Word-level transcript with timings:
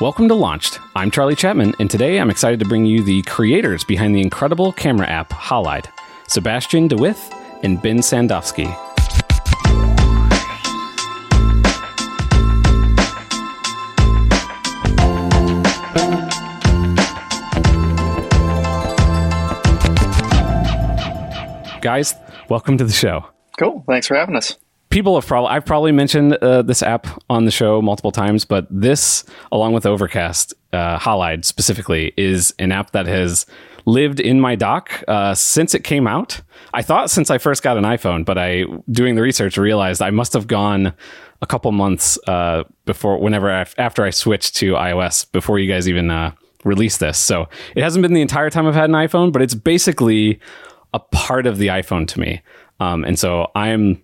Welcome 0.00 0.26
to 0.26 0.34
Launched. 0.34 0.80
I'm 0.96 1.12
Charlie 1.12 1.36
Chapman, 1.36 1.76
and 1.78 1.88
today 1.88 2.18
I'm 2.18 2.28
excited 2.28 2.58
to 2.58 2.66
bring 2.66 2.84
you 2.84 3.00
the 3.00 3.22
creators 3.22 3.84
behind 3.84 4.12
the 4.12 4.20
incredible 4.20 4.72
camera 4.72 5.06
app 5.06 5.30
Halide, 5.30 5.86
Sebastian 6.26 6.88
DeWith 6.88 7.32
and 7.62 7.80
Ben 7.80 7.98
Sandofsky. 7.98 8.66
Guys, 21.80 22.16
welcome 22.48 22.76
to 22.78 22.84
the 22.84 22.92
show. 22.92 23.26
Cool. 23.60 23.84
Thanks 23.86 24.08
for 24.08 24.16
having 24.16 24.34
us 24.34 24.58
people 24.94 25.16
have 25.16 25.26
probably 25.26 25.50
I've 25.50 25.66
probably 25.66 25.90
mentioned 25.90 26.34
uh, 26.34 26.62
this 26.62 26.80
app 26.80 27.08
on 27.28 27.46
the 27.46 27.50
show 27.50 27.82
multiple 27.82 28.12
times, 28.12 28.44
but 28.44 28.68
this, 28.70 29.24
along 29.50 29.72
with 29.72 29.86
Overcast, 29.86 30.54
uh, 30.72 31.00
Halide 31.00 31.44
specifically, 31.44 32.14
is 32.16 32.54
an 32.60 32.70
app 32.70 32.92
that 32.92 33.06
has 33.06 33.44
lived 33.86 34.20
in 34.20 34.40
my 34.40 34.54
dock 34.54 35.02
uh, 35.08 35.34
since 35.34 35.74
it 35.74 35.82
came 35.82 36.06
out. 36.06 36.40
I 36.72 36.82
thought 36.82 37.10
since 37.10 37.28
I 37.28 37.38
first 37.38 37.64
got 37.64 37.76
an 37.76 37.82
iPhone, 37.82 38.24
but 38.24 38.38
I 38.38 38.66
doing 38.88 39.16
the 39.16 39.22
research 39.22 39.58
realized 39.58 40.00
I 40.00 40.10
must 40.10 40.32
have 40.32 40.46
gone 40.46 40.94
a 41.42 41.46
couple 41.46 41.72
months 41.72 42.16
uh, 42.28 42.62
before, 42.84 43.18
whenever 43.18 43.50
I, 43.50 43.66
after 43.76 44.04
I 44.04 44.10
switched 44.10 44.54
to 44.56 44.74
iOS, 44.74 45.30
before 45.32 45.58
you 45.58 45.70
guys 45.70 45.88
even 45.88 46.08
uh, 46.08 46.30
released 46.62 47.00
this. 47.00 47.18
So 47.18 47.48
it 47.74 47.82
hasn't 47.82 48.02
been 48.02 48.14
the 48.14 48.22
entire 48.22 48.48
time 48.48 48.68
I've 48.68 48.74
had 48.74 48.90
an 48.90 48.96
iPhone, 48.96 49.32
but 49.32 49.42
it's 49.42 49.56
basically 49.56 50.38
a 50.94 51.00
part 51.00 51.46
of 51.48 51.58
the 51.58 51.66
iPhone 51.66 52.06
to 52.06 52.20
me. 52.20 52.42
Um, 52.78 53.04
and 53.04 53.18
so 53.18 53.50
I'm 53.56 54.03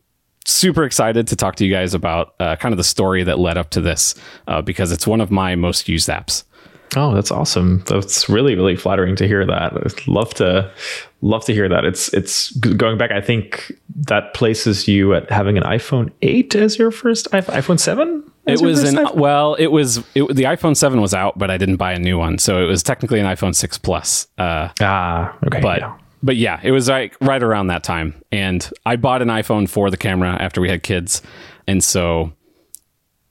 super 0.51 0.85
excited 0.85 1.27
to 1.29 1.37
talk 1.37 1.57
to 1.57 1.65
you 1.65 1.73
guys 1.73 1.95
about 1.95 2.35
uh, 2.41 2.57
kind 2.57 2.73
of 2.73 2.77
the 2.77 2.85
story 2.85 3.25
that 3.25 3.39
led 3.39 3.57
up 3.57 3.71
to 3.71 3.81
this 3.81 4.15
uh, 4.47 4.63
because 4.63 4.93
it's 4.93 5.07
one 5.07 5.21
of 5.21 5.31
my 5.31 5.55
most 5.55 5.89
used 5.89 6.09
apps. 6.09 6.45
Oh, 6.97 7.15
that's 7.15 7.31
awesome! 7.31 7.85
That's 7.87 8.29
really, 8.29 8.57
really 8.57 8.75
flattering 8.75 9.15
to 9.17 9.29
hear 9.29 9.47
that. 9.47 9.73
I'd 9.75 10.09
love 10.09 10.35
to, 10.35 10.69
love 11.21 11.45
to 11.45 11.55
hear 11.55 11.69
that. 11.69 11.85
It's, 11.85 12.13
it's 12.13 12.51
going 12.57 12.99
back. 12.99 13.13
I 13.13 13.21
think 13.21 13.73
that 14.07 14.35
places 14.35 14.89
you 14.89 15.15
at 15.15 15.31
having 15.31 15.57
an 15.57 15.63
iPhone 15.63 16.11
eight 16.23 16.57
as 16.57 16.79
your 16.81 16.91
first 16.91 17.31
iPhone 17.31 17.79
seven. 17.79 18.29
It 18.45 18.61
was 18.61 18.83
an 18.83 18.97
iPhone? 18.97 19.15
well, 19.15 19.55
it 19.55 19.69
was 19.69 19.99
it, 20.17 20.35
the 20.35 20.45
iPhone 20.45 20.77
seven 20.77 21.01
was 21.01 21.15
out, 21.15 21.39
but 21.39 21.49
I 21.49 21.59
didn't 21.59 21.77
buy 21.77 21.93
a 21.93 21.99
new 21.99 22.19
one, 22.19 22.39
so 22.39 22.61
it 22.61 22.67
was 22.67 22.83
technically 22.83 23.21
an 23.21 23.27
iPhone 23.27 23.55
six 23.55 23.79
plus. 23.79 24.27
Uh, 24.37 24.71
ah, 24.81 25.37
okay, 25.47 25.61
but 25.61 25.81
yeah 25.81 25.97
but 26.23 26.37
yeah, 26.37 26.61
it 26.63 26.71
was 26.71 26.89
like 26.89 27.17
right 27.21 27.43
around 27.43 27.69
that 27.69 27.83
time. 27.83 28.23
And 28.31 28.69
I 28.87 28.97
bought 28.97 29.23
an 29.23 29.29
iPhone 29.29 29.69
for 29.69 29.91
the 29.91 29.97
camera 29.97 30.31
after 30.31 30.61
we 30.61 30.69
had 30.69 30.83
kids. 30.83 31.23
And 31.67 31.83
so 31.83 32.33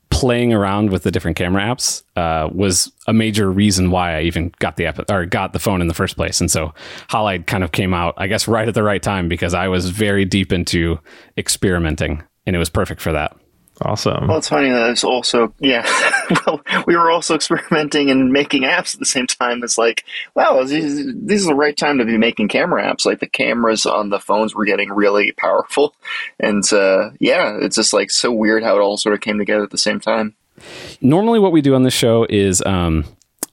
playing 0.09 0.54
around 0.54 0.90
with 0.90 1.04
the 1.04 1.12
different 1.12 1.38
camera 1.38 1.62
apps 1.62 2.04
uh, 2.16 2.50
was 2.52 2.92
a 3.08 3.14
major 3.14 3.52
reason 3.52 3.92
why 3.92 4.17
I 4.17 4.22
even 4.23 4.52
got 4.60 4.76
the 4.76 4.86
app 4.86 5.10
or 5.10 5.26
got 5.26 5.54
the 5.54 5.60
phone 5.60 5.82
in 5.82 5.88
the 5.88 5.94
first 5.94 6.16
place. 6.16 6.42
And 6.42 6.50
so 6.50 6.73
Halide 7.10 7.45
kind 7.45 7.64
of 7.64 7.72
came 7.72 7.94
out, 7.94 8.16
I 8.17 8.28
guess, 8.28 8.48
right 8.48 8.67
at 8.67 8.73
the 8.73 8.84
right 8.84 9.02
time 9.02 9.30
because 9.30 9.54
I 9.54 9.67
was 9.67 9.90
very 9.92 10.26
deep 10.26 10.52
into 10.52 11.00
experimenting 11.38 12.23
and 12.45 12.56
it 12.56 12.60
was 12.60 12.70
perfect 12.70 13.02
for 13.02 13.14
that. 13.14 13.39
Awesome. 13.82 14.28
Well, 14.28 14.38
it's 14.38 14.50
funny 14.50 14.70
that 14.70 14.90
it's 14.90 15.04
also 15.04 15.54
yeah. 15.60 15.88
well, 16.46 16.62
we 16.86 16.98
were 16.98 17.10
also 17.10 17.36
experimenting 17.36 18.10
and 18.10 18.32
making 18.32 18.64
apps 18.64 18.94
at 18.94 19.00
the 19.00 19.06
same 19.06 19.28
time. 19.28 19.64
It's 19.64 19.78
like, 19.78 20.04
wow, 20.36 20.64
this, 20.64 21.06
this 21.16 21.42
is 21.42 21.46
the 21.46 21.56
right 21.56 21.76
time 21.76 21.98
to 22.00 22.06
be 22.06 22.18
making 22.18 22.50
camera 22.50 22.84
apps. 22.84 23.06
Like 23.06 23.20
the 23.20 23.28
cameras 23.28 23.86
on 23.86 24.10
the 24.10 24.20
phones 24.20 24.54
were 24.54 24.66
getting 24.66 24.92
really 24.92 25.32
powerful, 25.32 25.96
and 26.40 26.64
uh, 26.74 27.12
yeah, 27.20 27.58
it's 27.62 27.76
just 27.76 27.94
like 27.94 28.12
so 28.12 28.32
weird 28.32 28.64
how 28.64 28.76
it 28.76 28.82
all 28.82 28.98
sort 28.98 29.16
of 29.16 29.22
came 29.22 29.38
together 29.38 29.64
at 29.64 29.72
the 29.72 29.78
same 29.78 30.00
time. 30.00 30.36
Normally, 31.00 31.40
what 31.40 31.54
we 31.54 31.62
do 31.62 31.74
on 31.74 31.84
this 31.84 31.94
show 31.94 32.26
is 32.30 32.62
um, 32.66 33.06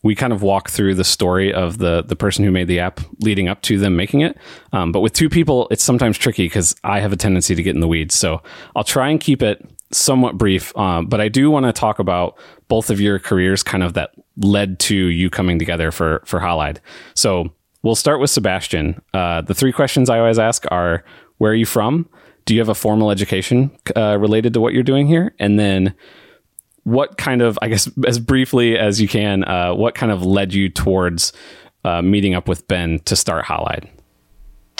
we 0.02 0.14
kind 0.14 0.32
of 0.32 0.42
walk 0.42 0.70
through 0.70 0.94
the 0.94 1.04
story 1.04 1.52
of 1.52 1.78
the 1.78 2.02
the 2.02 2.16
person 2.16 2.44
who 2.44 2.50
made 2.50 2.68
the 2.68 2.80
app 2.80 3.00
leading 3.20 3.48
up 3.48 3.62
to 3.62 3.78
them 3.78 3.96
making 3.96 4.22
it. 4.22 4.36
Um, 4.72 4.92
but 4.92 5.00
with 5.00 5.12
two 5.12 5.28
people, 5.28 5.68
it's 5.70 5.84
sometimes 5.84 6.18
tricky 6.18 6.46
because 6.46 6.74
I 6.82 7.00
have 7.00 7.12
a 7.12 7.16
tendency 7.16 7.54
to 7.54 7.62
get 7.62 7.74
in 7.74 7.80
the 7.80 7.88
weeds. 7.88 8.14
So 8.14 8.42
I'll 8.74 8.84
try 8.84 9.08
and 9.10 9.20
keep 9.20 9.42
it 9.42 9.64
somewhat 9.92 10.36
brief, 10.36 10.76
um, 10.76 11.06
but 11.06 11.20
I 11.20 11.28
do 11.28 11.50
want 11.50 11.66
to 11.66 11.72
talk 11.72 11.98
about 11.98 12.38
both 12.68 12.90
of 12.90 13.00
your 13.00 13.18
careers, 13.18 13.62
kind 13.62 13.82
of 13.82 13.94
that 13.94 14.10
led 14.36 14.78
to 14.80 14.96
you 14.96 15.30
coming 15.30 15.58
together 15.58 15.90
for 15.90 16.22
for 16.24 16.40
Halide. 16.40 16.78
So 17.14 17.50
we'll 17.82 17.94
start 17.94 18.20
with 18.20 18.30
Sebastian. 18.30 19.00
Uh, 19.14 19.42
the 19.42 19.54
three 19.54 19.72
questions 19.72 20.10
I 20.10 20.18
always 20.18 20.38
ask 20.38 20.64
are: 20.70 21.04
Where 21.38 21.52
are 21.52 21.56
you 21.56 21.66
from? 21.66 22.08
Do 22.44 22.54
you 22.54 22.60
have 22.60 22.68
a 22.68 22.74
formal 22.74 23.10
education 23.10 23.70
uh, 23.96 24.18
related 24.18 24.54
to 24.54 24.60
what 24.60 24.72
you're 24.72 24.84
doing 24.84 25.06
here? 25.06 25.34
And 25.38 25.58
then, 25.58 25.94
what 26.84 27.18
kind 27.18 27.42
of, 27.42 27.58
I 27.60 27.68
guess, 27.68 27.90
as 28.06 28.18
briefly 28.18 28.78
as 28.78 29.00
you 29.00 29.08
can, 29.08 29.44
uh, 29.44 29.74
what 29.74 29.94
kind 29.94 30.12
of 30.12 30.24
led 30.24 30.54
you 30.54 30.68
towards 30.68 31.32
uh, 31.84 32.02
meeting 32.02 32.34
up 32.34 32.48
with 32.48 32.66
Ben 32.68 33.00
to 33.00 33.16
start 33.16 33.44
Halide? 33.44 33.88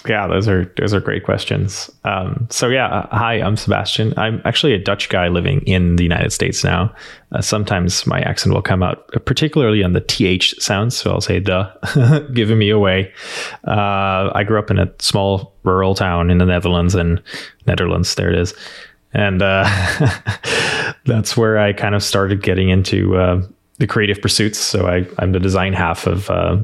Yeah, 0.05 0.29
those 0.29 0.47
are 0.47 0.73
those 0.77 0.95
are 0.95 1.01
great 1.01 1.25
questions. 1.25 1.91
Um, 2.05 2.47
so 2.51 2.69
yeah, 2.69 2.87
uh, 2.87 3.17
hi, 3.17 3.41
I'm 3.41 3.57
Sebastian. 3.57 4.15
I'm 4.17 4.41
actually 4.45 4.73
a 4.73 4.79
Dutch 4.79 5.09
guy 5.09 5.29
living 5.29 5.63
in 5.63 5.97
the 5.97 6.05
United 6.05 6.33
States 6.33 6.63
now. 6.63 6.95
Uh, 7.33 7.41
sometimes 7.41 8.07
my 8.07 8.21
accent 8.21 8.55
will 8.55 8.63
come 8.63 8.83
out, 8.83 9.09
particularly 9.25 9.83
on 9.83 9.95
the 9.95 10.01
th 10.01 10.55
sounds. 10.61 10.97
So 10.97 11.11
I'll 11.11 11.21
say 11.21 11.41
the, 11.41 12.29
giving 12.35 12.59
me 12.59 12.71
away. 12.71 13.13
Uh, 13.67 14.31
I 14.33 14.45
grew 14.45 14.59
up 14.59 14.71
in 14.71 14.79
a 14.79 14.93
small 15.01 15.55
rural 15.65 15.95
town 15.95 16.31
in 16.31 16.39
the 16.39 16.47
Netherlands, 16.47 16.95
and 16.95 17.21
Netherlands, 17.67 18.15
there 18.15 18.31
it 18.31 18.39
is, 18.39 18.55
and 19.13 19.43
uh, 19.43 19.65
that's 21.05 21.37
where 21.37 21.59
I 21.59 21.73
kind 21.73 21.97
of 21.97 22.03
started 22.03 22.43
getting 22.43 22.69
into 22.69 23.17
uh, 23.17 23.43
the 23.79 23.87
creative 23.89 24.21
pursuits. 24.21 24.59
So 24.59 24.87
I, 24.87 25.07
I'm 25.19 25.33
the 25.33 25.41
design 25.41 25.73
half 25.73 26.07
of 26.07 26.31
uh, 26.31 26.59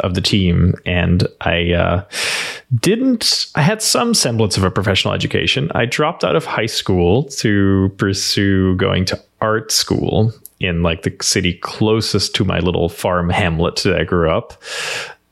of 0.00 0.14
the 0.14 0.20
team, 0.20 0.74
and 0.86 1.26
I 1.40 1.72
uh, 1.72 2.04
didn't. 2.80 3.46
I 3.54 3.62
had 3.62 3.82
some 3.82 4.14
semblance 4.14 4.56
of 4.56 4.64
a 4.64 4.70
professional 4.70 5.14
education. 5.14 5.70
I 5.74 5.86
dropped 5.86 6.24
out 6.24 6.36
of 6.36 6.44
high 6.44 6.66
school 6.66 7.24
to 7.24 7.92
pursue 7.96 8.76
going 8.76 9.04
to 9.06 9.22
art 9.40 9.72
school 9.72 10.32
in 10.60 10.82
like 10.82 11.02
the 11.02 11.14
city 11.20 11.54
closest 11.54 12.34
to 12.34 12.44
my 12.44 12.58
little 12.58 12.88
farm 12.88 13.30
hamlet 13.30 13.76
that 13.84 14.00
I 14.00 14.04
grew 14.04 14.30
up, 14.30 14.62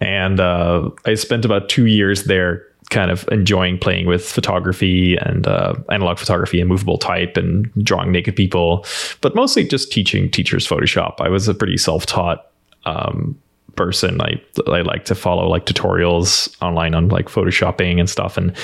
and 0.00 0.40
uh, 0.40 0.90
I 1.04 1.14
spent 1.14 1.44
about 1.44 1.68
two 1.68 1.86
years 1.86 2.24
there 2.24 2.66
kind 2.90 3.10
of 3.10 3.26
enjoying 3.32 3.78
playing 3.78 4.06
with 4.06 4.24
photography 4.24 5.16
and 5.16 5.46
uh, 5.46 5.74
analog 5.90 6.18
photography 6.18 6.60
and 6.60 6.68
movable 6.68 6.98
type 6.98 7.36
and 7.36 7.72
drawing 7.82 8.12
naked 8.12 8.36
people, 8.36 8.84
but 9.20 9.34
mostly 9.34 9.64
just 9.66 9.90
teaching 9.90 10.30
teachers 10.30 10.66
Photoshop. 10.66 11.20
I 11.20 11.28
was 11.28 11.48
a 11.48 11.54
pretty 11.54 11.76
self 11.76 12.06
taught 12.06 12.46
um, 12.84 13.36
person. 13.76 14.20
I 14.20 14.40
I 14.66 14.80
like 14.82 15.04
to 15.06 15.14
follow 15.14 15.48
like 15.48 15.66
tutorials 15.66 16.54
online 16.62 16.94
on 16.94 17.08
like 17.08 17.26
photoshopping 17.26 18.00
and 18.00 18.08
stuff. 18.08 18.36
And 18.36 18.56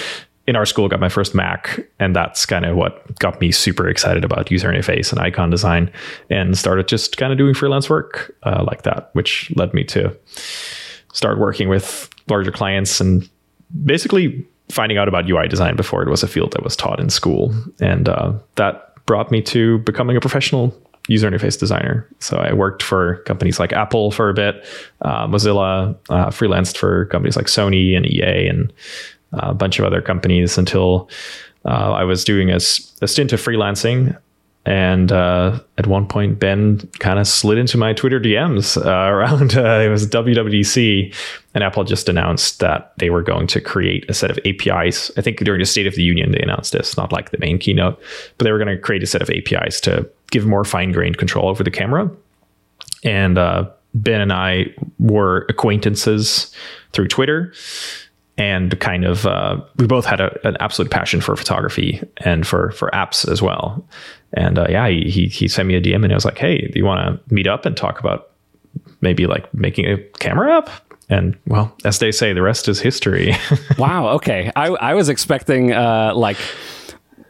in 0.47 0.57
our 0.57 0.67
school, 0.67 0.89
got 0.89 0.99
my 0.99 1.09
first 1.09 1.35
Mac, 1.35 1.79
and 2.01 2.17
that's 2.17 2.45
kind 2.47 2.65
of 2.65 2.77
what 2.77 3.17
got 3.21 3.41
me 3.41 3.53
super 3.53 3.89
excited 3.89 4.25
about 4.25 4.51
user 4.51 4.69
interface 4.69 5.13
and 5.13 5.21
icon 5.21 5.51
design, 5.51 5.91
and 6.31 6.59
started 6.59 6.89
just 6.89 7.17
kind 7.17 7.33
of 7.33 7.39
doing 7.39 7.55
freelance 7.55 7.89
work 7.89 8.35
uh, 8.43 8.65
like 8.67 8.83
that, 8.83 9.11
which 9.13 9.53
led 9.57 9.73
me 9.73 9.85
to 9.85 10.17
start 11.13 11.39
working 11.39 11.69
with 11.69 12.11
larger 12.29 12.51
clients 12.51 13.01
and 13.01 13.29
basically 13.85 14.45
finding 14.69 14.99
out 14.99 15.07
about 15.07 15.29
UI 15.29 15.47
design 15.47 15.77
before 15.77 16.03
it 16.03 16.09
was 16.09 16.23
a 16.23 16.29
field 16.29 16.53
that 16.53 16.65
was 16.65 16.75
taught 16.75 16.99
in 16.99 17.09
school, 17.09 17.55
and 17.81 18.09
uh, 18.09 18.33
that 18.57 18.93
brought 19.07 19.31
me 19.31 19.43
to 19.43 19.79
becoming 19.81 20.17
a 20.17 20.21
professional 20.21 20.77
user 21.09 21.31
interface 21.31 21.59
designer. 21.59 22.09
So 22.21 22.37
I 22.39 22.53
worked 22.53 22.83
for 22.83 23.17
companies 23.25 23.59
like 23.59 23.73
Apple 23.73 24.11
for 24.11 24.29
a 24.29 24.35
bit, 24.35 24.65
uh, 25.03 25.27
Mozilla, 25.27 25.97
uh, 26.11 26.27
freelanced 26.27 26.77
for 26.77 27.07
companies 27.07 27.37
like 27.37 27.47
Sony 27.47 27.97
and 27.97 28.07
EA 28.07 28.49
and 28.49 28.73
uh, 29.33 29.51
a 29.51 29.55
bunch 29.55 29.79
of 29.79 29.85
other 29.85 30.01
companies 30.01 30.59
until 30.59 31.09
uh, 31.65 31.93
I 31.93 32.05
was 32.05 32.25
doing 32.25 32.51
a, 32.51 32.57
a 32.57 33.09
stint 33.09 33.33
of 33.33 33.41
freelancing. 33.41 34.17
And 34.65 35.11
uh, 35.11 35.59
at 35.77 35.89
one 35.89 36.07
point, 36.07 36.39
Ben 36.39 36.79
kind 37.01 37.19
of 37.19 37.27
slid 37.27 37.59
into 37.59 37.77
my 37.77 37.93
Twitter 37.95 38.21
DMs 38.21 38.77
around 38.87 39.55
it 39.55 39.89
was 39.89 40.07
WWDC, 40.07 41.13
and 41.55 41.65
Apple 41.65 41.83
just 41.83 42.09
announced 42.09 42.61
that 42.61 42.93
they 42.99 43.11
were 43.11 43.23
going 43.23 43.49
to 43.49 43.61
create 43.61 44.09
a 44.09 44.15
set 44.15 44.31
of 44.31 44.39
APIs. 44.45 45.11
I 45.17 45.21
think 45.21 45.39
during 45.39 45.59
the 45.59 45.67
State 45.67 45.89
of 45.89 45.97
the 45.97 46.05
Union 46.05 46.31
they 46.31 46.39
announced 46.39 46.73
this, 46.73 46.97
not 46.97 47.11
like 47.11 47.31
the 47.31 47.39
main 47.39 47.59
keynote, 47.59 48.01
but 48.39 48.45
they 48.45 48.53
were 48.53 48.59
going 48.59 48.75
to 48.75 48.81
create 48.81 49.03
a 49.03 49.07
set 49.07 49.21
of 49.21 49.31
APIs 49.31 49.81
to 49.81 50.09
give 50.33 50.47
more 50.47 50.65
fine 50.65 50.91
grained 50.91 51.19
control 51.19 51.49
over 51.49 51.63
the 51.63 51.71
camera. 51.71 52.11
And 53.05 53.39
uh, 53.39 53.71
Ben 53.95 54.21
and 54.21 54.33
I 54.33 54.75
were 54.99 55.47
acquaintances 55.49 56.53
through 56.93 57.09
Twitter. 57.09 57.53
And 58.39 58.79
kind 58.81 59.05
of, 59.05 59.27
uh, 59.27 59.61
we 59.77 59.87
both 59.87 60.07
had 60.07 60.21
a, 60.21 60.37
an 60.49 60.57
absolute 60.59 60.91
passion 60.91 61.21
for 61.21 61.37
photography 61.37 62.03
and 62.17 62.47
for 62.47 62.71
for 62.71 62.91
apps 62.91 63.31
as 63.31 63.43
well. 63.43 63.87
And 64.33 64.59
uh, 64.59 64.67
yeah, 64.71 64.89
he 64.89 65.27
he 65.27 65.47
sent 65.49 65.69
me 65.69 65.77
a 65.77 65.83
DM 65.83 66.03
and 66.03 66.11
I 66.11 66.15
was 66.15 66.25
like, 66.25 66.39
"Hey, 66.39 66.67
do 66.67 66.79
you 66.79 66.85
want 66.87 67.07
to 67.29 67.35
meet 67.35 67.47
up 67.47 67.67
and 67.67 67.77
talk 67.77 68.01
about 68.01 68.31
maybe 69.03 69.27
like 69.27 69.53
making 69.53 69.85
a 69.85 69.99
camera 70.19 70.57
app?" 70.57 70.71
and 71.13 71.37
well, 71.47 71.77
as 71.85 71.99
they 71.99 72.11
say, 72.11 72.33
the 72.33 72.41
rest 72.41 72.69
is 72.69 72.81
history. 72.81 73.35
wow. 73.79 74.09
Okay. 74.15 74.51
I, 74.57 74.69
I 74.69 74.95
was 74.95 75.11
expecting 75.11 75.73
uh, 75.73 76.13
like 76.15 76.39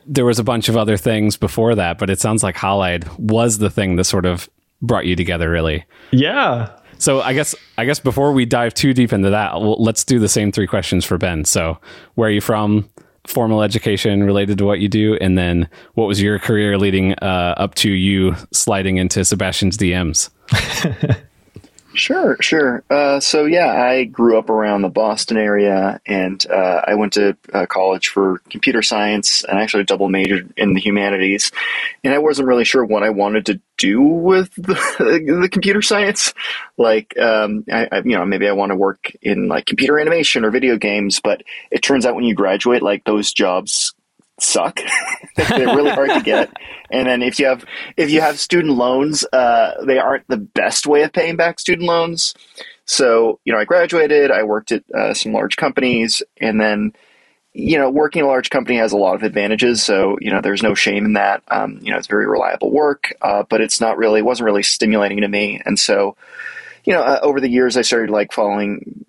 there 0.06 0.24
was 0.24 0.38
a 0.38 0.44
bunch 0.44 0.68
of 0.68 0.76
other 0.76 0.96
things 0.96 1.36
before 1.36 1.74
that, 1.74 1.98
but 1.98 2.10
it 2.10 2.20
sounds 2.20 2.42
like 2.42 2.56
Halide 2.56 3.18
was 3.18 3.58
the 3.58 3.70
thing 3.70 3.96
that 3.96 4.04
sort 4.04 4.26
of 4.26 4.48
brought 4.80 5.06
you 5.06 5.16
together, 5.16 5.50
really. 5.50 5.84
Yeah. 6.10 6.70
So 6.98 7.20
I 7.20 7.32
guess 7.32 7.54
I 7.78 7.84
guess 7.84 7.98
before 7.98 8.32
we 8.32 8.44
dive 8.44 8.74
too 8.74 8.94
deep 8.94 9.12
into 9.12 9.30
that, 9.30 9.60
well, 9.60 9.76
let's 9.78 10.04
do 10.04 10.18
the 10.18 10.28
same 10.28 10.52
three 10.52 10.66
questions 10.66 11.04
for 11.04 11.18
Ben. 11.18 11.44
So, 11.44 11.78
where 12.14 12.28
are 12.28 12.32
you 12.32 12.40
from? 12.40 12.88
Formal 13.26 13.62
education 13.62 14.22
related 14.24 14.58
to 14.58 14.64
what 14.64 14.80
you 14.80 14.88
do, 14.88 15.16
and 15.20 15.38
then 15.38 15.68
what 15.94 16.06
was 16.06 16.20
your 16.20 16.38
career 16.38 16.78
leading 16.78 17.14
uh, 17.14 17.54
up 17.56 17.74
to 17.76 17.90
you 17.90 18.34
sliding 18.52 18.98
into 18.98 19.24
Sebastian's 19.24 19.76
DMs? 19.76 20.30
Sure, 21.94 22.38
sure. 22.40 22.82
Uh, 22.88 23.20
so 23.20 23.44
yeah, 23.44 23.66
I 23.66 24.04
grew 24.04 24.38
up 24.38 24.48
around 24.48 24.80
the 24.80 24.88
Boston 24.88 25.36
area, 25.36 26.00
and 26.06 26.44
uh, 26.50 26.80
I 26.86 26.94
went 26.94 27.12
to 27.14 27.36
uh, 27.52 27.66
college 27.66 28.08
for 28.08 28.38
computer 28.48 28.80
science, 28.80 29.44
and 29.44 29.58
I 29.58 29.62
actually 29.62 29.84
double 29.84 30.08
majored 30.08 30.54
in 30.56 30.72
the 30.72 30.80
humanities. 30.80 31.52
And 32.02 32.14
I 32.14 32.18
wasn't 32.18 32.48
really 32.48 32.64
sure 32.64 32.82
what 32.82 33.02
I 33.02 33.10
wanted 33.10 33.44
to 33.46 33.60
do 33.76 34.00
with 34.00 34.54
the, 34.56 35.40
the 35.42 35.48
computer 35.50 35.82
science. 35.82 36.32
Like, 36.78 37.18
um, 37.18 37.64
I, 37.70 37.88
I, 37.92 37.96
you 37.98 38.16
know, 38.16 38.24
maybe 38.24 38.48
I 38.48 38.52
want 38.52 38.70
to 38.70 38.76
work 38.76 39.12
in 39.20 39.48
like 39.48 39.66
computer 39.66 39.98
animation 39.98 40.46
or 40.46 40.50
video 40.50 40.78
games, 40.78 41.20
but 41.20 41.42
it 41.70 41.82
turns 41.82 42.06
out 42.06 42.14
when 42.14 42.24
you 42.24 42.34
graduate, 42.34 42.82
like 42.82 43.04
those 43.04 43.34
jobs 43.34 43.92
suck. 44.40 44.80
They're 45.36 45.74
really 45.76 45.90
hard 45.90 46.10
to 46.10 46.20
get. 46.20 46.52
And 46.90 47.06
then 47.06 47.22
if 47.22 47.38
you 47.38 47.46
have 47.46 47.64
if 47.96 48.10
you 48.10 48.20
have 48.20 48.38
student 48.38 48.74
loans, 48.74 49.24
uh, 49.32 49.84
they 49.84 49.98
aren't 49.98 50.28
the 50.28 50.36
best 50.36 50.86
way 50.86 51.02
of 51.02 51.12
paying 51.12 51.36
back 51.36 51.58
student 51.58 51.86
loans. 51.86 52.34
So 52.84 53.40
you 53.44 53.52
know, 53.52 53.58
I 53.58 53.64
graduated. 53.64 54.30
I 54.30 54.42
worked 54.42 54.72
at 54.72 54.84
uh, 54.94 55.14
some 55.14 55.32
large 55.32 55.56
companies, 55.56 56.22
and 56.40 56.60
then 56.60 56.92
you 57.54 57.78
know, 57.78 57.90
working 57.90 58.22
a 58.22 58.26
large 58.26 58.48
company 58.48 58.78
has 58.78 58.92
a 58.92 58.96
lot 58.96 59.14
of 59.14 59.22
advantages. 59.22 59.82
So 59.82 60.16
you 60.20 60.30
know, 60.30 60.40
there's 60.40 60.62
no 60.62 60.74
shame 60.74 61.04
in 61.04 61.12
that. 61.14 61.42
Um, 61.48 61.78
you 61.82 61.92
know, 61.92 61.98
it's 61.98 62.06
very 62.06 62.26
reliable 62.26 62.70
work, 62.70 63.12
uh, 63.22 63.44
but 63.48 63.60
it's 63.60 63.80
not 63.80 63.98
really 63.98 64.22
wasn't 64.22 64.46
really 64.46 64.62
stimulating 64.62 65.20
to 65.20 65.28
me. 65.28 65.60
And 65.64 65.78
so, 65.78 66.16
you 66.84 66.92
know, 66.92 67.02
uh, 67.02 67.20
over 67.22 67.40
the 67.40 67.50
years, 67.50 67.76
I 67.76 67.82
started 67.82 68.10
like 68.10 68.32
following 68.32 69.04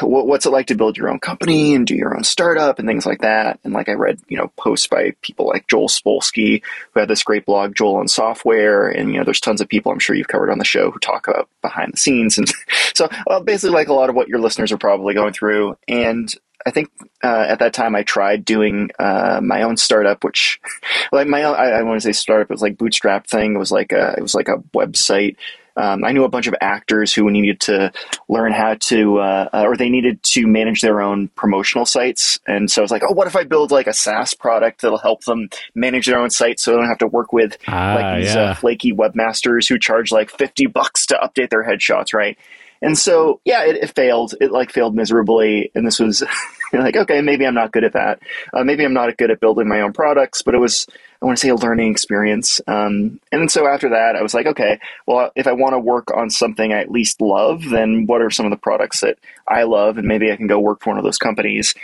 what's 0.00 0.46
it 0.46 0.50
like 0.50 0.66
to 0.66 0.76
build 0.76 0.96
your 0.96 1.08
own 1.08 1.18
company 1.18 1.74
and 1.74 1.86
do 1.86 1.96
your 1.96 2.16
own 2.16 2.22
startup 2.22 2.78
and 2.78 2.86
things 2.86 3.04
like 3.04 3.20
that. 3.20 3.58
And 3.64 3.72
like 3.72 3.88
I 3.88 3.92
read, 3.92 4.20
you 4.28 4.36
know, 4.36 4.52
posts 4.56 4.86
by 4.86 5.14
people 5.22 5.46
like 5.46 5.66
Joel 5.68 5.88
Spolsky, 5.88 6.62
who 6.92 7.00
had 7.00 7.08
this 7.08 7.24
great 7.24 7.46
blog, 7.46 7.74
Joel 7.74 7.96
on 7.96 8.08
Software. 8.08 8.88
And, 8.88 9.10
you 9.10 9.18
know, 9.18 9.24
there's 9.24 9.40
tons 9.40 9.60
of 9.60 9.68
people 9.68 9.90
I'm 9.90 9.98
sure 9.98 10.14
you've 10.14 10.28
covered 10.28 10.50
on 10.50 10.58
the 10.58 10.64
show 10.64 10.90
who 10.90 10.98
talk 11.00 11.26
about 11.26 11.48
behind 11.62 11.92
the 11.92 11.96
scenes. 11.96 12.38
And 12.38 12.48
so 12.94 13.08
well, 13.26 13.42
basically 13.42 13.74
like 13.74 13.88
a 13.88 13.94
lot 13.94 14.08
of 14.08 14.14
what 14.14 14.28
your 14.28 14.38
listeners 14.38 14.70
are 14.70 14.78
probably 14.78 15.14
going 15.14 15.32
through. 15.32 15.76
And 15.88 16.32
I 16.64 16.70
think 16.70 16.90
uh, 17.24 17.46
at 17.48 17.58
that 17.58 17.74
time 17.74 17.96
I 17.96 18.04
tried 18.04 18.44
doing 18.44 18.90
uh, 19.00 19.40
my 19.42 19.62
own 19.62 19.76
startup, 19.76 20.22
which 20.22 20.60
like 21.12 21.26
my 21.26 21.42
own, 21.42 21.56
I, 21.56 21.70
I 21.70 21.82
want 21.82 22.00
to 22.00 22.06
say 22.06 22.12
startup. 22.12 22.50
It 22.50 22.54
was 22.54 22.62
like 22.62 22.78
bootstrap 22.78 23.26
thing. 23.26 23.54
It 23.54 23.58
was 23.58 23.72
like 23.72 23.90
a, 23.90 24.14
it 24.16 24.22
was 24.22 24.34
like 24.34 24.48
a 24.48 24.58
website 24.76 25.36
um, 25.76 26.04
I 26.04 26.12
knew 26.12 26.24
a 26.24 26.28
bunch 26.28 26.46
of 26.46 26.54
actors 26.60 27.12
who 27.12 27.30
needed 27.30 27.60
to 27.60 27.92
learn 28.28 28.52
how 28.52 28.74
to, 28.74 29.18
uh, 29.18 29.48
uh, 29.52 29.64
or 29.66 29.76
they 29.76 29.88
needed 29.88 30.22
to 30.22 30.46
manage 30.46 30.80
their 30.80 31.00
own 31.00 31.28
promotional 31.28 31.86
sites. 31.86 32.38
And 32.46 32.70
so 32.70 32.82
I 32.82 32.84
was 32.84 32.90
like, 32.90 33.02
oh, 33.08 33.12
what 33.12 33.26
if 33.26 33.36
I 33.36 33.44
build 33.44 33.70
like 33.70 33.86
a 33.86 33.92
SaaS 33.92 34.34
product 34.34 34.82
that'll 34.82 34.98
help 34.98 35.24
them 35.24 35.48
manage 35.74 36.06
their 36.06 36.18
own 36.18 36.30
site 36.30 36.60
so 36.60 36.72
they 36.72 36.76
don't 36.76 36.88
have 36.88 36.98
to 36.98 37.06
work 37.06 37.32
with 37.32 37.56
ah, 37.68 37.94
like 37.94 38.22
these 38.22 38.36
uh, 38.36 38.38
yeah. 38.38 38.50
uh, 38.50 38.54
flaky 38.54 38.92
webmasters 38.92 39.68
who 39.68 39.78
charge 39.78 40.12
like 40.12 40.30
50 40.30 40.66
bucks 40.66 41.06
to 41.06 41.14
update 41.14 41.50
their 41.50 41.64
headshots, 41.64 42.12
right? 42.12 42.38
And 42.82 42.98
so, 42.98 43.40
yeah, 43.44 43.64
it, 43.64 43.76
it 43.76 43.94
failed. 43.94 44.34
It 44.40 44.50
like 44.50 44.72
failed 44.72 44.94
miserably. 44.94 45.70
And 45.74 45.86
this 45.86 46.00
was 46.00 46.22
like, 46.80 46.96
okay, 46.96 47.20
maybe 47.20 47.46
I'm 47.46 47.54
not 47.54 47.72
good 47.72 47.84
at 47.84 47.92
that. 47.92 48.20
Uh, 48.52 48.64
maybe 48.64 48.84
I'm 48.84 48.94
not 48.94 49.16
good 49.16 49.30
at 49.30 49.40
building 49.40 49.68
my 49.68 49.80
own 49.80 49.92
products, 49.92 50.42
but 50.42 50.54
it 50.54 50.58
was, 50.58 50.86
I 51.20 51.26
want 51.26 51.36
to 51.38 51.40
say 51.40 51.50
a 51.50 51.54
learning 51.54 51.90
experience. 51.90 52.60
Um, 52.66 53.20
and 53.30 53.50
so 53.50 53.66
after 53.66 53.90
that, 53.90 54.16
I 54.16 54.22
was 54.22 54.34
like, 54.34 54.46
okay, 54.46 54.80
well, 55.06 55.30
if 55.36 55.46
I 55.46 55.52
want 55.52 55.74
to 55.74 55.78
work 55.78 56.08
on 56.16 56.30
something 56.30 56.72
I 56.72 56.80
at 56.80 56.90
least 56.90 57.20
love, 57.20 57.64
then 57.68 58.06
what 58.06 58.22
are 58.22 58.30
some 58.30 58.46
of 58.46 58.50
the 58.50 58.56
products 58.56 59.00
that 59.00 59.18
I 59.46 59.64
love? 59.64 59.98
And 59.98 60.08
maybe 60.08 60.32
I 60.32 60.36
can 60.36 60.46
go 60.46 60.60
work 60.60 60.82
for 60.82 60.90
one 60.90 60.98
of 60.98 61.04
those 61.04 61.18
companies. 61.18 61.74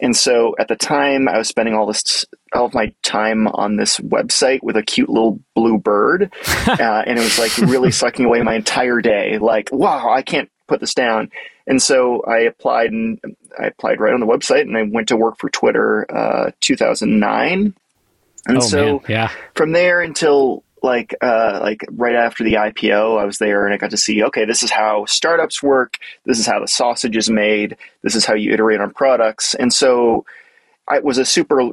And 0.00 0.16
so 0.16 0.54
at 0.58 0.68
the 0.68 0.76
time, 0.76 1.28
I 1.28 1.38
was 1.38 1.48
spending 1.48 1.74
all 1.74 1.86
this, 1.86 2.24
all 2.52 2.66
of 2.66 2.74
my 2.74 2.92
time 3.02 3.48
on 3.48 3.76
this 3.76 3.98
website 3.98 4.62
with 4.62 4.76
a 4.76 4.82
cute 4.82 5.08
little 5.08 5.40
blue 5.54 5.78
bird, 5.78 6.32
uh, 6.66 7.02
and 7.06 7.18
it 7.18 7.22
was 7.22 7.38
like 7.38 7.56
really 7.58 7.90
sucking 7.90 8.24
away 8.24 8.40
my 8.42 8.54
entire 8.54 9.00
day. 9.00 9.38
Like, 9.38 9.70
wow, 9.72 10.10
I 10.10 10.22
can't 10.22 10.50
put 10.68 10.80
this 10.80 10.94
down. 10.94 11.30
And 11.66 11.82
so 11.82 12.22
I 12.22 12.40
applied, 12.40 12.92
and 12.92 13.18
I 13.58 13.66
applied 13.66 14.00
right 14.00 14.14
on 14.14 14.20
the 14.20 14.26
website, 14.26 14.62
and 14.62 14.76
I 14.76 14.82
went 14.82 15.08
to 15.08 15.16
work 15.16 15.38
for 15.38 15.50
Twitter, 15.50 16.06
uh, 16.14 16.52
2009. 16.60 17.74
And 18.46 18.56
oh, 18.56 18.60
so 18.60 18.84
man. 18.84 19.00
yeah. 19.08 19.30
from 19.54 19.72
there 19.72 20.00
until 20.00 20.62
like 20.82 21.14
uh, 21.20 21.58
like 21.62 21.84
right 21.90 22.14
after 22.14 22.44
the 22.44 22.54
IPO, 22.54 23.20
I 23.20 23.24
was 23.24 23.38
there 23.38 23.64
and 23.64 23.74
I 23.74 23.78
got 23.78 23.90
to 23.90 23.96
see 23.96 24.22
okay, 24.24 24.44
this 24.44 24.62
is 24.62 24.70
how 24.70 25.04
startups 25.06 25.62
work. 25.62 25.98
This 26.24 26.38
is 26.38 26.46
how 26.46 26.60
the 26.60 26.68
sausage 26.68 27.16
is 27.16 27.28
made. 27.28 27.76
This 28.02 28.14
is 28.14 28.24
how 28.24 28.34
you 28.34 28.52
iterate 28.52 28.80
on 28.80 28.92
products. 28.92 29.54
And 29.54 29.72
so 29.72 30.24
it 30.90 31.04
was 31.04 31.18
a 31.18 31.24
super 31.24 31.70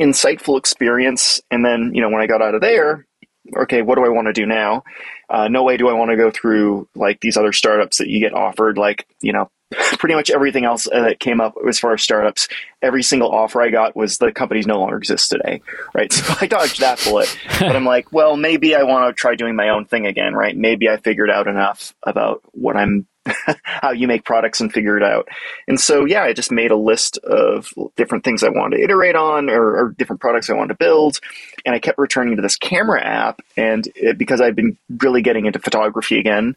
insightful 0.00 0.58
experience. 0.58 1.40
And 1.50 1.64
then 1.64 1.92
you 1.94 2.00
know 2.00 2.10
when 2.10 2.22
I 2.22 2.26
got 2.26 2.42
out 2.42 2.54
of 2.54 2.60
there, 2.60 3.06
okay, 3.56 3.82
what 3.82 3.96
do 3.96 4.04
I 4.04 4.08
want 4.08 4.26
to 4.26 4.32
do 4.32 4.46
now? 4.46 4.84
Uh, 5.28 5.48
no 5.48 5.62
way 5.62 5.76
do 5.76 5.88
I 5.88 5.92
want 5.92 6.10
to 6.10 6.16
go 6.16 6.30
through 6.30 6.88
like 6.94 7.20
these 7.20 7.36
other 7.36 7.52
startups 7.52 7.98
that 7.98 8.08
you 8.08 8.20
get 8.20 8.34
offered 8.34 8.78
like 8.78 9.06
you 9.20 9.32
know 9.32 9.50
pretty 9.98 10.14
much 10.14 10.30
everything 10.30 10.64
else 10.64 10.88
uh, 10.90 11.02
that 11.02 11.20
came 11.20 11.40
up 11.40 11.54
as 11.68 11.78
far 11.78 11.92
as 11.92 12.02
startups, 12.02 12.48
every 12.80 13.02
single 13.02 13.30
offer 13.30 13.60
I 13.60 13.68
got 13.68 13.94
was 13.94 14.18
the 14.18 14.32
companies 14.32 14.66
no 14.66 14.78
longer 14.78 14.96
exist 14.96 15.30
today, 15.30 15.60
right? 15.94 16.12
So 16.18 16.34
I 16.40 16.46
dodged 16.46 16.80
that 16.80 17.02
bullet, 17.04 17.34
but 17.60 17.76
I'm 17.76 17.84
like, 17.84 18.12
well, 18.12 18.36
maybe 18.36 18.74
I 18.74 18.82
want 18.82 19.08
to 19.08 19.18
try 19.18 19.34
doing 19.34 19.54
my 19.56 19.68
own 19.68 19.84
thing 19.84 20.06
again, 20.06 20.34
right? 20.34 20.56
Maybe 20.56 20.88
I 20.88 20.96
figured 20.96 21.30
out 21.30 21.46
enough 21.46 21.94
about 22.02 22.42
what 22.52 22.76
I'm, 22.76 23.06
how 23.62 23.90
you 23.90 24.06
make 24.06 24.24
products 24.24 24.60
and 24.60 24.72
figure 24.72 24.96
it 24.96 25.02
out. 25.02 25.28
And 25.66 25.78
so, 25.78 26.04
yeah, 26.04 26.22
I 26.22 26.32
just 26.32 26.52
made 26.52 26.70
a 26.70 26.76
list 26.76 27.18
of 27.18 27.72
different 27.96 28.24
things 28.24 28.42
I 28.42 28.48
wanted 28.48 28.78
to 28.78 28.82
iterate 28.82 29.16
on 29.16 29.50
or, 29.50 29.76
or 29.76 29.94
different 29.98 30.20
products 30.20 30.50
I 30.50 30.54
wanted 30.54 30.74
to 30.74 30.84
build. 30.84 31.20
And 31.64 31.74
I 31.74 31.78
kept 31.78 31.98
returning 31.98 32.36
to 32.36 32.42
this 32.42 32.56
camera 32.56 33.04
app. 33.04 33.40
And 33.56 33.88
it, 33.94 34.18
because 34.18 34.40
I've 34.40 34.56
been 34.56 34.76
really 34.98 35.22
getting 35.22 35.46
into 35.46 35.58
photography 35.58 36.18
again, 36.18 36.56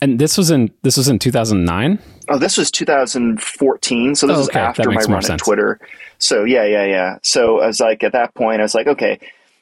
and 0.00 0.18
this 0.18 0.38
was 0.38 0.50
in 0.50 0.70
this 0.82 0.96
was 0.96 1.08
in 1.08 1.18
2009. 1.18 1.98
Oh, 2.28 2.38
this 2.38 2.56
was 2.56 2.70
2014. 2.70 4.14
So 4.14 4.26
this 4.26 4.36
oh, 4.36 4.40
okay. 4.40 4.40
was 4.40 4.48
after 4.56 4.90
my 4.90 5.02
run 5.02 5.30
at 5.30 5.38
Twitter. 5.38 5.80
So 6.18 6.44
yeah, 6.44 6.64
yeah, 6.64 6.84
yeah. 6.84 7.18
So 7.22 7.60
I 7.60 7.66
was 7.66 7.80
like, 7.80 8.02
at 8.04 8.12
that 8.12 8.34
point, 8.34 8.60
I 8.60 8.62
was 8.62 8.74
like, 8.74 8.86
okay, 8.86 9.18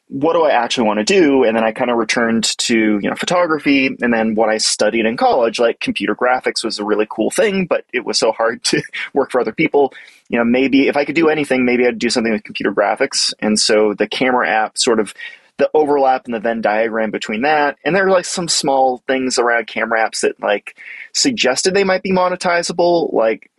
what 0.08 0.32
do 0.32 0.42
I 0.42 0.50
actually 0.50 0.86
want 0.86 0.98
to 0.98 1.04
do? 1.04 1.44
And 1.44 1.56
then 1.56 1.64
I 1.64 1.72
kind 1.72 1.90
of 1.90 1.98
returned 1.98 2.56
to 2.58 2.98
you 2.98 3.08
know 3.10 3.14
photography, 3.14 3.86
and 4.00 4.12
then 4.12 4.34
what 4.34 4.48
I 4.48 4.58
studied 4.58 5.06
in 5.06 5.16
college, 5.16 5.58
like 5.58 5.80
computer 5.80 6.14
graphics, 6.14 6.64
was 6.64 6.78
a 6.78 6.84
really 6.84 7.06
cool 7.10 7.30
thing, 7.30 7.66
but 7.66 7.84
it 7.92 8.04
was 8.04 8.18
so 8.18 8.32
hard 8.32 8.62
to 8.64 8.82
work 9.14 9.30
for 9.30 9.40
other 9.40 9.52
people. 9.52 9.92
You 10.28 10.38
know, 10.38 10.44
maybe 10.44 10.88
if 10.88 10.96
I 10.96 11.04
could 11.04 11.14
do 11.14 11.28
anything, 11.28 11.64
maybe 11.64 11.86
I'd 11.86 11.98
do 11.98 12.10
something 12.10 12.32
with 12.32 12.44
computer 12.44 12.72
graphics. 12.72 13.32
And 13.40 13.58
so 13.58 13.94
the 13.94 14.06
camera 14.06 14.48
app 14.48 14.76
sort 14.76 15.00
of 15.00 15.14
the 15.58 15.70
overlap 15.74 16.24
and 16.24 16.34
the 16.34 16.40
Venn 16.40 16.60
diagram 16.60 17.10
between 17.10 17.42
that. 17.42 17.76
And 17.84 17.94
there 17.94 18.06
are 18.06 18.10
like 18.10 18.24
some 18.24 18.48
small 18.48 18.98
things 19.08 19.38
around 19.38 19.66
camera 19.66 20.08
apps 20.08 20.20
that 20.20 20.40
like 20.40 20.76
suggested 21.18 21.74
they 21.74 21.84
might 21.84 22.02
be 22.02 22.12
monetizable. 22.12 23.12
Like 23.12 23.50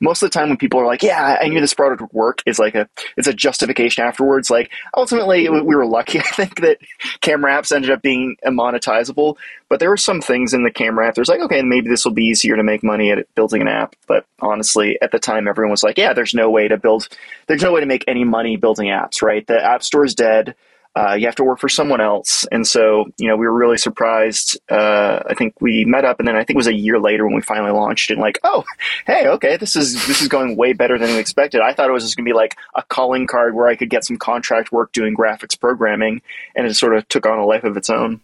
most 0.00 0.22
of 0.22 0.30
the 0.30 0.34
time 0.34 0.48
when 0.48 0.56
people 0.56 0.80
are 0.80 0.86
like, 0.86 1.02
yeah, 1.02 1.38
I 1.40 1.48
knew 1.48 1.60
this 1.60 1.74
product 1.74 2.00
would 2.00 2.12
work 2.12 2.42
is 2.46 2.58
like 2.58 2.74
a, 2.74 2.88
it's 3.16 3.26
a 3.26 3.32
justification 3.34 4.04
afterwards. 4.04 4.50
Like 4.50 4.70
ultimately 4.96 5.48
we 5.48 5.74
were 5.74 5.86
lucky. 5.86 6.18
I 6.20 6.22
think 6.22 6.60
that 6.60 6.78
camera 7.20 7.52
apps 7.52 7.74
ended 7.74 7.90
up 7.90 8.02
being 8.02 8.36
monetizable, 8.46 9.36
but 9.68 9.80
there 9.80 9.90
were 9.90 9.96
some 9.96 10.20
things 10.20 10.54
in 10.54 10.62
the 10.62 10.70
camera 10.70 11.08
app. 11.08 11.14
There's 11.14 11.28
like, 11.28 11.40
okay, 11.40 11.62
maybe 11.62 11.88
this 11.88 12.04
will 12.04 12.12
be 12.12 12.24
easier 12.24 12.56
to 12.56 12.62
make 12.62 12.82
money 12.82 13.10
at 13.10 13.32
building 13.34 13.60
an 13.60 13.68
app. 13.68 13.96
But 14.06 14.26
honestly, 14.40 14.98
at 15.02 15.10
the 15.10 15.18
time, 15.18 15.48
everyone 15.48 15.70
was 15.70 15.82
like, 15.82 15.98
yeah, 15.98 16.12
there's 16.12 16.34
no 16.34 16.50
way 16.50 16.68
to 16.68 16.76
build, 16.76 17.08
there's 17.46 17.62
no 17.62 17.72
way 17.72 17.80
to 17.80 17.86
make 17.86 18.04
any 18.06 18.24
money 18.24 18.56
building 18.56 18.88
apps, 18.88 19.22
right? 19.22 19.46
The 19.46 19.62
app 19.62 19.82
store 19.82 20.04
is 20.04 20.14
dead 20.14 20.54
uh, 20.96 21.14
you 21.14 21.26
have 21.26 21.34
to 21.34 21.44
work 21.44 21.58
for 21.58 21.68
someone 21.68 22.00
else. 22.00 22.46
And 22.52 22.66
so, 22.66 23.06
you 23.18 23.26
know, 23.26 23.36
we 23.36 23.46
were 23.46 23.52
really 23.52 23.78
surprised. 23.78 24.58
Uh, 24.70 25.20
I 25.28 25.34
think 25.34 25.60
we 25.60 25.84
met 25.84 26.04
up, 26.04 26.20
and 26.20 26.28
then 26.28 26.36
I 26.36 26.40
think 26.44 26.50
it 26.50 26.56
was 26.56 26.68
a 26.68 26.74
year 26.74 27.00
later 27.00 27.26
when 27.26 27.34
we 27.34 27.42
finally 27.42 27.72
launched 27.72 28.10
and 28.10 28.20
like, 28.20 28.38
oh, 28.44 28.64
hey, 29.06 29.26
okay, 29.26 29.56
this 29.56 29.74
is 29.74 30.06
this 30.06 30.22
is 30.22 30.28
going 30.28 30.56
way 30.56 30.72
better 30.72 30.98
than 30.98 31.10
we 31.10 31.18
expected. 31.18 31.60
I 31.60 31.72
thought 31.72 31.88
it 31.88 31.92
was 31.92 32.04
just 32.04 32.16
going 32.16 32.24
to 32.24 32.28
be 32.28 32.34
like 32.34 32.56
a 32.76 32.82
calling 32.82 33.26
card 33.26 33.54
where 33.54 33.66
I 33.66 33.74
could 33.74 33.90
get 33.90 34.04
some 34.04 34.16
contract 34.16 34.70
work 34.70 34.92
doing 34.92 35.16
graphics 35.16 35.58
programming, 35.58 36.22
and 36.54 36.66
it 36.66 36.74
sort 36.74 36.96
of 36.96 37.08
took 37.08 37.26
on 37.26 37.38
a 37.38 37.44
life 37.44 37.64
of 37.64 37.76
its 37.76 37.90
own. 37.90 38.20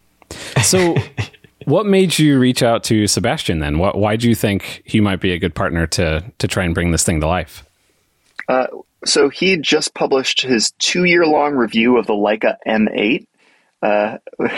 So. 0.63 0.97
what 1.67 1.87
made 1.87 2.19
you 2.19 2.39
reach 2.39 2.63
out 2.63 2.85
to 2.85 3.07
Sebastian 3.07 3.59
then? 3.59 3.79
What, 3.79 3.97
why 3.97 4.17
do 4.17 4.29
you 4.29 4.35
think 4.35 4.83
he 4.87 5.01
might 5.01 5.21
be 5.21 5.33
a 5.33 5.39
good 5.39 5.55
partner 5.55 5.87
to 5.89 6.25
to 6.39 6.49
try 6.49 6.65
and 6.65 6.75
bring 6.75 6.93
this 6.93 7.03
thing 7.03 7.21
to 7.21 7.27
life? 7.27 7.65
Uh, 8.49 8.67
so 9.05 9.29
he 9.29 9.57
just 9.57 9.95
published 9.95 10.43
his 10.43 10.73
two 10.79 11.05
year 11.05 11.27
long 11.27 11.55
review 11.55 11.97
of 11.99 12.07
the 12.07 12.15
Leica 12.15 12.57
M8. 12.67 13.27
Uh, 13.83 14.19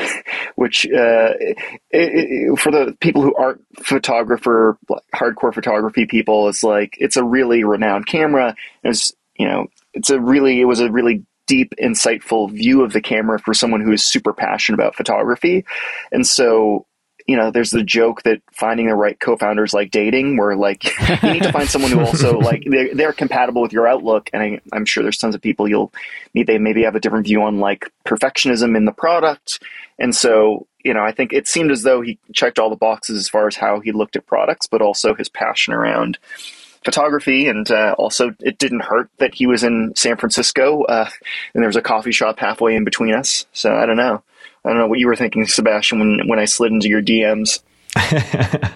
which 0.56 0.84
uh, 0.84 1.30
it, 1.38 1.56
it, 1.92 2.58
for 2.58 2.72
the 2.72 2.96
people 2.98 3.22
who 3.22 3.32
aren't 3.36 3.64
photographer, 3.80 4.76
hardcore 5.14 5.54
photography 5.54 6.06
people, 6.06 6.48
it's 6.48 6.64
like 6.64 6.96
it's 6.98 7.16
a 7.16 7.22
really 7.22 7.62
renowned 7.62 8.04
camera. 8.04 8.56
It's 8.82 9.12
you 9.38 9.46
know, 9.46 9.68
it's 9.94 10.10
a 10.10 10.20
really 10.20 10.60
it 10.60 10.64
was 10.64 10.80
a 10.80 10.90
really 10.90 11.24
deep, 11.46 11.74
insightful 11.80 12.50
view 12.50 12.82
of 12.82 12.92
the 12.92 13.00
camera 13.00 13.38
for 13.38 13.54
someone 13.54 13.80
who 13.80 13.92
is 13.92 14.04
super 14.04 14.32
passionate 14.32 14.76
about 14.76 14.96
photography. 14.96 15.64
And 16.10 16.26
so 16.26 16.86
you 17.26 17.36
know, 17.36 17.50
there's 17.50 17.70
the 17.70 17.82
joke 17.82 18.22
that 18.22 18.42
finding 18.52 18.88
the 18.88 18.94
right 18.94 19.18
co-founders 19.18 19.72
like 19.72 19.90
dating, 19.90 20.36
where 20.36 20.56
like 20.56 20.84
you 21.22 21.32
need 21.32 21.42
to 21.42 21.52
find 21.52 21.68
someone 21.68 21.90
who 21.90 22.00
also 22.00 22.38
like 22.38 22.64
they're, 22.66 22.94
they're 22.94 23.12
compatible 23.12 23.62
with 23.62 23.72
your 23.72 23.86
outlook. 23.86 24.30
And 24.32 24.42
I, 24.42 24.60
I'm 24.72 24.84
sure 24.84 25.02
there's 25.02 25.18
tons 25.18 25.34
of 25.34 25.40
people 25.40 25.68
you'll 25.68 25.92
meet. 26.34 26.46
They 26.46 26.58
maybe 26.58 26.82
have 26.84 26.96
a 26.96 27.00
different 27.00 27.26
view 27.26 27.42
on 27.42 27.58
like 27.58 27.90
perfectionism 28.04 28.76
in 28.76 28.84
the 28.84 28.92
product. 28.92 29.62
And 29.98 30.14
so, 30.14 30.66
you 30.84 30.94
know, 30.94 31.02
I 31.02 31.12
think 31.12 31.32
it 31.32 31.46
seemed 31.46 31.70
as 31.70 31.82
though 31.82 32.00
he 32.00 32.18
checked 32.32 32.58
all 32.58 32.70
the 32.70 32.76
boxes 32.76 33.18
as 33.18 33.28
far 33.28 33.46
as 33.46 33.56
how 33.56 33.80
he 33.80 33.92
looked 33.92 34.16
at 34.16 34.26
products, 34.26 34.66
but 34.66 34.82
also 34.82 35.14
his 35.14 35.28
passion 35.28 35.72
around 35.72 36.18
photography. 36.84 37.46
And 37.46 37.70
uh, 37.70 37.94
also, 37.98 38.34
it 38.40 38.58
didn't 38.58 38.80
hurt 38.80 39.08
that 39.18 39.34
he 39.34 39.46
was 39.46 39.62
in 39.62 39.92
San 39.96 40.16
Francisco 40.16 40.82
uh, 40.84 41.08
and 41.54 41.62
there 41.62 41.68
was 41.68 41.76
a 41.76 41.82
coffee 41.82 42.12
shop 42.12 42.38
halfway 42.38 42.74
in 42.74 42.84
between 42.84 43.14
us. 43.14 43.46
So 43.52 43.74
I 43.74 43.86
don't 43.86 43.96
know. 43.96 44.22
I 44.64 44.68
don't 44.68 44.78
know 44.78 44.86
what 44.86 44.98
you 44.98 45.06
were 45.06 45.16
thinking, 45.16 45.46
Sebastian, 45.46 45.98
when 45.98 46.28
when 46.28 46.38
I 46.38 46.44
slid 46.44 46.72
into 46.72 46.88
your 46.88 47.02
DMs. 47.02 47.60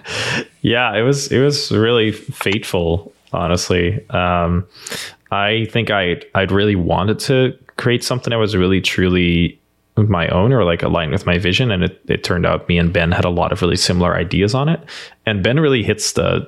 yeah, 0.61 0.95
it 0.95 1.01
was 1.01 1.31
it 1.31 1.39
was 1.39 1.71
really 1.71 2.11
fateful, 2.11 3.13
honestly. 3.33 4.07
Um, 4.09 4.67
I 5.31 5.65
think 5.71 5.89
I 5.89 6.21
I'd 6.35 6.51
really 6.51 6.75
wanted 6.75 7.19
to 7.19 7.57
create 7.77 8.03
something 8.03 8.31
that 8.31 8.37
was 8.37 8.55
really 8.55 8.81
truly 8.81 9.59
my 9.95 10.27
own 10.29 10.53
or 10.53 10.63
like 10.63 10.83
aligned 10.83 11.11
with 11.11 11.25
my 11.25 11.37
vision 11.37 11.71
and 11.71 11.83
it, 11.83 11.99
it 12.07 12.23
turned 12.23 12.45
out 12.45 12.67
me 12.69 12.77
and 12.77 12.93
ben 12.93 13.11
had 13.11 13.25
a 13.25 13.29
lot 13.29 13.51
of 13.51 13.61
really 13.63 13.75
similar 13.75 14.15
ideas 14.15 14.53
on 14.53 14.69
it 14.69 14.79
and 15.25 15.43
ben 15.43 15.59
really 15.59 15.81
hits 15.81 16.11
the 16.11 16.47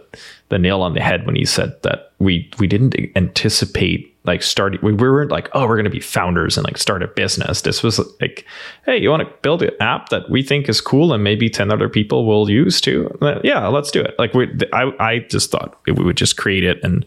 the 0.49 0.59
nail 0.59 0.83
on 0.83 0.93
the 0.93 1.01
head 1.01 1.25
when 1.25 1.35
he 1.35 1.45
said 1.45 1.75
that 1.81 2.11
we 2.19 2.47
we 2.59 2.67
didn't 2.67 2.95
anticipate 3.15 4.08
like 4.25 4.43
starting 4.43 4.79
we 4.81 4.93
weren't 4.93 5.31
like 5.31 5.49
oh 5.53 5.65
we're 5.65 5.75
going 5.75 5.85
to 5.85 5.89
be 5.89 5.99
founders 5.99 6.57
and 6.57 6.65
like 6.65 6.77
start 6.77 7.01
a 7.01 7.07
business. 7.07 7.61
This 7.61 7.81
was 7.83 7.99
like 8.19 8.45
hey 8.85 8.97
you 8.97 9.09
want 9.09 9.27
to 9.27 9.33
build 9.41 9.63
an 9.63 9.71
app 9.79 10.09
that 10.09 10.29
we 10.29 10.43
think 10.43 10.69
is 10.69 10.81
cool 10.81 11.13
and 11.13 11.23
maybe 11.23 11.49
10 11.49 11.71
other 11.71 11.89
people 11.89 12.25
will 12.25 12.49
use 12.49 12.81
too 12.81 13.09
yeah 13.43 13.67
let's 13.67 13.91
do 13.91 14.01
it. 14.01 14.15
Like 14.19 14.33
we 14.33 14.47
i, 14.73 14.91
I 14.99 15.19
just 15.19 15.51
thought 15.51 15.79
we 15.85 15.93
would 15.93 16.17
just 16.17 16.37
create 16.37 16.63
it 16.63 16.83
and 16.83 17.05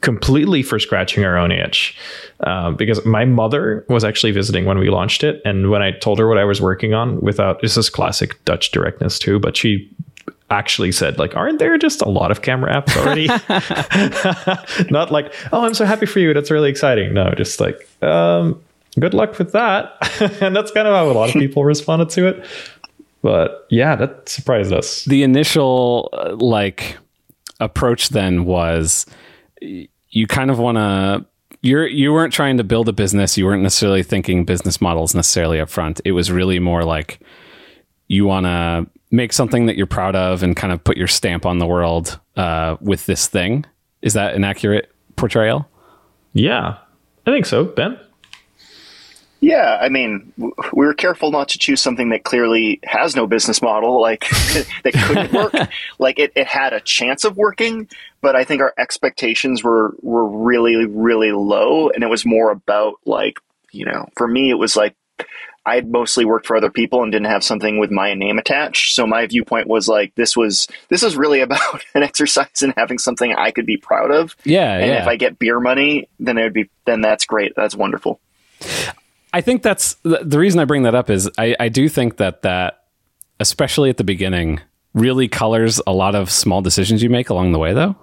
completely 0.00 0.62
for 0.62 0.78
scratching 0.78 1.24
our 1.24 1.38
own 1.38 1.50
itch 1.50 1.96
uh, 2.40 2.70
because 2.72 3.04
my 3.06 3.24
mother 3.24 3.86
was 3.88 4.04
actually 4.04 4.32
visiting 4.32 4.66
when 4.66 4.78
we 4.78 4.90
launched 4.90 5.24
it 5.24 5.40
and 5.46 5.70
when 5.70 5.80
i 5.80 5.90
told 5.92 6.18
her 6.18 6.28
what 6.28 6.36
i 6.36 6.44
was 6.44 6.60
working 6.60 6.92
on 6.92 7.18
without 7.22 7.62
this 7.62 7.78
is 7.78 7.88
classic 7.88 8.44
dutch 8.44 8.70
directness 8.70 9.18
too 9.18 9.38
but 9.38 9.56
she 9.56 9.90
actually 10.50 10.92
said 10.92 11.18
like 11.18 11.34
aren't 11.36 11.58
there 11.58 11.76
just 11.78 12.02
a 12.02 12.08
lot 12.08 12.30
of 12.30 12.42
camera 12.42 12.72
apps 12.72 12.96
already? 12.96 13.26
Not 14.90 15.10
like 15.10 15.34
oh 15.52 15.64
i'm 15.64 15.74
so 15.74 15.84
happy 15.84 16.06
for 16.06 16.20
you. 16.20 16.34
That's 16.34 16.50
really 16.50 16.70
exciting. 16.70 17.14
No 17.14 17.32
just 17.34 17.60
like 17.60 17.88
um, 18.02 18.62
good 18.98 19.14
luck 19.14 19.38
with 19.38 19.52
that. 19.52 19.96
And 20.40 20.54
that's 20.54 20.70
kind 20.70 20.86
of 20.86 20.94
how 20.94 21.10
a 21.10 21.12
lot 21.12 21.30
of 21.30 21.34
people 21.34 21.64
responded 21.74 22.10
to 22.10 22.26
it. 22.26 22.46
But 23.22 23.66
yeah 23.70 23.96
that 23.96 24.28
surprised 24.28 24.72
us. 24.72 25.04
The 25.04 25.22
initial 25.22 26.10
uh, 26.12 26.36
like 26.36 26.98
approach 27.60 28.10
then 28.10 28.44
was 28.44 29.06
you 29.60 30.26
kind 30.26 30.50
of 30.50 30.58
want 30.58 30.76
to 30.76 31.24
you're 31.62 31.86
you 31.86 32.12
weren't 32.12 32.32
trying 32.32 32.58
to 32.58 32.64
build 32.64 32.88
a 32.88 32.92
business. 32.92 33.38
You 33.38 33.46
weren't 33.46 33.62
necessarily 33.62 34.02
thinking 34.02 34.44
business 34.44 34.80
models 34.80 35.14
necessarily 35.14 35.58
up 35.60 35.70
front 35.70 36.00
it 36.04 36.12
was 36.12 36.30
really 36.30 36.58
more 36.58 36.84
like 36.84 37.20
you 38.08 38.26
want 38.26 38.44
to 38.44 38.86
make 39.14 39.32
something 39.32 39.66
that 39.66 39.76
you're 39.76 39.86
proud 39.86 40.16
of 40.16 40.42
and 40.42 40.56
kind 40.56 40.72
of 40.72 40.82
put 40.82 40.96
your 40.96 41.06
stamp 41.06 41.46
on 41.46 41.58
the 41.58 41.66
world 41.66 42.18
uh, 42.36 42.76
with 42.80 43.06
this 43.06 43.28
thing. 43.28 43.64
Is 44.02 44.14
that 44.14 44.34
an 44.34 44.42
accurate 44.42 44.90
portrayal? 45.16 45.68
Yeah, 46.32 46.78
I 47.24 47.30
think 47.30 47.46
so, 47.46 47.64
Ben. 47.64 47.98
Yeah, 49.40 49.78
I 49.80 49.88
mean, 49.88 50.32
we 50.36 50.86
were 50.86 50.94
careful 50.94 51.30
not 51.30 51.50
to 51.50 51.58
choose 51.58 51.80
something 51.80 52.08
that 52.08 52.24
clearly 52.24 52.80
has 52.82 53.14
no 53.14 53.26
business 53.26 53.60
model, 53.62 54.00
like 54.00 54.20
that 54.84 54.94
couldn't 54.94 55.32
work. 55.32 55.52
like 55.98 56.18
it, 56.18 56.32
it 56.34 56.46
had 56.46 56.72
a 56.72 56.80
chance 56.80 57.24
of 57.24 57.36
working, 57.36 57.88
but 58.20 58.34
I 58.34 58.44
think 58.44 58.62
our 58.62 58.72
expectations 58.78 59.62
were 59.62 59.94
were 60.00 60.26
really, 60.26 60.86
really 60.86 61.30
low, 61.32 61.90
and 61.90 62.02
it 62.02 62.08
was 62.08 62.24
more 62.24 62.50
about 62.50 62.94
like, 63.04 63.38
you 63.70 63.84
know, 63.84 64.08
for 64.16 64.26
me, 64.26 64.50
it 64.50 64.58
was 64.58 64.76
like 64.76 64.96
I 65.66 65.76
had 65.76 65.90
mostly 65.90 66.24
worked 66.24 66.46
for 66.46 66.56
other 66.56 66.70
people 66.70 67.02
and 67.02 67.10
didn't 67.10 67.28
have 67.28 67.42
something 67.42 67.78
with 67.78 67.90
my 67.90 68.14
name 68.14 68.38
attached. 68.38 68.94
So 68.94 69.06
my 69.06 69.26
viewpoint 69.26 69.66
was 69.66 69.88
like 69.88 70.14
this 70.14 70.36
was 70.36 70.68
this 70.88 71.02
is 71.02 71.16
really 71.16 71.40
about 71.40 71.82
an 71.94 72.02
exercise 72.02 72.62
in 72.62 72.74
having 72.76 72.98
something 72.98 73.34
I 73.34 73.50
could 73.50 73.66
be 73.66 73.76
proud 73.76 74.10
of. 74.10 74.36
Yeah. 74.44 74.76
And 74.76 74.88
yeah. 74.88 75.02
if 75.02 75.08
I 75.08 75.16
get 75.16 75.38
beer 75.38 75.60
money, 75.60 76.08
then 76.20 76.38
it 76.38 76.42
would 76.42 76.52
be 76.52 76.70
then 76.84 77.00
that's 77.00 77.24
great. 77.24 77.54
That's 77.56 77.74
wonderful. 77.74 78.20
I 79.32 79.40
think 79.40 79.62
that's 79.62 79.96
the 80.02 80.38
reason 80.38 80.60
I 80.60 80.64
bring 80.64 80.82
that 80.84 80.94
up 80.94 81.10
is 81.10 81.28
I, 81.38 81.56
I 81.58 81.68
do 81.68 81.88
think 81.88 82.18
that 82.18 82.42
that 82.42 82.84
especially 83.40 83.90
at 83.90 83.96
the 83.96 84.04
beginning 84.04 84.60
really 84.92 85.26
colors 85.26 85.80
a 85.86 85.92
lot 85.92 86.14
of 86.14 86.30
small 86.30 86.62
decisions 86.62 87.02
you 87.02 87.10
make 87.10 87.30
along 87.30 87.52
the 87.52 87.58
way 87.58 87.72
though. 87.72 87.96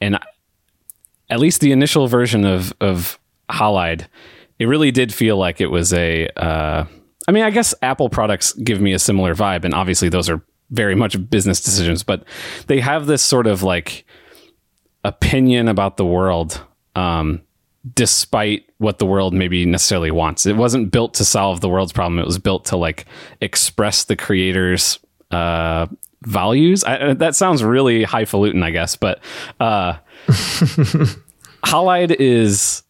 And 0.00 0.18
at 1.30 1.40
least 1.40 1.60
the 1.60 1.72
initial 1.72 2.06
version 2.06 2.44
of 2.44 2.72
of 2.80 3.18
Halide, 3.50 4.06
it 4.58 4.66
really 4.66 4.90
did 4.90 5.12
feel 5.12 5.36
like 5.36 5.60
it 5.60 5.68
was 5.68 5.92
a 5.92 6.28
uh, 6.36 6.84
I 7.28 7.30
mean, 7.30 7.44
I 7.44 7.50
guess 7.50 7.74
Apple 7.82 8.08
products 8.08 8.54
give 8.54 8.80
me 8.80 8.94
a 8.94 8.98
similar 8.98 9.34
vibe, 9.34 9.66
and 9.66 9.74
obviously 9.74 10.08
those 10.08 10.30
are 10.30 10.42
very 10.70 10.94
much 10.94 11.28
business 11.28 11.60
decisions, 11.60 12.02
but 12.02 12.24
they 12.68 12.80
have 12.80 13.06
this 13.06 13.22
sort 13.22 13.46
of 13.46 13.62
like 13.62 14.06
opinion 15.04 15.68
about 15.68 15.98
the 15.98 16.06
world, 16.06 16.64
um, 16.96 17.42
despite 17.94 18.64
what 18.78 18.98
the 18.98 19.04
world 19.04 19.34
maybe 19.34 19.66
necessarily 19.66 20.10
wants. 20.10 20.46
It 20.46 20.56
wasn't 20.56 20.90
built 20.90 21.12
to 21.14 21.24
solve 21.26 21.60
the 21.60 21.68
world's 21.68 21.92
problem; 21.92 22.18
it 22.18 22.24
was 22.24 22.38
built 22.38 22.64
to 22.66 22.78
like 22.78 23.04
express 23.42 24.04
the 24.04 24.16
creator's 24.16 24.98
uh, 25.30 25.86
values. 26.22 26.82
I, 26.82 27.12
that 27.12 27.36
sounds 27.36 27.62
really 27.62 28.04
highfalutin, 28.04 28.62
I 28.62 28.70
guess, 28.70 28.96
but 28.96 29.20
uh, 29.60 29.98
Halide 31.62 32.16
is 32.18 32.84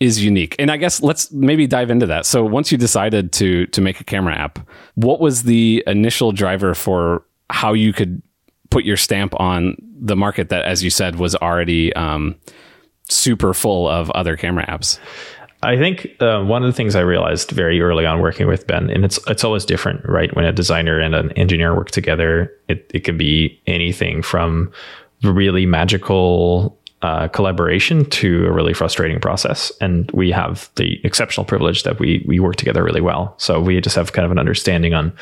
is 0.00 0.22
unique. 0.22 0.54
And 0.58 0.70
I 0.70 0.76
guess 0.76 1.02
let's 1.02 1.32
maybe 1.32 1.66
dive 1.66 1.90
into 1.90 2.06
that. 2.06 2.26
So 2.26 2.44
once 2.44 2.70
you 2.70 2.78
decided 2.78 3.32
to 3.32 3.66
to 3.66 3.80
make 3.80 4.00
a 4.00 4.04
camera 4.04 4.34
app, 4.34 4.58
what 4.94 5.20
was 5.20 5.44
the 5.44 5.82
initial 5.86 6.32
driver 6.32 6.74
for 6.74 7.24
how 7.50 7.72
you 7.72 7.92
could 7.92 8.22
put 8.70 8.84
your 8.84 8.96
stamp 8.96 9.38
on 9.40 9.76
the 9.98 10.16
market 10.16 10.48
that, 10.50 10.64
as 10.64 10.82
you 10.84 10.90
said, 10.90 11.16
was 11.16 11.34
already 11.36 11.92
um, 11.94 12.34
super 13.08 13.54
full 13.54 13.88
of 13.88 14.10
other 14.10 14.36
camera 14.36 14.66
apps? 14.66 14.98
I 15.62 15.76
think 15.78 16.08
uh, 16.20 16.42
one 16.42 16.62
of 16.62 16.68
the 16.68 16.76
things 16.76 16.94
I 16.94 17.00
realized 17.00 17.50
very 17.50 17.80
early 17.80 18.04
on 18.04 18.20
working 18.20 18.46
with 18.46 18.66
Ben, 18.66 18.90
and 18.90 19.04
it's 19.04 19.18
it's 19.26 19.44
always 19.44 19.64
different, 19.64 20.06
right? 20.06 20.34
When 20.36 20.44
a 20.44 20.52
designer 20.52 21.00
and 21.00 21.14
an 21.14 21.32
engineer 21.32 21.74
work 21.74 21.90
together, 21.90 22.52
it 22.68 22.90
it 22.92 23.04
can 23.04 23.16
be 23.16 23.60
anything 23.66 24.22
from 24.22 24.70
really 25.22 25.64
magical 25.64 26.75
uh, 27.02 27.28
collaboration 27.28 28.04
to 28.06 28.46
a 28.46 28.52
really 28.52 28.72
frustrating 28.72 29.20
process. 29.20 29.70
And 29.80 30.10
we 30.12 30.30
have 30.30 30.70
the 30.76 30.98
exceptional 31.04 31.44
privilege 31.44 31.82
that 31.82 31.98
we 31.98 32.24
we 32.26 32.40
work 32.40 32.56
together 32.56 32.82
really 32.82 33.00
well. 33.00 33.34
So 33.38 33.60
we 33.60 33.80
just 33.80 33.96
have 33.96 34.12
kind 34.12 34.24
of 34.24 34.32
an 34.32 34.38
understanding 34.38 34.94
on 34.94 35.12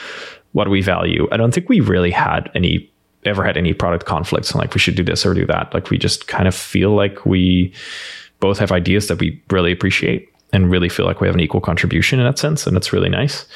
what 0.52 0.68
we 0.68 0.82
value. 0.82 1.28
I 1.32 1.36
don't 1.36 1.52
think 1.52 1.68
we 1.68 1.80
really 1.80 2.12
had 2.12 2.50
any 2.54 2.90
ever 3.24 3.42
had 3.42 3.56
any 3.56 3.72
product 3.72 4.04
conflicts 4.04 4.54
like 4.54 4.74
we 4.74 4.80
should 4.80 4.94
do 4.94 5.02
this 5.02 5.24
or 5.24 5.34
do 5.34 5.46
that. 5.46 5.72
Like 5.72 5.90
we 5.90 5.98
just 5.98 6.28
kind 6.28 6.46
of 6.46 6.54
feel 6.54 6.94
like 6.94 7.24
we 7.24 7.72
both 8.38 8.58
have 8.58 8.70
ideas 8.70 9.08
that 9.08 9.18
we 9.18 9.42
really 9.50 9.72
appreciate 9.72 10.28
and 10.52 10.70
really 10.70 10.88
feel 10.88 11.06
like 11.06 11.20
we 11.20 11.26
have 11.26 11.34
an 11.34 11.40
equal 11.40 11.60
contribution 11.60 12.20
in 12.20 12.26
that 12.26 12.38
sense. 12.38 12.66
And 12.66 12.76
it's 12.76 12.92
really 12.92 13.08
nice 13.08 13.46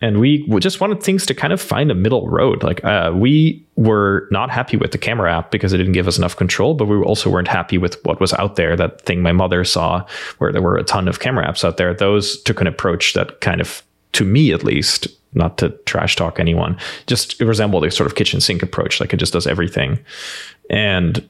and 0.00 0.18
we 0.18 0.46
just 0.60 0.80
wanted 0.80 1.02
things 1.02 1.26
to 1.26 1.34
kind 1.34 1.52
of 1.52 1.60
find 1.60 1.90
a 1.90 1.94
middle 1.94 2.28
road. 2.28 2.62
Like 2.62 2.82
uh, 2.84 3.12
we 3.14 3.64
were 3.76 4.28
not 4.30 4.50
happy 4.50 4.76
with 4.76 4.92
the 4.92 4.98
camera 4.98 5.32
app 5.32 5.50
because 5.50 5.72
it 5.72 5.76
didn't 5.76 5.92
give 5.92 6.08
us 6.08 6.16
enough 6.16 6.36
control, 6.36 6.74
but 6.74 6.86
we 6.86 6.96
also 6.98 7.28
weren't 7.28 7.48
happy 7.48 7.76
with 7.76 8.02
what 8.04 8.20
was 8.20 8.32
out 8.34 8.56
there. 8.56 8.76
That 8.76 9.02
thing 9.02 9.22
my 9.22 9.32
mother 9.32 9.64
saw, 9.64 10.06
where 10.38 10.52
there 10.52 10.62
were 10.62 10.76
a 10.76 10.84
ton 10.84 11.06
of 11.06 11.20
camera 11.20 11.46
apps 11.46 11.64
out 11.64 11.76
there. 11.76 11.92
Those 11.92 12.40
took 12.42 12.60
an 12.60 12.66
approach 12.66 13.12
that 13.12 13.40
kind 13.40 13.60
of, 13.60 13.82
to 14.12 14.24
me 14.24 14.52
at 14.52 14.64
least, 14.64 15.06
not 15.34 15.58
to 15.58 15.70
trash 15.84 16.16
talk 16.16 16.40
anyone, 16.40 16.78
just 17.06 17.38
resembled 17.40 17.84
a 17.84 17.90
sort 17.90 18.06
of 18.06 18.16
kitchen 18.16 18.40
sink 18.40 18.62
approach. 18.62 19.00
Like 19.00 19.12
it 19.12 19.18
just 19.18 19.32
does 19.34 19.46
everything, 19.46 19.98
and 20.70 21.28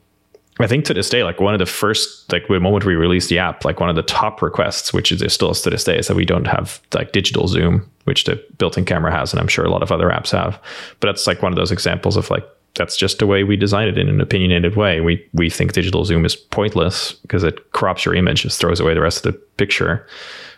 I 0.62 0.66
think 0.66 0.84
to 0.86 0.94
this 0.94 1.08
day, 1.08 1.22
like 1.24 1.40
one 1.40 1.54
of 1.54 1.58
the 1.58 1.66
first, 1.66 2.30
like 2.32 2.48
the 2.48 2.60
moment 2.60 2.84
we 2.84 2.94
released 2.94 3.28
the 3.28 3.38
app, 3.38 3.64
like 3.64 3.80
one 3.80 3.90
of 3.90 3.96
the 3.96 4.02
top 4.02 4.42
requests, 4.42 4.92
which 4.92 5.12
is 5.12 5.32
still 5.32 5.54
to 5.54 5.70
this 5.70 5.84
day, 5.84 5.98
is 5.98 6.08
that 6.08 6.16
we 6.16 6.24
don't 6.24 6.46
have 6.46 6.80
like 6.94 7.12
digital 7.12 7.48
zoom, 7.48 7.88
which 8.04 8.24
the 8.24 8.42
built-in 8.58 8.84
camera 8.84 9.12
has, 9.12 9.32
and 9.32 9.40
I'm 9.40 9.48
sure 9.48 9.64
a 9.64 9.70
lot 9.70 9.82
of 9.82 9.92
other 9.92 10.08
apps 10.08 10.30
have. 10.30 10.60
But 11.00 11.08
that's 11.08 11.26
like 11.26 11.42
one 11.42 11.52
of 11.52 11.56
those 11.56 11.72
examples 11.72 12.16
of 12.16 12.30
like 12.30 12.44
that's 12.74 12.96
just 12.96 13.18
the 13.18 13.26
way 13.26 13.42
we 13.42 13.56
design 13.56 13.88
it 13.88 13.98
in 13.98 14.08
an 14.08 14.20
opinionated 14.20 14.76
way. 14.76 15.00
We 15.00 15.26
we 15.32 15.50
think 15.50 15.72
digital 15.72 16.04
zoom 16.04 16.24
is 16.24 16.36
pointless 16.36 17.12
because 17.12 17.42
it 17.42 17.72
crops 17.72 18.04
your 18.04 18.14
image, 18.14 18.42
just 18.42 18.60
throws 18.60 18.80
away 18.80 18.94
the 18.94 19.00
rest 19.00 19.24
of 19.24 19.32
the 19.32 19.38
picture. 19.56 20.06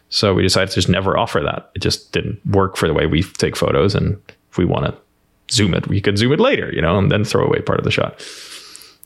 So 0.08 0.34
we 0.34 0.42
decided 0.42 0.68
to 0.70 0.74
just 0.74 0.90
never 0.90 1.16
offer 1.16 1.40
that. 1.40 1.70
It 1.74 1.80
just 1.80 2.12
didn't 2.12 2.44
work 2.46 2.76
for 2.76 2.86
the 2.86 2.94
way 2.94 3.06
we 3.06 3.22
take 3.22 3.56
photos, 3.56 3.94
and 3.94 4.20
if 4.50 4.58
we 4.58 4.64
want 4.64 4.86
to 4.86 4.94
zoom 5.50 5.74
it, 5.74 5.86
we 5.88 6.00
could 6.00 6.18
zoom 6.18 6.32
it 6.32 6.40
later, 6.40 6.70
you 6.72 6.82
know, 6.82 6.98
and 6.98 7.10
then 7.10 7.24
throw 7.24 7.44
away 7.44 7.60
part 7.60 7.78
of 7.78 7.84
the 7.84 7.90
shot. 7.90 8.20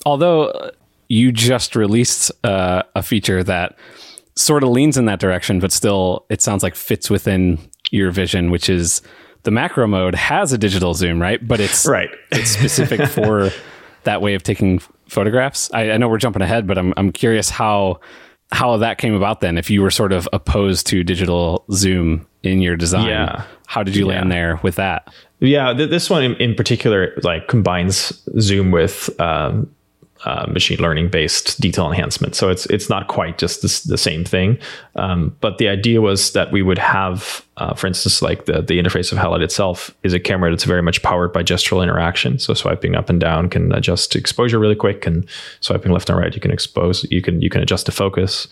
Although 0.04 0.70
you 1.08 1.32
just 1.32 1.76
released 1.76 2.30
uh, 2.44 2.82
a 2.94 3.02
feature 3.02 3.42
that 3.44 3.76
sort 4.34 4.62
of 4.62 4.70
leans 4.70 4.96
in 4.96 5.06
that 5.06 5.18
direction, 5.20 5.60
but 5.60 5.72
still, 5.72 6.26
it 6.28 6.42
sounds 6.42 6.62
like 6.62 6.74
fits 6.74 7.08
within 7.10 7.58
your 7.90 8.10
vision, 8.10 8.50
which 8.50 8.68
is 8.68 9.00
the 9.44 9.50
macro 9.50 9.86
mode 9.86 10.14
has 10.14 10.52
a 10.52 10.58
digital 10.58 10.92
zoom, 10.94 11.20
right? 11.22 11.46
But 11.46 11.60
it's 11.60 11.86
right. 11.86 12.10
it's 12.32 12.50
specific 12.50 13.08
for 13.08 13.50
that 14.04 14.20
way 14.22 14.34
of 14.34 14.42
taking 14.42 14.80
photographs. 15.08 15.70
I, 15.72 15.92
I 15.92 15.96
know 15.96 16.08
we're 16.08 16.18
jumping 16.18 16.42
ahead, 16.42 16.66
but 16.66 16.76
I'm 16.78 16.92
I'm 16.96 17.12
curious 17.12 17.48
how 17.50 18.00
how 18.52 18.76
that 18.76 18.98
came 18.98 19.14
about 19.14 19.40
then 19.40 19.58
if 19.58 19.70
you 19.70 19.82
were 19.82 19.90
sort 19.90 20.12
of 20.12 20.28
opposed 20.32 20.86
to 20.86 21.02
digital 21.02 21.64
zoom 21.72 22.24
in 22.44 22.60
your 22.62 22.76
design 22.76 23.08
Yeah. 23.08 23.42
how 23.66 23.82
did 23.82 23.96
you 23.96 24.06
land 24.06 24.30
there 24.30 24.60
with 24.62 24.76
that 24.76 25.12
Yeah, 25.40 25.72
th- 25.72 25.90
this 25.90 26.08
one 26.08 26.22
in, 26.22 26.36
in 26.36 26.54
particular 26.54 27.12
like 27.24 27.48
combines 27.48 28.12
Zoom 28.38 28.70
with 28.70 29.10
um, 29.20 29.68
uh, 30.26 30.44
machine 30.50 30.78
learning 30.78 31.08
based 31.08 31.60
detail 31.60 31.86
enhancement. 31.86 32.34
So 32.34 32.50
it's 32.50 32.66
it's 32.66 32.90
not 32.90 33.06
quite 33.06 33.38
just 33.38 33.62
this, 33.62 33.82
the 33.84 33.96
same 33.96 34.24
thing. 34.24 34.58
Um, 34.96 35.36
but 35.40 35.58
the 35.58 35.68
idea 35.68 36.00
was 36.00 36.32
that 36.32 36.50
we 36.50 36.62
would 36.62 36.78
have, 36.78 37.46
uh, 37.58 37.74
for 37.74 37.86
instance, 37.86 38.20
like 38.22 38.46
the 38.46 38.60
the 38.60 38.82
interface 38.82 39.12
of 39.12 39.18
Halide 39.18 39.42
itself 39.42 39.94
is 40.02 40.12
a 40.12 40.18
camera 40.18 40.50
that's 40.50 40.64
very 40.64 40.82
much 40.82 41.00
powered 41.02 41.32
by 41.32 41.44
gestural 41.44 41.80
interaction. 41.80 42.40
So 42.40 42.54
swiping 42.54 42.96
up 42.96 43.08
and 43.08 43.20
down 43.20 43.48
can 43.48 43.72
adjust 43.72 44.16
exposure 44.16 44.58
really 44.58 44.74
quick, 44.74 45.06
and 45.06 45.28
swiping 45.60 45.92
left 45.92 46.10
and 46.10 46.18
right 46.18 46.34
you 46.34 46.40
can 46.40 46.50
expose 46.50 47.06
you 47.10 47.22
can 47.22 47.40
you 47.40 47.48
can 47.48 47.62
adjust 47.62 47.86
the 47.86 47.92
focus. 47.92 48.48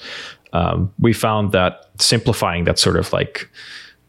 Um, 0.53 0.93
we 1.01 1.13
found 1.13 1.51
that 1.51 1.91
simplifying 1.99 2.65
that 2.65 2.79
sort 2.79 2.97
of 2.97 3.13
like 3.13 3.51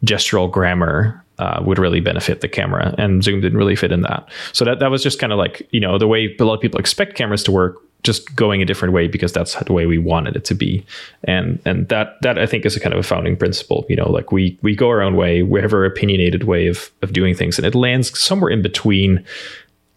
gestural 0.05 0.51
grammar 0.51 1.24
uh, 1.39 1.61
would 1.65 1.77
really 1.77 1.99
benefit 1.99 2.41
the 2.41 2.47
camera, 2.47 2.95
and 2.97 3.23
Zoom 3.23 3.41
didn't 3.41 3.57
really 3.57 3.75
fit 3.75 3.91
in 3.91 4.01
that. 4.01 4.27
So 4.53 4.65
that 4.65 4.79
that 4.79 4.91
was 4.91 5.03
just 5.03 5.19
kind 5.19 5.31
of 5.31 5.37
like 5.37 5.67
you 5.71 5.79
know 5.79 5.97
the 5.97 6.07
way 6.07 6.35
a 6.39 6.43
lot 6.43 6.53
of 6.55 6.61
people 6.61 6.79
expect 6.79 7.15
cameras 7.15 7.43
to 7.43 7.51
work, 7.51 7.81
just 8.03 8.35
going 8.35 8.61
a 8.61 8.65
different 8.65 8.93
way 8.93 9.07
because 9.07 9.33
that's 9.33 9.55
the 9.55 9.73
way 9.73 9.85
we 9.85 9.97
wanted 9.97 10.35
it 10.35 10.45
to 10.45 10.55
be, 10.55 10.85
and 11.25 11.59
and 11.65 11.89
that 11.89 12.21
that 12.21 12.39
I 12.39 12.45
think 12.45 12.65
is 12.65 12.75
a 12.75 12.79
kind 12.79 12.93
of 12.93 12.99
a 12.99 13.03
founding 13.03 13.35
principle. 13.35 13.85
You 13.89 13.95
know, 13.95 14.09
like 14.09 14.31
we 14.31 14.57
we 14.61 14.75
go 14.75 14.89
our 14.89 15.01
own 15.01 15.15
way, 15.15 15.43
we 15.43 15.61
have 15.61 15.73
our 15.73 15.85
opinionated 15.85 16.43
way 16.43 16.67
of 16.67 16.91
of 17.01 17.11
doing 17.11 17.35
things, 17.35 17.57
and 17.57 17.65
it 17.65 17.75
lands 17.75 18.17
somewhere 18.17 18.51
in 18.51 18.61
between 18.61 19.25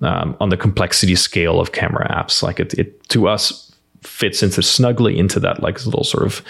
um, 0.01 0.37
on 0.41 0.49
the 0.49 0.57
complexity 0.57 1.15
scale 1.15 1.61
of 1.61 1.73
camera 1.73 2.09
apps. 2.11 2.43
Like 2.43 2.61
it, 2.61 2.75
it 2.75 3.09
to 3.11 3.29
us 3.29 3.73
fits 4.03 4.43
into 4.43 4.63
snugly 4.63 5.19
into 5.19 5.41
that 5.41 5.63
like 5.63 5.85
little 5.85 6.05
sort 6.05 6.25
of 6.25 6.43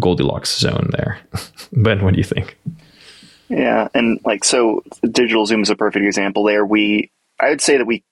Goldilocks 0.00 0.58
zone 0.58 0.90
there. 0.92 1.18
ben, 1.72 2.04
what 2.04 2.14
do 2.14 2.18
you 2.18 2.24
think? 2.24 2.56
Yeah, 3.48 3.88
and 3.94 4.20
like 4.24 4.44
so, 4.44 4.82
digital 5.02 5.46
zoom 5.46 5.62
is 5.62 5.70
a 5.70 5.76
perfect 5.76 6.04
example. 6.04 6.44
There, 6.44 6.64
we 6.64 7.10
I 7.38 7.50
would 7.50 7.60
say 7.60 7.76
that 7.76 7.86
we 7.86 8.02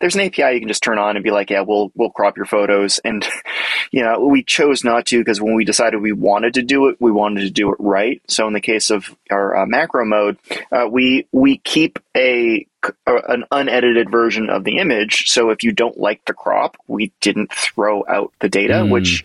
there's 0.00 0.14
an 0.14 0.20
API 0.20 0.54
you 0.54 0.60
can 0.60 0.68
just 0.68 0.82
turn 0.84 0.98
on 0.98 1.16
and 1.16 1.24
be 1.24 1.30
like, 1.30 1.50
yeah, 1.50 1.62
we'll 1.62 1.90
we'll 1.94 2.10
crop 2.10 2.36
your 2.36 2.46
photos, 2.46 2.98
and 3.00 3.26
you 3.92 4.02
know 4.02 4.20
we 4.26 4.42
chose 4.42 4.84
not 4.84 5.06
to 5.06 5.18
because 5.18 5.40
when 5.40 5.54
we 5.54 5.64
decided 5.64 6.00
we 6.00 6.12
wanted 6.12 6.54
to 6.54 6.62
do 6.62 6.88
it, 6.88 6.96
we 7.00 7.10
wanted 7.10 7.40
to 7.42 7.50
do 7.50 7.70
it 7.72 7.76
right. 7.80 8.22
So 8.28 8.46
in 8.46 8.52
the 8.52 8.60
case 8.60 8.90
of 8.90 9.14
our 9.30 9.56
uh, 9.58 9.66
macro 9.66 10.04
mode, 10.04 10.38
uh, 10.72 10.86
we 10.90 11.26
we 11.32 11.58
keep 11.58 11.98
a 12.16 12.66
an 13.06 13.44
unedited 13.50 14.10
version 14.10 14.48
of 14.48 14.62
the 14.62 14.78
image. 14.78 15.28
So 15.28 15.50
if 15.50 15.64
you 15.64 15.72
don't 15.72 15.98
like 15.98 16.24
the 16.24 16.32
crop, 16.32 16.76
we 16.86 17.12
didn't 17.20 17.52
throw 17.52 18.04
out 18.08 18.32
the 18.40 18.48
data, 18.48 18.74
Mm. 18.74 18.90
which 18.90 19.24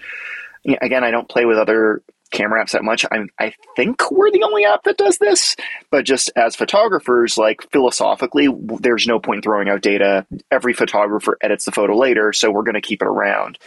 again, 0.66 1.04
I 1.04 1.12
don't 1.12 1.30
play 1.30 1.46
with 1.46 1.58
other 1.60 2.02
camera 2.34 2.64
apps 2.64 2.72
that 2.72 2.84
much. 2.84 3.06
I 3.12 3.20
I 3.40 3.54
think 3.76 4.12
we're 4.12 4.32
the 4.32 4.44
only 4.44 4.66
app 4.66 4.84
that 4.84 4.98
does 4.98 5.18
this, 5.20 5.56
but 5.90 6.04
just 6.04 6.32
as 6.36 6.56
photographers, 6.56 7.38
like 7.38 7.70
philosophically, 7.72 8.50
there's 8.80 9.08
no 9.08 9.20
point 9.20 9.44
throwing 9.44 9.70
out 9.70 9.82
data. 9.82 10.26
Every 10.52 10.74
photographer 10.74 11.38
edits 11.42 11.66
the 11.66 11.72
photo 11.72 11.98
later, 11.98 12.34
so 12.34 12.52
we're 12.52 12.64
going 12.64 12.74
to 12.76 12.82
keep 12.82 13.02
it 13.02 13.08
around. 13.08 13.58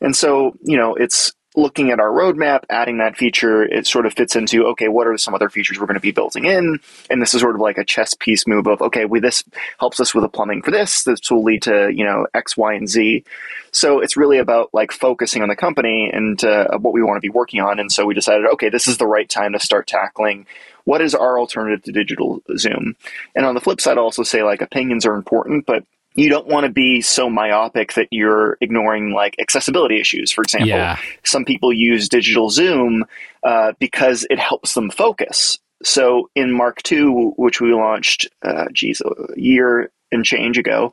And 0.00 0.16
so, 0.16 0.54
you 0.62 0.76
know, 0.76 0.94
it's 0.94 1.32
looking 1.54 1.90
at 1.90 2.00
our 2.00 2.10
roadmap, 2.10 2.64
adding 2.70 2.98
that 2.98 3.16
feature, 3.16 3.62
it 3.62 3.86
sort 3.86 4.06
of 4.06 4.14
fits 4.14 4.36
into 4.36 4.66
okay, 4.68 4.88
what 4.88 5.06
are 5.06 5.16
some 5.18 5.34
other 5.34 5.48
features 5.48 5.78
we're 5.78 5.86
going 5.86 5.94
to 5.94 6.00
be 6.00 6.12
building 6.12 6.44
in? 6.44 6.80
And 7.10 7.20
this 7.20 7.34
is 7.34 7.40
sort 7.40 7.54
of 7.54 7.60
like 7.60 7.78
a 7.78 7.84
chess 7.84 8.14
piece 8.14 8.46
move 8.46 8.66
of 8.66 8.80
okay, 8.82 9.04
we 9.04 9.20
this 9.20 9.44
helps 9.78 10.00
us 10.00 10.14
with 10.14 10.22
the 10.22 10.28
plumbing 10.28 10.62
for 10.62 10.70
this. 10.70 11.04
This 11.04 11.30
will 11.30 11.44
lead 11.44 11.62
to 11.62 11.90
you 11.92 12.04
know 12.04 12.26
X, 12.34 12.56
Y, 12.56 12.74
and 12.74 12.88
Z. 12.88 13.24
So 13.70 14.00
it's 14.00 14.16
really 14.16 14.38
about 14.38 14.70
like 14.72 14.92
focusing 14.92 15.42
on 15.42 15.48
the 15.48 15.56
company 15.56 16.10
and 16.12 16.42
uh, 16.44 16.76
what 16.78 16.92
we 16.92 17.02
want 17.02 17.16
to 17.16 17.26
be 17.26 17.30
working 17.30 17.60
on. 17.60 17.80
And 17.80 17.90
so 17.90 18.04
we 18.04 18.14
decided, 18.14 18.46
okay, 18.52 18.68
this 18.68 18.86
is 18.86 18.98
the 18.98 19.06
right 19.06 19.28
time 19.28 19.52
to 19.52 19.60
start 19.60 19.86
tackling 19.86 20.46
what 20.84 21.00
is 21.00 21.14
our 21.14 21.38
alternative 21.38 21.82
to 21.84 21.92
digital 21.92 22.42
Zoom. 22.56 22.96
And 23.34 23.46
on 23.46 23.54
the 23.54 23.60
flip 23.60 23.80
side, 23.80 23.98
I'll 23.98 24.04
also 24.04 24.24
say 24.24 24.42
like 24.42 24.60
opinions 24.60 25.06
are 25.06 25.14
important, 25.14 25.64
but 25.64 25.84
you 26.14 26.28
don't 26.28 26.46
want 26.46 26.64
to 26.66 26.72
be 26.72 27.00
so 27.00 27.28
myopic 27.30 27.94
that 27.94 28.08
you're 28.10 28.56
ignoring 28.60 29.12
like 29.12 29.36
accessibility 29.38 29.98
issues. 30.00 30.30
For 30.30 30.42
example, 30.42 30.68
Yeah. 30.68 30.98
some 31.24 31.44
people 31.44 31.72
use 31.72 32.08
digital 32.08 32.50
Zoom 32.50 33.04
uh, 33.42 33.72
because 33.78 34.26
it 34.30 34.38
helps 34.38 34.74
them 34.74 34.90
focus. 34.90 35.58
So 35.82 36.30
in 36.34 36.52
Mark 36.52 36.80
II, 36.90 37.32
which 37.36 37.60
we 37.60 37.72
launched, 37.74 38.28
uh, 38.42 38.66
geez, 38.72 39.00
a 39.00 39.10
year 39.40 39.90
and 40.12 40.24
change 40.24 40.58
ago, 40.58 40.92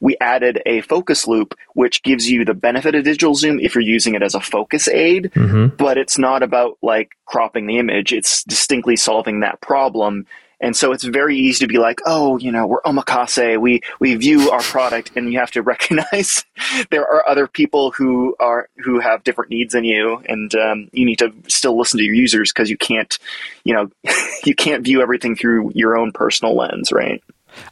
we 0.00 0.16
added 0.20 0.60
a 0.66 0.80
focus 0.82 1.26
loupe, 1.28 1.54
which 1.74 2.02
gives 2.02 2.28
you 2.28 2.44
the 2.44 2.52
benefit 2.52 2.94
of 2.96 3.04
digital 3.04 3.34
zoom 3.36 3.60
if 3.60 3.74
you're 3.74 3.82
using 3.82 4.14
it 4.16 4.22
as 4.22 4.34
a 4.34 4.40
focus 4.40 4.88
aid, 4.88 5.30
Mm-hmm. 5.36 5.76
but 5.76 5.96
it's 5.96 6.18
not 6.18 6.42
about 6.42 6.76
like 6.82 7.10
cropping 7.26 7.66
the 7.66 7.78
image. 7.78 8.12
It's 8.12 8.42
distinctly 8.44 8.96
solving 8.96 9.40
that 9.40 9.60
problem. 9.60 10.26
And 10.60 10.74
so 10.74 10.92
it's 10.92 11.04
very 11.04 11.36
easy 11.36 11.66
to 11.66 11.68
be 11.68 11.78
like, 11.78 12.00
oh, 12.06 12.38
you 12.38 12.50
know, 12.50 12.66
we're 12.66 12.80
omakase. 12.82 13.60
We 13.60 13.82
we 14.00 14.14
view 14.14 14.50
our 14.50 14.62
product, 14.62 15.12
and 15.14 15.32
you 15.32 15.38
have 15.38 15.50
to 15.52 15.62
recognize 15.62 16.44
there 16.90 17.02
are 17.02 17.28
other 17.28 17.46
people 17.46 17.90
who 17.90 18.34
are 18.40 18.68
who 18.78 18.98
have 19.00 19.22
different 19.24 19.50
needs 19.50 19.74
than 19.74 19.84
you, 19.84 20.22
and 20.28 20.54
um, 20.54 20.88
you 20.92 21.04
need 21.04 21.18
to 21.18 21.32
still 21.48 21.76
listen 21.78 21.98
to 21.98 22.04
your 22.04 22.14
users 22.14 22.52
because 22.52 22.70
you 22.70 22.78
can't, 22.78 23.18
you 23.64 23.74
know, 23.74 23.90
you 24.44 24.54
can't 24.54 24.84
view 24.84 25.02
everything 25.02 25.36
through 25.36 25.72
your 25.74 25.96
own 25.96 26.12
personal 26.12 26.56
lens, 26.56 26.90
right? 26.90 27.22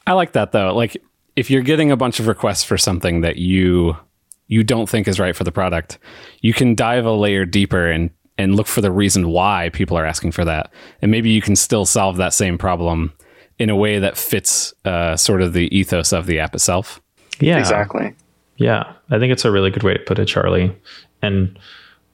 I 0.07 0.13
like 0.13 0.33
that 0.33 0.53
though. 0.53 0.75
Like 0.75 0.97
if 1.37 1.51
you're 1.51 1.63
getting 1.63 1.91
a 1.91 1.97
bunch 1.97 2.21
of 2.21 2.27
requests 2.27 2.65
for 2.65 2.79
something 2.79 3.23
that 3.23 3.37
you 3.37 3.97
you 4.47 4.63
don't 4.63 4.89
think 4.89 5.09
is 5.09 5.19
right 5.19 5.35
for 5.35 5.45
the 5.45 5.53
product, 5.53 5.99
you 6.43 6.53
can 6.53 6.75
dive 6.75 7.07
a 7.07 7.13
layer 7.13 7.47
deeper 7.47 7.91
and 7.91 8.11
and 8.39 8.57
look 8.57 8.67
for 8.67 8.81
the 8.81 8.91
reason 8.91 9.29
why 9.29 9.71
people 9.73 9.97
are 9.97 10.05
asking 10.05 10.33
for 10.33 10.45
that. 10.45 10.73
And 11.03 11.11
maybe 11.11 11.31
you 11.31 11.41
can 11.41 11.57
still 11.57 11.85
solve 11.85 12.17
that 12.17 12.33
same 12.33 12.59
problem 12.59 13.13
in 13.59 13.71
a 13.71 13.77
way 13.77 13.99
that 13.99 14.17
fits 14.17 14.75
uh, 14.85 15.17
sort 15.17 15.41
of 15.41 15.53
the 15.53 15.75
ethos 15.77 16.13
of 16.13 16.27
the 16.27 16.41
app 16.41 16.55
itself. 16.55 17.01
Yeah, 17.41 17.59
Exactly. 17.59 18.15
Yeah, 18.57 18.93
I 19.11 19.19
think 19.19 19.33
it's 19.33 19.45
a 19.45 19.51
really 19.51 19.71
good 19.71 19.83
way 19.83 19.95
to 19.95 20.05
put 20.05 20.19
it, 20.19 20.27
Charlie. 20.27 20.77
And 21.23 21.59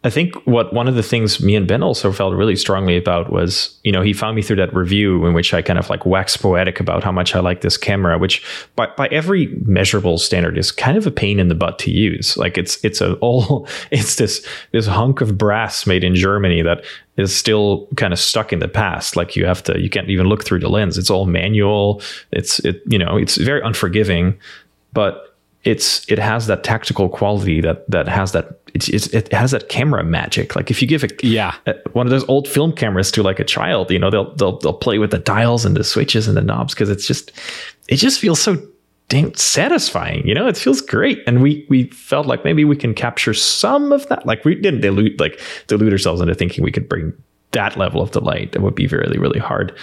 I 0.03 0.09
think 0.09 0.35
what 0.47 0.73
one 0.73 0.89
of 0.89 0.95
the 0.95 1.03
things 1.03 1.43
me 1.43 1.55
and 1.55 1.69
Ben 1.69 1.83
also 1.83 2.11
felt 2.11 2.33
really 2.35 2.57
strongly 2.57 2.97
about 2.97 3.31
was, 3.31 3.79
you 3.85 3.93
know, 3.93 4.01
he 4.01 4.15
found 4.15 4.35
me 4.35 4.41
through 4.41 4.57
that 4.57 4.75
review 4.75 5.27
in 5.27 5.35
which 5.35 5.53
I 5.53 5.61
kind 5.61 5.79
of 5.79 5.91
like 5.91 6.07
wax 6.07 6.39
poetic 6.39 6.81
about 6.81 7.05
how 7.05 7.13
much 7.13 7.35
I 7.35 7.41
like 7.41 7.61
this 7.61 7.77
camera, 7.77 8.17
which 8.17 8.43
by, 8.77 8.87
by 8.97 9.09
every 9.09 9.49
measurable 9.67 10.17
standard 10.17 10.57
is 10.57 10.73
kind 10.73 10.97
of 10.97 11.07
a 11.07 11.11
pain 11.11 11.39
in 11.39 11.49
the 11.49 11.55
butt 11.55 11.79
to 11.81 11.91
use. 11.91 12.35
Like 12.39 12.57
it's 12.57 12.83
it's 12.83 13.03
a 13.03 13.15
all 13.17 13.69
it's 13.91 14.17
this 14.17 14.47
this 14.73 14.87
hunk 14.87 15.21
of 15.21 15.37
brass 15.37 15.87
made 15.87 16.03
in 16.03 16.15
Germany 16.15 16.63
that 16.63 16.83
is 17.19 17.37
still 17.37 17.87
kind 17.97 18.15
of 18.15 18.19
stuck 18.19 18.55
in 18.55 18.59
the 18.61 18.69
past. 18.69 19.17
Like 19.17 19.37
you 19.37 19.45
have 19.45 19.63
to 19.65 19.79
you 19.79 19.91
can't 19.91 20.09
even 20.09 20.29
look 20.29 20.45
through 20.45 20.61
the 20.61 20.71
lens. 20.71 20.97
It's 20.97 21.11
all 21.11 21.27
manual. 21.27 22.01
It's 22.33 22.59
it 22.61 22.81
you 22.87 22.99
know, 22.99 23.19
it's 23.19 23.37
very 23.37 23.61
unforgiving, 23.61 24.39
but 24.95 25.37
it's 25.65 26.11
it 26.11 26.19
has 26.19 26.47
that 26.47 26.65
tactical 26.65 27.09
quality 27.09 27.61
that 27.61 27.89
that 27.91 28.09
has 28.09 28.33
that 28.33 28.60
it's, 28.75 28.89
it's 28.89 29.07
it 29.09 29.33
has 29.33 29.51
that 29.53 29.69
camera 29.69 30.03
magic. 30.05 30.57
Like 30.57 30.71
if 30.71 30.81
you 30.83 30.89
give 30.89 31.05
a 31.05 31.09
Yeah. 31.23 31.55
uh, 31.67 31.73
one 31.93 32.07
of 32.07 32.11
those 32.11 32.25
old 32.29 32.49
film 32.49 32.73
cameras 32.73 33.11
to 33.13 33.23
like 33.23 33.39
a 33.41 33.45
child, 33.45 33.91
you 33.91 33.99
know, 33.99 34.11
they'll 34.11 34.35
they'll 34.37 34.59
they'll 34.59 34.73
play 34.73 34.99
with 34.99 35.11
the 35.11 35.19
dials 35.19 35.65
and 35.65 35.77
the 35.77 35.85
switches 35.85 36.29
and 36.29 36.37
the 36.37 36.43
knobs 36.43 36.75
because 36.75 36.91
it's 36.91 37.07
just 37.07 37.33
it 37.89 37.97
just 37.97 38.21
feels 38.21 38.41
so 38.41 38.57
damn 39.09 39.35
satisfying. 39.35 40.27
You 40.27 40.35
know, 40.35 40.47
it 40.47 40.57
feels 40.57 40.81
great, 40.81 41.19
and 41.27 41.43
we 41.43 41.67
we 41.69 41.85
felt 41.91 42.27
like 42.27 42.45
maybe 42.45 42.65
we 42.65 42.77
can 42.77 42.95
capture 42.95 43.35
some 43.35 43.93
of 43.93 44.07
that. 44.09 44.25
Like 44.27 44.45
we 44.45 44.55
didn't 44.55 44.81
dilute 44.83 45.19
like 45.21 45.41
delude 45.67 45.93
ourselves 45.93 46.21
into 46.21 46.35
thinking 46.35 46.65
we 46.65 46.73
could 46.73 46.89
bring 46.89 47.13
that 47.53 47.77
level 47.77 48.01
of 48.01 48.13
delight. 48.13 48.53
That 48.53 48.63
would 48.63 48.77
be 48.77 48.87
really 48.87 49.19
really 49.19 49.41
hard, 49.41 49.75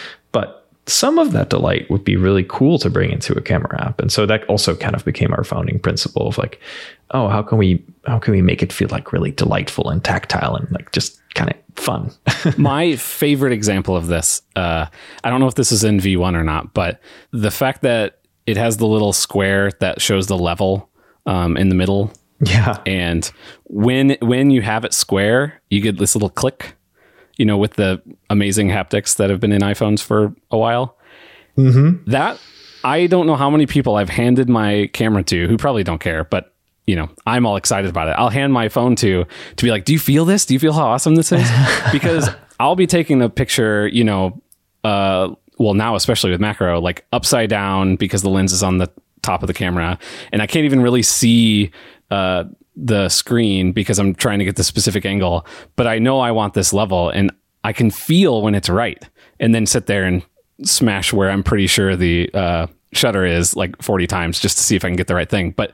some 0.88 1.20
of 1.20 1.34
that 1.34 1.50
delight 1.50 1.90
would 1.90 2.04
be 2.04 2.16
really 2.16 2.46
cool 2.48 2.80
to 2.80 2.90
bring 2.90 3.12
into 3.12 3.34
a 3.34 3.42
camera 3.42 3.86
app. 3.86 4.00
And 4.00 4.12
so 4.12 4.26
that 4.26 4.46
also 4.46 4.76
kind 4.76 4.96
of 4.96 5.04
became 5.04 5.34
our 5.34 5.44
founding 5.44 5.80
principle 5.80 6.28
of 6.28 6.38
like 6.38 6.60
oh 7.12 7.28
how 7.28 7.42
can 7.42 7.58
we 7.58 7.84
how 8.06 8.20
can 8.20 8.34
we 8.34 8.42
make 8.42 8.64
it 8.64 8.74
feel 8.74 8.88
like 8.90 9.14
really 9.14 9.32
delightful 9.32 9.90
and 9.90 10.04
tactile 10.04 10.56
and 10.56 10.70
like 10.72 10.92
just 10.92 11.22
kind 11.34 11.50
of 11.50 11.58
fun? 11.82 12.12
My 12.58 12.96
favorite 12.96 13.54
example 13.54 13.96
of 13.96 14.08
this, 14.08 14.42
uh, 14.56 14.88
I 15.24 15.30
don't 15.30 15.40
know 15.40 15.48
if 15.48 15.56
this 15.56 15.72
is 15.72 15.84
in 15.84 16.00
V1 16.00 16.36
or 16.36 16.44
not, 16.44 16.74
but 16.74 17.00
the 17.32 17.52
fact 17.52 17.82
that 17.82 18.20
it 18.46 18.58
has 18.58 18.78
the 18.78 18.88
little 18.88 19.14
square 19.14 19.72
that 19.80 20.02
shows 20.02 20.28
the 20.28 20.38
level 20.38 20.90
um, 21.26 21.58
in 21.58 21.70
the 21.70 21.76
middle. 21.76 22.12
Yeah. 22.40 22.82
And 22.86 23.30
when 23.66 24.18
when 24.22 24.52
you 24.52 24.62
have 24.62 24.86
it 24.86 24.94
square 24.94 25.62
you 25.70 25.82
get 25.82 25.98
this 25.98 26.16
little 26.16 26.30
click 26.30 26.77
you 27.38 27.46
know 27.46 27.58
with 27.58 27.74
the 27.74 28.02
amazing 28.30 28.70
haptics 28.70 29.16
that 29.18 29.30
have 29.30 29.40
been 29.40 29.52
in 29.52 29.62
iphones 29.62 30.02
for 30.02 30.34
a 30.52 30.58
while 30.58 30.98
mm-hmm. 31.58 32.10
that 32.10 32.40
i 32.84 33.08
don't 33.08 33.28
know 33.28 33.36
how 33.36 33.50
many 33.50 33.66
people 33.66 33.96
i've 33.96 34.10
handed 34.10 34.50
my 34.50 34.90
camera 34.94 35.24
to 35.24 35.48
who 35.48 35.58
probably 35.58 35.84
don't 35.84 36.00
care 36.00 36.24
but 36.24 36.54
you 36.88 36.96
know, 36.96 37.10
I'm 37.28 37.46
all 37.46 37.58
excited 37.58 37.90
about 37.90 38.08
it. 38.08 38.12
I'll 38.12 38.30
hand 38.30 38.54
my 38.54 38.70
phone 38.70 38.96
to 38.96 39.26
to 39.58 39.64
be 39.64 39.70
like, 39.70 39.84
"Do 39.86 39.94
you 39.94 40.00
feel 40.00 40.24
this? 40.26 40.46
Do 40.46 40.54
you 40.54 40.60
feel 40.60 40.74
how 40.74 40.88
awesome 40.88 41.16
this 41.16 41.32
is?" 41.32 41.48
because 41.92 42.30
I'll 42.60 42.78
be 42.78 42.88
taking 42.88 43.22
a 43.22 43.30
picture, 43.30 43.88
you 43.90 44.06
know, 44.06 44.42
uh, 44.84 45.36
well 45.60 45.74
now 45.74 45.96
especially 45.96 46.32
with 46.32 46.40
macro, 46.40 46.80
like 46.80 47.06
upside 47.12 47.50
down 47.50 47.98
because 47.98 48.22
the 48.22 48.30
lens 48.30 48.54
is 48.54 48.64
on 48.64 48.78
the 48.78 48.90
top 49.22 49.44
of 49.44 49.48
the 49.48 49.54
camera, 49.54 50.00
and 50.32 50.42
I 50.42 50.48
can't 50.48 50.64
even 50.64 50.80
really 50.80 51.04
see 51.04 51.72
uh, 52.10 52.46
the 52.78 53.10
screen 53.10 53.72
because 53.72 54.00
I'm 54.00 54.14
trying 54.14 54.40
to 54.40 54.46
get 54.46 54.56
the 54.56 54.64
specific 54.64 55.06
angle. 55.06 55.46
But 55.76 55.88
I 55.88 56.00
know 56.00 56.20
I 56.20 56.32
want 56.32 56.54
this 56.54 56.72
level, 56.72 57.10
and 57.10 57.32
I 57.64 57.74
can 57.74 57.90
feel 57.92 58.42
when 58.42 58.56
it's 58.56 58.70
right, 58.70 59.04
and 59.40 59.54
then 59.54 59.66
sit 59.66 59.88
there 59.88 60.06
and 60.06 60.24
smash 60.64 61.12
where 61.12 61.30
I'm 61.30 61.44
pretty 61.44 61.68
sure 61.68 61.96
the 61.96 62.30
uh, 62.34 62.68
shutter 62.94 63.26
is 63.26 63.56
like 63.56 63.82
40 63.82 64.08
times 64.08 64.40
just 64.40 64.58
to 64.58 64.64
see 64.64 64.76
if 64.76 64.86
I 64.86 64.90
can 64.90 64.96
get 64.96 65.08
the 65.08 65.16
right 65.16 65.30
thing. 65.30 65.52
But 65.52 65.74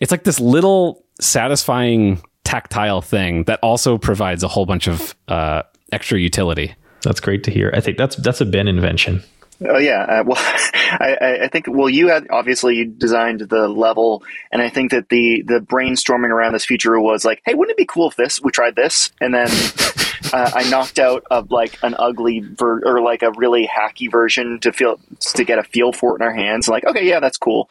it's 0.00 0.10
like 0.10 0.24
this 0.24 0.40
little 0.40 1.04
satisfying 1.20 2.22
tactile 2.44 3.02
thing 3.02 3.44
that 3.44 3.58
also 3.62 3.98
provides 3.98 4.42
a 4.42 4.48
whole 4.48 4.66
bunch 4.66 4.86
of 4.88 5.14
uh, 5.28 5.62
extra 5.92 6.18
utility. 6.18 6.74
That's 7.02 7.20
great 7.20 7.44
to 7.44 7.50
hear. 7.50 7.72
I 7.74 7.80
think 7.80 7.98
that's 7.98 8.16
that's 8.16 8.40
a 8.40 8.46
Ben 8.46 8.68
invention. 8.68 9.22
Oh 9.64 9.78
yeah, 9.78 10.02
uh, 10.02 10.24
well, 10.24 10.36
I, 10.74 11.40
I, 11.44 11.48
think 11.48 11.66
well, 11.68 11.88
you 11.88 12.08
had 12.08 12.26
obviously 12.30 12.76
you 12.76 12.84
designed 12.86 13.40
the 13.40 13.68
level, 13.68 14.22
and 14.52 14.60
I 14.60 14.68
think 14.68 14.90
that 14.90 15.08
the 15.08 15.42
the 15.42 15.60
brainstorming 15.60 16.28
around 16.28 16.52
this 16.52 16.64
feature 16.64 16.98
was 17.00 17.24
like, 17.24 17.40
hey, 17.46 17.54
wouldn't 17.54 17.72
it 17.72 17.78
be 17.78 17.86
cool 17.86 18.10
if 18.10 18.16
this 18.16 18.40
we 18.40 18.50
tried 18.50 18.76
this, 18.76 19.10
and 19.20 19.34
then 19.34 19.48
uh, 20.32 20.50
I 20.54 20.68
knocked 20.68 20.98
out 20.98 21.24
of 21.30 21.50
like 21.50 21.78
an 21.82 21.94
ugly 21.98 22.40
ver- 22.40 22.82
or 22.84 23.00
like 23.00 23.22
a 23.22 23.32
really 23.32 23.66
hacky 23.66 24.10
version 24.10 24.60
to 24.60 24.72
feel 24.72 25.00
to 25.20 25.44
get 25.44 25.58
a 25.58 25.62
feel 25.62 25.92
for 25.92 26.12
it 26.12 26.22
in 26.22 26.22
our 26.22 26.34
hands. 26.34 26.68
Like, 26.68 26.84
okay, 26.84 27.08
yeah, 27.08 27.20
that's 27.20 27.38
cool. 27.38 27.70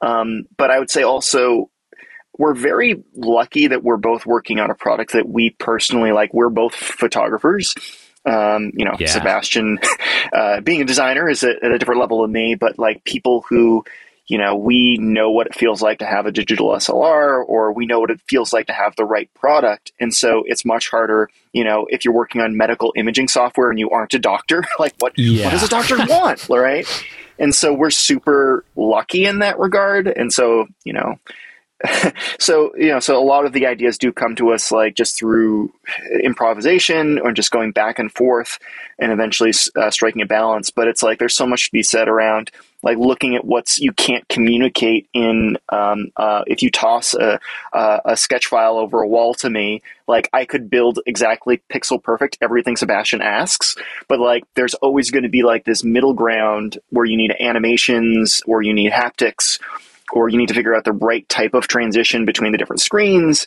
Um, 0.00 0.46
but 0.56 0.70
I 0.70 0.78
would 0.78 0.90
say 0.90 1.02
also 1.02 1.70
we're 2.38 2.54
very 2.54 3.02
lucky 3.14 3.66
that 3.68 3.82
we're 3.82 3.96
both 3.96 4.26
working 4.26 4.60
on 4.60 4.70
a 4.70 4.74
product 4.74 5.12
that 5.12 5.28
we 5.28 5.50
personally 5.50 6.12
like. 6.12 6.32
We're 6.34 6.50
both 6.50 6.74
photographers. 6.74 7.74
Um, 8.26 8.72
you 8.74 8.84
know, 8.84 8.96
yeah. 8.98 9.06
Sebastian, 9.06 9.78
uh, 10.32 10.60
being 10.60 10.82
a 10.82 10.84
designer 10.84 11.28
is 11.28 11.44
at 11.44 11.62
a 11.62 11.78
different 11.78 12.00
level 12.00 12.22
than 12.22 12.32
me, 12.32 12.56
but 12.56 12.78
like 12.78 13.04
people 13.04 13.44
who 13.48 13.84
you 14.26 14.38
know, 14.38 14.56
we 14.56 14.96
know 14.98 15.30
what 15.30 15.46
it 15.46 15.54
feels 15.54 15.80
like 15.80 16.00
to 16.00 16.06
have 16.06 16.26
a 16.26 16.32
digital 16.32 16.70
SLR 16.70 17.44
or 17.46 17.72
we 17.72 17.86
know 17.86 18.00
what 18.00 18.10
it 18.10 18.20
feels 18.28 18.52
like 18.52 18.66
to 18.66 18.72
have 18.72 18.96
the 18.96 19.04
right 19.04 19.32
product. 19.34 19.92
And 20.00 20.12
so 20.12 20.42
it's 20.46 20.64
much 20.64 20.90
harder, 20.90 21.30
you 21.52 21.62
know, 21.62 21.86
if 21.90 22.04
you're 22.04 22.14
working 22.14 22.40
on 22.40 22.56
medical 22.56 22.92
imaging 22.96 23.28
software 23.28 23.70
and 23.70 23.78
you 23.78 23.90
aren't 23.90 24.14
a 24.14 24.18
doctor, 24.18 24.64
like 24.78 24.94
what, 24.98 25.16
yeah. 25.16 25.44
what 25.44 25.52
does 25.52 25.62
a 25.62 25.68
doctor 25.68 25.96
want? 26.06 26.48
Right. 26.56 26.86
And 27.38 27.54
so 27.54 27.74
we're 27.74 27.90
super 27.90 28.64
lucky 28.76 29.26
in 29.26 29.40
that 29.40 29.58
regard. 29.58 30.08
And 30.08 30.32
so, 30.32 30.66
you 30.84 30.94
know, 30.94 31.18
so 32.38 32.74
you 32.76 32.88
know 32.88 33.00
so 33.00 33.18
a 33.18 33.22
lot 33.22 33.44
of 33.44 33.52
the 33.52 33.66
ideas 33.66 33.98
do 33.98 34.10
come 34.10 34.34
to 34.34 34.50
us 34.50 34.72
like 34.72 34.94
just 34.94 35.16
through 35.16 35.70
improvisation 36.22 37.18
or 37.18 37.32
just 37.32 37.50
going 37.50 37.70
back 37.70 37.98
and 37.98 38.10
forth 38.12 38.58
and 38.98 39.12
eventually 39.12 39.52
uh, 39.76 39.90
striking 39.90 40.22
a 40.22 40.26
balance. 40.26 40.70
But 40.70 40.88
it's 40.88 41.02
like 41.02 41.18
there's 41.18 41.36
so 41.36 41.46
much 41.46 41.66
to 41.66 41.72
be 41.72 41.82
said 41.82 42.08
around 42.08 42.50
like 42.82 42.98
looking 42.98 43.34
at 43.34 43.44
what's 43.44 43.78
you 43.78 43.92
can't 43.92 44.26
communicate 44.28 45.08
in 45.12 45.58
um, 45.70 46.12
uh, 46.16 46.44
if 46.46 46.62
you 46.62 46.70
toss 46.70 47.14
a, 47.14 47.40
a, 47.72 48.00
a, 48.06 48.16
sketch 48.16 48.46
file 48.46 48.76
over 48.78 49.02
a 49.02 49.08
wall 49.08 49.34
to 49.34 49.50
me 49.50 49.82
like 50.06 50.28
i 50.32 50.44
could 50.44 50.70
build 50.70 51.00
exactly 51.06 51.60
pixel 51.72 52.00
perfect 52.02 52.38
everything 52.40 52.76
sebastian 52.76 53.20
asks. 53.20 53.76
But 54.08 54.20
like 54.20 54.44
there's 54.54 54.74
always 54.74 55.10
going 55.10 55.24
to 55.24 55.28
be 55.28 55.42
like 55.42 55.64
this 55.64 55.84
middle 55.84 56.14
ground 56.14 56.78
where 56.90 57.04
you 57.04 57.16
need 57.16 57.34
animations 57.38 58.42
or 58.46 58.62
you 58.62 58.72
need 58.72 58.92
haptics 58.92 59.58
or 60.12 60.28
you 60.28 60.38
need 60.38 60.48
to 60.48 60.54
figure 60.54 60.74
out 60.74 60.84
the 60.84 60.92
right 60.92 61.28
type 61.28 61.54
of 61.54 61.68
transition 61.68 62.24
between 62.24 62.52
the 62.52 62.58
different 62.58 62.80
screens. 62.80 63.46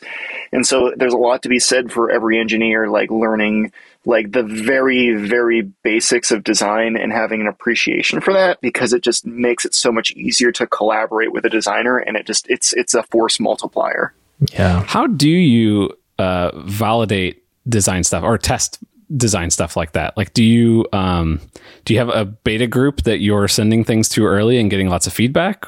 And 0.52 0.66
so 0.66 0.92
there's 0.96 1.12
a 1.12 1.18
lot 1.18 1.42
to 1.42 1.48
be 1.48 1.58
said 1.58 1.90
for 1.90 2.10
every 2.10 2.38
engineer, 2.38 2.88
like 2.88 3.10
learning 3.10 3.72
like 4.06 4.32
the 4.32 4.42
very, 4.42 5.14
very 5.14 5.60
basics 5.60 6.30
of 6.30 6.42
design 6.42 6.96
and 6.96 7.12
having 7.12 7.42
an 7.42 7.46
appreciation 7.46 8.20
for 8.20 8.32
that 8.32 8.60
because 8.60 8.92
it 8.92 9.02
just 9.02 9.26
makes 9.26 9.64
it 9.64 9.74
so 9.74 9.92
much 9.92 10.10
easier 10.12 10.50
to 10.52 10.66
collaborate 10.66 11.32
with 11.32 11.44
a 11.44 11.50
designer 11.50 11.98
and 11.98 12.16
it 12.16 12.26
just, 12.26 12.48
it's, 12.48 12.72
it's 12.72 12.94
a 12.94 13.02
force 13.04 13.38
multiplier. 13.38 14.14
Yeah. 14.52 14.82
How 14.84 15.06
do 15.06 15.28
you 15.28 15.94
uh, 16.18 16.50
validate 16.62 17.42
design 17.68 18.04
stuff 18.04 18.22
or 18.24 18.38
test 18.38 18.78
design 19.16 19.50
stuff 19.50 19.76
like 19.76 19.92
that? 19.92 20.16
Like, 20.16 20.32
do 20.32 20.42
you 20.42 20.86
um, 20.92 21.40
do 21.84 21.92
you 21.94 21.98
have 21.98 22.08
a 22.08 22.24
beta 22.24 22.66
group 22.66 23.02
that 23.02 23.18
you're 23.18 23.48
sending 23.48 23.84
things 23.84 24.08
to 24.10 24.24
early 24.24 24.58
and 24.58 24.70
getting 24.70 24.88
lots 24.88 25.06
of 25.06 25.12
feedback, 25.12 25.66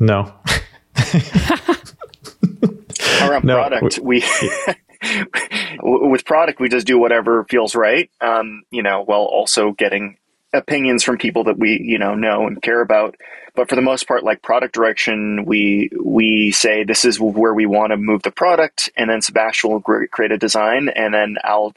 no. 0.00 0.34
Our 3.22 3.40
no, 3.42 3.54
product, 3.54 3.98
we, 4.02 4.24
with 5.82 6.24
product, 6.24 6.58
we 6.58 6.68
just 6.68 6.86
do 6.86 6.98
whatever 6.98 7.44
feels 7.44 7.74
right. 7.74 8.10
Um, 8.20 8.64
you 8.70 8.82
know, 8.82 9.02
while 9.02 9.20
also 9.20 9.72
getting 9.72 10.16
opinions 10.52 11.04
from 11.04 11.16
people 11.16 11.44
that 11.44 11.58
we 11.58 11.80
you 11.80 11.98
know 11.98 12.14
know 12.14 12.46
and 12.46 12.60
care 12.60 12.80
about 12.80 13.14
but 13.54 13.68
for 13.68 13.76
the 13.76 13.82
most 13.82 14.08
part 14.08 14.24
like 14.24 14.42
product 14.42 14.74
direction 14.74 15.44
we 15.44 15.90
we 16.02 16.50
say 16.50 16.82
this 16.82 17.04
is 17.04 17.20
where 17.20 17.54
we 17.54 17.66
want 17.66 17.92
to 17.92 17.96
move 17.96 18.22
the 18.22 18.32
product 18.32 18.90
and 18.96 19.10
then 19.10 19.22
sebastian 19.22 19.70
will 19.70 19.80
create 19.80 20.32
a 20.32 20.38
design 20.38 20.88
and 20.88 21.14
then 21.14 21.36
i'll 21.44 21.72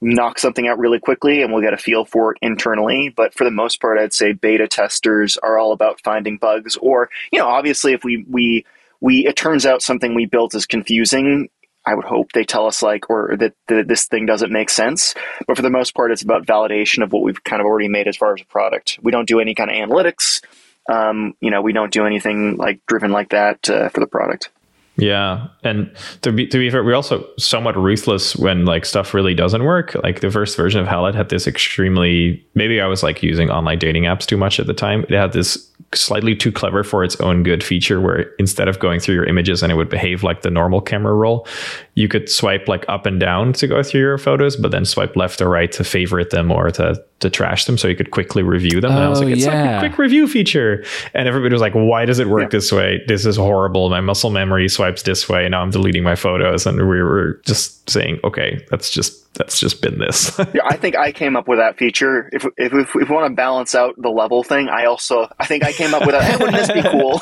knock 0.00 0.38
something 0.38 0.68
out 0.68 0.78
really 0.78 1.00
quickly 1.00 1.42
and 1.42 1.52
we'll 1.52 1.62
get 1.62 1.74
a 1.74 1.78
feel 1.78 2.04
for 2.04 2.32
it 2.32 2.38
internally. 2.42 3.12
But 3.14 3.34
for 3.34 3.44
the 3.44 3.50
most 3.50 3.80
part, 3.80 3.98
I'd 3.98 4.12
say 4.12 4.32
beta 4.32 4.68
testers 4.68 5.36
are 5.36 5.58
all 5.58 5.72
about 5.72 6.00
finding 6.02 6.38
bugs 6.38 6.76
or, 6.76 7.10
you 7.32 7.38
know, 7.38 7.48
obviously 7.48 7.92
if 7.92 8.04
we, 8.04 8.24
we, 8.28 8.64
we, 9.00 9.26
it 9.26 9.36
turns 9.36 9.66
out 9.66 9.82
something 9.82 10.14
we 10.14 10.26
built 10.26 10.54
is 10.54 10.66
confusing. 10.66 11.48
I 11.86 11.94
would 11.94 12.04
hope 12.04 12.32
they 12.32 12.44
tell 12.44 12.66
us 12.66 12.82
like, 12.82 13.08
or 13.08 13.36
that, 13.38 13.54
that 13.68 13.88
this 13.88 14.06
thing 14.06 14.26
doesn't 14.26 14.52
make 14.52 14.68
sense. 14.68 15.14
But 15.46 15.56
for 15.56 15.62
the 15.62 15.70
most 15.70 15.94
part, 15.94 16.12
it's 16.12 16.22
about 16.22 16.46
validation 16.46 17.02
of 17.02 17.12
what 17.12 17.22
we've 17.22 17.42
kind 17.42 17.60
of 17.60 17.66
already 17.66 17.88
made 17.88 18.08
as 18.08 18.16
far 18.16 18.34
as 18.34 18.42
a 18.42 18.46
product. 18.46 18.98
We 19.02 19.10
don't 19.10 19.28
do 19.28 19.40
any 19.40 19.54
kind 19.54 19.70
of 19.70 19.76
analytics. 19.76 20.42
Um, 20.90 21.34
you 21.40 21.50
know, 21.50 21.62
we 21.62 21.72
don't 21.72 21.92
do 21.92 22.04
anything 22.06 22.56
like 22.56 22.80
driven 22.86 23.10
like 23.10 23.30
that 23.30 23.68
uh, 23.70 23.88
for 23.88 24.00
the 24.00 24.06
product. 24.06 24.50
Yeah, 24.98 25.46
and 25.62 25.94
to 26.22 26.32
be 26.32 26.48
to 26.48 26.58
be 26.58 26.68
fair, 26.70 26.82
we're 26.82 26.96
also 26.96 27.24
somewhat 27.38 27.76
ruthless 27.76 28.34
when 28.34 28.64
like 28.64 28.84
stuff 28.84 29.14
really 29.14 29.32
doesn't 29.32 29.62
work. 29.62 29.94
Like 30.02 30.20
the 30.20 30.30
first 30.30 30.56
version 30.56 30.80
of 30.80 30.88
Halide 30.88 31.14
had 31.14 31.28
this 31.28 31.46
extremely 31.46 32.44
maybe 32.56 32.80
I 32.80 32.86
was 32.86 33.04
like 33.04 33.22
using 33.22 33.48
online 33.48 33.78
dating 33.78 34.04
apps 34.04 34.26
too 34.26 34.36
much 34.36 34.58
at 34.58 34.66
the 34.66 34.74
time. 34.74 35.04
It 35.04 35.12
had 35.12 35.32
this 35.32 35.67
slightly 35.94 36.36
too 36.36 36.52
clever 36.52 36.84
for 36.84 37.02
its 37.02 37.18
own 37.20 37.42
good 37.42 37.64
feature 37.64 38.00
where 38.00 38.30
instead 38.38 38.68
of 38.68 38.78
going 38.78 39.00
through 39.00 39.14
your 39.14 39.24
images 39.24 39.62
and 39.62 39.72
it 39.72 39.74
would 39.74 39.88
behave 39.88 40.22
like 40.22 40.42
the 40.42 40.50
normal 40.50 40.80
camera 40.80 41.14
roll, 41.14 41.46
you 41.94 42.08
could 42.08 42.28
swipe 42.28 42.68
like 42.68 42.84
up 42.88 43.06
and 43.06 43.18
down 43.18 43.52
to 43.54 43.66
go 43.66 43.82
through 43.82 44.00
your 44.00 44.18
photos, 44.18 44.56
but 44.56 44.70
then 44.70 44.84
swipe 44.84 45.16
left 45.16 45.40
or 45.40 45.48
right 45.48 45.72
to 45.72 45.84
favorite 45.84 46.30
them 46.30 46.50
or 46.50 46.70
to 46.70 47.02
to 47.20 47.30
trash 47.30 47.64
them 47.64 47.76
so 47.76 47.88
you 47.88 47.96
could 47.96 48.12
quickly 48.12 48.42
review 48.42 48.80
them. 48.80 48.92
Oh, 48.92 48.96
and 48.96 49.04
I 49.04 49.08
was 49.08 49.18
like, 49.18 49.28
oh, 49.28 49.32
it's 49.32 49.44
yeah. 49.44 49.72
like 49.72 49.76
a 49.76 49.88
quick 49.88 49.98
review 49.98 50.28
feature. 50.28 50.84
And 51.14 51.26
everybody 51.26 51.52
was 51.52 51.60
like, 51.60 51.72
why 51.72 52.04
does 52.04 52.20
it 52.20 52.28
work 52.28 52.42
yeah. 52.42 52.48
this 52.58 52.70
way? 52.70 53.02
This 53.08 53.26
is 53.26 53.36
horrible. 53.36 53.88
My 53.90 54.00
muscle 54.00 54.30
memory 54.30 54.68
swipes 54.68 55.02
this 55.02 55.28
way. 55.28 55.48
Now 55.48 55.62
I'm 55.62 55.70
deleting 55.70 56.04
my 56.04 56.14
photos. 56.14 56.64
And 56.64 56.76
we 56.88 57.02
were 57.02 57.40
just 57.44 57.90
saying, 57.90 58.20
okay, 58.22 58.64
that's 58.70 58.90
just 58.90 59.27
that's 59.38 59.58
just 59.58 59.80
been 59.80 59.98
this. 59.98 60.36
yeah, 60.52 60.62
I 60.64 60.76
think 60.76 60.96
I 60.96 61.12
came 61.12 61.36
up 61.36 61.48
with 61.48 61.58
that 61.58 61.78
feature. 61.78 62.28
If, 62.32 62.44
if, 62.56 62.72
if 62.74 62.94
we 62.94 63.04
want 63.04 63.30
to 63.30 63.34
balance 63.34 63.74
out 63.74 63.94
the 63.96 64.10
level 64.10 64.42
thing, 64.42 64.68
I 64.68 64.84
also 64.84 65.32
I 65.38 65.46
think 65.46 65.64
I 65.64 65.72
came 65.72 65.94
up 65.94 66.02
with 66.02 66.10
that. 66.10 66.22
Hey, 66.22 66.36
wouldn't 66.36 66.56
this 66.56 66.72
be 66.72 66.82
cool? 66.82 67.20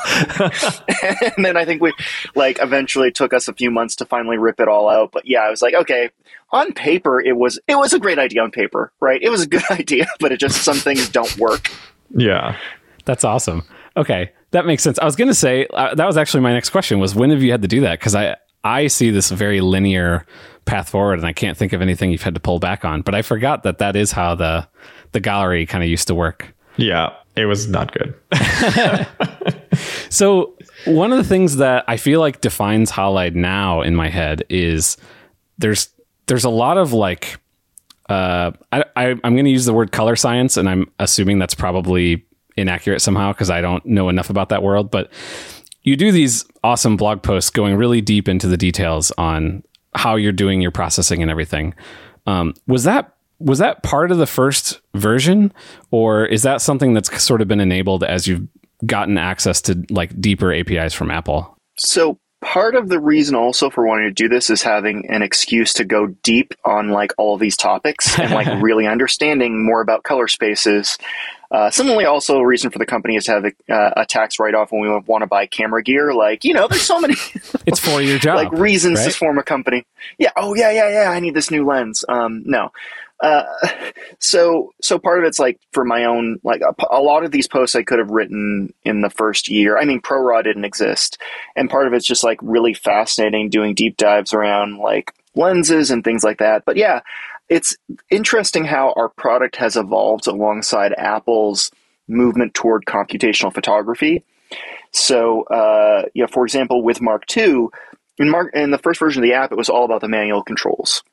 and 1.37 1.45
then 1.45 1.55
I 1.55 1.63
think 1.63 1.81
we 1.81 1.93
like 2.35 2.57
eventually 2.61 3.11
took 3.11 3.33
us 3.33 3.47
a 3.47 3.53
few 3.53 3.71
months 3.71 3.95
to 3.97 4.05
finally 4.05 4.37
rip 4.37 4.59
it 4.59 4.67
all 4.67 4.89
out. 4.89 5.11
But 5.11 5.27
yeah, 5.27 5.41
I 5.41 5.49
was 5.49 5.61
like, 5.61 5.75
okay, 5.75 6.09
on 6.51 6.73
paper 6.73 7.21
it 7.21 7.37
was 7.37 7.59
it 7.67 7.75
was 7.75 7.93
a 7.93 7.99
great 7.99 8.19
idea 8.19 8.41
on 8.41 8.51
paper, 8.51 8.91
right? 8.99 9.21
It 9.21 9.29
was 9.29 9.43
a 9.43 9.47
good 9.47 9.63
idea, 9.71 10.07
but 10.19 10.31
it 10.31 10.39
just 10.39 10.63
some 10.63 10.77
things 10.77 11.07
don't 11.07 11.37
work. 11.37 11.71
Yeah, 12.15 12.57
that's 13.05 13.23
awesome. 13.23 13.63
Okay, 13.95 14.31
that 14.51 14.65
makes 14.65 14.83
sense. 14.83 14.99
I 14.99 15.05
was 15.05 15.15
going 15.15 15.29
to 15.29 15.35
say 15.35 15.67
uh, 15.73 15.95
that 15.95 16.05
was 16.05 16.17
actually 16.17 16.41
my 16.41 16.53
next 16.53 16.71
question 16.71 16.99
was 16.99 17.15
when 17.15 17.29
have 17.29 17.43
you 17.43 17.51
had 17.51 17.61
to 17.61 17.67
do 17.67 17.81
that? 17.81 17.99
Because 17.99 18.15
I 18.15 18.35
I 18.63 18.87
see 18.87 19.11
this 19.11 19.29
very 19.29 19.61
linear 19.61 20.25
path 20.67 20.89
forward, 20.89 21.17
and 21.17 21.25
I 21.25 21.33
can't 21.33 21.57
think 21.57 21.73
of 21.73 21.81
anything 21.81 22.11
you've 22.11 22.21
had 22.21 22.35
to 22.35 22.39
pull 22.39 22.59
back 22.59 22.85
on. 22.85 23.01
But 23.01 23.15
I 23.15 23.23
forgot 23.23 23.63
that 23.63 23.79
that 23.79 23.95
is 23.95 24.11
how 24.11 24.35
the 24.35 24.67
the 25.13 25.19
gallery 25.19 25.65
kind 25.65 25.83
of 25.83 25.89
used 25.89 26.07
to 26.07 26.15
work. 26.15 26.53
Yeah, 26.77 27.13
it 27.35 27.45
was 27.45 27.67
not 27.67 27.91
good. 27.91 28.13
so 30.09 30.55
one 30.85 31.11
of 31.11 31.17
the 31.17 31.23
things 31.23 31.57
that 31.57 31.83
I 31.87 31.97
feel 31.97 32.19
like 32.19 32.41
defines 32.41 32.91
Halide 32.91 33.33
now 33.33 33.81
in 33.81 33.95
my 33.95 34.09
head 34.09 34.43
is 34.49 34.97
there's 35.57 35.89
there's 36.27 36.43
a 36.43 36.49
lot 36.49 36.77
of 36.77 36.93
like 36.93 37.39
uh, 38.09 38.51
I, 38.71 38.83
I 38.95 39.05
I'm 39.23 39.33
going 39.33 39.45
to 39.45 39.51
use 39.51 39.65
the 39.65 39.73
word 39.73 39.91
color 39.91 40.15
science, 40.15 40.57
and 40.57 40.69
I'm 40.69 40.91
assuming 40.99 41.39
that's 41.39 41.55
probably 41.55 42.25
inaccurate 42.55 43.01
somehow 43.01 43.33
because 43.33 43.49
I 43.49 43.61
don't 43.61 43.85
know 43.85 44.09
enough 44.09 44.29
about 44.29 44.49
that 44.49 44.63
world, 44.63 44.91
but 44.91 45.11
you 45.83 45.95
do 45.95 46.11
these 46.11 46.45
awesome 46.63 46.97
blog 46.97 47.23
posts 47.23 47.49
going 47.49 47.75
really 47.75 48.01
deep 48.01 48.27
into 48.27 48.47
the 48.47 48.57
details 48.57 49.11
on 49.17 49.63
how 49.97 50.15
you're 50.15 50.31
doing 50.31 50.61
your 50.61 50.71
processing 50.71 51.21
and 51.21 51.29
everything. 51.29 51.73
Um, 52.25 52.53
was 52.67 52.83
that 52.83 53.13
was 53.39 53.59
that 53.59 53.83
part 53.83 54.11
of 54.11 54.17
the 54.17 54.25
first 54.25 54.81
version, 54.95 55.53
or 55.91 56.25
is 56.25 56.43
that 56.43 56.61
something 56.61 56.93
that's 56.93 57.21
sort 57.21 57.41
of 57.41 57.47
been 57.47 57.59
enabled 57.59 58.03
as 58.03 58.27
you've 58.27 58.47
gotten 58.85 59.17
access 59.17 59.61
to 59.61 59.85
like 59.89 60.19
deeper 60.19 60.53
APIs 60.53 60.93
from 60.93 61.11
Apple? 61.11 61.57
So 61.77 62.19
part 62.41 62.75
of 62.75 62.89
the 62.89 62.99
reason 62.99 63.35
also 63.35 63.69
for 63.69 63.85
wanting 63.85 64.07
to 64.07 64.13
do 64.13 64.29
this 64.29 64.49
is 64.49 64.61
having 64.61 65.09
an 65.09 65.21
excuse 65.21 65.73
to 65.73 65.83
go 65.83 66.07
deep 66.23 66.53
on 66.63 66.89
like 66.89 67.13
all 67.17 67.37
these 67.37 67.57
topics 67.57 68.17
and 68.19 68.31
like 68.31 68.47
really 68.61 68.87
understanding 68.87 69.65
more 69.65 69.81
about 69.81 70.03
color 70.03 70.27
spaces. 70.27 70.97
Uh, 71.49 71.71
similarly, 71.71 72.05
also 72.05 72.39
a 72.39 72.45
reason 72.45 72.69
for 72.69 72.77
the 72.77 72.85
company 72.85 73.15
is 73.15 73.25
to 73.25 73.31
have 73.31 73.45
a, 73.45 73.73
uh, 73.73 73.93
a 73.97 74.05
tax 74.05 74.37
write 74.37 74.53
off 74.53 74.71
when 74.71 74.81
we 74.81 74.89
want 75.07 75.21
to 75.21 75.27
buy 75.27 75.45
camera 75.45 75.81
gear. 75.81 76.13
Like, 76.13 76.43
you 76.43 76.53
know, 76.53 76.67
there's 76.67 76.81
so 76.81 76.99
many. 76.99 77.15
it's 77.65 77.79
for 77.79 78.01
your 78.01 78.19
job. 78.19 78.35
like 78.35 78.51
reasons 78.51 78.99
right? 78.99 79.11
to 79.11 79.17
form 79.17 79.37
a 79.37 79.43
company. 79.43 79.85
Yeah. 80.17 80.31
Oh, 80.35 80.55
yeah, 80.55 80.71
yeah, 80.71 80.89
yeah. 80.89 81.09
I 81.09 81.19
need 81.19 81.33
this 81.33 81.49
new 81.49 81.65
lens. 81.65 82.03
Um, 82.09 82.43
no. 82.45 82.71
Uh, 83.19 83.43
so 84.19 84.73
so 84.81 84.99
part 84.99 85.19
of 85.19 85.25
it's 85.25 85.39
like 85.39 85.59
for 85.71 85.83
my 85.83 86.05
own 86.05 86.39
like 86.43 86.61
a, 86.61 86.73
a, 86.91 87.01
lot 87.01 87.23
of 87.23 87.31
these 87.31 87.47
posts 87.47 87.75
I 87.75 87.83
could 87.83 87.99
have 87.99 88.11
written 88.11 88.73
in 88.83 89.01
the 89.01 89.09
first 89.09 89.49
year. 89.49 89.77
I 89.77 89.85
mean, 89.85 90.01
ProRAW 90.01 90.43
didn't 90.43 90.65
exist, 90.65 91.17
and 91.55 91.69
part 91.69 91.87
of 91.87 91.93
it's 91.93 92.05
just 92.05 92.23
like 92.23 92.39
really 92.41 92.73
fascinating 92.73 93.49
doing 93.49 93.73
deep 93.73 93.97
dives 93.97 94.33
around 94.33 94.77
like 94.77 95.13
lenses 95.35 95.89
and 95.89 96.03
things 96.03 96.23
like 96.23 96.37
that. 96.39 96.63
But 96.65 96.77
yeah, 96.77 97.01
it's 97.49 97.75
interesting 98.09 98.65
how 98.65 98.93
our 98.95 99.09
product 99.09 99.55
has 99.55 99.77
evolved 99.77 100.27
alongside 100.27 100.93
Apple's 100.97 101.71
movement 102.07 102.53
toward 102.53 102.85
computational 102.85 103.53
photography. 103.53 104.23
So, 104.91 105.43
uh, 105.43 106.03
for 106.31 106.45
example, 106.45 106.83
with 106.83 107.01
Mark 107.01 107.23
II, 107.35 107.67
in 108.19 108.29
Mark 108.29 108.51
in 108.53 108.71
the 108.71 108.77
first 108.77 108.99
version 108.99 109.23
of 109.23 109.27
the 109.27 109.35
app, 109.35 109.51
it 109.51 109.57
was 109.57 109.69
all 109.69 109.85
about 109.85 110.01
the 110.01 110.07
manual 110.07 110.43
controls 110.43 111.03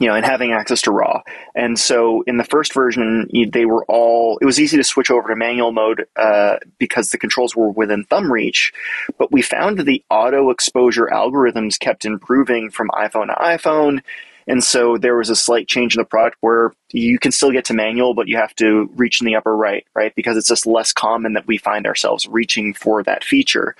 you 0.00 0.06
know, 0.06 0.14
and 0.14 0.24
having 0.24 0.52
access 0.52 0.82
to 0.82 0.92
RAW. 0.92 1.22
And 1.54 1.78
so 1.78 2.22
in 2.22 2.36
the 2.36 2.44
first 2.44 2.72
version, 2.72 3.28
they 3.52 3.64
were 3.64 3.84
all, 3.86 4.38
it 4.40 4.44
was 4.44 4.60
easy 4.60 4.76
to 4.76 4.84
switch 4.84 5.10
over 5.10 5.28
to 5.28 5.36
manual 5.36 5.72
mode 5.72 6.06
uh, 6.16 6.56
because 6.78 7.10
the 7.10 7.18
controls 7.18 7.56
were 7.56 7.70
within 7.70 8.04
thumb 8.04 8.30
reach. 8.30 8.72
But 9.18 9.32
we 9.32 9.42
found 9.42 9.78
that 9.78 9.84
the 9.84 10.02
auto 10.10 10.50
exposure 10.50 11.08
algorithms 11.12 11.78
kept 11.78 12.04
improving 12.04 12.70
from 12.70 12.88
iPhone 12.90 13.26
to 13.26 13.34
iPhone. 13.34 14.02
And 14.46 14.64
so 14.64 14.96
there 14.96 15.16
was 15.16 15.28
a 15.28 15.36
slight 15.36 15.68
change 15.68 15.94
in 15.94 16.00
the 16.00 16.06
product 16.06 16.38
where 16.40 16.72
you 16.90 17.18
can 17.18 17.32
still 17.32 17.52
get 17.52 17.66
to 17.66 17.74
manual, 17.74 18.14
but 18.14 18.28
you 18.28 18.36
have 18.38 18.54
to 18.56 18.88
reach 18.94 19.20
in 19.20 19.26
the 19.26 19.36
upper 19.36 19.54
right, 19.54 19.84
right? 19.94 20.14
Because 20.14 20.38
it's 20.38 20.48
just 20.48 20.66
less 20.66 20.90
common 20.90 21.34
that 21.34 21.46
we 21.46 21.58
find 21.58 21.86
ourselves 21.86 22.26
reaching 22.26 22.72
for 22.72 23.02
that 23.02 23.24
feature. 23.24 23.76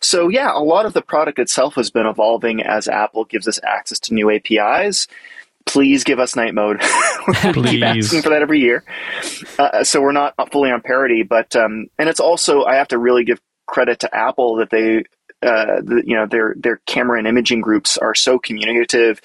So 0.00 0.28
yeah, 0.28 0.52
a 0.52 0.62
lot 0.62 0.86
of 0.86 0.92
the 0.92 1.02
product 1.02 1.40
itself 1.40 1.74
has 1.74 1.90
been 1.90 2.06
evolving 2.06 2.62
as 2.62 2.86
Apple 2.86 3.24
gives 3.24 3.48
us 3.48 3.58
access 3.64 3.98
to 4.00 4.14
new 4.14 4.30
APIs 4.30 5.08
please 5.66 6.04
give 6.04 6.18
us 6.18 6.36
night 6.36 6.54
mode. 6.54 6.82
we 7.56 7.62
keep 7.62 7.82
asking 7.82 8.22
for 8.22 8.30
that 8.30 8.42
every 8.42 8.60
year. 8.60 8.84
Uh, 9.58 9.84
so 9.84 10.00
we're 10.00 10.12
not 10.12 10.34
fully 10.50 10.70
on 10.70 10.80
parity, 10.82 11.22
but 11.22 11.54
um, 11.56 11.86
and 11.98 12.08
it's 12.08 12.20
also 12.20 12.64
I 12.64 12.76
have 12.76 12.88
to 12.88 12.98
really 12.98 13.24
give 13.24 13.40
credit 13.66 14.00
to 14.00 14.14
Apple 14.14 14.56
that 14.56 14.70
they 14.70 15.04
uh, 15.42 15.80
the, 15.82 16.02
you 16.06 16.14
know 16.14 16.24
their 16.26 16.54
their 16.56 16.76
camera 16.86 17.18
and 17.18 17.26
imaging 17.26 17.60
groups 17.60 17.98
are 17.98 18.14
so 18.14 18.38
communicative, 18.38 19.20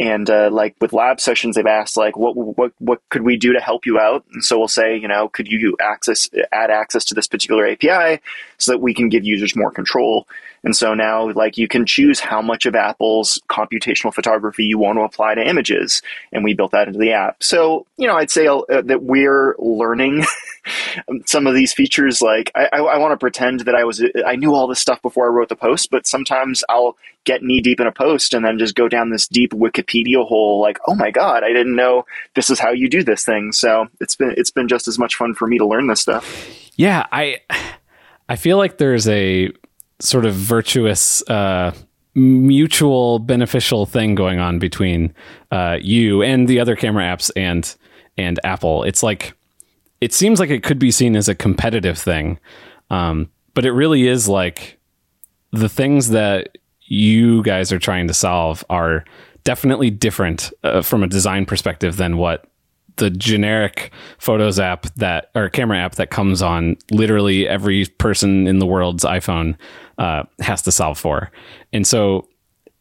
and 0.00 0.28
uh, 0.28 0.50
like 0.50 0.74
with 0.80 0.92
lab 0.92 1.20
sessions, 1.20 1.54
they've 1.54 1.66
asked 1.66 1.96
like 1.96 2.16
what 2.16 2.36
what 2.36 2.72
what 2.78 3.00
could 3.08 3.22
we 3.22 3.36
do 3.36 3.52
to 3.52 3.60
help 3.60 3.86
you 3.86 3.98
out? 3.98 4.24
And 4.32 4.44
so 4.44 4.58
we'll 4.58 4.68
say 4.68 4.96
you 4.96 5.06
know 5.06 5.28
could 5.28 5.46
you 5.46 5.76
access 5.80 6.28
add 6.52 6.70
access 6.70 7.04
to 7.06 7.14
this 7.14 7.28
particular 7.28 7.68
API 7.68 8.20
so 8.58 8.72
that 8.72 8.78
we 8.78 8.94
can 8.94 9.08
give 9.08 9.24
users 9.24 9.54
more 9.54 9.70
control. 9.70 10.26
And 10.62 10.76
so 10.76 10.94
now, 10.94 11.30
like, 11.32 11.56
you 11.56 11.68
can 11.68 11.86
choose 11.86 12.20
how 12.20 12.42
much 12.42 12.66
of 12.66 12.74
Apple's 12.74 13.40
computational 13.48 14.12
photography 14.12 14.64
you 14.64 14.78
want 14.78 14.98
to 14.98 15.02
apply 15.02 15.34
to 15.34 15.48
images. 15.48 16.02
And 16.32 16.44
we 16.44 16.54
built 16.54 16.72
that 16.72 16.86
into 16.86 16.98
the 16.98 17.12
app. 17.12 17.42
So, 17.42 17.86
you 17.96 18.06
know, 18.06 18.16
I'd 18.16 18.30
say 18.30 18.46
uh, 18.46 18.62
that 18.68 19.02
we're 19.02 19.56
learning 19.58 20.24
some 21.26 21.46
of 21.46 21.54
these 21.54 21.72
features. 21.72 22.20
Like, 22.20 22.50
I, 22.54 22.68
I, 22.72 22.78
I 22.78 22.98
want 22.98 23.12
to 23.12 23.16
pretend 23.16 23.60
that 23.60 23.74
I 23.74 23.84
was, 23.84 24.04
I 24.26 24.36
knew 24.36 24.54
all 24.54 24.66
this 24.66 24.80
stuff 24.80 25.00
before 25.00 25.26
I 25.26 25.32
wrote 25.32 25.48
the 25.48 25.56
post, 25.56 25.90
but 25.90 26.06
sometimes 26.06 26.62
I'll 26.68 26.96
get 27.24 27.42
knee 27.42 27.60
deep 27.60 27.80
in 27.80 27.86
a 27.86 27.92
post 27.92 28.34
and 28.34 28.44
then 28.44 28.58
just 28.58 28.74
go 28.74 28.88
down 28.88 29.10
this 29.10 29.28
deep 29.28 29.52
Wikipedia 29.52 30.26
hole. 30.26 30.60
Like, 30.60 30.78
oh 30.86 30.94
my 30.94 31.10
God, 31.10 31.42
I 31.42 31.48
didn't 31.48 31.76
know 31.76 32.04
this 32.34 32.50
is 32.50 32.58
how 32.58 32.70
you 32.70 32.88
do 32.88 33.02
this 33.02 33.24
thing. 33.24 33.52
So 33.52 33.88
it's 34.00 34.16
been, 34.16 34.34
it's 34.36 34.50
been 34.50 34.68
just 34.68 34.88
as 34.88 34.98
much 34.98 35.16
fun 35.16 35.34
for 35.34 35.46
me 35.46 35.58
to 35.58 35.66
learn 35.66 35.86
this 35.86 36.00
stuff. 36.00 36.70
Yeah. 36.76 37.06
I, 37.12 37.40
I 38.28 38.36
feel 38.36 38.58
like 38.58 38.78
there's 38.78 39.08
a 39.08 39.50
sort 40.00 40.24
of 40.24 40.34
virtuous, 40.34 41.22
uh, 41.28 41.74
mutual 42.14 43.18
beneficial 43.18 43.86
thing 43.86 44.14
going 44.14 44.38
on 44.38 44.58
between 44.58 45.14
uh, 45.50 45.78
you 45.80 46.22
and 46.22 46.48
the 46.48 46.58
other 46.58 46.76
camera 46.76 47.04
apps 47.04 47.30
and 47.36 47.76
and 48.16 48.40
Apple. 48.44 48.82
It's 48.82 49.02
like 49.02 49.34
it 50.00 50.12
seems 50.12 50.40
like 50.40 50.50
it 50.50 50.62
could 50.62 50.78
be 50.78 50.90
seen 50.90 51.16
as 51.16 51.28
a 51.28 51.34
competitive 51.34 51.98
thing, 51.98 52.38
um, 52.90 53.30
but 53.54 53.64
it 53.64 53.72
really 53.72 54.08
is 54.08 54.28
like 54.28 54.78
the 55.52 55.68
things 55.68 56.10
that 56.10 56.58
you 56.82 57.42
guys 57.42 57.72
are 57.72 57.78
trying 57.78 58.08
to 58.08 58.14
solve 58.14 58.64
are 58.68 59.04
definitely 59.44 59.90
different 59.90 60.52
uh, 60.64 60.82
from 60.82 61.02
a 61.02 61.06
design 61.06 61.46
perspective 61.46 61.96
than 61.96 62.16
what 62.16 62.49
the 62.96 63.10
generic 63.10 63.92
photos 64.18 64.58
app 64.58 64.86
that 64.96 65.30
or 65.34 65.48
camera 65.48 65.78
app 65.78 65.96
that 65.96 66.10
comes 66.10 66.42
on 66.42 66.76
literally 66.90 67.48
every 67.48 67.86
person 67.98 68.46
in 68.46 68.58
the 68.58 68.66
world's 68.66 69.04
iPhone 69.04 69.56
uh, 69.98 70.24
has 70.40 70.62
to 70.62 70.72
solve 70.72 70.98
for. 70.98 71.30
And 71.72 71.86
so 71.86 72.28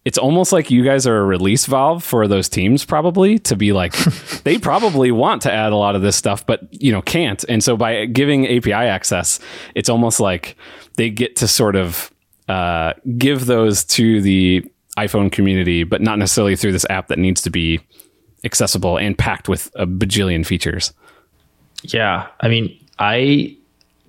it's 0.05 0.17
almost 0.17 0.51
like 0.51 0.71
you 0.71 0.83
guys 0.83 1.05
are 1.05 1.17
a 1.17 1.23
release 1.23 1.65
valve 1.65 2.03
for 2.03 2.27
those 2.27 2.49
teams 2.49 2.85
probably 2.85 3.37
to 3.37 3.55
be 3.55 3.73
like 3.73 3.93
they 4.43 4.57
probably 4.57 5.11
want 5.11 5.41
to 5.41 5.51
add 5.51 5.71
a 5.71 5.75
lot 5.75 5.95
of 5.95 6.01
this 6.01 6.15
stuff 6.15 6.45
but 6.45 6.61
you 6.71 6.91
know 6.91 7.01
can't 7.01 7.43
and 7.49 7.63
so 7.63 7.75
by 7.75 8.05
giving 8.05 8.47
api 8.47 8.71
access 8.71 9.39
it's 9.75 9.89
almost 9.89 10.19
like 10.19 10.55
they 10.95 11.09
get 11.09 11.35
to 11.35 11.47
sort 11.47 11.75
of 11.75 12.11
uh, 12.47 12.93
give 13.17 13.45
those 13.45 13.83
to 13.83 14.21
the 14.21 14.65
iphone 14.97 15.31
community 15.31 15.83
but 15.83 16.01
not 16.01 16.17
necessarily 16.17 16.55
through 16.55 16.71
this 16.71 16.85
app 16.89 17.07
that 17.09 17.19
needs 17.19 17.41
to 17.41 17.49
be 17.49 17.79
accessible 18.43 18.97
and 18.97 19.17
packed 19.17 19.49
with 19.49 19.71
a 19.75 19.85
bajillion 19.85 20.45
features. 20.45 20.93
Yeah, 21.83 22.27
I 22.41 22.47
mean, 22.47 22.77
I 22.99 23.55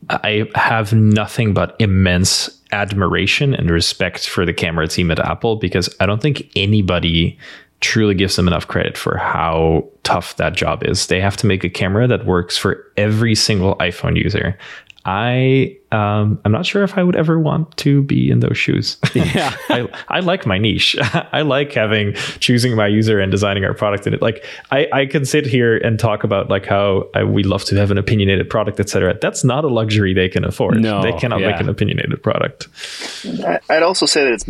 I 0.08 0.48
have 0.54 0.92
nothing 0.92 1.52
but 1.52 1.76
immense 1.78 2.50
admiration 2.72 3.54
and 3.54 3.70
respect 3.70 4.28
for 4.28 4.46
the 4.46 4.52
camera 4.52 4.88
team 4.88 5.10
at 5.10 5.18
Apple 5.18 5.56
because 5.56 5.94
I 6.00 6.06
don't 6.06 6.22
think 6.22 6.50
anybody 6.56 7.38
truly 7.80 8.14
gives 8.14 8.36
them 8.36 8.46
enough 8.46 8.68
credit 8.68 8.96
for 8.96 9.16
how 9.16 9.88
tough 10.02 10.36
that 10.36 10.54
job 10.54 10.84
is. 10.84 11.06
They 11.06 11.20
have 11.20 11.36
to 11.38 11.46
make 11.46 11.64
a 11.64 11.70
camera 11.70 12.06
that 12.08 12.26
works 12.26 12.56
for 12.56 12.84
every 12.96 13.34
single 13.34 13.76
iPhone 13.76 14.16
user. 14.16 14.56
I 15.04 15.76
um, 15.92 16.40
I'm 16.44 16.52
not 16.52 16.66
sure 16.66 16.82
if 16.82 16.98
I 16.98 17.02
would 17.02 17.16
ever 17.16 17.38
want 17.38 17.76
to 17.78 18.02
be 18.02 18.30
in 18.30 18.40
those 18.40 18.58
shoes. 18.58 18.98
Yeah, 19.14 19.54
I, 19.68 19.88
I 20.08 20.20
like 20.20 20.44
my 20.44 20.58
niche. 20.58 20.96
I 21.32 21.40
like 21.40 21.72
having 21.72 22.12
choosing 22.38 22.76
my 22.76 22.86
user 22.86 23.18
and 23.18 23.30
designing 23.32 23.64
our 23.64 23.72
product 23.72 24.06
in 24.06 24.14
it. 24.14 24.20
Like 24.20 24.44
I, 24.70 24.88
I 24.92 25.06
can 25.06 25.24
sit 25.24 25.46
here 25.46 25.78
and 25.78 25.98
talk 25.98 26.22
about 26.22 26.50
like 26.50 26.66
how 26.66 27.08
I, 27.14 27.24
we 27.24 27.42
love 27.42 27.64
to 27.66 27.76
have 27.76 27.90
an 27.90 27.98
opinionated 27.98 28.50
product, 28.50 28.78
etc. 28.78 29.18
That's 29.20 29.42
not 29.42 29.64
a 29.64 29.68
luxury 29.68 30.12
they 30.12 30.28
can 30.28 30.44
afford. 30.44 30.80
No, 30.80 31.02
they 31.02 31.12
cannot 31.12 31.40
yeah. 31.40 31.52
make 31.52 31.60
an 31.60 31.68
opinionated 31.68 32.22
product. 32.22 32.68
I'd 33.70 33.82
also 33.82 34.06
say 34.06 34.24
that 34.24 34.32
it's 34.34 34.46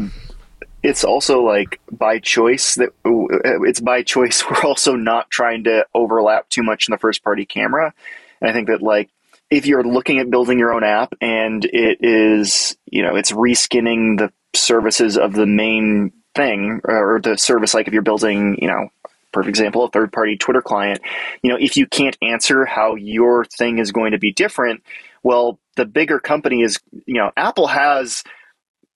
it's 0.82 1.04
also 1.04 1.42
like 1.42 1.80
by 1.92 2.18
choice 2.18 2.74
that 2.76 2.90
it's 3.04 3.80
by 3.80 4.02
choice. 4.02 4.42
We're 4.50 4.64
also 4.64 4.96
not 4.96 5.30
trying 5.30 5.64
to 5.64 5.86
overlap 5.94 6.48
too 6.48 6.62
much 6.62 6.88
in 6.88 6.92
the 6.92 6.98
first 6.98 7.22
party 7.22 7.46
camera. 7.46 7.94
And 8.40 8.50
I 8.50 8.52
think 8.52 8.68
that 8.68 8.82
like 8.82 9.10
if 9.50 9.66
you're 9.66 9.84
looking 9.84 10.18
at 10.18 10.30
building 10.30 10.58
your 10.58 10.72
own 10.72 10.84
app 10.84 11.14
and 11.20 11.64
it 11.64 11.98
is, 12.00 12.76
you 12.86 13.02
know, 13.02 13.16
it's 13.16 13.32
reskinning 13.32 14.18
the 14.18 14.32
services 14.54 15.18
of 15.18 15.32
the 15.32 15.46
main 15.46 16.12
thing 16.34 16.80
uh, 16.88 16.92
or 16.92 17.20
the 17.20 17.36
service, 17.36 17.74
like 17.74 17.88
if 17.88 17.92
you're 17.92 18.02
building, 18.02 18.56
you 18.60 18.68
know, 18.68 18.88
perfect 19.32 19.50
example, 19.50 19.84
a 19.84 19.90
third 19.90 20.12
party 20.12 20.36
Twitter 20.36 20.62
client, 20.62 21.00
you 21.42 21.50
know, 21.50 21.58
if 21.60 21.76
you 21.76 21.86
can't 21.86 22.16
answer 22.22 22.64
how 22.64 22.94
your 22.94 23.44
thing 23.44 23.78
is 23.78 23.92
going 23.92 24.12
to 24.12 24.18
be 24.18 24.32
different, 24.32 24.82
well, 25.22 25.58
the 25.76 25.84
bigger 25.84 26.20
company 26.20 26.62
is, 26.62 26.78
you 27.06 27.14
know, 27.14 27.30
Apple 27.36 27.66
has 27.66 28.22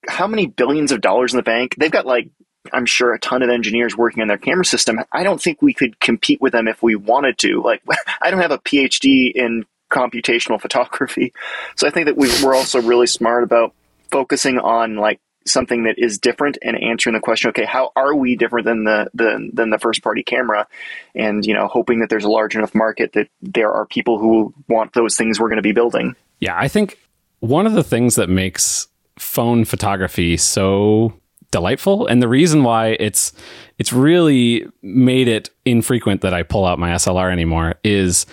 how 0.07 0.27
many 0.27 0.47
billions 0.47 0.91
of 0.91 1.01
dollars 1.01 1.33
in 1.33 1.37
the 1.37 1.43
bank? 1.43 1.75
They've 1.77 1.91
got 1.91 2.05
like 2.05 2.29
I'm 2.73 2.85
sure 2.85 3.13
a 3.13 3.19
ton 3.19 3.43
of 3.43 3.49
engineers 3.49 3.95
working 3.95 4.21
on 4.21 4.27
their 4.27 4.37
camera 4.37 4.65
system. 4.65 4.99
I 5.11 5.23
don't 5.23 5.41
think 5.41 5.61
we 5.61 5.73
could 5.73 5.99
compete 5.99 6.41
with 6.41 6.53
them 6.53 6.67
if 6.67 6.81
we 6.81 6.95
wanted 6.95 7.37
to. 7.39 7.61
Like, 7.61 7.83
I 8.21 8.31
don't 8.31 8.41
have 8.41 8.51
a 8.51 8.57
PhD 8.57 9.31
in 9.33 9.65
computational 9.91 10.59
photography. 10.65 11.33
So 11.75 11.87
I 11.87 11.91
think 11.91 12.05
that 12.07 12.17
we, 12.17 12.29
we're 12.43 12.55
also 12.55 12.81
really 12.81 13.07
smart 13.07 13.43
about 13.43 13.73
focusing 14.11 14.59
on 14.59 14.95
like 14.95 15.19
something 15.47 15.83
that 15.83 15.95
is 15.97 16.17
different 16.17 16.57
and 16.61 16.81
answering 16.81 17.13
the 17.13 17.19
question, 17.19 17.49
okay, 17.49 17.65
how 17.65 17.91
are 17.95 18.15
we 18.15 18.35
different 18.35 18.65
than 18.65 18.83
the, 18.83 19.09
the 19.13 19.49
than 19.53 19.69
the 19.69 19.77
first 19.77 20.03
party 20.03 20.23
camera? 20.23 20.67
And 21.13 21.45
you 21.45 21.53
know, 21.53 21.67
hoping 21.67 21.99
that 21.99 22.09
there's 22.09 22.23
a 22.23 22.29
large 22.29 22.55
enough 22.55 22.73
market 22.73 23.13
that 23.13 23.29
there 23.41 23.71
are 23.71 23.85
people 23.85 24.17
who 24.17 24.53
want 24.67 24.93
those 24.93 25.15
things 25.15 25.39
we're 25.39 25.49
going 25.49 25.57
to 25.57 25.63
be 25.63 25.71
building. 25.71 26.15
Yeah, 26.39 26.57
I 26.57 26.67
think 26.67 26.97
one 27.39 27.67
of 27.67 27.73
the 27.73 27.83
things 27.83 28.15
that 28.15 28.29
makes 28.29 28.87
phone 29.17 29.65
photography 29.65 30.35
so 30.35 31.13
delightful 31.51 32.05
and 32.07 32.21
the 32.21 32.27
reason 32.27 32.63
why 32.63 32.97
it's 32.99 33.31
it's 33.77 33.93
really 33.93 34.67
made 34.81 35.27
it 35.29 35.49
infrequent 35.63 36.19
that 36.21 36.33
I 36.33 36.43
pull 36.43 36.65
out 36.65 36.79
my 36.79 36.89
SLR 36.91 37.31
anymore 37.31 37.75
is 37.81 38.25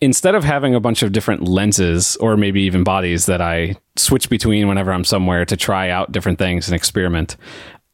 instead 0.00 0.34
of 0.34 0.44
having 0.44 0.74
a 0.74 0.80
bunch 0.80 1.02
of 1.02 1.12
different 1.12 1.44
lenses 1.48 2.16
or 2.16 2.36
maybe 2.36 2.62
even 2.62 2.84
bodies 2.84 3.26
that 3.26 3.40
I 3.40 3.76
switch 3.96 4.30
between 4.30 4.68
whenever 4.68 4.92
I'm 4.92 5.04
somewhere 5.04 5.44
to 5.44 5.56
try 5.56 5.90
out 5.90 6.12
different 6.12 6.38
things 6.38 6.68
and 6.68 6.74
experiment. 6.74 7.36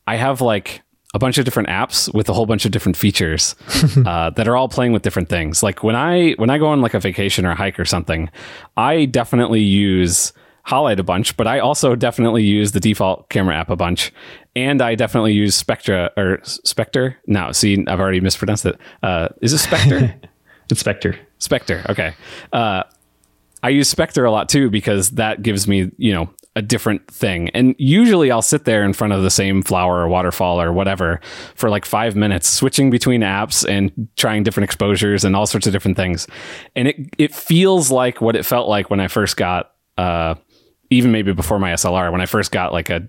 I 0.06 0.16
have 0.16 0.40
like 0.40 0.82
a 1.14 1.18
bunch 1.18 1.38
of 1.38 1.44
different 1.44 1.68
apps 1.68 2.12
with 2.12 2.28
a 2.28 2.34
whole 2.34 2.44
bunch 2.44 2.64
of 2.64 2.72
different 2.72 2.96
features 2.96 3.54
uh, 4.06 4.30
that 4.30 4.48
are 4.48 4.56
all 4.56 4.68
playing 4.68 4.92
with 4.92 5.02
different 5.02 5.28
things. 5.28 5.62
Like 5.62 5.82
when 5.82 5.96
I 5.96 6.32
when 6.32 6.50
I 6.50 6.58
go 6.58 6.66
on 6.66 6.82
like 6.82 6.94
a 6.94 7.00
vacation 7.00 7.46
or 7.46 7.52
a 7.52 7.54
hike 7.54 7.78
or 7.78 7.84
something, 7.84 8.28
I 8.76 9.06
definitely 9.06 9.60
use 9.60 10.32
Halide 10.66 10.98
a 10.98 11.02
bunch, 11.02 11.36
but 11.36 11.46
I 11.46 11.58
also 11.58 11.94
definitely 11.94 12.42
use 12.42 12.72
the 12.72 12.80
default 12.80 13.28
camera 13.28 13.54
app 13.54 13.70
a 13.70 13.76
bunch, 13.76 14.12
and 14.56 14.80
I 14.80 14.94
definitely 14.94 15.34
use 15.34 15.54
Spectra 15.54 16.10
or 16.16 16.40
Spectre. 16.42 17.18
No, 17.26 17.52
see, 17.52 17.84
I've 17.86 18.00
already 18.00 18.20
mispronounced 18.20 18.66
it. 18.66 18.78
Uh, 19.02 19.28
is 19.40 19.52
it 19.52 19.58
Spectre? 19.58 20.14
it's 20.70 20.80
Spectre. 20.80 21.18
Spectre. 21.44 21.84
Okay. 21.88 22.14
Uh, 22.52 22.82
I 23.62 23.68
use 23.70 23.88
Spectre 23.88 24.24
a 24.24 24.30
lot 24.30 24.48
too 24.48 24.70
because 24.70 25.12
that 25.12 25.42
gives 25.42 25.68
me, 25.68 25.90
you 25.96 26.12
know, 26.12 26.28
a 26.56 26.62
different 26.62 27.06
thing. 27.08 27.48
And 27.50 27.74
usually 27.78 28.30
I'll 28.30 28.42
sit 28.42 28.64
there 28.64 28.84
in 28.84 28.92
front 28.92 29.12
of 29.12 29.22
the 29.22 29.30
same 29.30 29.62
flower 29.62 30.00
or 30.00 30.08
waterfall 30.08 30.60
or 30.60 30.72
whatever 30.72 31.20
for 31.54 31.68
like 31.68 31.84
five 31.84 32.14
minutes, 32.14 32.48
switching 32.48 32.90
between 32.90 33.22
apps 33.22 33.68
and 33.68 34.08
trying 34.16 34.44
different 34.44 34.64
exposures 34.64 35.24
and 35.24 35.34
all 35.34 35.46
sorts 35.46 35.66
of 35.66 35.72
different 35.72 35.96
things. 35.96 36.26
And 36.76 36.88
it 36.88 36.96
it 37.18 37.34
feels 37.34 37.90
like 37.90 38.20
what 38.20 38.36
it 38.36 38.44
felt 38.44 38.68
like 38.68 38.88
when 38.90 39.00
I 39.00 39.08
first 39.08 39.36
got 39.36 39.72
uh, 39.98 40.34
even 40.90 41.10
maybe 41.10 41.32
before 41.32 41.58
my 41.58 41.72
SLR, 41.72 42.12
when 42.12 42.20
I 42.20 42.26
first 42.26 42.52
got 42.52 42.72
like 42.72 42.90
a 42.90 43.08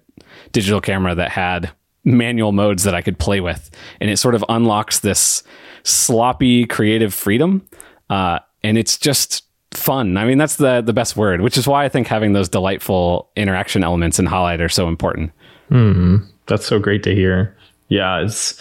digital 0.51 0.81
camera 0.81 1.15
that 1.15 1.31
had 1.31 1.71
manual 2.03 2.51
modes 2.51 2.83
that 2.83 2.95
I 2.95 3.01
could 3.01 3.19
play 3.19 3.41
with. 3.41 3.69
And 3.99 4.09
it 4.09 4.17
sort 4.17 4.35
of 4.35 4.45
unlocks 4.47 4.99
this 4.99 5.43
sloppy 5.83 6.65
creative 6.65 7.13
freedom. 7.13 7.67
Uh, 8.09 8.39
and 8.63 8.77
it's 8.77 8.97
just 8.97 9.43
fun. 9.71 10.17
I 10.17 10.25
mean, 10.25 10.37
that's 10.37 10.55
the 10.55 10.81
the 10.81 10.93
best 10.93 11.15
word, 11.15 11.41
which 11.41 11.57
is 11.57 11.67
why 11.67 11.85
I 11.85 11.89
think 11.89 12.07
having 12.07 12.33
those 12.33 12.49
delightful 12.49 13.29
interaction 13.35 13.83
elements 13.83 14.19
in 14.19 14.25
Halide 14.25 14.61
are 14.61 14.69
so 14.69 14.87
important. 14.87 15.31
Mm, 15.69 16.25
that's 16.47 16.65
so 16.65 16.79
great 16.79 17.03
to 17.03 17.13
hear. 17.13 17.55
Yeah, 17.89 18.21
it's 18.21 18.59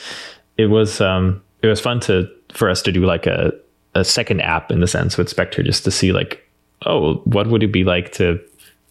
it 0.59 0.67
was 0.67 1.01
um 1.01 1.43
it 1.63 1.69
was 1.69 1.81
fun 1.81 2.01
to 2.01 2.29
for 2.53 2.69
us 2.69 2.83
to 2.83 2.93
do 2.93 3.05
like 3.05 3.27
a 3.27 3.53
a 3.95 4.05
second 4.05 4.41
app 4.41 4.71
in 4.71 4.81
the 4.81 4.87
sense 4.87 5.17
with 5.17 5.29
Spectre 5.29 5.63
just 5.63 5.85
to 5.85 5.91
see 5.91 6.13
like 6.13 6.41
oh 6.87 7.15
what 7.25 7.47
would 7.49 7.63
it 7.63 7.73
be 7.73 7.85
like 7.85 8.13
to 8.13 8.41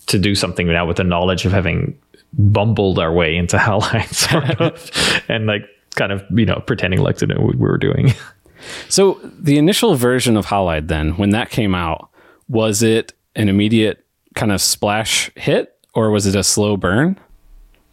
to 0.07 0.17
do 0.19 0.35
something 0.35 0.67
now 0.67 0.85
with 0.85 0.97
the 0.97 1.03
knowledge 1.03 1.45
of 1.45 1.51
having 1.51 1.97
bumbled 2.33 2.99
our 2.99 3.13
way 3.13 3.35
into 3.35 3.57
Halide 3.65 4.13
sort 4.13 4.61
of 4.61 5.23
and 5.29 5.45
like 5.45 5.63
kind 5.95 6.11
of 6.11 6.23
you 6.31 6.45
know 6.45 6.61
pretending 6.65 7.01
like 7.01 7.17
to 7.17 7.27
know 7.27 7.39
what 7.39 7.55
we 7.55 7.61
were 7.61 7.77
doing. 7.77 8.13
So 8.89 9.19
the 9.23 9.57
initial 9.57 9.95
version 9.95 10.37
of 10.37 10.47
Halide 10.47 10.87
then 10.87 11.17
when 11.17 11.31
that 11.31 11.49
came 11.49 11.75
out 11.75 12.09
was 12.47 12.83
it 12.83 13.13
an 13.35 13.49
immediate 13.49 14.05
kind 14.35 14.51
of 14.51 14.61
splash 14.61 15.31
hit 15.35 15.75
or 15.93 16.11
was 16.11 16.25
it 16.25 16.35
a 16.35 16.43
slow 16.43 16.77
burn? 16.77 17.19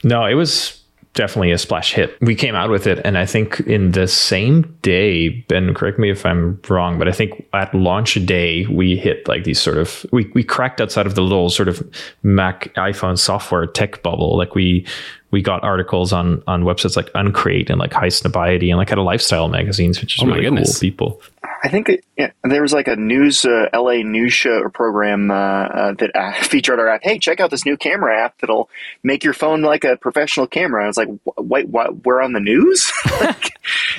No, 0.03 0.25
it 0.25 0.35
was 0.35 0.80
definitely 1.15 1.51
a 1.51 1.59
splash 1.59 1.93
hit. 1.93 2.17
We 2.21 2.35
came 2.35 2.55
out 2.55 2.71
with 2.71 2.87
it, 2.87 3.01
and 3.05 3.19
I 3.19 3.27
think 3.27 3.61
in 3.61 3.93
the 3.93 4.07
same 4.07 4.63
day, 4.83 5.31
Ben, 5.49 5.75
correct 5.75 5.99
me 5.99 6.11
if 6.11 6.25
I'm 6.25 6.61
wrong, 6.69 6.99
but 6.99 7.09
I 7.09 7.13
think 7.13 7.47
at 7.53 7.75
launch 7.75 8.15
day 8.27 8.67
we 8.67 8.97
hit 8.97 9.27
like 9.27 9.45
these 9.45 9.61
sort 9.61 9.79
of 9.79 10.07
we 10.13 10.31
we 10.35 10.45
cracked 10.45 10.81
outside 10.81 11.07
of 11.07 11.15
the 11.15 11.23
little 11.23 11.51
sort 11.51 11.69
of 11.69 11.83
Mac 12.23 12.73
iPhone 12.75 13.19
software 13.19 13.67
tech 13.67 14.03
bubble. 14.03 14.37
Like 14.37 14.55
we 14.55 14.87
we 15.31 15.43
got 15.43 15.63
articles 15.63 16.13
on 16.13 16.43
on 16.47 16.63
websites 16.63 16.97
like 16.97 17.13
Uncrate 17.15 17.71
and 17.71 17.79
like 17.79 17.93
Highsnobiety 17.93 18.69
and 18.69 18.79
like 18.79 18.89
had 18.89 18.99
a 18.99 19.03
lifestyle 19.03 19.49
magazines, 19.49 20.01
which 20.01 20.17
is 20.17 20.23
oh 20.23 20.27
really 20.27 20.49
cool. 20.49 20.75
People. 20.81 21.23
I 21.63 21.69
think 21.69 21.89
it, 21.89 22.05
yeah, 22.17 22.31
there 22.43 22.63
was 22.63 22.73
like 22.73 22.89
a 22.89 22.97
news 22.97 23.45
uh, 23.45 23.67
LA 23.75 24.03
news 24.03 24.33
show 24.33 24.61
or 24.61 24.71
program 24.71 25.31
uh, 25.31 25.35
uh, 25.35 25.93
that 25.95 26.11
uh, 26.15 26.33
featured 26.43 26.79
our 26.79 26.89
app. 26.89 27.03
Hey, 27.03 27.19
check 27.19 27.41
out 27.41 27.51
this 27.51 27.67
new 27.67 27.77
camera 27.77 28.19
app 28.25 28.39
that'll 28.41 28.71
make 29.03 29.25
your 29.25 29.35
phone 29.35 29.63
like 29.63 29.85
a 29.85 29.97
professional 29.97 30.47
camera. 30.47 30.85
I 30.85 30.87
was 30.87 30.97
like, 30.97 31.09
wait, 31.37 31.69
what? 31.69 32.05
We're 32.05 32.23
on 32.23 32.33
the 32.33 32.41
news. 32.41 32.91
like, 33.21 33.53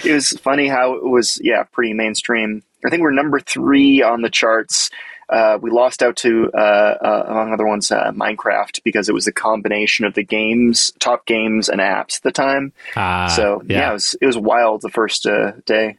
it 0.04 0.14
was 0.14 0.30
funny 0.32 0.68
how 0.68 0.94
it 0.96 1.04
was. 1.04 1.40
Yeah, 1.44 1.64
pretty 1.64 1.94
mainstream. 1.94 2.64
I 2.86 2.90
think 2.90 3.02
we're 3.02 3.12
number 3.12 3.40
three 3.40 4.02
on 4.02 4.22
the 4.22 4.30
charts. 4.30 4.90
Uh, 5.30 5.58
we 5.62 5.72
lost 5.72 6.04
out 6.04 6.18
to, 6.18 6.52
uh, 6.54 6.58
uh, 6.58 7.24
among 7.28 7.54
other 7.54 7.66
ones, 7.66 7.90
uh, 7.90 8.12
Minecraft 8.12 8.84
because 8.84 9.08
it 9.08 9.14
was 9.14 9.28
a 9.28 9.32
combination 9.32 10.04
of 10.04 10.14
the 10.14 10.24
games, 10.24 10.92
top 11.00 11.26
games, 11.26 11.70
and 11.70 11.80
apps 11.80 12.18
at 12.18 12.24
the 12.24 12.32
time. 12.34 12.74
Ah, 12.98 13.28
so 13.28 13.62
yeah, 13.66 13.78
yeah 13.78 13.90
it, 13.92 13.94
was, 13.94 14.16
it 14.20 14.26
was 14.26 14.38
wild 14.38 14.82
the 14.82 14.90
first 14.90 15.26
uh, 15.26 15.54
day. 15.66 15.98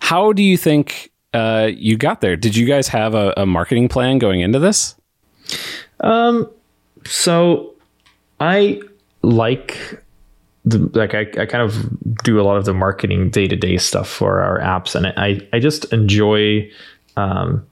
How 0.00 0.32
do 0.32 0.42
you 0.42 0.56
think 0.56 1.10
uh, 1.32 1.70
you 1.72 1.96
got 1.96 2.20
there? 2.20 2.36
Did 2.36 2.56
you 2.56 2.66
guys 2.66 2.88
have 2.88 3.14
a, 3.14 3.32
a 3.36 3.46
marketing 3.46 3.88
plan 3.88 4.18
going 4.18 4.40
into 4.40 4.58
this? 4.58 4.94
Um, 6.00 6.50
so 7.04 7.74
I 8.40 8.80
like 9.22 10.02
the, 10.64 10.78
like 10.98 11.14
I, 11.14 11.20
I 11.20 11.46
kind 11.46 11.62
of 11.62 11.88
do 12.22 12.40
a 12.40 12.42
lot 12.42 12.56
of 12.56 12.64
the 12.64 12.74
marketing 12.74 13.30
day 13.30 13.46
to 13.48 13.56
day 13.56 13.76
stuff 13.76 14.08
for 14.08 14.40
our 14.40 14.60
apps, 14.60 14.94
and 14.94 15.06
I 15.06 15.46
I 15.52 15.58
just 15.58 15.92
enjoy 15.92 16.70
um, 17.16 17.66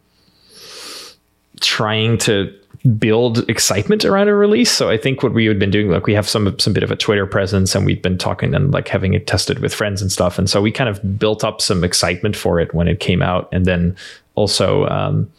trying 1.61 2.19
to 2.19 2.55
build 2.99 3.49
excitement 3.51 4.05
around 4.05 4.29
a 4.29 4.35
release. 4.35 4.71
So 4.71 4.89
I 4.89 4.97
think 4.97 5.23
what 5.23 5.35
we 5.35 5.47
had 5.47 5.59
been 5.59 5.71
doing, 5.71 5.91
like 5.91 6.07
we 6.07 6.15
have 6.15 6.29
some 6.29 6.59
some 6.59 6.73
bit 6.73 6.83
of 6.83 6.91
a 6.91 6.97
Twitter 6.97 7.27
presence, 7.27 7.75
and 7.75 7.85
we've 7.85 8.03
been 8.03 8.19
talking 8.19 8.55
and 8.55 8.73
like 8.73 8.89
having 8.89 9.15
it 9.15 9.27
tested 9.27 9.59
with 9.59 9.75
friends 9.75 10.03
and 10.03 10.13
stuff. 10.13 10.39
And 10.39 10.49
so 10.49 10.63
we 10.63 10.71
kind 10.71 10.89
of 10.89 11.19
built 11.19 11.45
up 11.45 11.61
some 11.61 11.85
excitement 11.85 12.37
for 12.37 12.61
it 12.61 12.73
when 12.75 12.89
it 12.89 13.01
came 13.01 13.23
out, 13.23 13.49
and 13.53 13.67
then 13.67 13.97
also 14.35 14.87
um, 14.87 15.31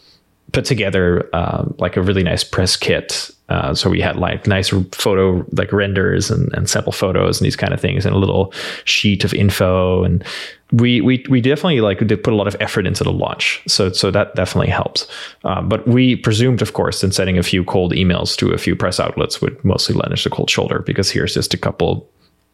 put 0.52 0.64
together 0.64 1.28
um, 1.32 1.74
like 1.78 1.96
a 1.96 2.02
really 2.02 2.22
nice 2.22 2.44
press 2.44 2.76
kit. 2.76 3.30
Uh, 3.48 3.74
so 3.74 3.90
we 3.90 4.00
had 4.00 4.16
like 4.16 4.46
nice 4.46 4.68
photo 4.92 5.44
like 5.52 5.72
renders 5.72 6.30
and, 6.30 6.52
and 6.54 6.70
sample 6.70 6.92
photos 6.92 7.40
and 7.40 7.46
these 7.46 7.56
kind 7.56 7.72
of 7.72 7.80
things, 7.80 8.06
and 8.06 8.14
a 8.14 8.18
little 8.18 8.52
sheet 8.84 9.24
of 9.24 9.34
info 9.34 10.04
and 10.04 10.24
we 10.72 11.00
we 11.00 11.24
we 11.28 11.40
definitely 11.40 11.80
like 11.80 11.98
put 11.98 12.32
a 12.32 12.36
lot 12.36 12.46
of 12.46 12.56
effort 12.60 12.86
into 12.86 13.04
the 13.04 13.12
launch, 13.12 13.62
so 13.66 13.92
so 13.92 14.10
that 14.10 14.34
definitely 14.34 14.70
helps. 14.70 15.06
Uh, 15.44 15.62
but 15.62 15.86
we 15.86 16.16
presumed, 16.16 16.62
of 16.62 16.72
course, 16.72 17.02
in 17.02 17.12
sending 17.12 17.38
a 17.38 17.42
few 17.42 17.64
cold 17.64 17.92
emails 17.92 18.36
to 18.36 18.52
a 18.52 18.58
few 18.58 18.76
press 18.76 19.00
outlets 19.00 19.40
would 19.40 19.62
mostly 19.64 19.94
lend 19.94 20.12
us 20.12 20.26
a 20.26 20.30
cold 20.30 20.50
shoulder 20.50 20.80
because 20.80 21.10
here's 21.10 21.34
just 21.34 21.54
a 21.54 21.58
couple 21.58 22.08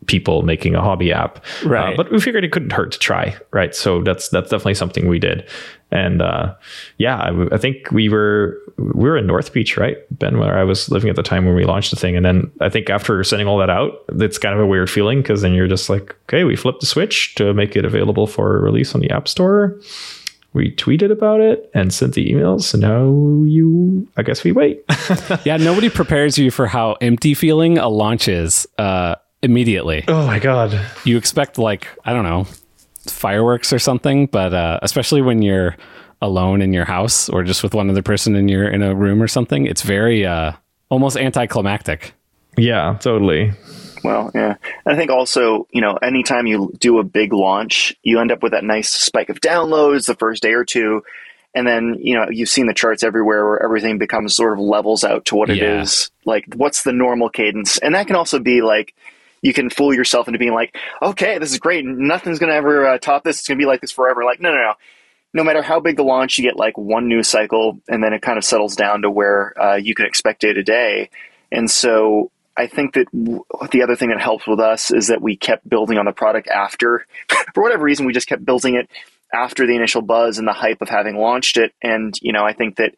people 0.06 0.42
making 0.42 0.74
a 0.74 0.80
hobby 0.80 1.12
app. 1.12 1.44
Uh, 1.64 1.68
right. 1.68 1.92
Uh, 1.92 1.96
but 1.96 2.12
we 2.12 2.20
figured 2.20 2.44
it 2.44 2.52
couldn't 2.52 2.72
hurt 2.72 2.92
to 2.92 2.98
try. 2.98 3.36
Right. 3.50 3.74
So 3.74 4.02
that's 4.02 4.28
that's 4.28 4.50
definitely 4.50 4.74
something 4.74 5.08
we 5.08 5.18
did. 5.18 5.48
And 5.90 6.20
uh, 6.20 6.54
yeah, 6.98 7.16
I, 7.16 7.54
I, 7.54 7.58
think 7.58 7.90
we 7.92 8.08
were 8.08 8.58
we 8.76 9.08
were 9.08 9.16
in 9.16 9.26
North 9.26 9.52
Beach, 9.52 9.76
right, 9.76 9.98
Ben, 10.10 10.38
where 10.38 10.58
I 10.58 10.64
was 10.64 10.90
living 10.90 11.08
at 11.08 11.16
the 11.16 11.22
time 11.22 11.46
when 11.46 11.54
we 11.54 11.64
launched 11.64 11.90
the 11.90 11.96
thing. 11.96 12.16
And 12.16 12.26
then 12.26 12.50
I 12.60 12.68
think 12.68 12.90
after 12.90 13.22
sending 13.22 13.46
all 13.46 13.58
that 13.58 13.70
out, 13.70 13.92
it's 14.08 14.36
kind 14.36 14.54
of 14.54 14.60
a 14.60 14.66
weird 14.66 14.90
feeling 14.90 15.22
because 15.22 15.42
then 15.42 15.54
you're 15.54 15.68
just 15.68 15.88
like, 15.88 16.14
okay, 16.24 16.42
we 16.42 16.56
flipped 16.56 16.80
the 16.80 16.86
switch 16.86 17.36
to 17.36 17.54
make 17.54 17.76
it 17.76 17.84
available 17.84 18.26
for 18.26 18.60
release 18.60 18.94
on 18.94 19.00
the 19.00 19.10
App 19.10 19.28
Store. 19.28 19.80
We 20.52 20.74
tweeted 20.74 21.12
about 21.12 21.40
it 21.40 21.70
and 21.74 21.92
sent 21.92 22.14
the 22.14 22.32
emails. 22.32 22.62
So 22.62 22.78
now 22.78 23.44
you, 23.44 24.08
I 24.16 24.22
guess 24.22 24.42
we 24.42 24.52
wait. 24.52 24.82
yeah, 25.44 25.58
nobody 25.58 25.90
prepares 25.90 26.38
you 26.38 26.50
for 26.50 26.66
how 26.66 26.94
empty 26.94 27.34
feeling 27.34 27.76
a 27.78 27.88
launch 27.88 28.26
is. 28.26 28.66
Uh, 28.78 29.16
immediately. 29.42 30.04
Oh 30.08 30.26
my 30.26 30.38
god! 30.38 30.78
You 31.04 31.16
expect 31.16 31.58
like 31.58 31.88
I 32.04 32.12
don't 32.12 32.24
know 32.24 32.46
fireworks 33.10 33.72
or 33.72 33.78
something, 33.78 34.26
but 34.26 34.52
uh, 34.52 34.78
especially 34.82 35.22
when 35.22 35.42
you're 35.42 35.76
alone 36.22 36.62
in 36.62 36.72
your 36.72 36.84
house 36.84 37.28
or 37.28 37.42
just 37.42 37.62
with 37.62 37.74
one 37.74 37.90
other 37.90 38.02
person 38.02 38.34
in 38.34 38.48
your 38.48 38.68
in 38.68 38.82
a 38.82 38.94
room 38.94 39.22
or 39.22 39.28
something, 39.28 39.66
it's 39.66 39.82
very 39.82 40.24
uh, 40.26 40.52
almost 40.88 41.16
anticlimactic. 41.16 42.14
Yeah, 42.56 42.96
totally. 43.00 43.52
Well, 44.02 44.30
yeah. 44.34 44.56
And 44.84 44.94
I 44.94 44.96
think 44.96 45.10
also, 45.10 45.66
you 45.72 45.80
know, 45.80 45.94
anytime 45.94 46.46
you 46.46 46.72
do 46.78 46.98
a 46.98 47.04
big 47.04 47.32
launch, 47.32 47.94
you 48.02 48.20
end 48.20 48.30
up 48.30 48.42
with 48.42 48.52
that 48.52 48.64
nice 48.64 48.88
spike 48.88 49.28
of 49.28 49.40
downloads 49.40 50.06
the 50.06 50.14
first 50.14 50.42
day 50.42 50.52
or 50.52 50.64
two. 50.64 51.02
And 51.54 51.66
then, 51.66 51.96
you 51.98 52.14
know, 52.14 52.26
you've 52.30 52.50
seen 52.50 52.66
the 52.66 52.74
charts 52.74 53.02
everywhere 53.02 53.44
where 53.44 53.62
everything 53.62 53.98
becomes 53.98 54.36
sort 54.36 54.52
of 54.52 54.58
levels 54.58 55.04
out 55.04 55.24
to 55.26 55.36
what 55.36 55.48
yeah. 55.48 55.54
it 55.54 55.62
is. 55.82 56.10
Like, 56.24 56.44
what's 56.54 56.82
the 56.82 56.92
normal 56.92 57.30
cadence? 57.30 57.78
And 57.78 57.94
that 57.94 58.06
can 58.06 58.16
also 58.16 58.38
be 58.38 58.60
like, 58.60 58.94
you 59.46 59.54
can 59.54 59.70
fool 59.70 59.94
yourself 59.94 60.26
into 60.26 60.40
being 60.40 60.52
like, 60.52 60.76
okay, 61.00 61.38
this 61.38 61.52
is 61.52 61.58
great. 61.58 61.84
Nothing's 61.84 62.40
going 62.40 62.50
to 62.50 62.56
ever 62.56 62.84
uh, 62.84 62.98
top 62.98 63.22
this. 63.22 63.38
It's 63.38 63.46
going 63.46 63.56
to 63.56 63.62
be 63.62 63.66
like 63.66 63.80
this 63.80 63.92
forever. 63.92 64.24
Like, 64.24 64.40
no, 64.40 64.50
no, 64.50 64.56
no. 64.56 64.72
No 65.32 65.44
matter 65.44 65.62
how 65.62 65.78
big 65.78 65.96
the 65.96 66.02
launch, 66.02 66.36
you 66.36 66.44
get 66.44 66.56
like 66.56 66.76
one 66.76 67.08
news 67.08 67.28
cycle, 67.28 67.78
and 67.88 68.02
then 68.02 68.12
it 68.12 68.22
kind 68.22 68.38
of 68.38 68.44
settles 68.44 68.74
down 68.74 69.02
to 69.02 69.10
where 69.10 69.54
uh, 69.60 69.76
you 69.76 69.94
can 69.94 70.04
expect 70.04 70.40
day 70.40 70.52
to 70.52 70.64
day. 70.64 71.10
And 71.52 71.70
so 71.70 72.32
I 72.56 72.66
think 72.66 72.94
that 72.94 73.06
w- 73.12 73.44
the 73.70 73.82
other 73.82 73.94
thing 73.94 74.08
that 74.08 74.20
helps 74.20 74.48
with 74.48 74.58
us 74.58 74.90
is 74.90 75.08
that 75.08 75.22
we 75.22 75.36
kept 75.36 75.68
building 75.68 75.98
on 75.98 76.06
the 76.06 76.12
product 76.12 76.48
after, 76.48 77.06
for 77.54 77.62
whatever 77.62 77.84
reason, 77.84 78.04
we 78.04 78.12
just 78.12 78.28
kept 78.28 78.44
building 78.44 78.74
it 78.74 78.88
after 79.32 79.64
the 79.64 79.76
initial 79.76 80.02
buzz 80.02 80.38
and 80.38 80.48
the 80.48 80.52
hype 80.52 80.82
of 80.82 80.88
having 80.88 81.16
launched 81.16 81.56
it. 81.56 81.72
And 81.82 82.14
you 82.20 82.32
know, 82.32 82.44
I 82.44 82.52
think 82.52 82.76
that 82.76 82.94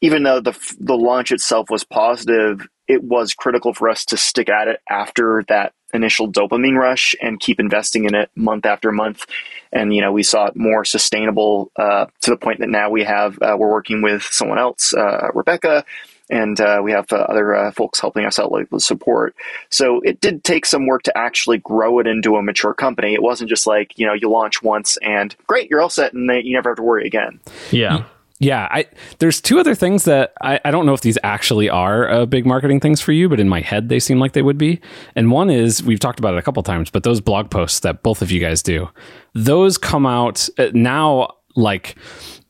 even 0.00 0.22
though 0.22 0.40
the 0.40 0.56
the 0.78 0.96
launch 0.96 1.32
itself 1.32 1.68
was 1.68 1.82
positive, 1.82 2.66
it 2.86 3.02
was 3.02 3.34
critical 3.34 3.72
for 3.72 3.88
us 3.88 4.04
to 4.06 4.16
stick 4.16 4.48
at 4.48 4.68
it 4.68 4.80
after 4.88 5.44
that 5.48 5.72
initial 5.92 6.30
dopamine 6.30 6.76
rush 6.76 7.14
and 7.20 7.40
keep 7.40 7.60
investing 7.60 8.04
in 8.04 8.14
it 8.14 8.30
month 8.34 8.66
after 8.66 8.92
month. 8.92 9.26
And 9.72 9.94
you 9.94 10.00
know, 10.00 10.12
we 10.12 10.22
saw 10.22 10.46
it 10.46 10.56
more 10.56 10.84
sustainable 10.84 11.70
uh, 11.76 12.06
to 12.22 12.30
the 12.30 12.36
point 12.36 12.60
that 12.60 12.68
now 12.68 12.90
we 12.90 13.04
have 13.04 13.40
uh, 13.40 13.56
we're 13.58 13.70
working 13.70 14.02
with 14.02 14.22
someone 14.22 14.58
else, 14.58 14.92
uh, 14.94 15.28
Rebecca, 15.34 15.84
and 16.28 16.60
uh, 16.60 16.80
we 16.82 16.92
have 16.92 17.12
uh, 17.12 17.16
other 17.16 17.54
uh, 17.54 17.70
folks 17.72 18.00
helping 18.00 18.24
us 18.24 18.38
out 18.38 18.50
with 18.50 18.68
support. 18.82 19.34
So 19.68 20.00
it 20.00 20.20
did 20.20 20.44
take 20.44 20.64
some 20.64 20.86
work 20.86 21.02
to 21.04 21.16
actually 21.16 21.58
grow 21.58 21.98
it 21.98 22.06
into 22.06 22.36
a 22.36 22.42
mature 22.42 22.74
company. 22.74 23.14
It 23.14 23.22
wasn't 23.22 23.50
just 23.50 23.66
like 23.66 23.98
you 23.98 24.06
know 24.06 24.14
you 24.14 24.30
launch 24.30 24.62
once 24.62 24.96
and 24.98 25.34
great, 25.46 25.70
you're 25.70 25.80
all 25.80 25.88
set, 25.88 26.12
and 26.12 26.30
you 26.44 26.54
never 26.54 26.70
have 26.70 26.76
to 26.76 26.82
worry 26.82 27.06
again. 27.06 27.40
Yeah. 27.70 28.04
Yeah, 28.40 28.68
I, 28.70 28.86
there's 29.18 29.38
two 29.38 29.60
other 29.60 29.74
things 29.74 30.04
that 30.04 30.32
I, 30.40 30.58
I 30.64 30.70
don't 30.70 30.86
know 30.86 30.94
if 30.94 31.02
these 31.02 31.18
actually 31.22 31.68
are 31.68 32.10
uh, 32.10 32.24
big 32.24 32.46
marketing 32.46 32.80
things 32.80 32.98
for 32.98 33.12
you, 33.12 33.28
but 33.28 33.38
in 33.38 33.50
my 33.50 33.60
head 33.60 33.90
they 33.90 34.00
seem 34.00 34.18
like 34.18 34.32
they 34.32 34.40
would 34.40 34.56
be. 34.56 34.80
And 35.14 35.30
one 35.30 35.50
is 35.50 35.82
we've 35.82 36.00
talked 36.00 36.18
about 36.18 36.32
it 36.32 36.38
a 36.38 36.42
couple 36.42 36.62
times, 36.62 36.90
but 36.90 37.02
those 37.02 37.20
blog 37.20 37.50
posts 37.50 37.80
that 37.80 38.02
both 38.02 38.22
of 38.22 38.30
you 38.30 38.40
guys 38.40 38.62
do, 38.62 38.88
those 39.34 39.76
come 39.76 40.06
out 40.06 40.48
uh, 40.58 40.70
now 40.72 41.34
like 41.54 41.96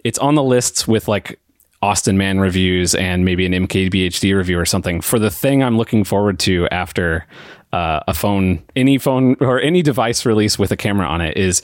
it's 0.04 0.18
on 0.20 0.36
the 0.36 0.44
lists 0.44 0.86
with 0.86 1.08
like 1.08 1.40
Austin 1.82 2.16
Mann 2.16 2.38
reviews 2.38 2.94
and 2.94 3.24
maybe 3.24 3.44
an 3.44 3.52
MKBHD 3.52 4.36
review 4.36 4.60
or 4.60 4.66
something 4.66 5.00
for 5.00 5.18
the 5.18 5.30
thing 5.30 5.62
I'm 5.62 5.76
looking 5.76 6.04
forward 6.04 6.38
to 6.40 6.68
after 6.70 7.26
uh, 7.72 8.00
a 8.06 8.14
phone, 8.14 8.62
any 8.76 8.98
phone 8.98 9.36
or 9.40 9.60
any 9.60 9.82
device 9.82 10.24
release 10.24 10.56
with 10.56 10.70
a 10.70 10.76
camera 10.76 11.06
on 11.06 11.20
it 11.20 11.36
is 11.36 11.62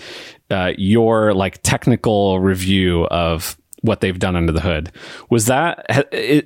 uh, 0.50 0.72
your 0.76 1.32
like 1.32 1.62
technical 1.62 2.40
review 2.40 3.06
of 3.06 3.56
what 3.86 4.00
they've 4.00 4.18
done 4.18 4.36
under 4.36 4.52
the 4.52 4.60
hood. 4.60 4.92
Was 5.30 5.46
that 5.46 5.86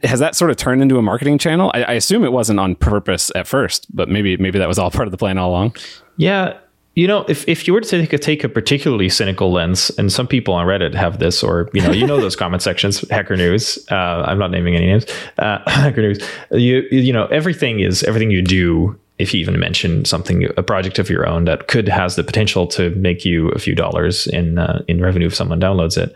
has 0.05 0.21
that 0.21 0.35
sort 0.35 0.51
of 0.51 0.57
turned 0.57 0.83
into 0.83 0.99
a 0.99 1.03
marketing 1.03 1.39
channel? 1.39 1.71
I, 1.75 1.83
I, 1.83 1.93
assume 1.95 2.25
it 2.25 2.33
wasn't 2.33 2.61
on 2.61 2.77
purpose 2.77 3.33
at 3.35 3.47
first, 3.47 3.95
but 3.95 4.09
maybe 4.09 4.37
maybe 4.37 4.59
that 4.59 4.69
was 4.69 4.79
all 4.79 4.91
part 4.91 5.09
of 5.09 5.13
the 5.13 5.19
plan 5.19 5.39
all 5.39 5.51
along. 5.51 5.77
Yeah, 6.17 6.59
you 6.97 7.07
know, 7.07 7.25
if, 7.29 7.49
if 7.49 7.67
you 7.67 7.73
were 7.73 7.81
to 7.81 7.89
take 7.89 8.13
a, 8.13 8.19
take 8.19 8.43
a 8.43 8.49
particularly 8.49 9.09
cynical 9.09 9.53
lens, 9.53 9.91
and 9.91 10.13
some 10.13 10.27
people 10.27 10.55
on 10.55 10.67
Reddit 10.67 10.95
have 10.95 11.21
this, 11.21 11.43
or 11.43 11.71
you 11.73 11.81
know, 11.81 11.93
you 11.93 12.07
know 12.07 12.21
those 12.21 12.35
comment 12.43 12.63
sections, 12.63 13.09
Hacker 13.09 13.37
News. 13.37 13.79
Uh, 13.91 14.25
I'm 14.27 14.39
not 14.39 14.51
naming 14.51 14.75
any 14.75 14.87
names. 14.87 15.07
Uh, 15.39 15.59
Hacker 15.71 16.03
News. 16.03 16.19
You 16.51 16.83
you 16.91 17.13
know, 17.13 17.27
everything 17.27 17.81
is 17.81 18.03
everything 18.03 18.31
you 18.31 18.43
do. 18.43 18.99
If 19.19 19.35
you 19.35 19.41
even 19.41 19.61
mention 19.61 20.07
something, 20.07 20.49
a 20.57 20.63
project 20.63 20.99
of 20.99 21.11
your 21.11 21.29
own 21.29 21.45
that 21.45 21.69
could 21.69 21.89
has 21.89 22.17
the 22.17 22.25
potential 22.25 22.67
to 22.69 22.89
make 22.95 23.23
you 23.23 23.51
a 23.51 23.59
few 23.59 23.75
dollars 23.75 24.27
in 24.27 24.59
uh, 24.59 24.83
in 24.89 25.01
revenue 25.01 25.27
if 25.27 25.35
someone 25.35 25.61
downloads 25.61 25.97
it, 25.97 26.15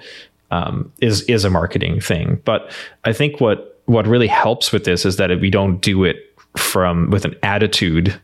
um, 0.54 0.92
is 1.00 1.22
is 1.22 1.44
a 1.44 1.50
marketing 1.50 2.00
thing. 2.00 2.40
But 2.44 2.70
I 3.04 3.12
think 3.12 3.40
what 3.40 3.82
what 3.86 4.06
really 4.06 4.28
helps 4.28 4.72
with 4.72 4.84
this 4.84 5.04
is 5.04 5.16
that 5.16 5.30
if 5.30 5.40
we 5.40 5.50
don't 5.50 5.80
do 5.80 6.04
it 6.04 6.16
from 6.56 7.10
with 7.10 7.24
an 7.24 7.34
attitude 7.42 8.18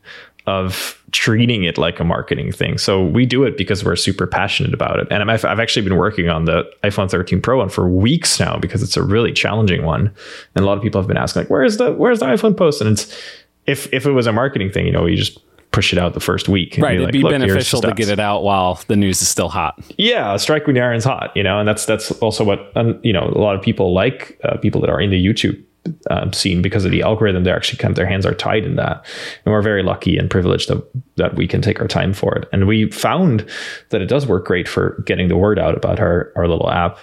of 0.46 1.00
treating 1.12 1.64
it 1.64 1.76
like 1.76 2.00
a 2.00 2.04
marketing 2.04 2.50
thing. 2.50 2.78
So 2.78 3.04
we 3.04 3.26
do 3.26 3.44
it 3.44 3.56
because 3.56 3.84
we're 3.84 3.96
super 3.96 4.26
passionate 4.26 4.72
about 4.72 4.98
it. 4.98 5.06
And 5.10 5.30
I've, 5.30 5.44
I've 5.44 5.60
actually 5.60 5.86
been 5.86 5.98
working 5.98 6.28
on 6.28 6.46
the 6.46 6.64
iPhone 6.82 7.10
13 7.10 7.42
Pro 7.42 7.58
one 7.58 7.68
for 7.68 7.88
weeks 7.88 8.40
now 8.40 8.56
because 8.56 8.82
it's 8.82 8.96
a 8.96 9.02
really 9.02 9.32
challenging 9.32 9.84
one. 9.84 10.12
And 10.54 10.64
a 10.64 10.66
lot 10.66 10.78
of 10.78 10.82
people 10.82 11.00
have 11.00 11.06
been 11.06 11.18
asking 11.18 11.42
like, 11.42 11.50
where's 11.50 11.76
the, 11.76 11.92
where's 11.92 12.20
the 12.20 12.26
iPhone 12.26 12.56
post? 12.56 12.80
And 12.80 12.90
it's, 12.90 13.22
if, 13.66 13.92
if 13.92 14.06
it 14.06 14.12
was 14.12 14.26
a 14.26 14.32
marketing 14.32 14.70
thing, 14.70 14.86
you 14.86 14.92
know, 14.92 15.06
you 15.06 15.16
just 15.16 15.38
push 15.72 15.92
it 15.92 15.98
out 15.98 16.14
the 16.14 16.20
first 16.20 16.48
week. 16.48 16.76
Right. 16.78 16.90
Be 16.90 16.94
It'd 16.96 17.04
like, 17.04 17.12
be 17.12 17.22
beneficial 17.22 17.80
to 17.82 17.94
get 17.94 18.08
it 18.08 18.18
out 18.18 18.42
while 18.42 18.80
the 18.88 18.96
news 18.96 19.22
is 19.22 19.28
still 19.28 19.48
hot. 19.48 19.78
Yeah. 19.98 20.36
Strike 20.36 20.66
when 20.66 20.74
the 20.74 20.80
iron's 20.80 21.04
hot, 21.04 21.30
you 21.36 21.42
know, 21.42 21.58
and 21.58 21.68
that's, 21.68 21.86
that's 21.86 22.10
also 22.20 22.44
what, 22.44 22.72
um, 22.76 22.98
you 23.02 23.12
know, 23.12 23.24
a 23.24 23.38
lot 23.38 23.54
of 23.54 23.62
people 23.62 23.94
like 23.94 24.40
uh, 24.44 24.56
people 24.56 24.80
that 24.80 24.90
are 24.90 25.00
in 25.00 25.10
the 25.10 25.24
YouTube 25.24 25.62
um, 26.10 26.32
scene 26.32 26.62
because 26.62 26.84
of 26.84 26.90
the 26.90 27.02
algorithm. 27.02 27.44
They're 27.44 27.56
actually 27.56 27.78
kind 27.78 27.90
of 27.92 27.96
their 27.96 28.06
hands 28.06 28.26
are 28.26 28.34
tied 28.34 28.64
in 28.64 28.76
that, 28.76 29.04
and 29.44 29.52
we're 29.52 29.62
very 29.62 29.82
lucky 29.82 30.18
and 30.18 30.30
privileged 30.30 30.68
that 30.68 30.86
that 31.16 31.36
we 31.36 31.46
can 31.46 31.62
take 31.62 31.80
our 31.80 31.88
time 31.88 32.12
for 32.12 32.34
it. 32.36 32.48
And 32.52 32.66
we 32.66 32.90
found 32.90 33.46
that 33.90 34.02
it 34.02 34.06
does 34.06 34.26
work 34.26 34.46
great 34.46 34.68
for 34.68 35.02
getting 35.06 35.28
the 35.28 35.36
word 35.36 35.58
out 35.58 35.76
about 35.76 36.00
our 36.00 36.32
our 36.36 36.48
little 36.48 36.70
app. 36.70 36.98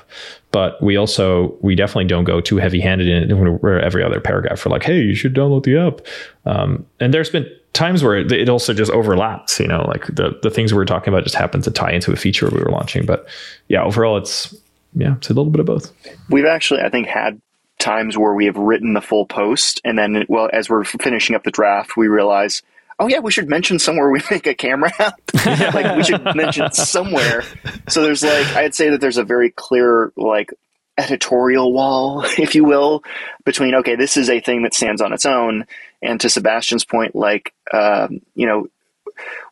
But 0.51 0.81
we 0.81 0.95
also 0.95 1.57
we 1.61 1.75
definitely 1.75 2.05
don't 2.05 2.23
go 2.23 2.39
too 2.41 2.57
heavy 2.57 2.79
handed 2.79 3.07
in 3.07 3.31
it. 3.31 3.33
We're 3.33 3.79
every 3.79 4.03
other 4.03 4.19
paragraph 4.19 4.59
for 4.59 4.69
like, 4.69 4.83
hey, 4.83 4.99
you 4.99 5.15
should 5.15 5.33
download 5.33 5.63
the 5.63 5.77
app. 5.77 6.05
Um, 6.45 6.85
and 6.99 7.13
there's 7.13 7.29
been 7.29 7.49
times 7.77 8.03
where 8.03 8.17
it, 8.17 8.31
it, 8.31 8.49
also 8.49 8.73
just 8.73 8.91
overlaps. 8.91 9.59
You 9.59 9.67
know, 9.67 9.85
like 9.87 10.07
the 10.07 10.37
the 10.43 10.49
things 10.49 10.73
we 10.73 10.77
were 10.77 10.85
talking 10.85 11.13
about 11.13 11.23
just 11.23 11.35
happened 11.35 11.63
to 11.63 11.71
tie 11.71 11.91
into 11.91 12.11
a 12.11 12.15
feature 12.15 12.49
we 12.49 12.59
were 12.59 12.71
launching. 12.71 13.05
But 13.05 13.27
yeah, 13.67 13.83
overall, 13.83 14.17
it's 14.17 14.53
yeah, 14.93 15.15
it's 15.15 15.29
a 15.29 15.33
little 15.33 15.51
bit 15.51 15.59
of 15.59 15.65
both. 15.65 15.91
We've 16.29 16.45
actually, 16.45 16.81
I 16.81 16.89
think, 16.89 17.07
had 17.07 17.39
times 17.79 18.17
where 18.17 18.33
we 18.33 18.45
have 18.45 18.57
written 18.57 18.93
the 18.93 19.01
full 19.01 19.25
post, 19.25 19.79
and 19.85 19.97
then, 19.97 20.25
well, 20.27 20.49
as 20.51 20.69
we're 20.69 20.83
finishing 20.83 21.35
up 21.35 21.43
the 21.43 21.51
draft, 21.51 21.95
we 21.95 22.07
realize, 22.07 22.63
oh 22.99 23.07
yeah, 23.07 23.19
we 23.19 23.31
should 23.31 23.47
mention 23.47 23.79
somewhere 23.79 24.09
we 24.09 24.21
make 24.31 24.47
a 24.47 24.55
camera 24.55 24.91
app. 24.99 25.21
like 25.73 25.95
we 25.95 26.03
should 26.03 26.23
mention 26.35 26.71
somewhere. 26.71 27.43
So 27.87 28.01
there's 28.01 28.23
like, 28.23 28.47
I'd 28.55 28.75
say 28.75 28.89
that 28.89 29.01
there's 29.01 29.17
a 29.17 29.23
very 29.23 29.51
clear 29.51 30.11
like 30.17 30.51
editorial 30.97 31.71
wall, 31.71 32.23
if 32.37 32.55
you 32.55 32.63
will, 32.63 33.03
between 33.45 33.75
okay, 33.75 33.95
this 33.95 34.17
is 34.17 34.29
a 34.29 34.39
thing 34.39 34.63
that 34.63 34.73
stands 34.73 35.01
on 35.01 35.13
its 35.13 35.25
own, 35.25 35.65
and 36.01 36.19
to 36.21 36.29
Sebastian's 36.29 36.85
point, 36.85 37.15
like 37.15 37.53
um, 37.71 38.21
you 38.35 38.47
know, 38.47 38.67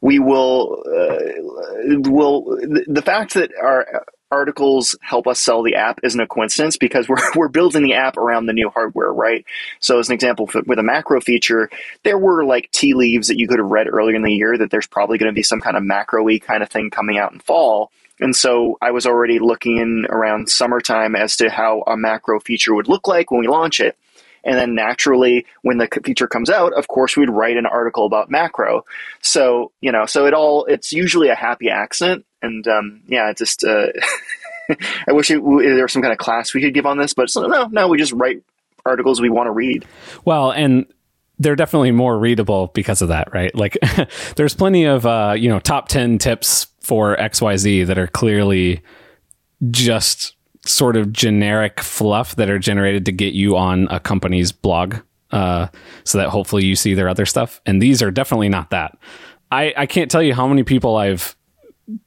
we 0.01 0.19
will 0.19 0.83
uh, 0.85 2.09
will 2.09 2.43
the, 2.87 3.01
fact 3.03 3.33
that 3.35 3.51
our 3.61 4.05
articles 4.31 4.97
help 5.01 5.27
us 5.27 5.39
sell 5.39 5.63
the 5.63 5.75
app 5.75 5.99
isn't 6.03 6.19
a 6.19 6.27
coincidence 6.27 6.77
because 6.77 7.07
we're, 7.07 7.17
we're 7.35 7.47
building 7.47 7.83
the 7.83 7.93
app 7.93 8.17
around 8.17 8.45
the 8.45 8.53
new 8.53 8.69
hardware, 8.69 9.11
right? 9.11 9.45
So, 9.79 9.99
as 9.99 10.09
an 10.09 10.13
example, 10.13 10.49
with 10.65 10.79
a 10.79 10.83
macro 10.83 11.21
feature, 11.21 11.69
there 12.03 12.17
were 12.17 12.43
like 12.43 12.71
tea 12.71 12.93
leaves 12.93 13.27
that 13.27 13.37
you 13.37 13.47
could 13.47 13.59
have 13.59 13.69
read 13.69 13.87
earlier 13.87 14.15
in 14.15 14.23
the 14.23 14.33
year 14.33 14.57
that 14.57 14.71
there's 14.71 14.87
probably 14.87 15.17
going 15.17 15.31
to 15.31 15.35
be 15.35 15.43
some 15.43 15.61
kind 15.61 15.77
of 15.77 15.83
macro 15.83 16.23
y 16.23 16.39
kind 16.39 16.63
of 16.63 16.69
thing 16.69 16.89
coming 16.89 17.17
out 17.17 17.33
in 17.33 17.39
fall. 17.39 17.91
And 18.19 18.35
so 18.35 18.77
I 18.81 18.91
was 18.91 19.05
already 19.05 19.39
looking 19.39 19.77
in 19.77 20.05
around 20.09 20.49
summertime 20.49 21.15
as 21.15 21.35
to 21.37 21.49
how 21.49 21.83
a 21.87 21.97
macro 21.97 22.39
feature 22.39 22.73
would 22.73 22.87
look 22.87 23.07
like 23.07 23.31
when 23.31 23.41
we 23.41 23.47
launch 23.47 23.79
it. 23.79 23.97
And 24.45 24.57
then 24.57 24.75
naturally, 24.75 25.45
when 25.63 25.79
the 25.79 25.87
feature 26.03 26.27
comes 26.27 26.51
out, 26.51 26.73
of 26.73 26.87
course, 26.87 27.17
we'd 27.17 27.31
write 27.31 27.57
an 27.57 27.65
article 27.65 28.05
about 28.05 28.29
macro. 28.29 28.85
So, 29.21 29.71
you 29.81 29.91
know, 29.91 30.05
so 30.05 30.27
it 30.27 30.35
all, 30.35 30.65
it's 30.65 30.93
usually 30.93 31.29
a 31.29 31.35
happy 31.35 31.69
accident. 31.69 32.25
And 32.43 32.67
um, 32.67 33.01
yeah, 33.07 33.31
it 33.31 33.37
just, 33.37 33.63
uh, 33.63 33.87
I 35.07 35.13
wish 35.13 35.31
it, 35.31 35.41
there 35.43 35.81
was 35.81 35.91
some 35.91 36.03
kind 36.03 36.11
of 36.11 36.19
class 36.19 36.53
we 36.53 36.61
could 36.61 36.75
give 36.75 36.85
on 36.85 36.99
this, 36.99 37.15
but 37.15 37.29
so, 37.29 37.47
no, 37.47 37.65
no, 37.65 37.87
we 37.87 37.97
just 37.97 38.13
write 38.13 38.43
articles 38.85 39.19
we 39.19 39.29
want 39.29 39.47
to 39.47 39.51
read. 39.51 39.83
Well, 40.25 40.51
and 40.51 40.85
they're 41.39 41.55
definitely 41.55 41.91
more 41.91 42.17
readable 42.17 42.67
because 42.67 43.01
of 43.01 43.09
that, 43.09 43.33
right? 43.33 43.53
Like 43.55 43.77
there's 44.35 44.53
plenty 44.53 44.85
of, 44.85 45.05
uh, 45.05 45.33
you 45.35 45.49
know, 45.49 45.59
top 45.59 45.87
10 45.87 46.19
tips 46.19 46.67
for 46.85 47.17
XYZ 47.17 47.87
that 47.87 47.97
are 47.97 48.07
clearly 48.07 48.81
just 49.71 50.35
sort 50.65 50.95
of 50.95 51.11
generic 51.11 51.79
fluff 51.81 52.35
that 52.35 52.49
are 52.49 52.59
generated 52.59 53.05
to 53.05 53.11
get 53.11 53.33
you 53.33 53.57
on 53.57 53.87
a 53.89 53.99
company's 53.99 54.51
blog 54.51 54.97
uh, 55.31 55.67
so 56.03 56.17
that 56.17 56.29
hopefully 56.29 56.65
you 56.65 56.75
see 56.75 56.93
their 56.93 57.09
other 57.09 57.25
stuff. 57.25 57.59
And 57.65 57.81
these 57.81 58.01
are 58.01 58.11
definitely 58.11 58.49
not 58.49 58.69
that. 58.69 58.97
I, 59.51 59.73
I 59.75 59.85
can't 59.85 60.09
tell 60.09 60.23
you 60.23 60.33
how 60.33 60.47
many 60.47 60.63
people 60.63 60.95
I've 60.95 61.35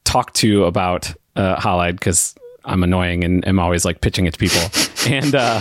talked 0.05 0.37
to 0.37 0.65
about 0.65 1.13
uh, 1.37 1.57
Halide 1.57 1.93
because 1.93 2.35
I'm 2.65 2.83
annoying 2.83 3.25
and 3.25 3.47
am 3.47 3.59
always 3.59 3.85
like 3.85 4.01
pitching 4.01 4.27
it 4.27 4.35
to 4.35 4.39
people. 4.39 4.61
and 5.13 5.35
uh, 5.35 5.61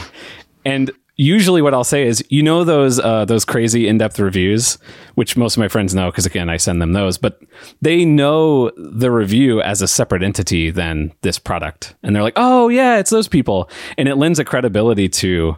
and 0.65 0.91
usually 1.17 1.61
what 1.61 1.73
I'll 1.73 1.83
say 1.83 2.05
is, 2.05 2.23
you 2.29 2.43
know, 2.43 2.63
those 2.63 2.99
uh, 2.99 3.25
those 3.25 3.43
crazy 3.43 3.87
in 3.87 3.97
depth 3.97 4.19
reviews, 4.19 4.77
which 5.15 5.35
most 5.35 5.57
of 5.57 5.59
my 5.59 5.67
friends 5.67 5.93
know 5.93 6.09
because 6.09 6.25
again, 6.25 6.49
I 6.49 6.57
send 6.57 6.81
them 6.81 6.93
those, 6.93 7.17
but 7.17 7.41
they 7.81 8.05
know 8.05 8.71
the 8.77 9.11
review 9.11 9.61
as 9.61 9.81
a 9.81 9.87
separate 9.87 10.23
entity 10.23 10.69
than 10.69 11.11
this 11.21 11.39
product, 11.39 11.95
and 12.03 12.15
they're 12.15 12.23
like, 12.23 12.37
oh 12.37 12.69
yeah, 12.69 12.97
it's 12.97 13.09
those 13.09 13.27
people, 13.27 13.69
and 13.97 14.07
it 14.07 14.15
lends 14.15 14.39
a 14.39 14.45
credibility 14.45 15.09
to 15.09 15.57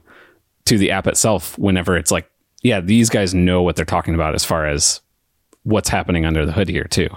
to 0.65 0.77
the 0.77 0.91
app 0.91 1.07
itself 1.07 1.57
whenever 1.57 1.97
it's 1.97 2.11
like, 2.11 2.29
yeah, 2.63 2.79
these 2.79 3.09
guys 3.09 3.33
know 3.33 3.61
what 3.61 3.75
they're 3.75 3.85
talking 3.85 4.15
about 4.15 4.35
as 4.35 4.45
far 4.45 4.65
as 4.65 5.01
what's 5.63 5.89
happening 5.89 6.25
under 6.25 6.45
the 6.45 6.51
hood 6.51 6.69
here 6.69 6.85
too. 6.85 7.09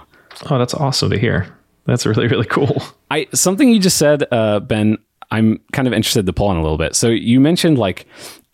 Oh, 0.49 0.57
that's 0.57 0.73
awesome 0.73 1.09
to 1.11 1.17
hear. 1.17 1.57
That's 1.85 2.05
really 2.05 2.27
really 2.27 2.45
cool. 2.45 2.81
I 3.09 3.27
something 3.33 3.69
you 3.69 3.79
just 3.79 3.97
said, 3.97 4.25
uh, 4.31 4.59
Ben. 4.59 4.97
I'm 5.33 5.59
kind 5.71 5.87
of 5.87 5.93
interested 5.93 6.27
to 6.27 6.33
pull 6.33 6.47
on 6.47 6.57
a 6.57 6.61
little 6.61 6.77
bit. 6.77 6.95
So 6.95 7.09
you 7.09 7.39
mentioned 7.39 7.79
like 7.79 8.05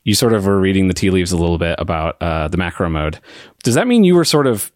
you 0.06 0.16
sort 0.16 0.32
of 0.32 0.46
were 0.46 0.60
reading 0.60 0.88
the 0.88 0.94
tea 0.94 1.10
leaves 1.10 1.34
a 1.34 1.38
little 1.38 1.58
bit 1.58 1.76
about 1.78 2.16
uh, 2.22 2.48
the 2.48 2.56
macro 2.56 2.90
mode. 2.90 3.20
Does 3.64 3.76
that 3.76 3.86
mean 3.86 4.06
you 4.06 4.16
were 4.16 4.24
sort 4.24 4.48
of 4.48 4.72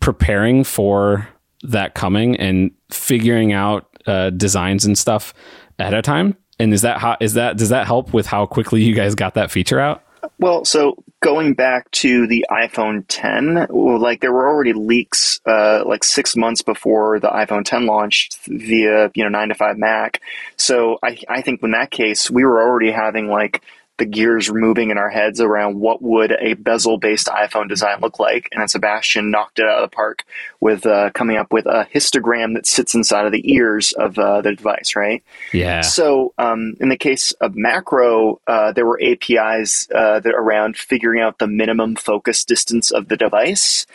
preparing 0.00 0.64
for 0.64 1.26
that 1.62 1.94
coming 1.94 2.36
and 2.36 2.70
figuring 2.90 3.54
out 3.54 3.88
uh, 4.06 4.30
designs 4.30 4.84
and 4.84 4.98
stuff 4.98 5.32
ahead 5.78 5.94
of 5.94 6.04
time? 6.04 6.36
And 6.58 6.74
is 6.74 6.82
that 6.82 6.98
how 6.98 7.16
is 7.20 7.34
that 7.34 7.56
does 7.56 7.70
that 7.70 7.86
help 7.86 8.12
with 8.12 8.26
how 8.26 8.44
quickly 8.44 8.82
you 8.82 8.94
guys 8.94 9.14
got 9.14 9.32
that 9.34 9.50
feature 9.50 9.80
out? 9.80 10.04
Well, 10.38 10.64
so 10.66 11.02
going 11.20 11.54
back 11.54 11.90
to 11.90 12.26
the 12.26 12.46
iPhone 12.50 13.04
10, 13.08 13.66
like 13.70 14.20
there 14.20 14.32
were 14.32 14.48
already 14.48 14.72
leaks 14.72 15.40
uh, 15.46 15.82
like 15.86 16.04
six 16.04 16.36
months 16.36 16.62
before 16.62 17.18
the 17.20 17.28
iPhone 17.28 17.64
10 17.64 17.86
launched 17.86 18.38
via 18.46 19.10
you 19.14 19.24
know 19.24 19.30
nine 19.30 19.48
to 19.48 19.54
five 19.54 19.78
Mac. 19.78 20.20
So 20.56 20.98
I 21.02 21.18
I 21.28 21.42
think 21.42 21.62
in 21.62 21.72
that 21.72 21.90
case 21.90 22.30
we 22.30 22.44
were 22.44 22.60
already 22.60 22.90
having 22.90 23.28
like 23.28 23.62
the 23.98 24.04
gears 24.04 24.50
were 24.50 24.58
moving 24.58 24.90
in 24.90 24.98
our 24.98 25.08
heads 25.08 25.40
around 25.40 25.80
what 25.80 26.02
would 26.02 26.32
a 26.32 26.54
bezel-based 26.54 27.28
iPhone 27.28 27.68
design 27.68 28.00
look 28.00 28.18
like, 28.18 28.48
and 28.52 28.70
Sebastian 28.70 29.30
knocked 29.30 29.58
it 29.58 29.64
out 29.64 29.82
of 29.82 29.90
the 29.90 29.94
park 29.94 30.24
with 30.60 30.84
uh, 30.84 31.10
coming 31.10 31.36
up 31.36 31.52
with 31.52 31.66
a 31.66 31.88
histogram 31.94 32.54
that 32.54 32.66
sits 32.66 32.94
inside 32.94 33.24
of 33.24 33.32
the 33.32 33.52
ears 33.52 33.92
of 33.92 34.18
uh, 34.18 34.42
the 34.42 34.54
device, 34.54 34.94
right? 34.96 35.22
Yeah. 35.52 35.80
So, 35.80 36.34
um, 36.36 36.74
in 36.80 36.90
the 36.90 36.96
case 36.96 37.32
of 37.40 37.56
macro, 37.56 38.40
uh, 38.46 38.72
there 38.72 38.86
were 38.86 39.00
APIs 39.02 39.88
uh, 39.94 40.20
that 40.20 40.34
around 40.34 40.76
figuring 40.76 41.22
out 41.22 41.38
the 41.38 41.46
minimum 41.46 41.96
focus 41.96 42.44
distance 42.44 42.90
of 42.90 43.08
the 43.08 43.16
device. 43.16 43.86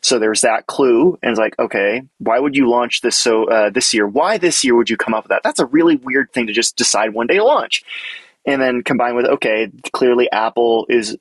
So 0.00 0.20
there's 0.20 0.42
that 0.42 0.68
clue, 0.68 1.18
and 1.22 1.32
it's 1.32 1.40
like, 1.40 1.58
okay, 1.58 2.02
why 2.18 2.38
would 2.38 2.54
you 2.54 2.70
launch 2.70 3.00
this 3.00 3.16
so 3.16 3.46
uh, 3.46 3.70
this 3.70 3.92
year? 3.92 4.06
Why 4.06 4.38
this 4.38 4.62
year 4.62 4.76
would 4.76 4.88
you 4.88 4.96
come 4.96 5.12
up 5.12 5.24
with 5.24 5.30
that? 5.30 5.42
That's 5.42 5.58
a 5.58 5.66
really 5.66 5.96
weird 5.96 6.32
thing 6.32 6.46
to 6.46 6.52
just 6.52 6.76
decide 6.76 7.14
one 7.14 7.26
day 7.26 7.34
to 7.34 7.44
launch 7.44 7.82
and 8.48 8.62
then 8.62 8.82
combined 8.82 9.14
with 9.14 9.26
okay, 9.26 9.70
clearly 9.92 10.28
Apple 10.32 10.86
is 10.88 11.16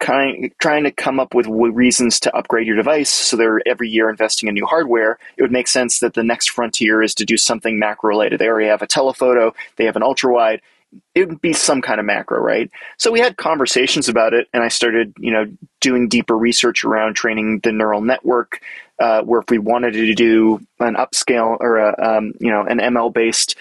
kind 0.00 0.52
trying 0.60 0.82
to 0.82 0.90
come 0.90 1.20
up 1.20 1.32
with 1.32 1.46
reasons 1.46 2.18
to 2.20 2.36
upgrade 2.36 2.66
your 2.66 2.76
device, 2.76 3.08
so 3.08 3.36
they're 3.36 3.66
every 3.66 3.88
year 3.88 4.10
investing 4.10 4.48
in 4.48 4.54
new 4.54 4.66
hardware. 4.66 5.16
It 5.36 5.42
would 5.42 5.52
make 5.52 5.68
sense 5.68 6.00
that 6.00 6.14
the 6.14 6.24
next 6.24 6.50
frontier 6.50 7.02
is 7.02 7.14
to 7.14 7.24
do 7.24 7.36
something 7.36 7.78
macro 7.78 8.08
related. 8.08 8.40
They 8.40 8.48
already 8.48 8.68
have 8.68 8.82
a 8.82 8.86
telephoto, 8.86 9.54
they 9.76 9.84
have 9.84 9.96
an 9.96 10.02
ultra 10.02 10.32
wide. 10.32 10.60
It 11.14 11.28
would 11.28 11.40
be 11.40 11.52
some 11.52 11.82
kind 11.82 12.00
of 12.00 12.06
macro, 12.06 12.40
right? 12.40 12.70
So 12.96 13.12
we 13.12 13.20
had 13.20 13.36
conversations 13.36 14.08
about 14.08 14.34
it, 14.34 14.48
and 14.52 14.62
I 14.62 14.68
started, 14.68 15.14
you 15.18 15.30
know, 15.30 15.46
doing 15.80 16.08
deeper 16.08 16.36
research 16.36 16.84
around 16.84 17.14
training 17.14 17.60
the 17.62 17.72
neural 17.72 18.00
network. 18.00 18.60
Uh, 18.98 19.20
where 19.22 19.40
if 19.40 19.50
we 19.50 19.58
wanted 19.58 19.92
to 19.92 20.14
do 20.14 20.58
an 20.80 20.94
upscale 20.94 21.58
or 21.60 21.76
a, 21.76 22.16
um, 22.16 22.32
you 22.40 22.50
know, 22.50 22.62
an 22.62 22.78
ML 22.78 23.12
based 23.12 23.54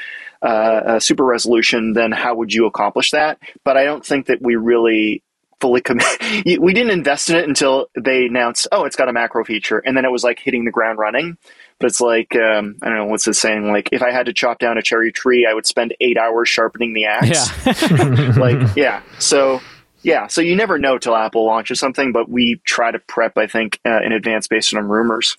uh, 0.45 0.99
super 0.99 1.25
resolution, 1.25 1.93
then 1.93 2.11
how 2.11 2.35
would 2.35 2.53
you 2.53 2.65
accomplish 2.65 3.11
that? 3.11 3.39
But 3.63 3.77
I 3.77 3.83
don't 3.83 4.05
think 4.05 4.27
that 4.27 4.41
we 4.41 4.55
really 4.55 5.23
fully 5.59 5.81
commit. 5.81 6.05
we 6.59 6.73
didn't 6.73 6.91
invest 6.91 7.29
in 7.29 7.35
it 7.35 7.47
until 7.47 7.87
they 7.99 8.25
announced, 8.25 8.67
oh, 8.71 8.85
it's 8.85 8.95
got 8.95 9.09
a 9.09 9.13
macro 9.13 9.43
feature, 9.43 9.79
and 9.79 9.97
then 9.97 10.05
it 10.05 10.11
was 10.11 10.23
like 10.23 10.39
hitting 10.39 10.65
the 10.65 10.71
ground 10.71 10.99
running. 10.99 11.37
But 11.79 11.87
it's 11.87 11.99
like 11.99 12.35
um, 12.35 12.77
I 12.81 12.89
don't 12.89 12.97
know 12.97 13.05
what's 13.05 13.27
it 13.27 13.33
saying. 13.33 13.67
Like 13.67 13.89
if 13.91 14.01
I 14.01 14.11
had 14.11 14.27
to 14.27 14.33
chop 14.33 14.59
down 14.59 14.77
a 14.77 14.81
cherry 14.81 15.11
tree, 15.11 15.47
I 15.49 15.53
would 15.53 15.65
spend 15.65 15.95
eight 15.99 16.17
hours 16.17 16.47
sharpening 16.47 16.93
the 16.93 17.05
axe. 17.05 17.49
Yeah. 17.65 18.33
like 18.37 18.75
yeah. 18.77 19.01
So 19.19 19.59
yeah. 20.03 20.27
So 20.27 20.41
you 20.41 20.55
never 20.55 20.77
know 20.77 20.97
till 20.97 21.15
Apple 21.15 21.45
launches 21.45 21.79
something, 21.79 22.13
but 22.13 22.29
we 22.29 22.61
try 22.63 22.91
to 22.91 22.99
prep. 22.99 23.37
I 23.37 23.47
think 23.47 23.79
uh, 23.85 24.01
in 24.03 24.13
advance 24.13 24.47
based 24.47 24.73
on 24.73 24.87
rumors. 24.87 25.37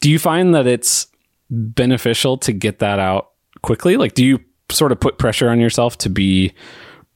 Do 0.00 0.10
you 0.10 0.18
find 0.18 0.54
that 0.54 0.66
it's 0.66 1.08
beneficial 1.50 2.38
to 2.38 2.52
get 2.52 2.78
that 2.78 2.98
out 2.98 3.29
quickly? 3.62 3.96
Like, 3.96 4.14
do 4.14 4.24
you 4.24 4.40
sort 4.70 4.92
of 4.92 5.00
put 5.00 5.18
pressure 5.18 5.48
on 5.48 5.60
yourself 5.60 5.98
to 5.98 6.10
be 6.10 6.52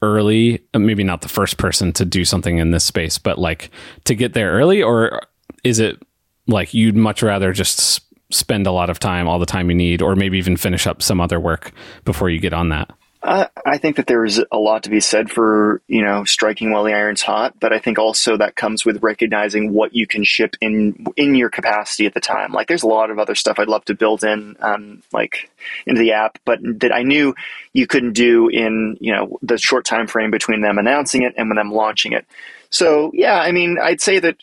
early? 0.03 0.63
Uh, 0.75 0.79
maybe 0.79 1.05
not 1.05 1.23
the 1.23 1.29
first 1.29 1.57
person 1.57 1.93
to 1.95 2.05
do 2.05 2.25
something 2.25 2.59
in 2.59 2.71
this 2.71 2.85
space, 2.85 3.19
but 3.19 3.39
like 3.39 3.71
to 4.05 4.15
get 4.15 4.35
there 4.35 4.53
early, 4.53 4.83
or 4.83 5.21
is 5.63 5.79
it 5.79 6.03
like 6.47 6.75
you'd 6.75 6.97
much 6.97 7.23
rather 7.23 7.53
just 7.53 8.03
spend 8.33 8.67
a 8.67 8.73
lot 8.73 8.91
of 8.91 8.99
time, 8.99 9.29
all 9.29 9.39
the 9.39 9.47
time 9.47 9.71
you 9.71 9.77
need, 9.77 10.03
or 10.03 10.17
maybe 10.17 10.39
even 10.39 10.57
finish 10.57 10.87
up 10.87 11.03
some 11.03 11.21
other 11.21 11.39
work 11.39 11.73
before 12.05 12.31
you 12.31 12.39
get 12.39 12.53
on 12.53 12.69
that? 12.71 12.91
I 13.25 13.79
think 13.79 13.97
that 13.97 14.07
there's 14.07 14.39
a 14.53 14.59
lot 14.59 14.83
to 14.83 14.91
be 14.91 15.01
said 15.01 15.31
for 15.31 15.81
you 15.89 16.03
know 16.03 16.25
striking 16.25 16.71
while 16.71 16.85
the 16.85 16.93
iron's 16.93 17.23
hot, 17.23 17.59
but 17.59 17.73
I 17.73 17.79
think 17.79 17.99
also 17.99 18.37
that 18.37 18.55
comes 18.55 18.85
with 18.85 19.03
recognizing 19.03 19.73
what 19.73 19.95
you 19.95 20.07
can 20.07 20.25
ship 20.25 20.57
in 20.61 21.07
in 21.17 21.35
your 21.35 21.49
capacity 21.49 22.05
at 22.05 22.13
the 22.13 22.21
time. 22.21 22.53
Like 22.53 22.69
there's 22.69 22.83
a 22.83 22.89
lot 22.89 23.11
of 23.11 23.19
other 23.19 23.35
stuff 23.35 23.59
I'd 23.59 23.69
love 23.69 23.85
to 23.87 23.95
build 23.95 24.25
in, 24.25 24.57
um, 24.61 25.03
like 25.13 25.51
into 25.87 26.01
the 26.01 26.13
app, 26.13 26.39
but 26.45 26.59
that 26.81 26.95
I 26.95 27.03
knew 27.03 27.35
you 27.73 27.87
couldn't 27.87 28.13
do 28.13 28.49
in 28.49 28.99
you 29.01 29.13
know 29.13 29.39
the 29.41 29.57
short 29.57 29.87
time 29.87 30.07
frame 30.07 30.31
between 30.31 30.61
them 30.61 30.77
announcing 30.77 31.23
it 31.23 31.33
and 31.39 31.49
when 31.49 31.57
them 31.57 31.73
launching 31.73 32.13
it. 32.13 32.27
So 32.69 33.11
yeah, 33.15 33.41
I 33.41 33.53
mean, 33.53 33.79
I'd 33.81 34.03
say 34.03 34.19
that 34.19 34.37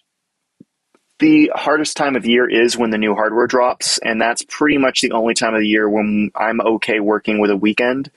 the 1.19 1.51
hardest 1.53 1.97
time 1.97 2.15
of 2.15 2.25
year 2.25 2.49
is 2.49 2.75
when 2.75 2.89
the 2.89 2.97
new 2.97 3.13
hardware 3.13 3.45
drops, 3.45 3.99
and 3.99 4.19
that's 4.19 4.43
pretty 4.49 4.79
much 4.79 5.01
the 5.01 5.11
only 5.11 5.35
time 5.35 5.53
of 5.53 5.61
the 5.61 5.67
year 5.67 5.87
when 5.87 6.31
I'm 6.35 6.59
okay 6.61 6.99
working 6.99 7.37
with 7.37 7.51
a 7.51 7.55
weekend. 7.55 8.09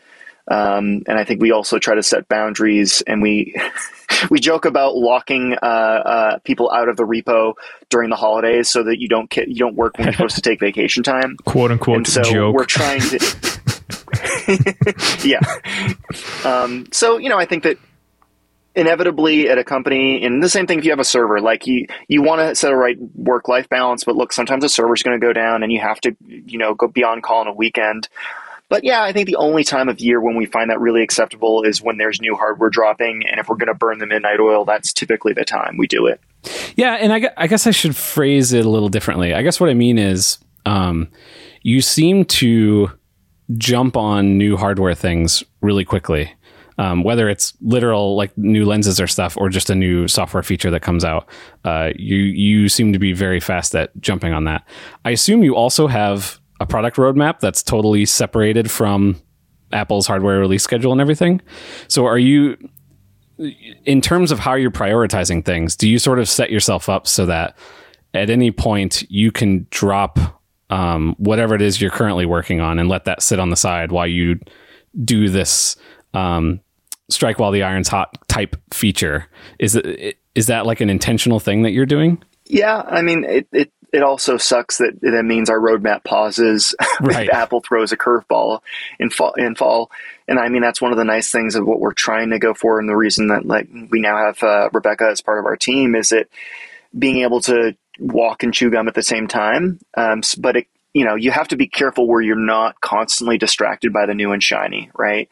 Um, 0.47 1.03
and 1.07 1.19
I 1.19 1.25
think 1.25 1.41
we 1.41 1.53
also 1.53 1.79
try 1.79 1.95
to 1.95 2.03
set 2.03 2.29
boundaries, 2.29 3.03
and 3.07 3.23
we 3.23 3.55
we 4.31 4.41
joke 4.41 4.65
about 4.67 4.95
locking 4.97 5.57
uh, 5.63 5.67
uh, 5.67 6.39
people 6.41 6.71
out 6.71 6.89
of 6.89 6.97
the 6.97 7.05
repo 7.05 7.55
during 7.89 8.11
the 8.11 8.17
holidays 8.17 8.69
so 8.69 8.83
that 8.85 9.01
you 9.01 9.09
don't 9.09 9.31
get, 9.31 9.49
you 9.49 9.57
don't 9.57 9.75
work 9.75 9.97
when 9.97 10.07
you're 10.07 10.13
supposed 10.13 10.37
to 10.37 10.43
take 10.43 10.61
vacation 10.61 11.03
time, 11.03 11.37
quote 11.45 11.71
unquote. 11.71 11.97
And 11.97 12.07
so 12.07 12.23
joke. 12.23 12.55
we're 12.55 12.67
trying 12.67 13.01
to, 13.01 13.19
yeah. 15.25 15.41
Um, 16.45 16.89
so 16.93 17.17
you 17.19 17.31
know, 17.31 17.39
I 17.39 17.47
think 17.47 17.63
that 17.63 17.79
inevitably 18.75 19.49
at 19.49 19.57
a 19.57 19.65
company 19.65 20.25
and 20.25 20.43
the 20.43 20.49
same 20.49 20.67
thing 20.67 20.79
if 20.81 20.85
you 20.85 20.91
have 20.91 20.99
a 20.99 21.05
server 21.05 21.41
like 21.41 21.65
you 21.65 21.87
you 22.09 22.23
want 22.23 22.41
to 22.41 22.57
set 22.57 22.73
a 22.73 22.77
right 22.77 22.97
work 23.15 23.47
life 23.47 23.69
balance 23.69 24.03
but 24.03 24.17
look 24.17 24.33
sometimes 24.33 24.65
a 24.65 24.69
server's 24.69 25.01
going 25.01 25.19
to 25.19 25.25
go 25.25 25.33
down 25.33 25.63
and 25.63 25.73
you 25.73 25.81
have 25.81 26.01
to 26.01 26.17
you 26.27 26.59
know 26.59 26.75
go 26.75 26.89
be 26.89 27.05
on 27.05 27.23
call 27.23 27.39
on 27.39 27.47
a 27.47 27.53
weekend 27.53 28.09
but 28.69 28.85
yeah, 28.85 29.03
I 29.03 29.13
think 29.13 29.27
the 29.27 29.37
only 29.37 29.63
time 29.65 29.89
of 29.89 30.01
year 30.01 30.21
when 30.21 30.37
we 30.37 30.47
find 30.47 30.71
that 30.71 30.81
really 30.81 31.03
acceptable 31.03 31.63
is 31.63 31.83
when 31.83 31.99
there's 31.99 32.21
new 32.21 32.35
hardware 32.35 32.71
dropping. 32.71 33.27
And 33.27 33.39
if 33.39 33.49
we're 33.49 33.57
going 33.57 33.69
to 33.69 33.75
burn 33.75 33.99
the 33.99 34.07
midnight 34.07 34.41
oil, 34.41 34.65
that's 34.65 34.93
typically 34.93 35.33
the 35.33 35.45
time 35.45 35.77
we 35.77 35.87
do 35.87 36.07
it. 36.07 36.21
Yeah. 36.77 36.95
And 36.95 37.13
I, 37.13 37.31
I 37.37 37.47
guess 37.47 37.67
I 37.67 37.71
should 37.71 37.95
phrase 37.95 38.53
it 38.53 38.65
a 38.65 38.71
little 38.71 38.89
differently. 38.89 39.35
I 39.35 39.43
guess 39.43 39.61
what 39.61 39.71
I 39.71 39.75
mean 39.75 39.99
is 39.99 40.39
um, 40.67 41.09
you 41.63 41.81
seem 41.81 42.25
to 42.27 42.91
jump 43.59 43.97
on 43.97 44.39
new 44.39 44.57
hardware 44.57 44.95
things 44.95 45.45
really 45.61 45.85
quickly. 45.85 46.33
Um, 46.77 47.05
whether 47.05 47.29
it's 47.29 47.53
literal 47.61 48.17
like 48.17 48.37
new 48.37 48.65
lenses 48.65 49.01
or 49.01 49.07
stuff, 49.07 49.37
or 49.37 49.49
just 49.49 49.71
a 49.71 49.77
new 49.77 50.09
software 50.09 50.43
feature 50.43 50.73
that 50.73 50.81
comes 50.81 51.05
out, 51.05 51.29
uh, 51.65 51.91
you 51.95 52.17
you 52.17 52.69
seem 52.69 52.93
to 52.93 52.99
be 52.99 53.13
very 53.13 53.39
fast 53.39 53.77
at 53.77 53.93
jumping 54.01 54.33
on 54.33 54.43
that. 54.45 54.67
I 55.05 55.11
assume 55.11 55.45
you 55.45 55.55
also 55.55 55.87
have 55.87 56.41
a 56.65 56.67
product 56.67 56.97
roadmap 56.97 57.41
that's 57.41 57.63
totally 57.63 58.07
separated 58.07 58.71
from 58.71 59.21
Apple's 59.73 60.07
hardware 60.07 60.41
release 60.41 60.63
schedule 60.63 60.93
and 60.93 61.01
everything. 61.01 61.41
So 61.89 62.07
are 62.07 62.19
you 62.19 62.57
in 63.85 64.01
terms 64.01 64.31
of 64.31 64.39
how 64.39 64.55
you're 64.55 64.71
prioritizing 64.71 65.45
things, 65.45 65.77
do 65.77 65.89
you 65.89 65.99
sort 65.99 66.19
of 66.19 66.29
set 66.29 66.51
yourself 66.51 66.89
up 66.89 67.07
so 67.07 67.27
that 67.27 67.57
at 68.15 68.31
any 68.31 68.51
point 68.51 69.03
you 69.11 69.31
can 69.31 69.67
drop 69.71 70.19
um, 70.71 71.15
whatever 71.19 71.55
it 71.55 71.61
is 71.61 71.81
you're 71.81 71.91
currently 71.91 72.25
working 72.25 72.61
on 72.61 72.79
and 72.79 72.89
let 72.89 73.05
that 73.05 73.23
sit 73.23 73.39
on 73.39 73.51
the 73.51 73.57
side 73.57 73.93
while 73.93 74.07
you 74.07 74.39
do 75.05 75.29
this 75.29 75.77
um, 76.15 76.61
strike 77.11 77.39
while 77.39 77.51
the 77.51 77.63
iron's 77.63 77.89
hot 77.89 78.17
type 78.29 78.57
feature? 78.73 79.27
Is 79.59 79.77
it 79.77 80.17
is 80.35 80.47
that 80.47 80.65
like 80.65 80.81
an 80.81 80.89
intentional 80.91 81.41
thing 81.41 81.63
that 81.63 81.73
you're 81.73 81.87
doing? 81.87 82.23
Yeah, 82.47 82.83
I 82.87 83.03
mean, 83.03 83.25
it, 83.25 83.49
it 83.53 83.73
it 83.95 84.03
also 84.03 84.37
sucks 84.37 84.79
that 84.79 84.99
that 85.03 85.25
means 85.25 85.49
our 85.49 85.61
roadmap 85.61 86.03
pauses 86.03 86.75
right. 87.01 87.31
Apple 87.31 87.61
throws 87.61 87.93
a 87.93 87.97
curveball 87.97 88.61
in 88.99 89.09
fall. 89.09 89.33
In 89.35 89.55
fall, 89.55 89.93
and 90.27 90.39
I 90.39 90.49
mean 90.49 90.63
that's 90.63 90.81
one 90.81 90.91
of 90.91 90.99
the 90.99 91.05
nice 91.05 91.31
things 91.31 91.55
of 91.55 91.65
what 91.65 91.79
we're 91.79 91.93
trying 91.93 92.31
to 92.31 92.41
go 92.41 92.55
for, 92.55 92.81
and 92.81 92.89
the 92.89 92.97
reason 92.97 93.29
that 93.29 93.47
like 93.47 93.69
we 93.91 94.01
now 94.01 94.17
have 94.17 94.43
uh, 94.43 94.69
Rebecca 94.73 95.09
as 95.11 95.21
part 95.21 95.39
of 95.39 95.47
our 95.47 95.57
team 95.57 95.95
is 95.95 96.09
that 96.09 96.29
being 96.99 97.19
able 97.19 97.41
to 97.43 97.77
walk 98.01 98.43
and 98.43 98.53
chew 98.53 98.69
gum 98.69 98.89
at 98.89 98.95
the 98.95 99.03
same 99.03 99.29
time. 99.29 99.79
Um, 99.97 100.23
but 100.39 100.57
it, 100.57 100.67
you 100.93 101.05
know, 101.05 101.15
you 101.15 101.31
have 101.31 101.49
to 101.49 101.57
be 101.57 101.69
careful 101.69 102.09
where 102.09 102.21
you're 102.21 102.35
not 102.35 102.81
constantly 102.81 103.39
distracted 103.39 103.93
by 103.93 104.07
the 104.07 104.15
new 104.15 104.33
and 104.33 104.43
shiny, 104.43 104.91
right? 104.95 105.29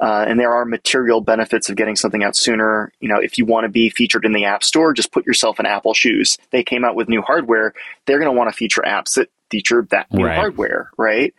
Uh, 0.00 0.24
and 0.26 0.38
there 0.38 0.52
are 0.52 0.64
material 0.64 1.20
benefits 1.20 1.70
of 1.70 1.76
getting 1.76 1.96
something 1.96 2.24
out 2.24 2.36
sooner. 2.36 2.92
You 3.00 3.08
know, 3.08 3.18
if 3.18 3.38
you 3.38 3.44
want 3.44 3.64
to 3.64 3.68
be 3.68 3.90
featured 3.90 4.24
in 4.24 4.32
the 4.32 4.44
App 4.44 4.64
Store, 4.64 4.92
just 4.92 5.12
put 5.12 5.26
yourself 5.26 5.60
in 5.60 5.66
Apple 5.66 5.94
shoes. 5.94 6.38
They 6.50 6.62
came 6.62 6.84
out 6.84 6.94
with 6.94 7.08
new 7.08 7.22
hardware. 7.22 7.74
They're 8.06 8.18
going 8.18 8.30
to 8.30 8.36
want 8.36 8.50
to 8.50 8.56
feature 8.56 8.82
apps 8.82 9.14
that 9.14 9.30
feature 9.50 9.86
that 9.90 10.12
new 10.12 10.26
right. 10.26 10.36
hardware, 10.36 10.90
right? 10.96 11.34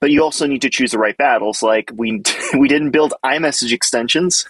But 0.00 0.10
you 0.10 0.22
also 0.22 0.46
need 0.46 0.62
to 0.62 0.70
choose 0.70 0.92
the 0.92 0.98
right 0.98 1.16
battles. 1.16 1.62
Like 1.62 1.92
we 1.94 2.22
we 2.58 2.68
didn't 2.68 2.90
build 2.90 3.12
iMessage 3.24 3.72
extensions. 3.72 4.48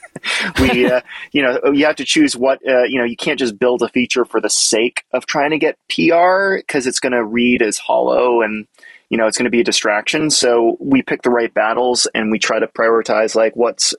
we 0.61 0.87
uh, 0.91 1.01
you 1.33 1.43
know 1.43 1.73
you 1.73 1.85
have 1.87 1.97
to 1.97 2.05
choose 2.05 2.37
what 2.37 2.61
uh, 2.67 2.85
you 2.85 2.99
know. 2.99 3.05
You 3.05 3.17
can't 3.17 3.39
just 3.39 3.59
build 3.59 3.83
a 3.83 3.89
feature 3.89 4.25
for 4.25 4.41
the 4.41 4.49
sake 4.49 5.05
of 5.13 5.27
trying 5.27 5.51
to 5.51 5.59
get 5.59 5.77
PR 5.89 6.57
because 6.57 6.87
it's 6.87 7.01
going 7.01 7.13
to 7.13 7.25
read 7.25 7.63
as 7.63 7.79
hollow 7.79 8.43
and 8.43 8.67
you 9.11 9.19
know 9.19 9.27
it's 9.27 9.37
going 9.37 9.45
to 9.45 9.51
be 9.51 9.61
a 9.61 9.65
distraction. 9.65 10.31
So 10.31 10.77
we 10.81 11.03
pick 11.03 11.23
the 11.23 11.31
right 11.31 11.53
battles 11.53 12.09
and 12.15 12.31
we 12.31 12.39
try 12.39 12.59
to 12.59 12.67
prioritize 12.67 13.35
like 13.35 13.55
what's 13.55 13.95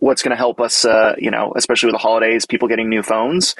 what's 0.00 0.22
going 0.22 0.30
to 0.30 0.36
help 0.36 0.60
us, 0.60 0.84
uh, 0.84 1.14
you 1.18 1.30
know, 1.30 1.52
especially 1.56 1.88
with 1.88 1.94
the 1.94 1.98
holidays, 1.98 2.46
people 2.46 2.68
getting 2.68 2.88
new 2.88 3.02
phones. 3.02 3.56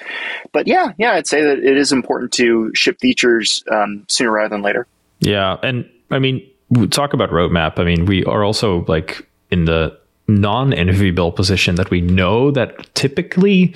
But 0.52 0.66
yeah, 0.66 0.92
yeah, 0.98 1.12
I'd 1.12 1.26
say 1.26 1.42
that 1.42 1.58
it 1.58 1.76
is 1.76 1.92
important 1.92 2.32
to 2.34 2.72
ship 2.74 2.98
features 3.00 3.64
um, 3.70 4.04
sooner 4.08 4.30
rather 4.30 4.50
than 4.50 4.62
later. 4.62 4.86
Yeah, 5.20 5.56
and 5.62 5.88
I 6.10 6.18
mean, 6.20 6.48
talk 6.90 7.12
about 7.12 7.30
roadmap. 7.30 7.78
I 7.78 7.84
mean, 7.84 8.06
we 8.06 8.24
are 8.24 8.44
also 8.44 8.84
like 8.86 9.28
in 9.50 9.64
the 9.64 9.98
non-enviable 10.28 11.32
position 11.32 11.74
that 11.76 11.90
we 11.90 12.00
know 12.00 12.50
that 12.50 12.94
typically 12.94 13.74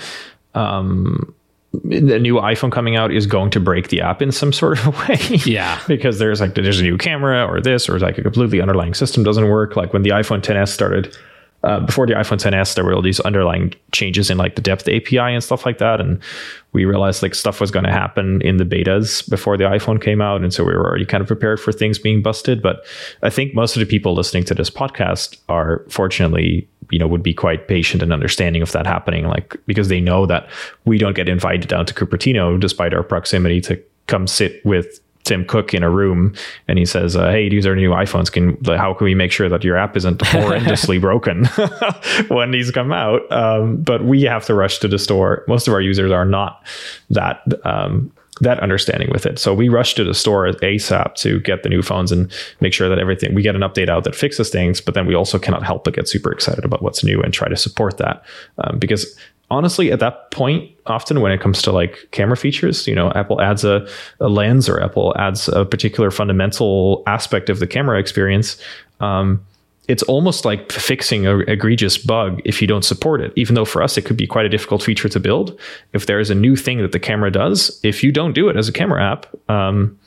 um, 0.54 1.34
the 1.84 2.18
new 2.18 2.34
iPhone 2.34 2.70
coming 2.70 2.96
out 2.96 3.12
is 3.12 3.26
going 3.26 3.50
to 3.50 3.60
break 3.60 3.88
the 3.88 4.00
app 4.00 4.20
in 4.20 4.30
some 4.30 4.52
sort 4.52 4.84
of 4.84 4.98
way. 5.08 5.16
Yeah. 5.46 5.80
because 5.88 6.18
there's 6.18 6.40
like 6.40 6.54
there's 6.54 6.80
a 6.80 6.82
new 6.82 6.98
camera 6.98 7.46
or 7.46 7.60
this 7.60 7.88
or 7.88 7.98
like 7.98 8.18
a 8.18 8.22
completely 8.22 8.60
underlying 8.60 8.94
system 8.94 9.22
doesn't 9.22 9.48
work. 9.48 9.76
Like 9.76 9.92
when 9.92 10.02
the 10.02 10.10
iPhone 10.10 10.42
10s 10.42 10.68
started 10.68 11.16
uh, 11.64 11.80
before 11.80 12.06
the 12.06 12.14
iPhone 12.14 12.38
10s, 12.38 12.74
there 12.74 12.84
were 12.84 12.92
all 12.92 13.02
these 13.02 13.20
underlying 13.20 13.72
changes 13.92 14.30
in 14.30 14.36
like 14.36 14.56
the 14.56 14.62
depth 14.62 14.88
API 14.88 15.18
and 15.18 15.44
stuff 15.44 15.64
like 15.64 15.78
that, 15.78 16.00
and 16.00 16.20
we 16.72 16.84
realized 16.84 17.22
like 17.22 17.34
stuff 17.34 17.60
was 17.60 17.70
going 17.70 17.84
to 17.84 17.92
happen 17.92 18.42
in 18.42 18.56
the 18.56 18.64
betas 18.64 19.28
before 19.30 19.56
the 19.56 19.64
iPhone 19.64 20.02
came 20.02 20.20
out, 20.20 20.42
and 20.42 20.52
so 20.52 20.64
we 20.64 20.72
were 20.72 20.84
already 20.84 21.06
kind 21.06 21.20
of 21.20 21.28
prepared 21.28 21.60
for 21.60 21.70
things 21.70 21.98
being 21.98 22.20
busted. 22.20 22.62
But 22.62 22.84
I 23.22 23.30
think 23.30 23.54
most 23.54 23.76
of 23.76 23.80
the 23.80 23.86
people 23.86 24.14
listening 24.14 24.44
to 24.44 24.54
this 24.54 24.70
podcast 24.70 25.38
are 25.48 25.84
fortunately 25.88 26.68
you 26.92 26.98
know 26.98 27.06
would 27.06 27.22
be 27.22 27.34
quite 27.34 27.66
patient 27.66 28.02
and 28.02 28.12
understanding 28.12 28.62
of 28.62 28.70
that 28.72 28.86
happening 28.86 29.26
like 29.26 29.56
because 29.66 29.88
they 29.88 30.00
know 30.00 30.26
that 30.26 30.48
we 30.84 30.98
don't 30.98 31.16
get 31.16 31.28
invited 31.28 31.68
down 31.68 31.86
to 31.86 31.94
Cupertino 31.94 32.60
despite 32.60 32.94
our 32.94 33.02
proximity 33.02 33.60
to 33.62 33.82
come 34.06 34.26
sit 34.26 34.64
with 34.64 35.00
Tim 35.24 35.44
Cook 35.44 35.72
in 35.72 35.82
a 35.82 35.90
room 35.90 36.34
and 36.66 36.78
he 36.78 36.84
says, 36.84 37.16
uh, 37.16 37.30
"Hey, 37.30 37.48
these 37.48 37.66
are 37.66 37.76
new 37.76 37.90
iPhones. 37.90 38.30
Can 38.30 38.58
how 38.64 38.92
can 38.94 39.04
we 39.04 39.14
make 39.14 39.30
sure 39.30 39.48
that 39.48 39.62
your 39.62 39.76
app 39.76 39.96
isn't 39.96 40.18
horrendously 40.20 41.00
broken 41.00 41.46
when 42.28 42.50
these 42.50 42.70
come 42.70 42.92
out?" 42.92 43.30
Um, 43.30 43.76
but 43.76 44.04
we 44.04 44.22
have 44.22 44.44
to 44.46 44.54
rush 44.54 44.78
to 44.78 44.88
the 44.88 44.98
store. 44.98 45.44
Most 45.46 45.68
of 45.68 45.74
our 45.74 45.80
users 45.80 46.10
are 46.10 46.24
not 46.24 46.66
that 47.10 47.42
um, 47.64 48.12
that 48.40 48.60
understanding 48.60 49.10
with 49.10 49.26
it. 49.26 49.38
So 49.38 49.54
we 49.54 49.68
rush 49.68 49.94
to 49.94 50.04
the 50.04 50.14
store 50.14 50.46
ASAP 50.46 51.14
to 51.16 51.38
get 51.40 51.62
the 51.62 51.68
new 51.68 51.82
phones 51.82 52.10
and 52.10 52.32
make 52.60 52.72
sure 52.72 52.88
that 52.88 52.98
everything 52.98 53.34
we 53.34 53.42
get 53.42 53.54
an 53.54 53.60
update 53.60 53.88
out 53.88 54.04
that 54.04 54.14
fixes 54.14 54.50
things. 54.50 54.80
But 54.80 54.94
then 54.94 55.06
we 55.06 55.14
also 55.14 55.38
cannot 55.38 55.64
help 55.64 55.84
but 55.84 55.94
get 55.94 56.08
super 56.08 56.32
excited 56.32 56.64
about 56.64 56.82
what's 56.82 57.04
new 57.04 57.20
and 57.20 57.32
try 57.32 57.48
to 57.48 57.56
support 57.56 57.98
that 57.98 58.24
um, 58.58 58.78
because 58.78 59.16
honestly, 59.52 59.92
at 59.92 60.00
that 60.00 60.30
point, 60.30 60.70
often 60.86 61.20
when 61.20 61.30
it 61.30 61.40
comes 61.40 61.60
to 61.62 61.70
like 61.70 62.08
camera 62.10 62.36
features, 62.36 62.86
you 62.86 62.94
know, 62.94 63.12
Apple 63.12 63.40
adds 63.40 63.64
a, 63.64 63.86
a 64.18 64.28
lens 64.28 64.66
or 64.68 64.82
Apple 64.82 65.14
adds 65.18 65.48
a 65.48 65.66
particular 65.66 66.10
fundamental 66.10 67.02
aspect 67.06 67.50
of 67.50 67.60
the 67.60 67.66
camera 67.66 68.00
experience. 68.00 68.56
Um, 69.00 69.44
it's 69.88 70.02
almost 70.04 70.44
like 70.44 70.70
fixing 70.70 71.26
a 71.26 71.38
egregious 71.40 71.98
bug 71.98 72.40
if 72.44 72.62
you 72.62 72.68
don't 72.68 72.84
support 72.84 73.20
it. 73.20 73.32
Even 73.36 73.54
though 73.54 73.64
for 73.64 73.82
us 73.82 73.96
it 73.96 74.02
could 74.02 74.16
be 74.16 74.26
quite 74.26 74.46
a 74.46 74.48
difficult 74.48 74.82
feature 74.82 75.08
to 75.08 75.18
build. 75.18 75.58
If 75.92 76.06
there 76.06 76.20
is 76.20 76.30
a 76.30 76.34
new 76.34 76.54
thing 76.54 76.78
that 76.78 76.92
the 76.92 77.00
camera 77.00 77.30
does, 77.30 77.80
if 77.82 78.02
you 78.04 78.12
don't 78.12 78.32
do 78.32 78.48
it 78.48 78.56
as 78.56 78.68
a 78.68 78.72
camera 78.72 79.02
app, 79.02 79.26
um, 79.50 79.98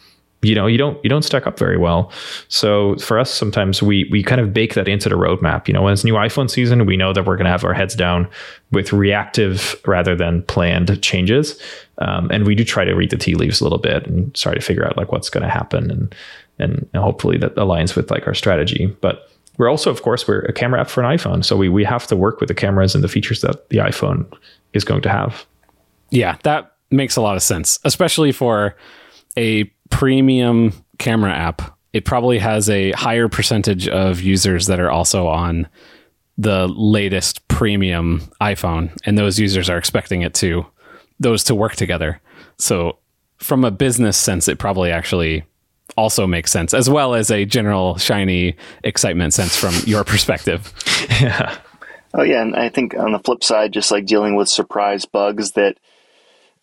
you 0.45 0.55
know 0.55 0.67
you 0.67 0.77
don't 0.77 1.03
you 1.03 1.09
don't 1.09 1.23
stack 1.23 1.47
up 1.47 1.57
very 1.57 1.77
well 1.77 2.11
so 2.47 2.95
for 2.97 3.17
us 3.17 3.33
sometimes 3.33 3.81
we 3.81 4.07
we 4.11 4.21
kind 4.21 4.39
of 4.39 4.53
bake 4.53 4.73
that 4.75 4.87
into 4.87 5.09
the 5.09 5.15
roadmap 5.15 5.67
you 5.67 5.73
know 5.73 5.81
when 5.81 5.93
it's 5.93 6.03
new 6.03 6.13
iphone 6.15 6.49
season 6.49 6.85
we 6.85 6.97
know 6.97 7.13
that 7.13 7.25
we're 7.25 7.35
going 7.35 7.45
to 7.45 7.51
have 7.51 7.63
our 7.63 7.73
heads 7.73 7.95
down 7.95 8.29
with 8.71 8.93
reactive 8.93 9.81
rather 9.85 10.15
than 10.15 10.43
planned 10.43 11.01
changes 11.01 11.59
um, 11.99 12.29
and 12.31 12.45
we 12.45 12.53
do 12.53 12.63
try 12.63 12.83
to 12.85 12.93
read 12.93 13.09
the 13.09 13.17
tea 13.17 13.35
leaves 13.35 13.59
a 13.61 13.63
little 13.63 13.79
bit 13.79 14.05
and 14.05 14.33
try 14.35 14.53
to 14.53 14.61
figure 14.61 14.85
out 14.85 14.97
like 14.97 15.11
what's 15.11 15.29
going 15.29 15.43
to 15.43 15.49
happen 15.49 15.89
and 15.89 16.15
and 16.59 16.87
hopefully 16.95 17.37
that 17.37 17.55
aligns 17.55 17.95
with 17.95 18.11
like 18.11 18.27
our 18.27 18.33
strategy 18.33 18.87
but 19.01 19.29
we're 19.57 19.69
also 19.69 19.89
of 19.91 20.01
course 20.01 20.27
we're 20.27 20.41
a 20.41 20.53
camera 20.53 20.79
app 20.79 20.89
for 20.89 21.03
an 21.03 21.17
iphone 21.17 21.43
so 21.43 21.55
we 21.55 21.69
we 21.69 21.83
have 21.83 22.07
to 22.07 22.15
work 22.15 22.39
with 22.39 22.47
the 22.47 22.55
cameras 22.55 22.95
and 22.95 23.03
the 23.03 23.07
features 23.07 23.41
that 23.41 23.69
the 23.69 23.77
iphone 23.77 24.25
is 24.73 24.83
going 24.83 25.01
to 25.01 25.09
have 25.09 25.45
yeah 26.09 26.37
that 26.43 26.73
makes 26.91 27.15
a 27.15 27.21
lot 27.21 27.35
of 27.35 27.43
sense 27.43 27.79
especially 27.83 28.31
for 28.31 28.75
a 29.37 29.65
premium 29.89 30.73
camera 30.97 31.31
app, 31.31 31.77
it 31.93 32.05
probably 32.05 32.39
has 32.39 32.69
a 32.69 32.91
higher 32.91 33.27
percentage 33.27 33.87
of 33.87 34.21
users 34.21 34.67
that 34.67 34.79
are 34.79 34.91
also 34.91 35.27
on 35.27 35.67
the 36.37 36.67
latest 36.67 37.47
premium 37.47 38.21
iPhone, 38.41 38.91
and 39.05 39.17
those 39.17 39.39
users 39.39 39.69
are 39.69 39.77
expecting 39.77 40.21
it 40.21 40.33
to 40.33 40.65
those 41.19 41.43
to 41.45 41.55
work 41.55 41.75
together. 41.75 42.19
So, 42.57 42.97
from 43.37 43.63
a 43.63 43.71
business 43.71 44.17
sense, 44.17 44.47
it 44.47 44.59
probably 44.59 44.91
actually 44.91 45.43
also 45.97 46.27
makes 46.27 46.51
sense, 46.51 46.73
as 46.73 46.89
well 46.89 47.13
as 47.13 47.31
a 47.31 47.45
general 47.45 47.97
shiny 47.97 48.55
excitement 48.83 49.33
sense 49.33 49.55
from 49.55 49.73
your 49.85 50.03
perspective. 50.05 50.73
yeah. 51.21 51.57
Oh 52.13 52.23
yeah, 52.23 52.41
and 52.41 52.55
I 52.55 52.69
think 52.69 52.95
on 52.95 53.11
the 53.11 53.19
flip 53.19 53.43
side, 53.43 53.73
just 53.73 53.91
like 53.91 54.05
dealing 54.05 54.35
with 54.35 54.49
surprise 54.49 55.05
bugs 55.05 55.51
that. 55.51 55.77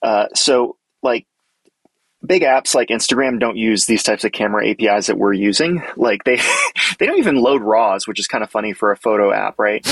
Uh, 0.02 0.26
so 0.34 0.76
like 1.02 1.26
big 2.24 2.42
apps 2.42 2.74
like 2.74 2.88
Instagram 2.88 3.38
don't 3.38 3.56
use 3.56 3.86
these 3.86 4.02
types 4.02 4.24
of 4.24 4.32
camera 4.32 4.68
APIs 4.68 5.06
that 5.06 5.18
we're 5.18 5.32
using. 5.32 5.82
Like 5.96 6.24
they 6.24 6.36
they 6.98 7.06
don't 7.06 7.18
even 7.18 7.36
load 7.36 7.62
RAWs, 7.62 8.06
which 8.06 8.18
is 8.18 8.26
kind 8.26 8.44
of 8.44 8.50
funny 8.50 8.72
for 8.72 8.92
a 8.92 8.96
photo 8.96 9.32
app, 9.32 9.58
right? 9.58 9.86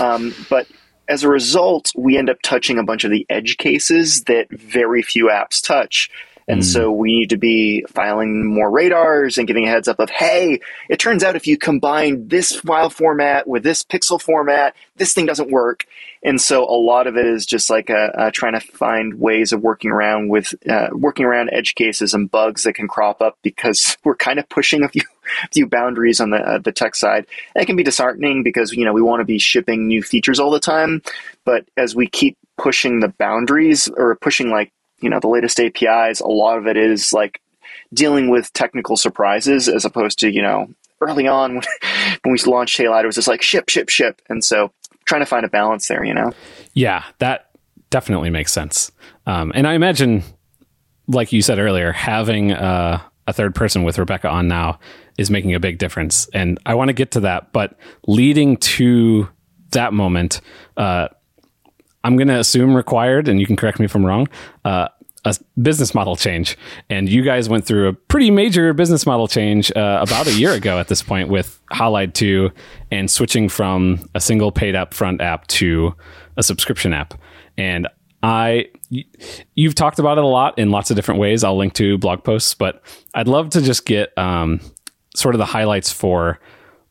Um, 0.00 0.34
but 0.50 0.66
as 1.08 1.22
a 1.22 1.28
result, 1.28 1.92
we 1.96 2.18
end 2.18 2.28
up 2.28 2.38
touching 2.42 2.78
a 2.78 2.84
bunch 2.84 3.04
of 3.04 3.10
the 3.10 3.26
edge 3.28 3.56
cases 3.58 4.24
that 4.24 4.48
very 4.50 5.02
few 5.02 5.26
apps 5.26 5.64
touch. 5.64 6.10
And 6.48 6.60
mm. 6.60 6.64
so 6.64 6.92
we 6.92 7.18
need 7.18 7.30
to 7.30 7.36
be 7.36 7.84
filing 7.88 8.46
more 8.46 8.70
radars 8.70 9.36
and 9.36 9.46
giving 9.46 9.66
a 9.66 9.70
heads 9.70 9.88
up 9.88 9.98
of, 9.98 10.10
hey, 10.10 10.60
it 10.88 10.98
turns 10.98 11.24
out 11.24 11.36
if 11.36 11.46
you 11.46 11.58
combine 11.58 12.28
this 12.28 12.54
file 12.54 12.90
format 12.90 13.48
with 13.48 13.62
this 13.62 13.82
pixel 13.82 14.20
format, 14.20 14.74
this 14.96 15.12
thing 15.12 15.26
doesn't 15.26 15.50
work. 15.50 15.86
And 16.22 16.40
so 16.40 16.64
a 16.64 16.74
lot 16.74 17.06
of 17.06 17.16
it 17.16 17.26
is 17.26 17.46
just 17.46 17.68
like 17.70 17.90
a, 17.90 18.10
a 18.14 18.30
trying 18.30 18.54
to 18.54 18.60
find 18.60 19.14
ways 19.20 19.52
of 19.52 19.60
working 19.60 19.90
around 19.90 20.28
with 20.28 20.54
uh, 20.68 20.88
working 20.92 21.24
around 21.24 21.50
edge 21.52 21.74
cases 21.74 22.14
and 22.14 22.30
bugs 22.30 22.64
that 22.64 22.74
can 22.74 22.88
crop 22.88 23.20
up 23.20 23.38
because 23.42 23.96
we're 24.04 24.16
kind 24.16 24.38
of 24.38 24.48
pushing 24.48 24.82
a 24.82 24.88
few 24.88 25.02
few 25.52 25.66
boundaries 25.66 26.20
on 26.20 26.30
the 26.30 26.38
uh, 26.38 26.58
the 26.58 26.72
tech 26.72 26.94
side. 26.94 27.26
And 27.54 27.62
it 27.62 27.66
can 27.66 27.76
be 27.76 27.82
disheartening 27.82 28.42
because 28.42 28.72
you 28.72 28.84
know 28.84 28.92
we 28.92 29.02
want 29.02 29.20
to 29.20 29.24
be 29.24 29.38
shipping 29.38 29.86
new 29.86 30.02
features 30.02 30.40
all 30.40 30.50
the 30.50 30.60
time, 30.60 31.02
but 31.44 31.64
as 31.76 31.94
we 31.94 32.08
keep 32.08 32.36
pushing 32.56 33.00
the 33.00 33.08
boundaries 33.18 33.88
or 33.96 34.16
pushing 34.16 34.50
like 34.50 34.72
you 35.00 35.10
know 35.10 35.20
the 35.20 35.28
latest 35.28 35.60
APIs, 35.60 36.20
a 36.20 36.26
lot 36.26 36.58
of 36.58 36.66
it 36.66 36.76
is 36.76 37.12
like 37.12 37.40
dealing 37.92 38.30
with 38.30 38.52
technical 38.52 38.96
surprises 38.96 39.68
as 39.68 39.84
opposed 39.84 40.18
to 40.20 40.30
you 40.30 40.42
know 40.42 40.68
early 41.00 41.26
on 41.28 41.56
when, 42.22 42.32
we 42.32 42.38
launched 42.50 42.78
Halide, 42.78 43.04
it 43.04 43.06
was 43.06 43.16
just 43.16 43.28
like 43.28 43.42
ship, 43.42 43.68
ship, 43.68 43.88
ship, 43.88 44.22
and 44.28 44.44
so 44.44 44.72
trying 45.04 45.20
to 45.22 45.26
find 45.26 45.44
a 45.44 45.48
balance 45.48 45.88
there. 45.88 46.04
You 46.04 46.14
know? 46.14 46.32
Yeah, 46.72 47.04
that 47.18 47.50
definitely 47.90 48.30
makes 48.30 48.52
sense. 48.52 48.90
Um, 49.26 49.52
and 49.54 49.66
I 49.66 49.74
imagine, 49.74 50.22
like 51.06 51.32
you 51.32 51.42
said 51.42 51.58
earlier, 51.58 51.92
having 51.92 52.52
a 53.26 53.32
third 53.32 53.54
person 53.54 53.82
with 53.82 53.98
Rebecca 53.98 54.28
on 54.28 54.48
now 54.48 54.78
is 55.18 55.30
making 55.30 55.54
a 55.54 55.60
big 55.60 55.78
difference. 55.78 56.28
And 56.32 56.58
I 56.66 56.74
want 56.74 56.88
to 56.88 56.92
get 56.92 57.12
to 57.12 57.20
that, 57.20 57.52
but 57.52 57.76
leading 58.06 58.56
to 58.58 59.28
that 59.72 59.92
moment, 59.92 60.40
uh, 60.76 61.08
I'm 62.06 62.16
going 62.16 62.28
to 62.28 62.38
assume 62.38 62.76
required, 62.76 63.26
and 63.26 63.40
you 63.40 63.46
can 63.46 63.56
correct 63.56 63.80
me 63.80 63.84
if 63.86 63.96
I'm 63.96 64.06
wrong, 64.06 64.28
uh, 64.64 64.86
a 65.24 65.34
business 65.60 65.92
model 65.92 66.14
change. 66.14 66.56
And 66.88 67.08
you 67.08 67.22
guys 67.22 67.48
went 67.48 67.66
through 67.66 67.88
a 67.88 67.92
pretty 67.92 68.30
major 68.30 68.72
business 68.72 69.04
model 69.06 69.26
change 69.26 69.72
uh, 69.72 69.98
about 70.00 70.28
a 70.28 70.32
year 70.32 70.52
ago 70.52 70.78
at 70.78 70.86
this 70.86 71.02
point 71.02 71.30
with 71.30 71.60
Halide 71.72 72.14
2 72.14 72.52
and 72.92 73.10
switching 73.10 73.48
from 73.48 74.08
a 74.14 74.20
single 74.20 74.52
paid 74.52 74.76
up 74.76 74.94
front 74.94 75.20
app 75.20 75.48
to 75.48 75.96
a 76.36 76.44
subscription 76.44 76.92
app. 76.92 77.14
And 77.58 77.88
I, 78.22 78.68
you've 79.56 79.74
talked 79.74 79.98
about 79.98 80.16
it 80.16 80.22
a 80.22 80.28
lot 80.28 80.60
in 80.60 80.70
lots 80.70 80.90
of 80.92 80.96
different 80.96 81.18
ways. 81.18 81.42
I'll 81.42 81.56
link 81.56 81.74
to 81.74 81.98
blog 81.98 82.22
posts, 82.22 82.54
but 82.54 82.84
I'd 83.14 83.26
love 83.26 83.50
to 83.50 83.60
just 83.60 83.84
get 83.84 84.16
um, 84.16 84.60
sort 85.16 85.34
of 85.34 85.40
the 85.40 85.44
highlights 85.44 85.90
for 85.90 86.38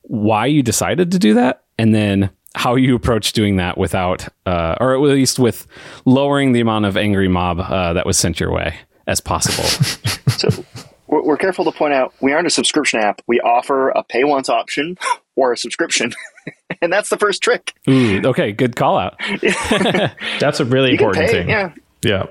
why 0.01 0.47
you 0.47 0.61
decided 0.61 1.11
to 1.11 1.19
do 1.19 1.35
that 1.35 1.63
and 1.77 1.95
then 1.95 2.31
how 2.55 2.75
you 2.75 2.95
approach 2.95 3.33
doing 3.33 3.57
that 3.57 3.77
without, 3.77 4.27
uh, 4.45 4.75
or 4.79 4.95
at 4.95 5.01
least 5.01 5.37
with 5.37 5.67
lowering 6.05 6.53
the 6.53 6.61
amount 6.61 6.85
of 6.85 6.97
angry 6.97 7.27
mob 7.27 7.59
uh, 7.59 7.93
that 7.93 8.05
was 8.05 8.17
sent 8.17 8.39
your 8.39 8.51
way 8.51 8.75
as 9.07 9.19
possible. 9.19 9.63
so 10.29 10.65
we're 11.07 11.37
careful 11.37 11.65
to 11.65 11.71
point 11.71 11.93
out 11.93 12.13
we 12.21 12.33
aren't 12.33 12.47
a 12.47 12.51
subscription 12.51 12.99
app. 12.99 13.21
We 13.27 13.39
offer 13.41 13.89
a 13.89 14.03
pay 14.03 14.23
once 14.23 14.49
option 14.49 14.97
or 15.35 15.51
a 15.51 15.57
subscription. 15.57 16.13
and 16.81 16.91
that's 16.91 17.09
the 17.09 17.17
first 17.17 17.43
trick. 17.43 17.73
Ooh, 17.89 18.21
okay, 18.25 18.51
good 18.51 18.75
call 18.75 18.97
out. 18.97 19.19
that's 20.39 20.59
a 20.59 20.65
really 20.65 20.91
you 20.91 20.97
important 20.97 21.25
pay, 21.27 21.31
thing. 21.31 21.49
Yeah. 21.49 21.73
Yeah. 22.03 22.25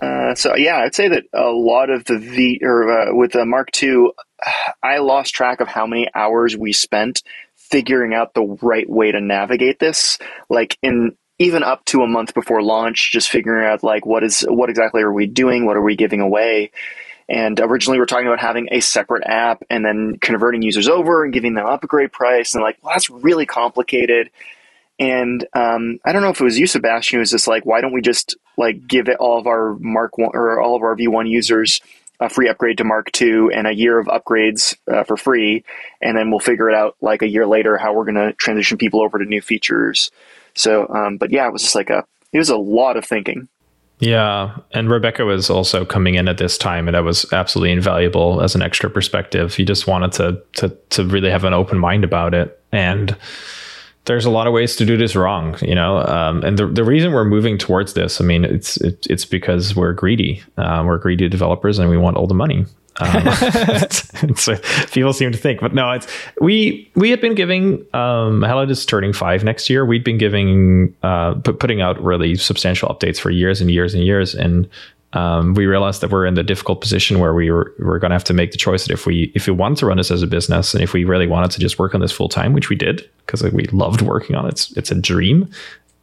Uh, 0.00 0.34
so 0.34 0.56
yeah, 0.56 0.78
I'd 0.78 0.94
say 0.94 1.08
that 1.08 1.24
a 1.32 1.50
lot 1.50 1.88
of 1.88 2.04
the 2.06 2.18
V 2.18 2.60
or 2.62 2.90
uh, 2.90 3.14
with 3.14 3.32
the 3.32 3.44
Mark 3.46 3.68
II, 3.80 4.10
I 4.82 4.98
lost 4.98 5.34
track 5.34 5.60
of 5.60 5.68
how 5.68 5.86
many 5.86 6.08
hours 6.14 6.56
we 6.56 6.72
spent 6.72 7.22
figuring 7.72 8.14
out 8.14 8.34
the 8.34 8.56
right 8.62 8.88
way 8.88 9.10
to 9.10 9.20
navigate 9.20 9.80
this. 9.80 10.18
Like 10.48 10.78
in 10.82 11.16
even 11.38 11.64
up 11.64 11.84
to 11.86 12.02
a 12.02 12.06
month 12.06 12.34
before 12.34 12.62
launch, 12.62 13.10
just 13.10 13.30
figuring 13.30 13.66
out 13.66 13.82
like 13.82 14.06
what 14.06 14.22
is 14.22 14.42
what 14.48 14.70
exactly 14.70 15.02
are 15.02 15.12
we 15.12 15.26
doing, 15.26 15.66
what 15.66 15.76
are 15.76 15.82
we 15.82 15.96
giving 15.96 16.20
away. 16.20 16.70
And 17.28 17.58
originally 17.58 17.98
we 17.98 18.02
are 18.02 18.06
talking 18.06 18.26
about 18.26 18.40
having 18.40 18.68
a 18.70 18.80
separate 18.80 19.24
app 19.26 19.62
and 19.70 19.84
then 19.84 20.18
converting 20.20 20.62
users 20.62 20.86
over 20.86 21.24
and 21.24 21.32
giving 21.32 21.54
them 21.54 21.66
upgrade 21.66 22.12
price. 22.12 22.54
And 22.54 22.62
like, 22.62 22.78
well, 22.82 22.92
that's 22.94 23.08
really 23.08 23.46
complicated. 23.46 24.30
And 24.98 25.46
um, 25.54 25.98
I 26.04 26.12
don't 26.12 26.22
know 26.22 26.28
if 26.28 26.40
it 26.40 26.44
was 26.44 26.58
you, 26.58 26.66
Sebastian, 26.66 27.16
who 27.16 27.20
was 27.20 27.30
just 27.30 27.48
like, 27.48 27.64
why 27.64 27.80
don't 27.80 27.94
we 27.94 28.02
just 28.02 28.36
like 28.58 28.86
give 28.86 29.08
it 29.08 29.16
all 29.18 29.38
of 29.38 29.46
our 29.46 29.76
Mark 29.80 30.18
one 30.18 30.30
or 30.34 30.60
all 30.60 30.76
of 30.76 30.82
our 30.82 30.94
V1 30.94 31.28
users 31.28 31.80
a 32.20 32.28
free 32.28 32.48
upgrade 32.48 32.78
to 32.78 32.84
Mark 32.84 33.08
II 33.20 33.48
and 33.52 33.66
a 33.66 33.74
year 33.74 33.98
of 33.98 34.06
upgrades 34.06 34.76
uh, 34.90 35.04
for 35.04 35.16
free, 35.16 35.64
and 36.00 36.16
then 36.16 36.30
we'll 36.30 36.40
figure 36.40 36.68
it 36.68 36.74
out 36.74 36.96
like 37.00 37.22
a 37.22 37.28
year 37.28 37.46
later 37.46 37.76
how 37.76 37.92
we're 37.92 38.04
going 38.04 38.14
to 38.14 38.32
transition 38.34 38.78
people 38.78 39.02
over 39.02 39.18
to 39.18 39.24
new 39.24 39.40
features. 39.40 40.10
So, 40.54 40.88
um, 40.88 41.16
but 41.16 41.30
yeah, 41.30 41.46
it 41.46 41.52
was 41.52 41.62
just 41.62 41.74
like 41.74 41.90
a 41.90 42.04
it 42.32 42.38
was 42.38 42.50
a 42.50 42.56
lot 42.56 42.96
of 42.96 43.04
thinking. 43.04 43.48
Yeah, 43.98 44.56
and 44.72 44.90
Rebecca 44.90 45.24
was 45.24 45.48
also 45.48 45.84
coming 45.84 46.16
in 46.16 46.26
at 46.26 46.38
this 46.38 46.58
time, 46.58 46.88
and 46.88 46.96
that 46.96 47.04
was 47.04 47.30
absolutely 47.32 47.70
invaluable 47.70 48.40
as 48.40 48.56
an 48.56 48.62
extra 48.62 48.90
perspective. 48.90 49.56
You 49.58 49.64
just 49.64 49.86
wanted 49.86 50.12
to 50.12 50.42
to 50.56 50.76
to 50.90 51.04
really 51.04 51.30
have 51.30 51.44
an 51.44 51.54
open 51.54 51.78
mind 51.78 52.02
about 52.02 52.34
it, 52.34 52.60
and 52.72 53.16
there's 54.04 54.24
a 54.24 54.30
lot 54.30 54.46
of 54.46 54.52
ways 54.52 54.76
to 54.76 54.84
do 54.84 54.96
this 54.96 55.14
wrong, 55.14 55.56
you 55.62 55.74
know. 55.74 55.98
Um, 55.98 56.42
and 56.42 56.58
the 56.58 56.66
the 56.66 56.84
reason 56.84 57.12
we're 57.12 57.24
moving 57.24 57.58
towards 57.58 57.94
this, 57.94 58.20
I 58.20 58.24
mean, 58.24 58.44
it's 58.44 58.76
it, 58.78 59.06
it's 59.08 59.24
because 59.24 59.76
we're 59.76 59.92
greedy. 59.92 60.42
Uh, 60.56 60.82
we're 60.84 60.98
greedy 60.98 61.28
developers, 61.28 61.78
and 61.78 61.88
we 61.88 61.96
want 61.96 62.16
all 62.16 62.26
the 62.26 62.34
money. 62.34 62.66
Um, 63.00 63.32
so 64.36 64.56
people 64.90 65.12
seem 65.12 65.32
to 65.32 65.38
think, 65.38 65.60
but 65.60 65.74
no, 65.74 65.90
it's 65.92 66.06
we 66.40 66.90
we 66.94 67.10
had 67.10 67.20
been 67.20 67.34
giving. 67.34 67.74
Um, 67.94 68.42
Halide 68.42 68.70
is 68.70 68.84
turning 68.84 69.12
five 69.12 69.44
next 69.44 69.70
year. 69.70 69.86
We'd 69.86 70.04
been 70.04 70.18
giving, 70.18 70.94
uh, 71.02 71.34
putting 71.34 71.80
out 71.80 72.02
really 72.02 72.34
substantial 72.34 72.88
updates 72.88 73.18
for 73.18 73.30
years 73.30 73.60
and 73.60 73.70
years 73.70 73.94
and 73.94 74.04
years, 74.04 74.34
and 74.34 74.68
um, 75.14 75.54
we 75.54 75.66
realized 75.66 76.00
that 76.00 76.10
we're 76.10 76.24
in 76.24 76.34
the 76.34 76.42
difficult 76.42 76.80
position 76.80 77.18
where 77.18 77.34
we 77.34 77.50
were, 77.50 77.74
we're 77.78 77.98
going 77.98 78.10
to 78.10 78.14
have 78.14 78.24
to 78.24 78.34
make 78.34 78.52
the 78.52 78.58
choice 78.58 78.86
that 78.86 78.92
if 78.92 79.06
we 79.06 79.30
if 79.34 79.46
we 79.46 79.52
wanted 79.52 79.78
to 79.78 79.86
run 79.86 79.98
this 79.98 80.10
as 80.10 80.22
a 80.22 80.26
business 80.26 80.72
and 80.74 80.82
if 80.82 80.92
we 80.92 81.04
really 81.04 81.26
wanted 81.26 81.50
to 81.50 81.60
just 81.60 81.78
work 81.78 81.94
on 81.94 82.00
this 82.00 82.12
full 82.12 82.28
time, 82.28 82.52
which 82.52 82.68
we 82.68 82.76
did 82.76 83.08
because 83.26 83.42
we 83.42 83.64
loved 83.66 84.00
working 84.02 84.36
on 84.36 84.46
it, 84.46 84.52
it's, 84.52 84.76
it's 84.76 84.90
a 84.90 84.94
dream 84.94 85.50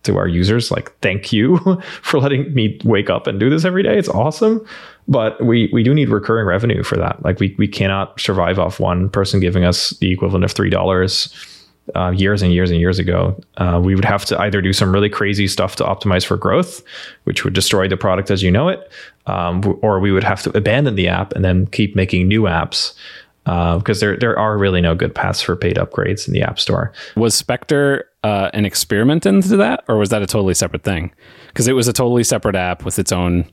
to 0.04 0.18
our 0.18 0.28
users. 0.28 0.72
Like, 0.72 0.98
thank 1.02 1.34
you 1.34 1.58
for 2.02 2.20
letting 2.20 2.54
me 2.54 2.80
wake 2.84 3.10
up 3.10 3.28
and 3.28 3.40
do 3.40 3.50
this 3.50 3.66
every 3.66 3.84
day. 3.84 3.98
It's 3.98 4.10
awesome, 4.10 4.66
but 5.08 5.44
we 5.44 5.70
we 5.74 5.82
do 5.84 5.94
need 5.94 6.10
recurring 6.10 6.46
revenue 6.46 6.84
for 6.84 6.98
that. 6.98 7.24
Like, 7.24 7.40
we 7.40 7.56
we 7.58 7.68
cannot 7.68 8.20
survive 8.20 8.60
off 8.60 8.80
one 8.80 9.10
person 9.10 9.40
giving 9.40 9.64
us 9.64 9.90
the 10.02 10.12
equivalent 10.12 10.46
of 10.46 10.52
three 10.52 10.70
dollars 10.70 11.34
uh, 11.96 12.12
years 12.12 12.42
and 12.42 12.54
years 12.54 12.72
and 12.72 12.80
years 12.80 13.00
ago, 13.00 13.40
uh, 13.58 13.80
we 13.84 13.96
would 13.96 14.06
have 14.06 14.26
to 14.26 14.40
either 14.40 14.62
do 14.62 14.74
some 14.74 14.94
really 14.94 15.10
crazy 15.10 15.48
stuff 15.48 15.76
to 15.78 15.84
optimize 15.84 16.26
for 16.26 16.38
growth, 16.38 16.84
which 17.24 17.44
would 17.44 17.54
destroy 17.54 17.88
the 17.88 17.98
product 17.98 18.32
as 18.32 18.44
you 18.44 18.52
know 18.52 18.68
it, 18.68 18.92
um, 19.26 19.78
or 19.82 20.00
we 20.00 20.12
would 20.12 20.24
have 20.24 20.42
to 20.44 20.58
abandon 20.58 20.96
the 20.96 21.08
app 21.08 21.34
and 21.34 21.44
then 21.44 21.68
keep 21.68 21.96
making 21.96 22.28
new 22.28 22.44
apps 22.44 22.94
because 23.44 23.98
uh, 23.98 24.06
there 24.06 24.18
there 24.18 24.38
are 24.38 24.58
really 24.58 24.82
no 24.82 24.94
good 24.94 25.16
paths 25.16 25.42
for 25.42 25.56
paid 25.56 25.78
upgrades 25.78 26.28
in 26.28 26.34
the 26.34 26.42
App 26.42 26.60
Store. 26.60 26.92
Was 27.16 27.34
Spectre 27.34 28.06
uh, 28.24 28.52
an 28.54 28.66
experiment 28.66 29.26
into 29.26 29.58
that, 29.58 29.84
or 29.88 29.98
was 29.98 30.10
that 30.10 30.22
a 30.22 30.28
totally 30.28 30.54
separate 30.54 30.84
thing? 30.84 31.12
Because 31.48 31.68
it 31.68 31.74
was 31.74 31.88
a 31.88 31.94
totally 31.94 32.24
separate 32.24 32.56
app 32.56 32.86
with 32.86 33.00
its 33.00 33.12
own 33.12 33.50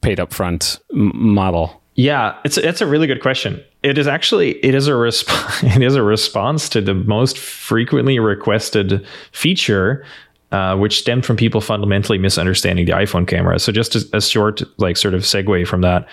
paid 0.00 0.18
upfront 0.18 0.80
m- 0.92 1.12
model. 1.14 1.82
Yeah, 1.94 2.38
it's 2.44 2.56
it's 2.56 2.80
a 2.80 2.86
really 2.86 3.06
good 3.06 3.20
question. 3.20 3.62
It 3.84 3.98
is 3.98 4.06
actually 4.06 4.52
it 4.64 4.74
is 4.74 4.88
a 4.88 4.92
resp- 4.92 5.76
it 5.76 5.82
is 5.82 5.94
a 5.94 6.02
response 6.02 6.68
to 6.70 6.80
the 6.80 6.94
most 6.94 7.38
frequently 7.38 8.18
requested 8.18 9.06
feature, 9.32 10.04
uh, 10.52 10.76
which 10.76 10.98
stemmed 10.98 11.26
from 11.26 11.36
people 11.36 11.60
fundamentally 11.60 12.18
misunderstanding 12.18 12.86
the 12.86 12.92
iPhone 12.92 13.28
camera. 13.28 13.58
So 13.58 13.72
just 13.72 13.94
a, 13.94 14.08
a 14.14 14.20
short 14.22 14.62
like 14.78 14.96
sort 14.96 15.14
of 15.14 15.22
segue 15.22 15.66
from 15.66 15.82
that, 15.82 16.08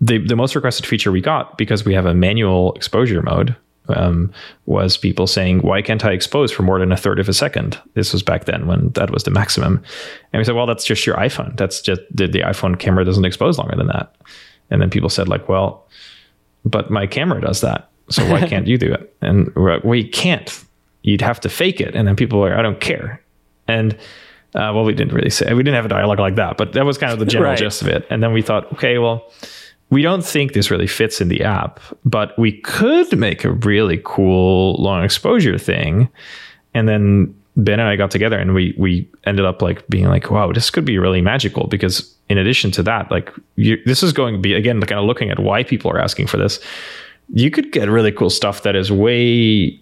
the 0.00 0.18
the 0.18 0.34
most 0.34 0.54
requested 0.54 0.86
feature 0.86 1.12
we 1.12 1.20
got 1.20 1.58
because 1.58 1.84
we 1.84 1.92
have 1.92 2.06
a 2.06 2.14
manual 2.14 2.72
exposure 2.72 3.22
mode 3.22 3.54
um, 3.88 4.32
was 4.64 4.96
people 4.96 5.26
saying, 5.26 5.58
"Why 5.58 5.82
can't 5.82 6.04
I 6.04 6.12
expose 6.12 6.50
for 6.50 6.62
more 6.62 6.78
than 6.78 6.90
a 6.90 6.96
third 6.96 7.20
of 7.20 7.28
a 7.28 7.34
second?" 7.34 7.78
This 7.92 8.14
was 8.14 8.22
back 8.22 8.46
then 8.46 8.66
when 8.66 8.90
that 8.90 9.10
was 9.10 9.24
the 9.24 9.30
maximum, 9.30 9.84
and 10.32 10.40
we 10.40 10.44
said, 10.44 10.54
"Well, 10.54 10.66
that's 10.66 10.86
just 10.86 11.04
your 11.04 11.16
iPhone. 11.16 11.54
That's 11.58 11.82
just 11.82 12.00
the, 12.10 12.26
the 12.26 12.40
iPhone 12.40 12.78
camera 12.78 13.04
doesn't 13.04 13.26
expose 13.26 13.58
longer 13.58 13.76
than 13.76 13.88
that." 13.88 14.14
And 14.70 14.80
then 14.80 14.90
people 14.90 15.08
said 15.08 15.28
like, 15.28 15.48
well, 15.48 15.86
but 16.64 16.90
my 16.90 17.06
camera 17.06 17.40
does 17.40 17.60
that. 17.60 17.90
So 18.10 18.28
why 18.28 18.46
can't 18.46 18.66
you 18.66 18.76
do 18.76 18.92
it? 18.92 19.14
And 19.22 19.54
we're 19.54 19.74
like, 19.74 19.84
you 19.84 20.10
can't. 20.10 20.64
You'd 21.02 21.20
have 21.20 21.40
to 21.40 21.48
fake 21.48 21.80
it. 21.80 21.94
And 21.94 22.08
then 22.08 22.16
people 22.16 22.44
are, 22.44 22.58
I 22.58 22.62
don't 22.62 22.80
care. 22.80 23.22
And 23.68 23.94
uh, 24.54 24.72
well, 24.74 24.84
we 24.84 24.94
didn't 24.94 25.14
really 25.14 25.30
say, 25.30 25.52
we 25.54 25.62
didn't 25.62 25.76
have 25.76 25.84
a 25.84 25.88
dialogue 25.88 26.18
like 26.18 26.34
that, 26.36 26.56
but 26.56 26.72
that 26.72 26.84
was 26.84 26.98
kind 26.98 27.12
of 27.12 27.18
the 27.18 27.26
general 27.26 27.50
right. 27.50 27.58
gist 27.58 27.82
of 27.82 27.88
it. 27.88 28.06
And 28.10 28.22
then 28.22 28.32
we 28.32 28.42
thought, 28.42 28.72
okay, 28.72 28.98
well, 28.98 29.30
we 29.90 30.02
don't 30.02 30.24
think 30.24 30.52
this 30.52 30.70
really 30.70 30.86
fits 30.86 31.20
in 31.20 31.28
the 31.28 31.42
app, 31.42 31.80
but 32.04 32.36
we 32.38 32.52
could 32.52 33.16
make 33.16 33.44
a 33.44 33.52
really 33.52 34.00
cool 34.04 34.74
long 34.74 35.04
exposure 35.04 35.58
thing. 35.58 36.08
And 36.74 36.88
then 36.88 37.34
Ben 37.64 37.80
and 37.80 37.88
I 37.88 37.96
got 37.96 38.10
together 38.10 38.38
and 38.38 38.54
we 38.54 38.74
we 38.78 39.08
ended 39.24 39.44
up 39.44 39.62
like 39.62 39.86
being 39.88 40.06
like, 40.06 40.30
wow, 40.30 40.52
this 40.52 40.70
could 40.70 40.84
be 40.84 40.98
really 40.98 41.20
magical 41.20 41.66
because 41.66 42.14
in 42.28 42.38
addition 42.38 42.70
to 42.72 42.82
that, 42.84 43.10
like 43.10 43.32
you, 43.56 43.78
this 43.86 44.02
is 44.02 44.12
going 44.12 44.34
to 44.34 44.40
be 44.40 44.54
again 44.54 44.80
kind 44.80 44.98
of 44.98 45.04
looking 45.04 45.30
at 45.30 45.38
why 45.38 45.62
people 45.62 45.90
are 45.90 45.98
asking 45.98 46.26
for 46.26 46.36
this. 46.36 46.60
You 47.32 47.50
could 47.50 47.72
get 47.72 47.88
really 47.88 48.12
cool 48.12 48.30
stuff 48.30 48.62
that 48.62 48.74
is 48.74 48.90
way 48.90 49.80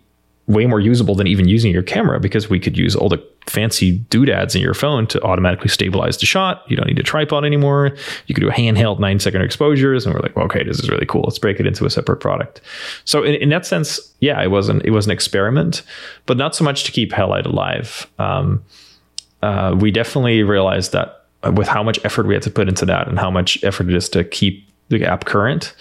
way 0.49 0.65
more 0.65 0.81
usable 0.81 1.15
than 1.15 1.27
even 1.27 1.47
using 1.47 1.71
your 1.71 1.83
camera 1.83 2.19
because 2.19 2.49
we 2.49 2.59
could 2.59 2.77
use 2.77 2.97
all 2.97 3.09
the 3.09 3.23
fancy 3.47 3.99
doodads 4.11 4.55
in 4.55 4.63
your 4.63 4.75
phone 4.75 5.07
to 5.07 5.23
automatically 5.23 5.69
stabilize 5.69 6.17
the 6.19 6.27
shot. 6.27 6.65
You 6.69 6.77
don't 6.77 6.87
need 6.87 6.99
a 6.99 7.03
tripod 7.03 7.45
anymore. 7.45 7.95
You 8.27 8.35
could 8.35 8.41
do 8.41 8.49
a 8.49 8.53
handheld 8.53 8.99
nine 8.99 9.21
second 9.21 9.43
exposures. 9.43 10.07
And 10.07 10.15
we're 10.15 10.21
like, 10.21 10.35
well, 10.35 10.47
okay, 10.47 10.65
this 10.65 10.79
is 10.79 10.89
really 10.89 11.07
cool. 11.07 11.23
Let's 11.23 11.39
break 11.39 11.61
it 11.61 11.67
into 11.67 11.85
a 11.85 11.91
separate 11.91 12.17
product. 12.17 12.63
So 13.05 13.23
in, 13.23 13.35
in 13.35 13.51
that 13.51 13.67
sense, 13.67 14.01
yeah, 14.21 14.43
it 14.43 14.51
wasn't, 14.51 14.85
it 14.85 14.91
was 14.91 15.05
an 15.05 15.13
experiment, 15.13 15.83
but 16.25 16.39
not 16.39 16.55
so 16.55 16.65
much 16.65 16.85
to 16.85 16.93
keep 16.93 17.13
Halide 17.13 17.47
alive. 17.47 18.07
Um, 18.19 18.65
uh, 19.43 19.77
we 19.79 19.91
definitely 19.91 20.43
realized 20.43 20.93
that 20.93 21.27
with 21.53 21.69
how 21.69 21.83
much 21.83 22.03
effort 22.05 22.27
we 22.27 22.35
had 22.35 22.43
to 22.43 22.51
put 22.51 22.69
into 22.69 22.87
that 22.87 23.07
and 23.07 23.19
how 23.19 23.31
much 23.31 23.63
effort 23.63 23.89
it 23.89 23.95
is 23.95 24.09
to 24.09 24.25
keep 24.25 24.67
the 24.89 25.05
app 25.05 25.27
current, 25.27 25.75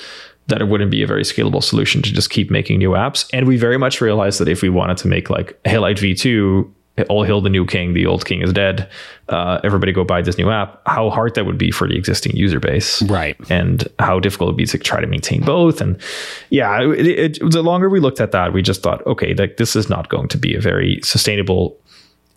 that 0.48 0.62
it 0.62 0.66
wouldn't 0.66 0.92
be 0.92 1.04
a 1.04 1.08
very 1.08 1.24
scalable 1.24 1.64
solution 1.64 2.02
to 2.02 2.14
just 2.14 2.30
keep 2.30 2.50
making 2.50 2.80
new 2.80 2.92
apps. 2.92 3.30
And 3.34 3.48
we 3.48 3.58
very 3.58 3.78
much 3.78 4.02
realized 4.02 4.40
that 4.40 4.48
if 4.48 4.62
we 4.62 4.70
wanted 4.70 4.98
to 4.98 5.08
make 5.08 5.30
like 5.30 5.62
Halide 5.64 5.98
V2, 5.98 6.72
all 7.10 7.24
hail 7.24 7.42
the 7.42 7.50
new 7.50 7.66
king, 7.66 7.94
the 7.94 8.06
old 8.06 8.26
king 8.26 8.42
is 8.42 8.52
dead, 8.52 8.90
uh, 9.30 9.60
everybody 9.64 9.92
go 9.92 10.04
buy 10.04 10.22
this 10.22 10.38
new 10.38 10.50
app, 10.50 10.82
how 10.88 11.10
hard 11.10 11.36
that 11.36 11.46
would 11.46 11.58
be 11.58 11.70
for 11.70 11.88
the 11.88 11.96
existing 11.96 12.36
user 12.36 12.60
base. 12.60 13.04
Right. 13.04 13.38
And 13.52 13.88
how 14.00 14.20
difficult 14.20 14.48
it 14.48 14.52
would 14.54 14.58
be 14.58 14.66
to 14.66 14.78
try 14.80 15.00
to 15.00 15.08
maintain 15.08 15.44
both. 15.44 15.80
And 15.80 16.02
yeah, 16.50 16.82
it, 16.82 17.38
it, 17.38 17.52
the 17.52 17.62
longer 17.62 17.90
we 17.90 18.00
looked 18.00 18.20
at 18.20 18.32
that, 18.32 18.54
we 18.54 18.62
just 18.62 18.82
thought, 18.82 19.06
okay, 19.06 19.36
like 19.36 19.58
this 19.58 19.76
is 19.76 19.90
not 19.90 20.10
going 20.10 20.28
to 20.30 20.38
be 20.38 20.56
a 20.56 20.62
very 20.62 21.00
sustainable 21.04 21.80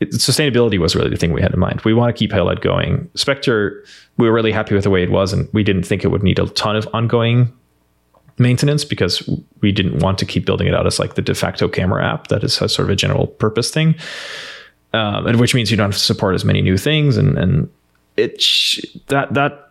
it, 0.00 0.12
sustainability 0.12 0.78
was 0.78 0.96
really 0.96 1.10
the 1.10 1.16
thing 1.16 1.32
we 1.32 1.42
had 1.42 1.52
in 1.52 1.60
mind. 1.60 1.82
We 1.82 1.92
want 1.92 2.14
to 2.14 2.18
keep 2.18 2.30
Halide 2.30 2.62
going. 2.62 3.10
Spectre, 3.14 3.84
we 4.16 4.26
were 4.26 4.32
really 4.32 4.52
happy 4.52 4.74
with 4.74 4.84
the 4.84 4.90
way 4.90 5.02
it 5.02 5.10
was, 5.10 5.32
and 5.32 5.46
we 5.52 5.62
didn't 5.62 5.82
think 5.82 6.04
it 6.04 6.08
would 6.08 6.22
need 6.22 6.38
a 6.38 6.46
ton 6.48 6.74
of 6.74 6.88
ongoing 6.94 7.52
maintenance 8.40 8.84
because 8.84 9.28
we 9.60 9.70
didn't 9.70 10.00
want 10.00 10.18
to 10.18 10.26
keep 10.26 10.44
building 10.44 10.66
it 10.66 10.74
out 10.74 10.86
as 10.86 10.98
like 10.98 11.14
the 11.14 11.22
de 11.22 11.34
facto 11.34 11.68
camera 11.68 12.04
app 12.04 12.28
that 12.28 12.42
is 12.42 12.54
sort 12.54 12.80
of 12.80 12.90
a 12.90 12.96
general 12.96 13.26
purpose 13.26 13.70
thing, 13.70 13.94
um, 14.92 15.26
and 15.26 15.38
which 15.38 15.54
means 15.54 15.70
you 15.70 15.76
don't 15.76 15.90
have 15.90 15.94
to 15.94 16.04
support 16.04 16.34
as 16.34 16.44
many 16.44 16.62
new 16.62 16.76
things, 16.76 17.16
and 17.16 17.38
and 17.38 17.70
it 18.16 18.42
that 19.08 19.32
that 19.34 19.70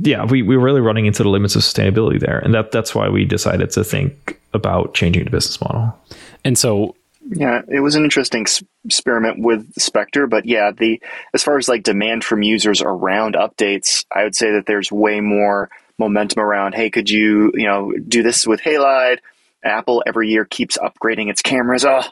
yeah, 0.00 0.24
we, 0.24 0.42
we 0.42 0.56
were 0.56 0.64
really 0.64 0.80
running 0.80 1.06
into 1.06 1.22
the 1.22 1.28
limits 1.28 1.54
of 1.54 1.62
sustainability 1.62 2.18
there. 2.18 2.38
And 2.38 2.54
that 2.54 2.72
that's 2.72 2.94
why 2.94 3.08
we 3.08 3.24
decided 3.24 3.70
to 3.72 3.84
think 3.84 4.40
about 4.52 4.94
changing 4.94 5.24
the 5.24 5.30
business 5.30 5.60
model. 5.60 5.96
And 6.44 6.58
so 6.58 6.96
yeah, 7.30 7.62
it 7.68 7.80
was 7.80 7.94
an 7.94 8.02
interesting 8.02 8.46
experiment 8.84 9.38
with 9.38 9.72
Spectre, 9.80 10.26
but 10.26 10.44
yeah, 10.44 10.72
the 10.72 11.00
as 11.34 11.44
far 11.44 11.56
as 11.56 11.68
like 11.68 11.84
demand 11.84 12.24
from 12.24 12.42
users 12.42 12.82
around 12.82 13.36
updates, 13.36 14.04
I 14.14 14.24
would 14.24 14.34
say 14.34 14.50
that 14.52 14.66
there's 14.66 14.90
way 14.90 15.20
more 15.20 15.70
momentum 16.02 16.40
around. 16.40 16.74
Hey, 16.74 16.90
could 16.90 17.08
you 17.10 17.52
you 17.54 17.66
know 17.66 17.92
do 17.92 18.22
this 18.22 18.46
with 18.46 18.60
Halide? 18.60 19.18
Apple 19.64 20.02
every 20.08 20.28
year 20.28 20.44
keeps 20.44 20.76
upgrading 20.76 21.30
its 21.30 21.40
cameras. 21.40 21.84
Oh, 21.84 22.02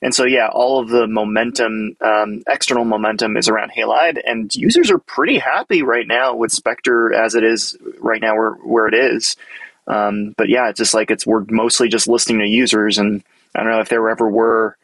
and 0.00 0.14
so 0.14 0.24
yeah, 0.24 0.48
all 0.48 0.78
of 0.78 0.88
the 0.88 1.08
momentum, 1.08 1.96
um, 2.00 2.42
external 2.48 2.84
momentum, 2.84 3.36
is 3.36 3.48
around 3.48 3.72
Halide, 3.72 4.20
and 4.24 4.54
users 4.54 4.92
are 4.92 4.98
pretty 4.98 5.38
happy 5.38 5.82
right 5.82 6.06
now 6.06 6.36
with 6.36 6.52
Spectre 6.52 7.12
as 7.12 7.34
it 7.34 7.42
is 7.42 7.76
right 7.98 8.20
now, 8.20 8.36
where 8.36 8.52
where 8.52 8.86
it 8.86 8.94
is. 8.94 9.36
Um, 9.88 10.34
but 10.36 10.48
yeah, 10.48 10.68
it's 10.68 10.78
just 10.78 10.94
like 10.94 11.10
it's 11.10 11.26
we're 11.26 11.44
mostly 11.48 11.88
just 11.88 12.06
listening 12.06 12.38
to 12.38 12.46
users 12.46 12.98
and 12.98 13.24
I 13.54 13.62
don't 13.62 13.72
know 13.72 13.80
if 13.80 13.88
there 13.88 14.08
ever 14.08 14.28
were. 14.28 14.76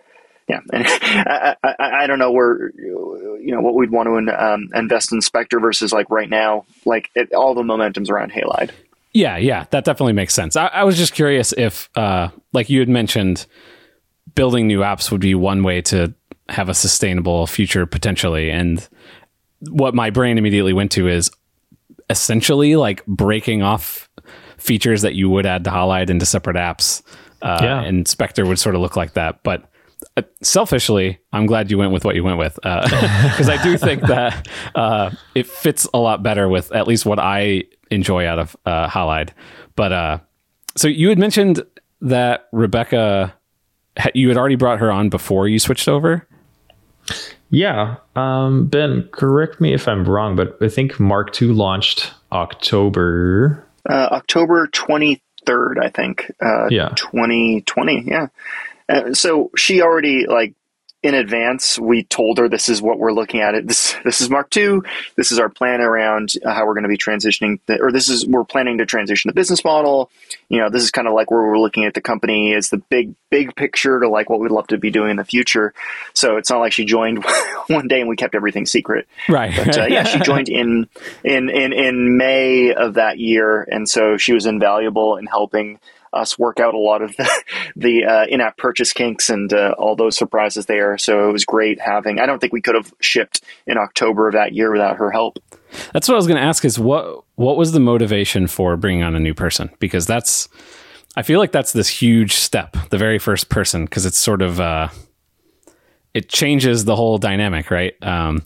Yeah, 0.49 0.61
I, 0.73 1.57
I, 1.65 1.75
I, 1.79 2.07
don't 2.07 2.21
know 2.21 2.31
where 2.31 2.71
you 2.77 3.51
know 3.53 3.61
what 3.61 3.75
we'd 3.75 3.91
want 3.91 4.29
to 4.29 4.45
um, 4.45 4.69
invest 4.75 5.13
in 5.13 5.21
Spectre 5.21 5.59
versus 5.59 5.93
like 5.93 6.09
right 6.09 6.31
now, 6.31 6.67
like 6.85 7.11
it, 7.17 7.33
all 7.33 7.55
the 7.55 7.65
momentum's 7.65 8.11
around 8.11 8.31
Halide. 8.31 8.71
Yeah, 9.13 9.39
yeah, 9.39 9.65
that 9.71 9.85
definitely 9.85 10.13
makes 10.13 10.35
sense. 10.35 10.55
I, 10.55 10.67
I 10.67 10.85
was 10.85 10.97
just 10.97 11.15
curious 11.15 11.53
if, 11.57 11.89
uh, 11.97 12.29
like 12.53 12.71
you 12.71 12.81
had 12.81 12.89
mentioned, 12.89 13.47
building 14.35 14.69
new 14.69 14.81
apps 14.81 15.11
would 15.11 15.21
be 15.21 15.35
one 15.35 15.63
way 15.65 15.81
to 15.83 16.15
have 16.49 16.69
a 16.69 16.75
sustainable 16.75 17.47
future 17.49 17.87
potentially, 17.87 18.51
and 18.51 18.87
what 19.69 19.95
my 19.95 20.11
brain 20.11 20.39
immediately 20.39 20.73
went 20.73 20.93
to 20.93 21.09
is 21.09 21.31
essentially 22.09 22.77
like 22.77 23.05
breaking 23.07 23.63
off 23.63 24.09
features 24.59 25.03
that 25.03 25.15
you 25.15 25.29
would 25.29 25.45
add 25.45 25.65
to 25.65 25.71
Halide 25.71 26.09
into 26.09 26.25
separate 26.25 26.57
apps 26.57 27.03
uh, 27.43 27.61
yeah. 27.63 27.83
And 27.83 28.07
Spectre 28.09 28.47
would 28.47 28.59
sort 28.59 28.75
of 28.75 28.81
look 28.81 28.97
like 28.97 29.15
that. 29.15 29.43
But 29.43 29.71
uh, 30.17 30.23
selfishly, 30.43 31.19
I'm 31.33 31.47
glad 31.47 31.71
you 31.71 31.79
went 31.79 31.93
with 31.93 32.05
what 32.05 32.15
you 32.15 32.25
went 32.25 32.39
with 32.39 32.55
because 32.57 33.49
uh, 33.49 33.53
I 33.59 33.63
do 33.63 33.77
think 33.79 34.03
that 34.03 34.49
uh, 34.75 35.11
it 35.35 35.47
fits 35.47 35.87
a 35.95 35.99
lot 35.99 36.23
better 36.23 36.49
with 36.49 36.73
at 36.73 36.87
least 36.87 37.07
what 37.07 37.19
I 37.19 37.65
enjoy 37.91 38.27
out 38.27 38.39
of 38.39 38.57
uh, 38.67 38.89
Halide. 38.89 39.31
But 39.75 39.93
uh, 39.93 40.19
so 40.77 40.89
you 40.89 41.09
had 41.09 41.19
mentioned 41.19 41.63
that 42.01 42.49
Rebecca, 42.53 43.35
you 44.15 44.29
had 44.29 44.37
already 44.37 44.57
brought 44.57 44.79
her 44.81 44.91
on 44.91 45.09
before 45.09 45.49
you 45.49 45.59
switched 45.59 45.89
over. 45.89 46.27
Yeah, 47.51 47.97
um, 48.17 48.67
Ben, 48.67 49.09
correct 49.13 49.61
me 49.61 49.73
if 49.73 49.87
I'm 49.87 50.05
wrong, 50.05 50.35
but 50.35 50.57
I 50.61 50.69
think 50.69 50.99
Mark 50.99 51.41
II 51.41 51.49
launched 51.49 52.13
October. 52.33 53.65
Uh, 53.89 54.09
October 54.11 54.67
23rd, 54.69 55.79
I 55.81 55.89
think. 55.91 56.33
Uh, 56.45 56.67
yeah, 56.69 56.89
twenty 56.97 57.61
twenty. 57.63 58.03
Yeah. 58.05 58.27
Uh, 58.89 59.15
so 59.15 59.51
she 59.57 59.83
already 59.83 60.27
like 60.27 60.55
in 61.07 61.15
advance. 61.15 61.79
We 61.79 62.03
told 62.03 62.39
her 62.39 62.49
this 62.49 62.69
is 62.69 62.83
what 62.83 62.99
we're 62.99 63.13
looking 63.13 63.41
at. 63.41 63.55
It 63.55 63.69
this 63.69 63.95
this 64.05 64.21
is 64.21 64.29
Mark 64.29 64.55
II. 64.57 64.81
This 65.17 65.31
is 65.31 65.39
our 65.39 65.49
plan 65.49 65.81
around 65.81 66.33
how 66.45 66.67
we're 66.67 66.75
going 66.75 66.83
to 66.83 66.89
be 66.89 66.99
transitioning, 66.99 67.61
the, 67.67 67.81
or 67.81 67.93
this 67.93 68.09
is 68.09 68.27
we're 68.27 68.45
planning 68.45 68.79
to 68.79 68.87
transition 68.87 69.29
the 69.29 69.35
business 69.35 69.65
model. 69.65 70.11
You 70.49 70.59
know, 70.59 70.71
this 70.71 70.83
is 70.83 70.91
kind 70.91 71.07
of 71.07 71.15
like 71.15 71.31
where 71.31 71.43
we're 71.43 71.59
looking 71.59 71.85
at 71.85 71.95
the 71.95 72.01
company 72.01 72.55
as 72.55 72.71
the 72.71 72.79
big 72.79 73.15
big 73.31 73.55
picture 73.55 74.01
to 74.01 74.09
like 74.09 74.29
what 74.29 74.41
we'd 74.41 74.51
love 74.51 74.67
to 74.69 74.79
be 74.79 74.91
doing 74.91 75.11
in 75.11 75.17
the 75.17 75.25
future. 75.25 75.75
So 76.13 76.39
it's 76.39 76.51
not 76.51 76.59
like 76.59 76.73
she 76.73 76.85
joined 76.85 77.25
one 77.69 77.89
day 77.89 78.01
and 78.01 78.09
we 78.09 78.17
kept 78.17 78.35
everything 78.35 78.67
secret. 78.67 79.07
Right. 79.29 79.55
But 79.57 79.79
uh, 79.79 79.87
yeah, 79.87 80.05
she 80.05 80.19
joined 80.21 80.49
in 80.49 80.89
in 81.23 81.51
in 81.51 81.73
in 81.73 82.17
May 82.17 82.75
of 82.75 82.95
that 82.95 83.19
year, 83.19 83.63
and 83.63 83.89
so 83.89 84.17
she 84.17 84.33
was 84.33 84.47
invaluable 84.47 85.17
in 85.17 85.27
helping 85.27 85.79
us 86.13 86.39
work 86.39 86.61
out 86.61 86.75
a 86.75 86.79
lot 86.79 87.03
of 87.03 87.17
the, 87.17 87.43
the 87.77 88.05
uh, 88.05 88.27
in-app 88.29 88.57
purchase 88.57 88.93
kinks 88.93 89.31
and 89.31 89.53
uh, 89.53 89.75
all 89.79 89.97
those 89.97 90.17
surprises 90.17 90.67
there. 90.67 90.99
So 90.99 91.29
it 91.29 91.33
was 91.33 91.45
great 91.45 91.81
having. 91.81 92.19
I 92.19 92.27
don't 92.27 92.39
think 92.39 92.53
we 92.53 92.63
could 92.63 92.75
have 92.75 92.93
shipped 93.01 93.43
in 93.67 93.79
October 93.79 94.29
of 94.29 94.35
that 94.35 94.53
year 94.53 94.73
without 94.73 94.97
her 94.97 95.11
help. 95.11 95.39
That's 95.93 96.09
what 96.09 96.15
I 96.15 96.17
was 96.17 96.27
going 96.27 96.41
to 96.41 96.47
ask: 96.47 96.65
is 96.65 96.79
what 96.79 97.25
what 97.35 97.57
was 97.57 97.73
the 97.73 97.81
motivation 97.81 98.47
for 98.47 98.77
bringing 98.77 99.03
on 99.03 99.15
a 99.15 99.21
new 99.21 99.35
person? 99.35 99.71
Because 99.79 100.07
that's 100.07 100.49
I 101.17 101.23
feel 101.23 101.41
like 101.41 101.53
that's 101.53 101.73
this 101.73 101.89
huge 101.89 102.35
step, 102.35 102.77
the 102.91 102.99
very 102.99 103.19
first 103.19 103.49
person, 103.49 103.85
because 103.85 104.05
it's 104.07 104.19
sort 104.19 104.43
of 104.43 104.61
uh, 104.61 104.89
it 106.15 106.29
changes 106.29 106.85
the 106.85 106.95
whole 106.95 107.19
dynamic, 107.19 107.71
right? 107.71 107.95
Um, 108.03 108.45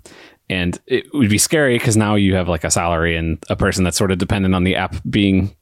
and 0.48 0.80
it 0.86 1.06
would 1.14 1.30
be 1.30 1.38
scary 1.38 1.78
because 1.78 1.96
now 1.96 2.16
you 2.16 2.34
have 2.34 2.48
like 2.48 2.64
a 2.64 2.70
salary 2.70 3.16
and 3.16 3.38
a 3.48 3.56
person 3.56 3.84
that's 3.84 3.96
sort 3.96 4.10
of 4.10 4.18
dependent 4.18 4.54
on 4.54 4.64
the 4.64 4.74
app 4.76 4.96
being 5.08 5.54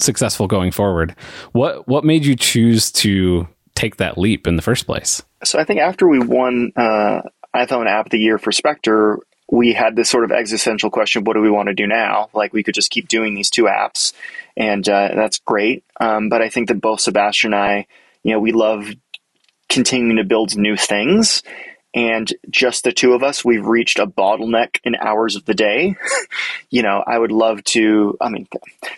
successful 0.00 0.46
going 0.46 0.70
forward. 0.70 1.14
What 1.52 1.86
what 1.88 2.04
made 2.04 2.24
you 2.24 2.36
choose 2.36 2.90
to 2.92 3.48
take 3.74 3.96
that 3.96 4.18
leap 4.18 4.46
in 4.46 4.56
the 4.56 4.62
first 4.62 4.86
place? 4.86 5.22
So 5.44 5.58
I 5.58 5.64
think 5.64 5.80
after 5.80 6.08
we 6.08 6.18
won 6.18 6.72
uh, 6.76 7.22
iPhone 7.54 7.88
App 7.88 8.06
of 8.06 8.10
the 8.10 8.18
Year 8.18 8.38
for 8.38 8.52
Spectre, 8.52 9.20
we 9.50 9.72
had 9.72 9.96
this 9.96 10.10
sort 10.10 10.24
of 10.24 10.32
existential 10.32 10.90
question: 10.90 11.24
What 11.24 11.34
do 11.34 11.40
we 11.40 11.50
want 11.50 11.68
to 11.68 11.74
do 11.74 11.86
now? 11.86 12.28
Like 12.32 12.52
we 12.52 12.62
could 12.62 12.74
just 12.74 12.90
keep 12.90 13.08
doing 13.08 13.34
these 13.34 13.50
two 13.50 13.64
apps, 13.64 14.12
and 14.56 14.88
uh, 14.88 15.10
that's 15.14 15.38
great. 15.38 15.84
Um, 16.00 16.28
but 16.28 16.42
I 16.42 16.48
think 16.48 16.68
that 16.68 16.80
both 16.80 17.00
Sebastian 17.00 17.54
and 17.54 17.62
I, 17.62 17.86
you 18.22 18.32
know, 18.32 18.40
we 18.40 18.52
love 18.52 18.88
continuing 19.68 20.16
to 20.16 20.24
build 20.24 20.56
new 20.56 20.76
things 20.76 21.42
and 21.94 22.32
just 22.50 22.84
the 22.84 22.92
two 22.92 23.14
of 23.14 23.22
us, 23.22 23.44
we've 23.44 23.64
reached 23.64 23.98
a 23.98 24.06
bottleneck 24.06 24.78
in 24.84 24.94
hours 24.94 25.36
of 25.36 25.44
the 25.46 25.54
day. 25.54 25.96
you 26.70 26.82
know, 26.82 27.02
I 27.06 27.18
would 27.18 27.32
love 27.32 27.64
to. 27.64 28.16
I 28.20 28.28
mean, 28.28 28.46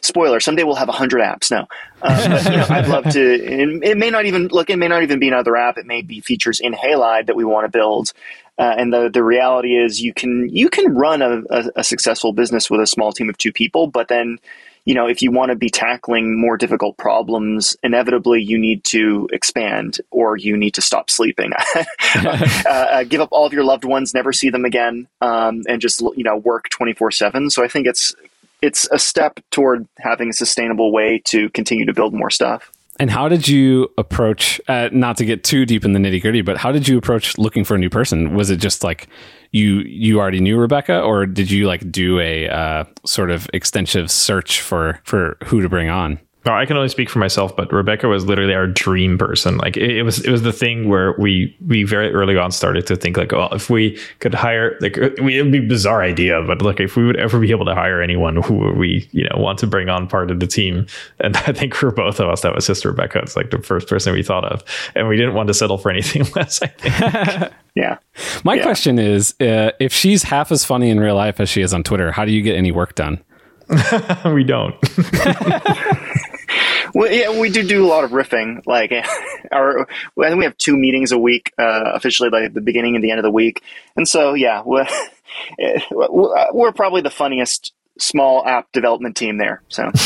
spoiler: 0.00 0.40
someday 0.40 0.64
we'll 0.64 0.74
have 0.74 0.88
hundred 0.88 1.20
apps. 1.20 1.50
No, 1.50 1.66
uh, 2.02 2.28
but, 2.28 2.44
you 2.44 2.56
know, 2.56 2.66
I'd 2.70 2.88
love 2.88 3.04
to. 3.12 3.20
It, 3.20 3.82
it, 3.84 3.96
may 3.96 4.10
not 4.10 4.26
even 4.26 4.48
look. 4.48 4.70
It 4.70 4.76
may 4.76 4.88
not 4.88 5.04
even 5.04 5.20
be 5.20 5.28
another 5.28 5.56
app. 5.56 5.78
It 5.78 5.86
may 5.86 6.02
be 6.02 6.20
features 6.20 6.58
in 6.58 6.72
Halide 6.72 7.26
that 7.26 7.36
we 7.36 7.44
want 7.44 7.64
to 7.64 7.70
build. 7.70 8.12
Uh, 8.58 8.74
and 8.76 8.92
the 8.92 9.08
the 9.08 9.22
reality 9.22 9.76
is, 9.76 10.00
you 10.00 10.12
can 10.12 10.48
you 10.50 10.68
can 10.68 10.92
run 10.94 11.22
a, 11.22 11.42
a, 11.48 11.70
a 11.76 11.84
successful 11.84 12.32
business 12.32 12.68
with 12.68 12.80
a 12.80 12.86
small 12.86 13.12
team 13.12 13.28
of 13.28 13.38
two 13.38 13.52
people, 13.52 13.86
but 13.86 14.08
then 14.08 14.38
you 14.90 14.94
know, 14.96 15.06
if 15.06 15.22
you 15.22 15.30
want 15.30 15.50
to 15.50 15.54
be 15.54 15.70
tackling 15.70 16.36
more 16.36 16.56
difficult 16.56 16.96
problems, 16.96 17.76
inevitably 17.80 18.42
you 18.42 18.58
need 18.58 18.82
to 18.82 19.28
expand 19.32 19.98
or 20.10 20.36
you 20.36 20.56
need 20.56 20.72
to 20.72 20.82
stop 20.82 21.08
sleeping. 21.08 21.52
uh, 22.16 22.46
uh, 22.68 23.04
give 23.04 23.20
up 23.20 23.28
all 23.30 23.46
of 23.46 23.52
your 23.52 23.62
loved 23.62 23.84
ones, 23.84 24.14
never 24.14 24.32
see 24.32 24.50
them 24.50 24.64
again, 24.64 25.06
um, 25.20 25.62
and 25.68 25.80
just 25.80 26.00
you 26.00 26.24
know 26.24 26.36
work 26.38 26.68
twenty 26.70 26.92
four 26.92 27.12
seven. 27.12 27.50
So 27.50 27.62
I 27.62 27.68
think 27.68 27.86
it's 27.86 28.16
it's 28.62 28.88
a 28.90 28.98
step 28.98 29.38
toward 29.52 29.86
having 29.98 30.30
a 30.30 30.32
sustainable 30.32 30.90
way 30.90 31.22
to 31.26 31.50
continue 31.50 31.86
to 31.86 31.94
build 31.94 32.12
more 32.12 32.30
stuff. 32.30 32.72
And 32.98 33.12
how 33.12 33.28
did 33.28 33.46
you 33.46 33.92
approach? 33.96 34.60
Uh, 34.66 34.88
not 34.90 35.18
to 35.18 35.24
get 35.24 35.44
too 35.44 35.66
deep 35.66 35.84
in 35.84 35.92
the 35.92 36.00
nitty 36.00 36.20
gritty, 36.20 36.42
but 36.42 36.56
how 36.56 36.72
did 36.72 36.88
you 36.88 36.98
approach 36.98 37.38
looking 37.38 37.62
for 37.62 37.76
a 37.76 37.78
new 37.78 37.90
person? 37.90 38.34
Was 38.34 38.50
it 38.50 38.56
just 38.56 38.82
like 38.82 39.06
you 39.52 39.80
you 39.80 40.20
already 40.20 40.40
knew 40.40 40.58
Rebecca, 40.58 41.00
or 41.00 41.26
did 41.26 41.50
you 41.50 41.66
like 41.66 41.90
do 41.90 42.20
a 42.20 42.48
uh, 42.48 42.84
sort 43.04 43.30
of 43.30 43.48
extensive 43.52 44.10
search 44.10 44.60
for 44.60 45.00
for 45.04 45.36
who 45.44 45.60
to 45.60 45.68
bring 45.68 45.88
on? 45.88 46.18
No, 46.46 46.54
I 46.54 46.64
can 46.64 46.76
only 46.78 46.88
speak 46.88 47.10
for 47.10 47.18
myself, 47.18 47.54
but 47.54 47.70
Rebecca 47.70 48.08
was 48.08 48.24
literally 48.24 48.54
our 48.54 48.66
dream 48.66 49.18
person. 49.18 49.58
Like 49.58 49.76
it, 49.76 49.98
it, 49.98 50.02
was, 50.04 50.24
it 50.24 50.30
was 50.30 50.40
the 50.40 50.54
thing 50.54 50.88
where 50.88 51.14
we 51.18 51.54
we 51.66 51.82
very 51.82 52.10
early 52.14 52.38
on 52.38 52.50
started 52.50 52.86
to 52.86 52.96
think 52.96 53.18
like, 53.18 53.32
well, 53.32 53.52
if 53.52 53.68
we 53.68 53.98
could 54.20 54.32
hire, 54.32 54.78
like, 54.80 54.96
we, 55.22 55.38
it 55.38 55.42
would 55.42 55.52
be 55.52 55.58
a 55.58 55.68
bizarre 55.68 56.02
idea, 56.02 56.42
but 56.42 56.62
look, 56.62 56.80
if 56.80 56.96
we 56.96 57.04
would 57.04 57.18
ever 57.18 57.38
be 57.38 57.50
able 57.50 57.66
to 57.66 57.74
hire 57.74 58.00
anyone 58.00 58.36
who 58.36 58.72
we, 58.72 59.06
you 59.12 59.28
know, 59.28 59.36
want 59.36 59.58
to 59.58 59.66
bring 59.66 59.90
on 59.90 60.06
part 60.06 60.30
of 60.30 60.40
the 60.40 60.46
team, 60.46 60.86
and 61.18 61.36
I 61.46 61.52
think 61.52 61.74
for 61.74 61.90
both 61.90 62.18
of 62.20 62.30
us, 62.30 62.40
that 62.40 62.54
was 62.54 62.64
Sister 62.64 62.88
Rebecca. 62.88 63.18
It's 63.18 63.36
like 63.36 63.50
the 63.50 63.58
first 63.58 63.86
person 63.86 64.14
we 64.14 64.22
thought 64.22 64.50
of, 64.50 64.64
and 64.94 65.08
we 65.08 65.18
didn't 65.18 65.34
want 65.34 65.48
to 65.48 65.54
settle 65.54 65.76
for 65.76 65.90
anything 65.90 66.22
less. 66.34 66.62
I 66.62 66.68
think. 66.68 67.52
yeah. 67.74 67.98
My 68.44 68.54
yeah. 68.54 68.62
question 68.62 68.98
is, 68.98 69.34
uh, 69.40 69.72
if 69.78 69.92
she's 69.92 70.22
half 70.22 70.50
as 70.50 70.64
funny 70.64 70.88
in 70.88 71.00
real 71.00 71.16
life 71.16 71.38
as 71.38 71.50
she 71.50 71.60
is 71.60 71.74
on 71.74 71.82
Twitter, 71.82 72.12
how 72.12 72.24
do 72.24 72.32
you 72.32 72.40
get 72.40 72.56
any 72.56 72.72
work 72.72 72.94
done? 72.94 73.22
we 74.24 74.42
don't. 74.42 74.74
Well, 76.94 77.12
yeah, 77.12 77.38
we 77.38 77.50
do 77.50 77.66
do 77.66 77.84
a 77.84 77.88
lot 77.88 78.04
of 78.04 78.10
riffing. 78.10 78.66
Like, 78.66 78.92
our, 79.52 79.80
I 79.80 80.28
think 80.28 80.38
we 80.38 80.44
have 80.44 80.56
two 80.58 80.76
meetings 80.76 81.12
a 81.12 81.18
week, 81.18 81.52
uh, 81.58 81.92
officially, 81.94 82.30
like 82.30 82.52
the 82.52 82.60
beginning 82.60 82.94
and 82.94 83.04
the 83.04 83.10
end 83.10 83.18
of 83.18 83.24
the 83.24 83.30
week. 83.30 83.62
And 83.96 84.08
so, 84.08 84.34
yeah, 84.34 84.62
we're, 84.66 84.86
we're 85.90 86.72
probably 86.72 87.02
the 87.02 87.10
funniest 87.10 87.72
small 87.98 88.46
app 88.46 88.72
development 88.72 89.16
team 89.16 89.38
there. 89.38 89.62
So. 89.68 89.90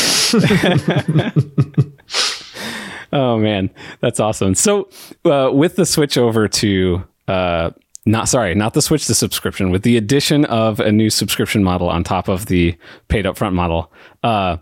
Oh 3.13 3.37
man, 3.37 3.69
that's 4.01 4.19
awesome. 4.19 4.55
So, 4.55 4.89
uh, 5.23 5.49
with 5.53 5.77
the 5.77 5.85
switch 5.85 6.17
over 6.17 6.49
to 6.49 7.03
uh, 7.29 7.69
not 8.05 8.29
sorry, 8.29 8.53
not 8.53 8.73
the 8.73 8.81
switch 8.81 9.07
to 9.07 9.15
subscription, 9.15 9.71
with 9.71 9.83
the 9.83 9.97
addition 9.97 10.45
of 10.45 10.79
a 10.79 10.91
new 10.91 11.09
subscription 11.09 11.63
model 11.63 11.89
on 11.89 12.03
top 12.03 12.27
of 12.27 12.47
the 12.47 12.77
paid 13.07 13.25
upfront 13.25 13.53
model, 13.53 13.91
uh, 14.21 14.57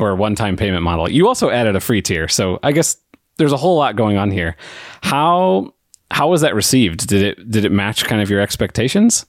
or 0.00 0.10
a 0.10 0.16
one 0.16 0.34
time 0.34 0.56
payment 0.56 0.82
model. 0.82 1.08
You 1.10 1.28
also 1.28 1.50
added 1.50 1.76
a 1.76 1.80
free 1.80 2.02
tier. 2.02 2.26
So 2.26 2.58
I 2.62 2.72
guess 2.72 2.96
there's 3.36 3.52
a 3.52 3.56
whole 3.56 3.76
lot 3.76 3.96
going 3.96 4.16
on 4.16 4.30
here. 4.30 4.56
How 5.02 5.74
how 6.10 6.28
was 6.28 6.40
that 6.40 6.54
received? 6.54 7.06
Did 7.06 7.22
it 7.22 7.50
did 7.50 7.64
it 7.64 7.70
match 7.70 8.04
kind 8.04 8.20
of 8.20 8.30
your 8.30 8.40
expectations? 8.40 9.26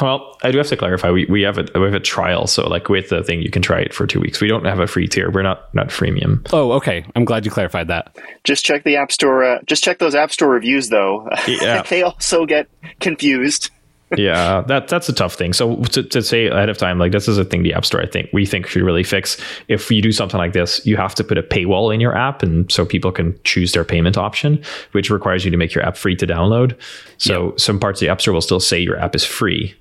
Well, 0.00 0.36
I 0.42 0.50
do 0.50 0.58
have 0.58 0.66
to 0.68 0.76
clarify. 0.76 1.10
We, 1.12 1.26
we 1.26 1.42
have 1.42 1.58
a 1.58 1.66
we 1.74 1.82
have 1.82 1.94
a 1.94 2.00
trial, 2.00 2.46
so 2.46 2.68
like 2.68 2.88
with 2.88 3.08
the 3.08 3.22
thing, 3.22 3.40
you 3.42 3.50
can 3.50 3.62
try 3.62 3.80
it 3.80 3.94
for 3.94 4.06
two 4.06 4.20
weeks. 4.20 4.40
We 4.40 4.48
don't 4.48 4.64
have 4.64 4.80
a 4.80 4.86
free 4.86 5.06
tier. 5.06 5.30
We're 5.30 5.42
not 5.42 5.72
not 5.74 5.88
freemium. 5.88 6.46
Oh, 6.52 6.72
okay. 6.72 7.04
I'm 7.14 7.24
glad 7.24 7.44
you 7.44 7.50
clarified 7.50 7.88
that. 7.88 8.16
Just 8.42 8.64
check 8.64 8.82
the 8.82 8.96
app 8.96 9.12
store. 9.12 9.44
Uh, 9.44 9.58
just 9.66 9.84
check 9.84 9.98
those 9.98 10.14
app 10.14 10.32
store 10.32 10.48
reviews, 10.48 10.88
though. 10.88 11.28
Yeah. 11.46 11.82
they 11.88 12.02
also 12.02 12.46
get 12.46 12.68
confused 13.00 13.70
yeah, 14.16 14.60
that 14.68 14.88
that's 14.88 15.08
a 15.08 15.12
tough 15.12 15.34
thing. 15.34 15.52
So 15.52 15.76
to, 15.76 16.02
to 16.02 16.22
say 16.22 16.46
ahead 16.46 16.68
of 16.68 16.78
time, 16.78 16.98
like 16.98 17.12
this 17.12 17.26
is 17.26 17.38
a 17.38 17.44
thing 17.44 17.62
the 17.62 17.74
App 17.74 17.84
Store 17.84 18.00
I 18.00 18.06
think 18.06 18.30
we 18.32 18.46
think 18.46 18.66
should 18.66 18.82
really 18.82 19.02
fix. 19.02 19.36
If 19.68 19.90
you 19.90 20.00
do 20.00 20.12
something 20.12 20.38
like 20.38 20.52
this, 20.52 20.84
you 20.86 20.96
have 20.96 21.14
to 21.16 21.24
put 21.24 21.38
a 21.38 21.42
paywall 21.42 21.92
in 21.92 22.00
your 22.00 22.16
app, 22.16 22.42
and 22.42 22.70
so 22.70 22.84
people 22.84 23.10
can 23.10 23.38
choose 23.44 23.72
their 23.72 23.84
payment 23.84 24.16
option, 24.16 24.62
which 24.92 25.10
requires 25.10 25.44
you 25.44 25.50
to 25.50 25.56
make 25.56 25.74
your 25.74 25.84
app 25.84 25.96
free 25.96 26.14
to 26.16 26.26
download. 26.26 26.78
So 27.18 27.46
yeah. 27.46 27.52
some 27.56 27.80
parts 27.80 28.00
of 28.00 28.06
the 28.06 28.12
App 28.12 28.20
Store 28.20 28.34
will 28.34 28.40
still 28.40 28.60
say 28.60 28.78
your 28.78 28.98
app 28.98 29.14
is 29.16 29.24
free, 29.24 29.74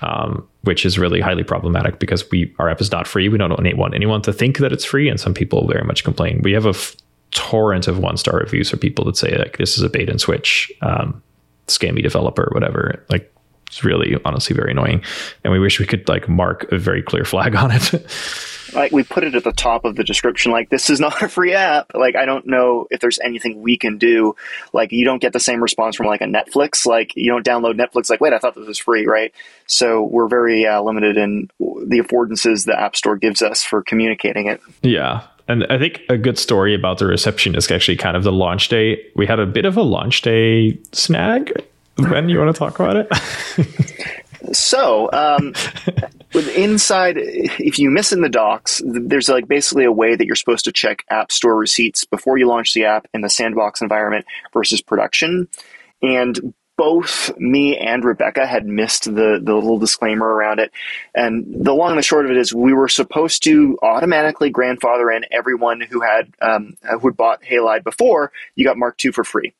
um, 0.00 0.46
which 0.62 0.86
is 0.86 0.98
really 0.98 1.20
highly 1.20 1.44
problematic 1.44 1.98
because 1.98 2.28
we 2.30 2.54
our 2.58 2.68
app 2.68 2.80
is 2.80 2.92
not 2.92 3.08
free. 3.08 3.28
We 3.28 3.38
don't 3.38 3.76
want 3.76 3.94
anyone 3.94 4.22
to 4.22 4.32
think 4.32 4.58
that 4.58 4.72
it's 4.72 4.84
free, 4.84 5.08
and 5.08 5.18
some 5.18 5.34
people 5.34 5.66
very 5.66 5.84
much 5.84 6.04
complain. 6.04 6.40
We 6.42 6.52
have 6.52 6.66
a 6.66 6.70
f- 6.70 6.96
torrent 7.32 7.88
of 7.88 7.98
one 7.98 8.16
star 8.16 8.38
reviews 8.38 8.70
for 8.70 8.76
people 8.76 9.06
that 9.06 9.16
say 9.16 9.36
like 9.38 9.56
this 9.56 9.76
is 9.76 9.82
a 9.82 9.88
bait 9.88 10.08
and 10.08 10.20
switch. 10.20 10.70
Um, 10.82 11.20
scammy 11.68 12.02
developer 12.02 12.50
whatever 12.52 13.04
like 13.08 13.32
it's 13.72 13.82
really 13.82 14.18
honestly 14.26 14.54
very 14.54 14.72
annoying. 14.72 15.02
And 15.44 15.52
we 15.52 15.58
wish 15.58 15.80
we 15.80 15.86
could 15.86 16.06
like 16.06 16.28
mark 16.28 16.70
a 16.70 16.78
very 16.78 17.02
clear 17.02 17.24
flag 17.24 17.56
on 17.56 17.70
it. 17.72 17.94
like 18.74 18.92
we 18.92 19.02
put 19.02 19.24
it 19.24 19.34
at 19.34 19.44
the 19.44 19.52
top 19.52 19.86
of 19.86 19.96
the 19.96 20.04
description 20.04 20.52
like 20.52 20.68
this 20.68 20.90
is 20.90 21.00
not 21.00 21.20
a 21.22 21.28
free 21.28 21.52
app 21.52 21.90
like 21.94 22.16
i 22.16 22.24
don't 22.24 22.46
know 22.46 22.86
if 22.90 23.00
there's 23.00 23.18
anything 23.18 23.60
we 23.60 23.76
can 23.76 23.98
do 23.98 24.34
like 24.72 24.92
you 24.92 25.04
don't 25.04 25.20
get 25.20 25.34
the 25.34 25.40
same 25.40 25.62
response 25.62 25.94
from 25.94 26.06
like 26.06 26.22
a 26.22 26.26
netflix 26.26 26.86
like 26.86 27.12
you 27.14 27.30
don't 27.30 27.44
download 27.44 27.78
netflix 27.78 28.08
like 28.08 28.18
wait 28.18 28.32
i 28.32 28.38
thought 28.38 28.54
this 28.54 28.66
was 28.66 28.78
free 28.78 29.04
right 29.04 29.34
so 29.66 30.04
we're 30.04 30.28
very 30.28 30.64
uh, 30.64 30.80
limited 30.80 31.18
in 31.18 31.50
the 31.58 31.98
affordances 31.98 32.64
the 32.64 32.78
app 32.78 32.96
store 32.96 33.16
gives 33.16 33.42
us 33.42 33.62
for 33.62 33.82
communicating 33.82 34.46
it 34.46 34.58
yeah 34.80 35.26
and 35.48 35.66
I 35.66 35.78
think 35.78 36.00
a 36.08 36.16
good 36.16 36.38
story 36.38 36.74
about 36.74 36.98
the 36.98 37.06
reception 37.06 37.56
is 37.56 37.70
actually 37.70 37.96
kind 37.96 38.16
of 38.16 38.22
the 38.22 38.32
launch 38.32 38.68
day. 38.68 39.04
We 39.16 39.26
had 39.26 39.40
a 39.40 39.44
bit 39.44 39.64
of 39.64 39.76
a 39.76 39.82
launch 39.82 40.22
day 40.22 40.78
snag 40.92 41.52
Ben, 41.96 42.28
you 42.28 42.38
want 42.38 42.54
to 42.54 42.58
talk 42.58 42.78
about 42.78 42.96
it? 42.96 43.08
so, 44.56 45.10
um, 45.12 45.52
with 46.32 46.48
inside, 46.56 47.16
if 47.18 47.78
you 47.78 47.90
miss 47.90 48.12
in 48.12 48.22
the 48.22 48.28
docs, 48.28 48.80
there's 48.84 49.28
like 49.28 49.46
basically 49.46 49.84
a 49.84 49.92
way 49.92 50.14
that 50.14 50.26
you're 50.26 50.36
supposed 50.36 50.64
to 50.64 50.72
check 50.72 51.04
App 51.10 51.30
Store 51.30 51.56
receipts 51.56 52.04
before 52.04 52.38
you 52.38 52.46
launch 52.46 52.74
the 52.74 52.84
app 52.84 53.06
in 53.12 53.20
the 53.20 53.30
sandbox 53.30 53.82
environment 53.82 54.26
versus 54.52 54.80
production. 54.80 55.48
And 56.02 56.54
both 56.76 57.36
me 57.38 57.76
and 57.76 58.04
Rebecca 58.04 58.46
had 58.46 58.66
missed 58.66 59.04
the, 59.04 59.38
the 59.42 59.54
little 59.54 59.78
disclaimer 59.78 60.26
around 60.26 60.58
it. 60.58 60.72
And 61.14 61.64
the 61.64 61.74
long 61.74 61.90
and 61.90 61.98
the 61.98 62.02
short 62.02 62.24
of 62.24 62.30
it 62.30 62.38
is 62.38 62.54
we 62.54 62.72
were 62.72 62.88
supposed 62.88 63.42
to 63.44 63.78
automatically 63.82 64.50
grandfather 64.50 65.10
in 65.10 65.24
everyone 65.30 65.80
who 65.80 66.00
had 66.00 66.32
um, 66.40 66.76
who 67.00 67.08
had 67.08 67.16
bought 67.16 67.42
Halide 67.42 67.84
before 67.84 68.32
you 68.56 68.64
got 68.64 68.78
Mark 68.78 69.02
II 69.04 69.12
for 69.12 69.22
free. 69.22 69.54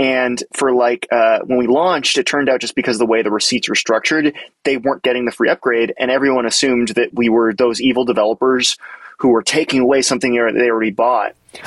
And 0.00 0.42
for 0.54 0.72
like 0.72 1.06
uh, 1.12 1.40
when 1.44 1.58
we 1.58 1.66
launched, 1.66 2.16
it 2.16 2.24
turned 2.24 2.48
out 2.48 2.62
just 2.62 2.74
because 2.74 2.96
of 2.96 3.00
the 3.00 3.06
way 3.06 3.20
the 3.20 3.30
receipts 3.30 3.68
were 3.68 3.74
structured, 3.74 4.34
they 4.64 4.78
weren't 4.78 5.02
getting 5.02 5.26
the 5.26 5.30
free 5.30 5.50
upgrade, 5.50 5.92
and 5.98 6.10
everyone 6.10 6.46
assumed 6.46 6.88
that 6.88 7.12
we 7.12 7.28
were 7.28 7.52
those 7.52 7.82
evil 7.82 8.06
developers 8.06 8.78
who 9.18 9.28
were 9.28 9.42
taking 9.42 9.80
away 9.80 10.00
something 10.00 10.32
they 10.32 10.70
already 10.70 10.90
bought. 10.90 11.34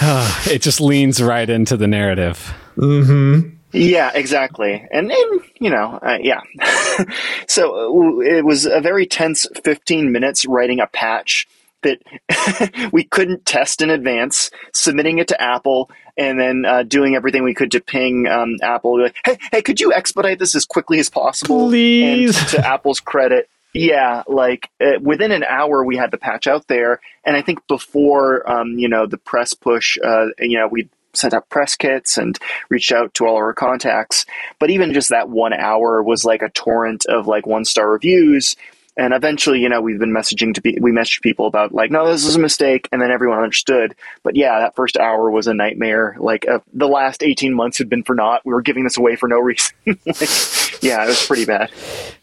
it 0.47 0.63
just 0.63 0.81
leans 0.81 1.21
right 1.21 1.47
into 1.47 1.77
the 1.77 1.85
narrative. 1.85 2.51
Mm-hmm. 2.75 3.49
Yeah, 3.71 4.11
exactly. 4.15 4.83
And, 4.91 5.11
and 5.11 5.41
you 5.59 5.69
know, 5.69 5.99
uh, 6.01 6.17
yeah. 6.19 6.41
so 7.47 7.75
uh, 7.75 8.19
it 8.21 8.43
was 8.43 8.65
a 8.65 8.81
very 8.81 9.05
tense 9.05 9.45
15 9.63 10.11
minutes 10.11 10.47
writing 10.47 10.79
a 10.79 10.87
patch 10.87 11.47
that 11.83 12.89
we 12.91 13.03
couldn't 13.03 13.45
test 13.45 13.81
in 13.81 13.89
advance, 13.89 14.51
submitting 14.73 15.19
it 15.19 15.29
to 15.29 15.41
Apple, 15.41 15.89
and 16.17 16.39
then 16.39 16.65
uh, 16.65 16.83
doing 16.83 17.15
everything 17.15 17.43
we 17.43 17.53
could 17.53 17.71
to 17.71 17.81
ping 17.81 18.27
um, 18.27 18.57
Apple. 18.61 19.01
Like, 19.01 19.15
hey, 19.25 19.37
hey, 19.51 19.61
could 19.61 19.79
you 19.79 19.93
expedite 19.93 20.39
this 20.39 20.55
as 20.55 20.65
quickly 20.65 20.99
as 20.99 21.09
possible? 21.09 21.67
Please. 21.67 22.37
And 22.39 22.49
to 22.49 22.67
Apple's 22.67 22.99
credit, 22.99 23.49
yeah, 23.73 24.23
like 24.27 24.69
uh, 24.79 24.99
within 25.01 25.31
an 25.31 25.43
hour, 25.43 25.83
we 25.83 25.97
had 25.97 26.11
the 26.11 26.17
patch 26.17 26.47
out 26.47 26.67
there, 26.67 27.01
and 27.25 27.35
I 27.35 27.41
think 27.41 27.65
before, 27.67 28.49
um, 28.49 28.77
you 28.77 28.87
know, 28.87 29.07
the 29.07 29.17
press 29.17 29.53
push, 29.53 29.97
uh, 30.03 30.27
you 30.39 30.57
know, 30.57 30.67
we 30.67 30.89
sent 31.13 31.33
out 31.33 31.49
press 31.49 31.75
kits 31.75 32.17
and 32.17 32.37
reached 32.69 32.91
out 32.91 33.13
to 33.15 33.25
all 33.25 33.35
our 33.35 33.53
contacts. 33.53 34.25
But 34.59 34.69
even 34.71 34.93
just 34.93 35.09
that 35.09 35.29
one 35.29 35.53
hour 35.53 36.01
was 36.01 36.25
like 36.25 36.41
a 36.41 36.49
torrent 36.49 37.05
of 37.07 37.27
like 37.27 37.45
one 37.45 37.65
star 37.65 37.89
reviews. 37.89 38.55
And 38.95 39.13
eventually, 39.13 39.59
you 39.59 39.69
know, 39.69 39.81
we've 39.81 39.99
been 39.99 40.11
messaging 40.11 40.53
to 40.53 40.61
be, 40.61 40.77
we 40.79 40.91
messaged 40.91 41.21
people 41.21 41.47
about 41.47 41.73
like, 41.73 41.89
no, 41.89 42.05
this 42.07 42.25
is 42.25 42.35
a 42.35 42.39
mistake. 42.39 42.87
And 42.91 43.01
then 43.01 43.09
everyone 43.09 43.39
understood. 43.39 43.95
But 44.21 44.35
yeah, 44.35 44.59
that 44.59 44.75
first 44.75 44.97
hour 44.97 45.31
was 45.31 45.47
a 45.47 45.53
nightmare. 45.53 46.15
Like 46.19 46.47
uh, 46.47 46.59
the 46.73 46.87
last 46.87 47.23
18 47.23 47.53
months 47.53 47.77
had 47.77 47.89
been 47.89 48.03
for 48.03 48.13
naught. 48.13 48.41
We 48.45 48.53
were 48.53 48.61
giving 48.61 48.83
this 48.83 48.97
away 48.97 49.15
for 49.15 49.27
no 49.27 49.39
reason. 49.39 49.75
like, 49.85 50.83
yeah, 50.83 51.03
it 51.03 51.07
was 51.07 51.25
pretty 51.25 51.45
bad. 51.45 51.71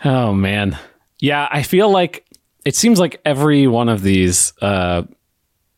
Oh 0.04 0.32
man. 0.32 0.78
Yeah, 1.18 1.48
I 1.50 1.62
feel 1.62 1.90
like 1.90 2.24
it 2.64 2.76
seems 2.76 2.98
like 2.98 3.20
every 3.24 3.66
one 3.66 3.88
of 3.88 4.02
these 4.02 4.52
uh, 4.62 5.02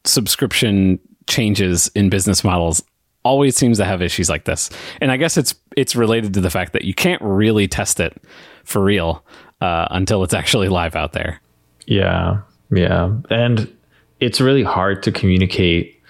subscription 0.04 0.98
changes 1.26 1.90
in 1.94 2.10
business 2.10 2.44
models 2.44 2.82
always 3.24 3.56
seems 3.56 3.78
to 3.78 3.84
have 3.84 4.02
issues 4.02 4.28
like 4.28 4.44
this. 4.44 4.70
And 5.00 5.10
I 5.10 5.16
guess 5.16 5.36
it's 5.36 5.54
it's 5.76 5.96
related 5.96 6.34
to 6.34 6.40
the 6.40 6.50
fact 6.50 6.72
that 6.72 6.84
you 6.84 6.94
can't 6.94 7.22
really 7.22 7.68
test 7.68 8.00
it 8.00 8.20
for 8.64 8.82
real 8.82 9.24
uh, 9.62 9.86
until 9.90 10.24
it's 10.24 10.34
actually 10.34 10.68
live 10.68 10.96
out 10.96 11.12
there. 11.12 11.40
Yeah, 11.86 12.40
yeah, 12.70 13.12
and 13.30 13.72
it's 14.20 14.40
really 14.40 14.64
hard 14.64 15.02
to 15.04 15.12
communicate. 15.12 16.00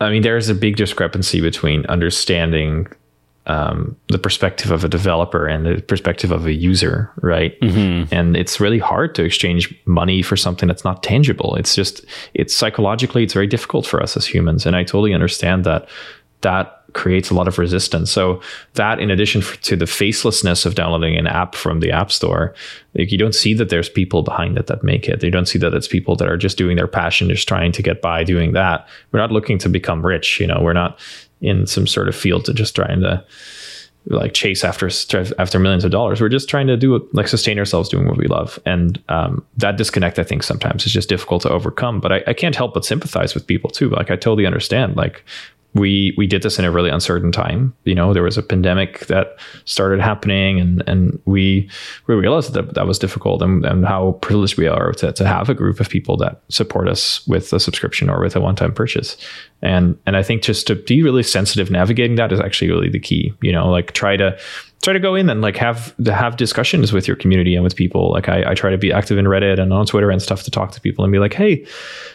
I 0.00 0.10
mean, 0.10 0.22
there's 0.22 0.48
a 0.48 0.54
big 0.54 0.76
discrepancy 0.76 1.40
between 1.40 1.84
understanding 1.86 2.86
um, 3.46 3.96
the 4.08 4.18
perspective 4.18 4.70
of 4.70 4.84
a 4.84 4.88
developer 4.88 5.46
and 5.46 5.66
the 5.66 5.82
perspective 5.82 6.30
of 6.30 6.46
a 6.46 6.52
user, 6.52 7.10
right? 7.20 7.58
Mm-hmm. 7.60 8.14
And 8.14 8.36
it's 8.36 8.60
really 8.60 8.78
hard 8.78 9.14
to 9.16 9.24
exchange 9.24 9.74
money 9.86 10.22
for 10.22 10.36
something 10.36 10.68
that's 10.68 10.84
not 10.84 11.02
tangible. 11.02 11.56
It's 11.56 11.74
just, 11.74 12.04
it's 12.34 12.54
psychologically, 12.54 13.24
it's 13.24 13.34
very 13.34 13.48
difficult 13.48 13.86
for 13.86 14.02
us 14.02 14.16
as 14.16 14.26
humans. 14.26 14.66
And 14.66 14.76
I 14.76 14.84
totally 14.84 15.12
understand 15.12 15.64
that 15.64 15.88
that 16.42 16.79
creates 16.92 17.30
a 17.30 17.34
lot 17.34 17.48
of 17.48 17.58
resistance. 17.58 18.10
So 18.10 18.40
that, 18.74 19.00
in 19.00 19.10
addition 19.10 19.42
to 19.42 19.76
the 19.76 19.84
facelessness 19.84 20.66
of 20.66 20.74
downloading 20.74 21.16
an 21.16 21.26
app 21.26 21.54
from 21.54 21.80
the 21.80 21.90
app 21.90 22.12
store, 22.12 22.54
like 22.96 23.12
you 23.12 23.18
don't 23.18 23.34
see 23.34 23.54
that 23.54 23.68
there's 23.68 23.88
people 23.88 24.22
behind 24.22 24.58
it 24.58 24.66
that 24.66 24.82
make 24.82 25.08
it. 25.08 25.22
You 25.22 25.30
don't 25.30 25.46
see 25.46 25.58
that 25.58 25.74
it's 25.74 25.88
people 25.88 26.16
that 26.16 26.28
are 26.28 26.36
just 26.36 26.58
doing 26.58 26.76
their 26.76 26.88
passion, 26.88 27.28
just 27.28 27.48
trying 27.48 27.72
to 27.72 27.82
get 27.82 28.02
by 28.02 28.24
doing 28.24 28.52
that. 28.52 28.88
We're 29.12 29.20
not 29.20 29.32
looking 29.32 29.58
to 29.58 29.68
become 29.68 30.04
rich. 30.04 30.40
You 30.40 30.46
know, 30.46 30.60
we're 30.62 30.72
not 30.72 30.98
in 31.40 31.66
some 31.66 31.86
sort 31.86 32.08
of 32.08 32.16
field 32.16 32.44
to 32.44 32.54
just 32.54 32.74
trying 32.74 33.00
to 33.00 33.24
like 34.06 34.32
chase 34.32 34.64
after 34.64 34.90
after 35.38 35.58
millions 35.58 35.84
of 35.84 35.90
dollars. 35.90 36.20
We're 36.20 36.28
just 36.28 36.48
trying 36.48 36.66
to 36.68 36.76
do 36.76 37.06
like 37.12 37.28
sustain 37.28 37.58
ourselves 37.58 37.88
doing 37.88 38.06
what 38.08 38.16
we 38.16 38.26
love, 38.26 38.58
and 38.64 39.02
um, 39.08 39.44
that 39.58 39.76
disconnect 39.76 40.18
I 40.18 40.24
think 40.24 40.42
sometimes 40.42 40.86
is 40.86 40.92
just 40.92 41.08
difficult 41.08 41.42
to 41.42 41.50
overcome. 41.50 42.00
But 42.00 42.12
I, 42.12 42.22
I 42.28 42.32
can't 42.32 42.56
help 42.56 42.74
but 42.74 42.84
sympathize 42.84 43.34
with 43.34 43.46
people 43.46 43.70
too. 43.70 43.90
Like 43.90 44.10
I 44.10 44.16
totally 44.16 44.46
understand. 44.46 44.96
Like 44.96 45.24
we 45.74 46.14
we 46.16 46.26
did 46.26 46.42
this 46.42 46.58
in 46.58 46.64
a 46.64 46.70
really 46.70 46.90
uncertain 46.90 47.30
time. 47.30 47.74
You 47.84 47.94
know, 47.94 48.12
there 48.12 48.22
was 48.22 48.36
a 48.36 48.42
pandemic 48.42 49.06
that 49.06 49.36
started 49.64 50.00
happening, 50.00 50.58
and 50.58 50.82
and 50.88 51.20
we 51.26 51.68
we 52.06 52.14
realized 52.14 52.54
that 52.54 52.74
that 52.74 52.86
was 52.86 52.98
difficult, 52.98 53.40
and, 53.42 53.64
and 53.64 53.86
how 53.86 54.12
privileged 54.20 54.56
we 54.56 54.66
are 54.66 54.92
to 54.94 55.12
to 55.12 55.26
have 55.26 55.48
a 55.48 55.54
group 55.54 55.78
of 55.78 55.88
people 55.88 56.16
that 56.18 56.42
support 56.48 56.88
us 56.88 57.26
with 57.26 57.52
a 57.52 57.60
subscription 57.60 58.10
or 58.10 58.20
with 58.20 58.34
a 58.34 58.40
one 58.40 58.56
time 58.56 58.72
purchase. 58.72 59.16
And 59.62 59.96
and 60.06 60.16
I 60.16 60.22
think 60.22 60.42
just 60.42 60.66
to 60.66 60.74
be 60.74 61.02
really 61.02 61.22
sensitive 61.22 61.70
navigating 61.70 62.16
that 62.16 62.32
is 62.32 62.40
actually 62.40 62.70
really 62.70 62.90
the 62.90 62.98
key. 62.98 63.32
You 63.40 63.52
know, 63.52 63.70
like 63.70 63.92
try 63.92 64.16
to 64.16 64.36
try 64.82 64.94
to 64.94 64.98
go 64.98 65.14
in 65.14 65.28
and 65.28 65.42
like 65.42 65.56
have 65.56 65.94
have 66.06 66.36
discussions 66.36 66.92
with 66.92 67.06
your 67.06 67.16
community 67.16 67.54
and 67.54 67.62
with 67.62 67.76
people. 67.76 68.10
Like 68.10 68.28
I, 68.28 68.50
I 68.50 68.54
try 68.54 68.70
to 68.70 68.78
be 68.78 68.92
active 68.92 69.18
in 69.18 69.26
Reddit 69.26 69.60
and 69.60 69.72
on 69.72 69.84
Twitter 69.84 70.10
and 70.10 70.22
stuff 70.22 70.42
to 70.44 70.50
talk 70.50 70.72
to 70.72 70.80
people 70.80 71.04
and 71.04 71.12
be 71.12 71.18
like, 71.18 71.34
hey, 71.34 71.66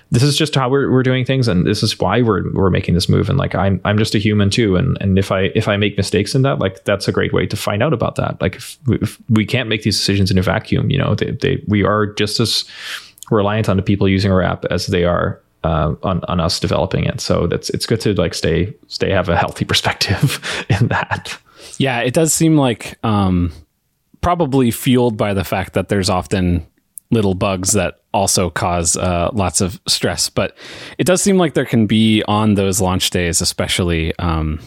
this 0.09 0.24
is 0.24 0.36
just 0.36 0.55
how 0.55 0.70
we're, 0.70 0.91
we're 0.91 1.03
doing 1.03 1.26
things 1.26 1.47
and 1.47 1.68
this 1.68 1.84
is 1.84 1.99
why 1.99 2.22
we're 2.22 2.51
we're 2.53 2.72
making 2.72 2.95
this 2.95 3.07
move. 3.07 3.30
And 3.30 3.38
like 3.38 3.53
I'm 3.53 3.80
I'm 3.86 3.97
just 3.97 4.16
a 4.16 4.20
human 4.20 4.49
too. 4.49 4.76
And 4.76 4.97
and 4.99 5.20
if 5.20 5.32
I 5.32 5.51
if 5.55 5.68
I 5.68 5.78
make 5.78 5.95
mistakes 5.95 6.34
in 6.34 6.41
that, 6.41 6.59
like 6.59 6.84
that's 6.86 7.07
a 7.07 7.11
great 7.11 7.34
way 7.34 7.45
to 7.45 7.55
find 7.55 7.84
out 7.84 7.93
about 7.93 8.16
that. 8.16 8.41
Like 8.41 8.55
if, 8.55 8.80
if 8.88 9.20
we 9.30 9.45
can't 9.45 9.70
make 9.70 9.84
these 9.84 9.97
decisions 9.97 10.32
in 10.32 10.38
a 10.38 10.41
vacuum, 10.41 10.89
you 10.89 10.97
know, 10.97 11.13
they, 11.13 11.32
they 11.32 11.63
we 11.68 11.84
are 11.84 12.07
just 12.07 12.39
as 12.39 12.66
reliant 13.30 13.70
on 13.70 13.78
the 13.78 13.84
people 13.84 14.09
using 14.09 14.32
our 14.32 14.41
app 14.41 14.66
as 14.66 14.88
they 14.88 15.03
are 15.03 15.39
uh, 15.63 15.93
on 16.01 16.24
on 16.28 16.39
us 16.39 16.59
developing 16.59 17.03
it. 17.03 17.22
So 17.22 17.45
that's 17.45 17.70
it's 17.70 17.86
good 17.86 18.01
to 18.01 18.16
like 18.16 18.34
stay 18.34 18.74
stay 18.88 19.11
have 19.11 19.30
a 19.30 19.38
healthy 19.38 19.66
perspective 19.66 20.39
in 20.70 20.88
that. 20.88 21.38
Yeah, 21.78 21.99
it 21.99 22.13
does 22.13 22.34
seem 22.34 22.57
like 22.57 22.97
um, 23.03 23.51
probably 24.22 24.72
fueled 24.72 25.18
by 25.18 25.34
the 25.34 25.43
fact 25.43 25.74
that 25.74 25.89
there's 25.89 26.09
often 26.09 26.66
little 27.11 27.36
bugs 27.36 27.74
that 27.74 28.01
also 28.13 28.49
cause 28.49 28.97
uh, 28.97 29.30
lots 29.34 29.61
of 29.61 29.80
stress. 29.88 30.30
But 30.30 30.57
it 30.97 31.05
does 31.05 31.22
seem 31.22 31.38
like 31.38 31.53
there 31.53 31.66
can 31.66 31.86
be 31.88 32.24
on 32.28 32.55
those 32.55 32.82
launch 32.82 33.09
days, 33.09 33.41
especially. 33.41 34.18
Um, 34.18 34.59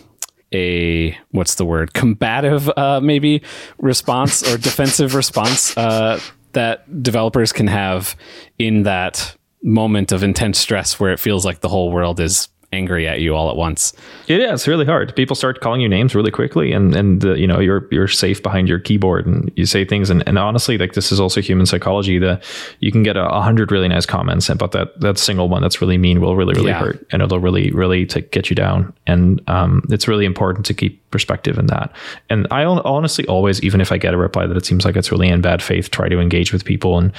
a 0.51 1.15
what's 1.31 1.57
the 1.57 1.65
word 1.67 1.93
combative 1.93 2.71
uh, 2.79 3.01
maybe 3.03 3.43
response 3.77 4.43
or 4.51 4.57
defensive 4.57 5.15
response 5.15 5.77
uh, 5.77 6.19
that 6.53 7.03
developers 7.03 7.53
can 7.53 7.67
have 7.67 8.17
in 8.59 8.85
that 8.85 9.37
moment 9.63 10.11
of 10.11 10.23
intense 10.23 10.59
stress 10.59 10.99
where 10.99 11.13
it 11.13 11.21
feels 11.21 11.45
like 11.45 11.61
the 11.61 11.69
whole 11.69 11.93
world 11.93 12.19
is 12.19 12.49
angry 12.73 13.09
at 13.09 13.21
you 13.21 13.35
all 13.35 13.49
at 13.51 13.57
once. 13.57 13.93
It 14.27 14.41
is 14.41 14.69
really 14.69 14.85
hard. 14.85 15.15
People 15.17 15.35
start 15.35 15.61
calling 15.61 15.81
you 15.81 15.89
names 15.89 16.15
really 16.15 16.31
quickly, 16.31 16.73
and 16.73 16.95
and 16.95 17.21
the, 17.21 17.39
you 17.39 17.47
know 17.47 17.61
you're 17.61 17.89
you're 17.91 18.09
safe 18.09 18.43
behind 18.43 18.69
your 18.69 18.79
keyboard, 18.79 19.27
and 19.27 19.51
you 19.57 19.67
say 19.67 19.85
things. 19.85 20.11
And, 20.11 20.27
and 20.29 20.39
honestly, 20.39 20.77
like 20.77 20.93
this 20.93 21.11
is 21.11 21.21
also 21.21 21.41
human 21.41 21.67
psychology. 21.67 22.19
That 22.19 22.43
you 22.81 22.93
can 22.93 23.03
get 23.03 23.17
a, 23.17 23.29
a, 23.29 23.41
hundred 23.41 23.73
really 23.73 23.89
nice 23.89 24.07
comments, 24.07 24.49
but 24.49 24.73
that 24.73 25.01
that 25.01 25.19
single 25.19 25.49
one 25.49 25.63
that's 25.63 25.81
really 25.81 25.99
mean 25.99 26.21
will 26.21 26.37
really 26.37 26.55
really 26.55 26.71
yeah. 26.71 26.81
hurt, 26.81 27.07
and 27.11 27.23
it'll 27.23 27.41
really 27.41 27.71
really 27.71 28.05
get 28.05 28.51
you 28.51 28.57
down. 28.57 28.93
And 29.07 29.41
um, 29.49 29.83
it's 29.91 30.07
really 30.07 30.27
important 30.27 30.67
to 30.67 30.75
keep 30.75 31.08
perspective 31.11 31.59
in 31.59 31.67
that. 31.67 31.93
And 32.31 32.47
I 32.51 32.65
honestly 32.65 33.27
always, 33.27 33.63
even 33.63 33.81
if 33.81 33.93
I 33.93 33.99
get 33.99 34.15
a 34.15 34.19
reply 34.19 34.47
that 34.47 34.57
it 34.57 34.67
seems 34.67 34.85
like 34.85 34.97
it's 34.97 35.11
really 35.11 35.29
in 35.29 35.41
bad 35.41 35.63
faith, 35.63 35.91
try 35.91 36.09
to 36.09 36.21
engage 36.21 36.53
with 36.53 36.65
people 36.65 36.99
and 36.99 37.13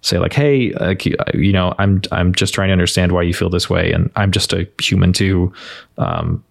say 0.00 0.18
like, 0.18 0.32
hey, 0.32 0.72
uh, 0.74 0.94
you 1.34 1.52
know, 1.52 1.74
I'm 1.78 2.02
I'm 2.12 2.34
just 2.34 2.54
trying 2.54 2.68
to 2.68 2.72
understand 2.72 3.12
why 3.12 3.22
you 3.22 3.34
feel 3.34 3.50
this 3.50 3.70
way, 3.70 3.92
and 3.92 4.10
I'm 4.16 4.32
just 4.32 4.52
a 4.52 4.68
human 4.80 5.12
too. 5.12 5.52
Um, 5.98 6.42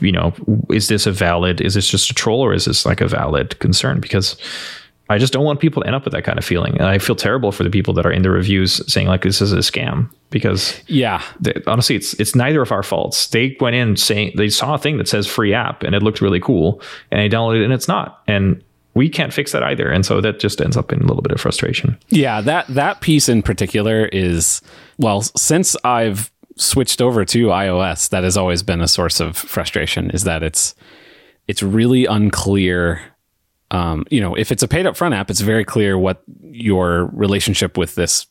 you 0.00 0.12
know, 0.12 0.32
is 0.70 0.88
this 0.88 1.06
a 1.06 1.12
valid? 1.12 1.60
Is 1.60 1.74
this 1.74 1.88
just 1.88 2.10
a 2.10 2.14
troll, 2.14 2.40
or 2.40 2.54
is 2.54 2.64
this 2.64 2.86
like 2.86 3.00
a 3.00 3.08
valid 3.08 3.58
concern? 3.58 4.00
Because 4.00 4.36
I 5.08 5.18
just 5.18 5.32
don't 5.32 5.44
want 5.44 5.60
people 5.60 5.82
to 5.82 5.86
end 5.86 5.94
up 5.94 6.04
with 6.04 6.12
that 6.12 6.24
kind 6.24 6.38
of 6.38 6.44
feeling. 6.44 6.74
And 6.74 6.84
I 6.84 6.98
feel 6.98 7.14
terrible 7.14 7.52
for 7.52 7.62
the 7.62 7.70
people 7.70 7.94
that 7.94 8.06
are 8.06 8.10
in 8.10 8.22
the 8.22 8.30
reviews 8.30 8.80
saying 8.92 9.06
like 9.06 9.22
this 9.22 9.40
is 9.40 9.52
a 9.52 9.58
scam 9.58 10.10
because 10.30 10.78
yeah, 10.88 11.22
they, 11.40 11.54
honestly, 11.66 11.94
it's 11.94 12.14
it's 12.14 12.34
neither 12.34 12.60
of 12.62 12.72
our 12.72 12.82
faults. 12.82 13.28
They 13.28 13.56
went 13.60 13.76
in 13.76 13.96
saying 13.96 14.32
they 14.36 14.48
saw 14.48 14.74
a 14.74 14.78
thing 14.78 14.98
that 14.98 15.08
says 15.08 15.26
free 15.26 15.54
app 15.54 15.82
and 15.82 15.94
it 15.94 16.02
looked 16.02 16.20
really 16.20 16.40
cool, 16.40 16.80
and 17.10 17.20
they 17.20 17.34
downloaded 17.34 17.60
it 17.60 17.64
and 17.64 17.72
it's 17.72 17.88
not, 17.88 18.22
and 18.26 18.62
we 18.94 19.08
can't 19.10 19.32
fix 19.32 19.52
that 19.52 19.62
either. 19.62 19.90
And 19.90 20.06
so 20.06 20.20
that 20.22 20.40
just 20.40 20.60
ends 20.60 20.76
up 20.76 20.90
in 20.90 21.00
a 21.00 21.06
little 21.06 21.22
bit 21.22 21.32
of 21.32 21.40
frustration. 21.40 21.98
Yeah, 22.08 22.40
that 22.40 22.66
that 22.68 23.00
piece 23.00 23.28
in 23.28 23.42
particular 23.42 24.06
is 24.06 24.60
well, 24.98 25.22
since 25.22 25.76
I've 25.84 26.32
switched 26.56 27.00
over 27.00 27.24
to 27.26 27.46
iOS, 27.48 28.08
that 28.08 28.24
has 28.24 28.36
always 28.36 28.62
been 28.62 28.80
a 28.80 28.88
source 28.88 29.20
of 29.20 29.36
frustration. 29.36 30.10
Is 30.10 30.24
that 30.24 30.42
it's 30.42 30.74
it's 31.46 31.62
really 31.62 32.06
unclear 32.06 33.00
um, 33.70 34.04
you 34.10 34.20
know, 34.20 34.34
if 34.34 34.52
it's 34.52 34.62
a 34.62 34.68
paid 34.68 34.86
upfront 34.86 35.14
app, 35.14 35.30
it's 35.30 35.40
very 35.40 35.64
clear 35.64 35.98
what 35.98 36.22
your 36.40 37.06
relationship 37.12 37.76
with 37.76 37.94
this 37.94 38.26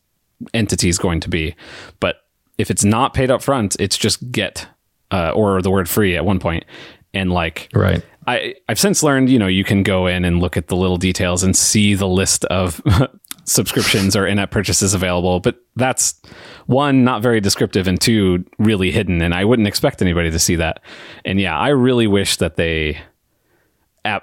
entity 0.53 0.89
is 0.89 0.97
going 0.97 1.19
to 1.21 1.29
be. 1.29 1.55
But 1.99 2.17
if 2.57 2.71
it's 2.71 2.83
not 2.83 3.13
paid 3.13 3.29
upfront, 3.29 3.75
it's 3.79 3.97
just 3.97 4.31
get 4.31 4.67
uh, 5.11 5.31
or 5.31 5.61
the 5.61 5.69
word 5.69 5.89
free 5.89 6.15
at 6.15 6.25
one 6.25 6.39
point. 6.39 6.65
point, 6.65 6.75
and 7.15 7.31
like 7.31 7.69
right. 7.73 8.03
I 8.27 8.55
I've 8.69 8.79
since 8.79 9.01
learned, 9.01 9.29
you 9.29 9.39
know, 9.39 9.47
you 9.47 9.63
can 9.63 9.81
go 9.81 10.05
in 10.05 10.25
and 10.25 10.39
look 10.39 10.57
at 10.57 10.67
the 10.67 10.75
little 10.75 10.97
details 10.97 11.41
and 11.41 11.55
see 11.55 11.95
the 11.95 12.07
list 12.07 12.45
of 12.45 12.81
subscriptions 13.45 14.15
or 14.15 14.27
in-app 14.27 14.51
purchases 14.51 14.93
available, 14.93 15.39
but 15.39 15.55
that's 15.75 16.21
one 16.67 17.03
not 17.03 17.21
very 17.21 17.39
descriptive 17.39 17.87
and 17.87 17.99
two 17.99 18.43
really 18.59 18.91
hidden 18.91 19.21
and 19.21 19.33
I 19.33 19.45
wouldn't 19.45 19.67
expect 19.67 20.01
anybody 20.01 20.29
to 20.29 20.39
see 20.39 20.55
that. 20.57 20.81
And 21.23 21.39
yeah, 21.39 21.57
I 21.57 21.69
really 21.69 22.07
wish 22.07 22.37
that 22.37 22.57
they 22.57 22.99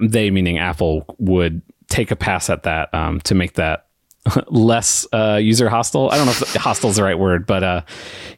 they 0.01 0.31
meaning 0.31 0.59
Apple 0.59 1.05
would 1.19 1.63
take 1.89 2.11
a 2.11 2.17
pass 2.17 2.49
at 2.49 2.63
that 2.63 2.93
um, 2.95 3.21
to 3.21 3.35
make 3.35 3.55
that 3.55 3.87
less 4.49 5.07
uh, 5.13 5.39
user 5.41 5.69
hostile. 5.69 6.11
I 6.11 6.17
don't 6.17 6.27
know 6.27 6.33
if 6.33 6.55
hostile 6.55 6.91
is 6.91 6.97
the 6.97 7.03
right 7.03 7.19
word, 7.19 7.47
but 7.47 7.63
uh, 7.63 7.83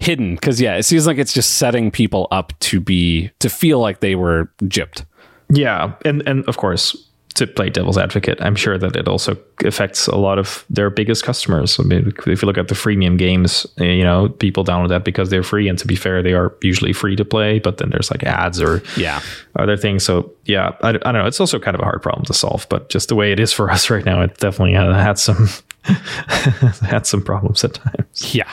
hidden. 0.00 0.34
Because 0.34 0.60
yeah, 0.60 0.76
it 0.76 0.84
seems 0.84 1.06
like 1.06 1.18
it's 1.18 1.32
just 1.32 1.52
setting 1.52 1.90
people 1.90 2.28
up 2.30 2.58
to 2.60 2.80
be 2.80 3.30
to 3.40 3.48
feel 3.48 3.78
like 3.78 4.00
they 4.00 4.14
were 4.14 4.50
gypped. 4.62 5.04
Yeah, 5.50 5.94
and 6.04 6.26
and 6.26 6.44
of 6.46 6.56
course, 6.56 7.03
to 7.34 7.48
play 7.48 7.68
devil's 7.68 7.98
advocate, 7.98 8.38
I'm 8.40 8.54
sure 8.54 8.78
that 8.78 8.94
it 8.94 9.08
also 9.08 9.36
affects 9.64 10.06
a 10.06 10.14
lot 10.16 10.38
of 10.38 10.64
their 10.70 10.88
biggest 10.88 11.24
customers. 11.24 11.78
I 11.80 11.82
mean, 11.82 12.12
if 12.26 12.42
you 12.42 12.46
look 12.46 12.58
at 12.58 12.68
the 12.68 12.76
freemium 12.76 13.18
games, 13.18 13.66
eh, 13.78 13.84
you 13.84 14.04
know, 14.04 14.28
people 14.28 14.64
download 14.64 14.88
that 14.90 15.04
because 15.04 15.30
they're 15.30 15.42
free, 15.42 15.68
and 15.68 15.78
to 15.80 15.86
be 15.86 15.96
fair, 15.96 16.22
they 16.22 16.32
are 16.32 16.54
usually 16.62 16.92
free 16.92 17.16
to 17.16 17.24
play. 17.24 17.58
But 17.58 17.78
then 17.78 17.90
there's 17.90 18.10
like 18.10 18.22
ads 18.22 18.60
or 18.60 18.82
yeah 18.96 19.20
other 19.56 19.76
things. 19.76 20.04
So 20.04 20.32
yeah, 20.44 20.76
I, 20.82 20.90
I 20.90 20.92
don't 20.92 21.14
know. 21.14 21.26
It's 21.26 21.40
also 21.40 21.58
kind 21.58 21.74
of 21.74 21.80
a 21.80 21.84
hard 21.84 22.02
problem 22.02 22.24
to 22.26 22.34
solve, 22.34 22.66
but 22.68 22.88
just 22.88 23.08
the 23.08 23.16
way 23.16 23.32
it 23.32 23.40
is 23.40 23.52
for 23.52 23.70
us 23.76 23.90
right 23.90 24.04
now, 24.04 24.22
it 24.22 24.38
definitely 24.38 24.74
had 24.74 25.18
some 25.18 25.48
had 25.84 27.06
some 27.06 27.22
problems 27.22 27.64
at 27.64 27.74
times. 27.74 28.34
Yeah. 28.34 28.50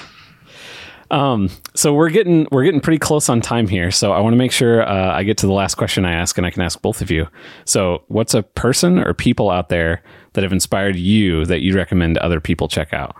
Um, 1.11 1.49
so 1.75 1.93
we're 1.93 2.09
getting 2.09 2.47
we're 2.51 2.63
getting 2.63 2.79
pretty 2.79 2.97
close 2.97 3.29
on 3.29 3.41
time 3.41 3.67
here. 3.67 3.91
So 3.91 4.13
I 4.13 4.21
want 4.21 4.33
to 4.33 4.37
make 4.37 4.51
sure 4.51 4.81
uh, 4.81 5.13
I 5.13 5.23
get 5.23 5.37
to 5.39 5.45
the 5.45 5.53
last 5.53 5.75
question 5.75 6.05
I 6.05 6.13
ask, 6.13 6.37
and 6.37 6.47
I 6.47 6.49
can 6.49 6.61
ask 6.61 6.81
both 6.81 7.01
of 7.01 7.11
you. 7.11 7.27
So, 7.65 8.03
what's 8.07 8.33
a 8.33 8.41
person 8.41 8.97
or 8.97 9.13
people 9.13 9.51
out 9.51 9.69
there 9.69 10.01
that 10.33 10.43
have 10.43 10.53
inspired 10.53 10.95
you 10.95 11.45
that 11.45 11.61
you 11.61 11.75
recommend 11.75 12.17
other 12.19 12.39
people 12.39 12.67
check 12.67 12.93
out? 12.93 13.15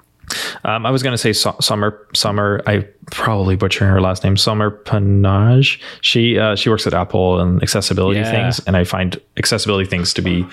Um, 0.63 0.85
I 0.85 0.91
was 0.91 1.03
going 1.03 1.13
to 1.13 1.17
say 1.17 1.33
Sommer. 1.33 2.07
Sommer. 2.13 2.61
I 2.65 2.87
probably 3.11 3.57
butcher 3.57 3.85
her 3.85 3.99
last 3.99 4.23
name. 4.23 4.37
Sommer 4.37 4.71
Panage. 4.71 5.81
She 5.99 6.39
uh, 6.39 6.55
she 6.55 6.69
works 6.69 6.87
at 6.87 6.93
Apple 6.93 7.41
and 7.41 7.61
accessibility 7.61 8.21
yeah. 8.21 8.31
things, 8.31 8.59
and 8.65 8.77
I 8.77 8.85
find 8.85 9.19
accessibility 9.35 9.89
things 9.89 10.13
to 10.13 10.21
be 10.21 10.45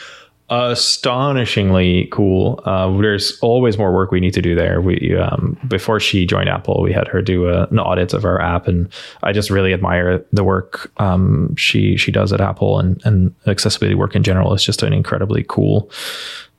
astonishingly 0.51 2.09
cool. 2.11 2.61
Uh, 2.65 2.91
there's 2.99 3.39
always 3.41 3.77
more 3.77 3.93
work 3.93 4.11
we 4.11 4.21
need 4.21 4.33
to 4.35 4.43
do 4.43 4.55
there. 4.55 4.81
We 4.81 5.17
um, 5.17 5.59
before 5.69 6.01
she 6.01 6.25
joined 6.25 6.49
Apple, 6.49 6.83
we 6.83 6.93
had 6.93 7.07
her 7.09 7.21
do 7.21 7.49
a, 7.49 7.67
an 7.67 7.79
audit 7.79 8.15
of 8.15 8.25
our 8.25 8.41
app, 8.41 8.67
and 8.67 8.89
I 9.23 9.33
just 9.33 9.51
really 9.51 9.73
admire 9.73 10.25
the 10.33 10.45
work 10.45 10.91
um, 11.01 11.55
she 11.57 11.97
she 11.97 12.11
does 12.11 12.33
at 12.33 12.41
Apple 12.41 12.79
and 12.79 13.01
and 13.05 13.35
accessibility 13.47 13.95
work 13.95 14.17
in 14.17 14.23
general 14.23 14.55
It's 14.55 14.65
just 14.65 14.83
an 14.83 14.93
incredibly 14.93 15.45
cool 15.49 15.91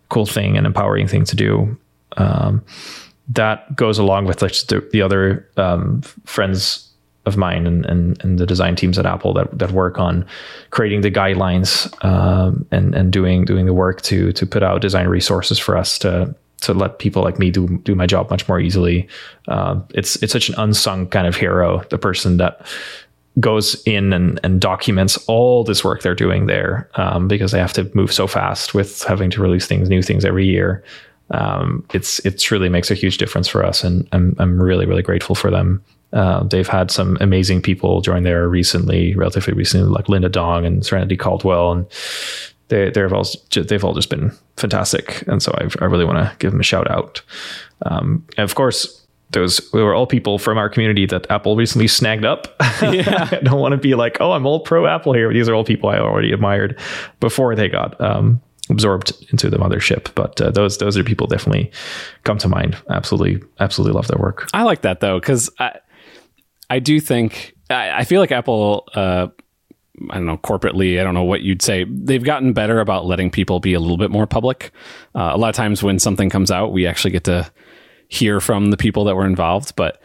cool 0.10 0.26
thing 0.26 0.58
and 0.58 0.66
empowering 0.66 1.08
thing 1.08 1.24
to 1.26 1.36
do. 1.36 1.78
Um, 2.18 2.64
that 3.30 3.76
goes 3.76 4.00
along 4.00 4.26
with 4.26 4.42
like 4.42 4.54
the, 4.68 4.88
the 4.92 5.02
other 5.02 5.48
um, 5.58 6.02
friends 6.26 6.89
of 7.26 7.38
mine 7.38 7.68
and, 7.68 7.86
and, 7.86 8.24
and 8.24 8.40
the 8.40 8.46
design 8.46 8.76
teams 8.76 8.98
at 8.98 9.06
Apple 9.06 9.34
that, 9.34 9.58
that 9.58 9.72
work 9.72 10.00
on 10.00 10.26
creating 10.72 11.02
the 11.02 11.12
guidelines 11.12 11.94
um, 12.04 12.66
and 12.72 12.96
and 12.96 13.12
doing 13.12 13.46
doing 13.46 13.66
the 13.66 13.74
work 13.74 14.02
to 14.04 14.32
to 14.34 14.46
put 14.46 14.64
out 14.64 14.82
design 14.82 15.08
resources 15.08 15.60
for 15.60 15.78
us 15.78 16.00
to 16.00 16.34
to 16.62 16.74
let 16.74 17.00
people 17.00 17.24
like 17.24 17.40
me 17.40 17.52
do 17.52 17.68
do 17.84 17.96
my 17.96 18.06
job 18.06 18.30
much 18.30 18.48
more 18.48 18.60
easily. 18.60 19.08
Uh, 19.48 19.80
it's 19.94 20.22
it's 20.24 20.34
such 20.34 20.50
an 20.50 20.56
unsung 20.58 21.08
kind 21.08 21.28
of 21.28 21.36
hero, 21.36 21.84
the 21.90 21.98
person 21.98 22.38
that 22.38 22.66
goes 23.40 23.82
in 23.84 24.12
and, 24.12 24.40
and 24.44 24.60
documents 24.60 25.18
all 25.28 25.64
this 25.64 25.84
work 25.84 26.02
they're 26.02 26.16
doing 26.16 26.48
there 26.48 26.90
um, 26.96 27.28
because 27.28 27.52
they 27.52 27.60
have 27.60 27.72
to 27.72 27.90
move 27.94 28.12
so 28.12 28.28
fast 28.28 28.74
with 28.74 29.04
having 29.04 29.30
to 29.30 29.42
release 29.42 29.66
things, 29.66 29.88
new 29.88 30.02
things 30.02 30.26
every 30.26 30.46
year. 30.46 30.84
Um, 31.32 31.86
it's 31.94 32.20
it 32.26 32.40
truly 32.40 32.70
makes 32.70 32.90
a 32.90 32.96
huge 32.96 33.18
difference 33.18 33.48
for 33.48 33.64
us, 33.64 33.84
and 33.84 34.08
I'm 34.12 34.36
I'm 34.40 34.62
really 34.62 34.86
really 34.86 35.04
grateful 35.04 35.36
for 35.36 35.52
them 35.52 35.84
uh, 36.14 36.44
they've 36.44 36.68
had 36.68 36.92
some 36.92 37.18
amazing 37.22 37.62
people 37.62 38.02
join 38.02 38.24
there 38.24 38.48
recently, 38.48 39.16
relatively 39.16 39.54
recently, 39.54 39.88
like 39.88 40.10
Linda 40.10 40.30
Dong 40.30 40.66
and 40.66 40.86
Serenity 40.86 41.18
Caldwell, 41.18 41.72
and 41.72 41.86
they 42.70 42.90
they've 42.90 43.14
all 43.14 43.26
they've 43.54 43.84
all 43.84 43.94
just 43.94 44.10
been 44.10 44.32
fantastic. 44.58 45.24
And 45.28 45.42
so 45.42 45.54
I've, 45.58 45.76
i 45.82 45.86
really 45.86 46.06
want 46.06 46.18
to 46.18 46.36
give 46.38 46.52
them 46.52 46.60
a 46.60 46.64
shout 46.64 46.90
out. 46.90 47.22
Um, 47.84 48.26
and 48.38 48.44
of 48.44 48.56
course, 48.56 49.06
those 49.32 49.62
we 49.74 49.84
were 49.84 49.94
all 49.94 50.08
people 50.08 50.40
from 50.40 50.58
our 50.58 50.70
community 50.70 51.06
that 51.08 51.30
Apple 51.30 51.56
recently 51.56 51.88
snagged 51.88 52.26
up. 52.26 52.56
Yeah. 52.82 53.28
I 53.32 53.42
don't 53.42 53.60
want 53.60 53.74
to 53.74 53.78
be 53.78 53.94
like, 53.96 54.18
oh, 54.20 54.32
I'm 54.32 54.46
all 54.46 54.62
pro 54.62 54.88
Apple 54.88 55.14
here. 55.14 55.32
These 55.32 55.48
are 55.50 55.54
all 55.54 55.64
people 55.64 55.90
I 55.90 56.00
already 56.00 56.32
admired 56.32 56.80
before 57.20 57.56
they 57.56 57.68
got 57.68 58.00
um, 58.02 58.42
absorbed 58.70 59.14
into 59.32 59.50
the 59.50 59.58
mothership. 59.58 60.14
But 60.16 60.42
uh, 60.42 60.52
those 60.52 60.78
those 60.78 60.98
are 60.98 61.04
people 61.04 61.28
definitely 61.28 61.72
come 62.24 62.38
to 62.40 62.48
mind. 62.48 62.78
Absolutely, 62.90 63.46
absolutely 63.60 63.96
love 63.96 64.08
their 64.08 64.20
work. 64.20 64.50
I 64.54 64.64
like 64.64 64.82
that 64.82 65.02
though 65.02 65.20
because 65.20 65.50
I 66.70 66.80
do 66.80 67.00
think 67.00 67.56
I, 67.70 68.00
I 68.00 68.04
feel 68.04 68.22
like 68.22 68.32
Apple. 68.32 68.88
Uh, 68.94 69.28
I 70.10 70.16
don't 70.16 70.26
know 70.26 70.38
corporately. 70.38 71.00
I 71.00 71.04
don't 71.04 71.14
know 71.14 71.24
what 71.24 71.42
you'd 71.42 71.62
say. 71.62 71.84
They've 71.84 72.24
gotten 72.24 72.54
better 72.54 72.80
about 72.80 73.06
letting 73.06 73.30
people 73.30 73.60
be 73.60 73.74
a 73.74 73.80
little 73.80 73.98
bit 73.98 74.12
more 74.12 74.26
public. 74.26 74.72
Uh, 75.14 75.32
a 75.34 75.38
lot 75.38 75.50
of 75.50 75.56
times 75.56 75.84
when 75.84 76.00
something 76.00 76.30
comes 76.30 76.52
out, 76.52 76.72
we 76.72 76.88
actually 76.88 77.12
get 77.12 77.26
to 77.26 77.52
hear 78.08 78.40
from 78.40 78.72
the 78.72 78.78
people 78.78 79.04
that 79.06 79.16
were 79.16 79.26
involved. 79.26 79.76
But 79.76 80.02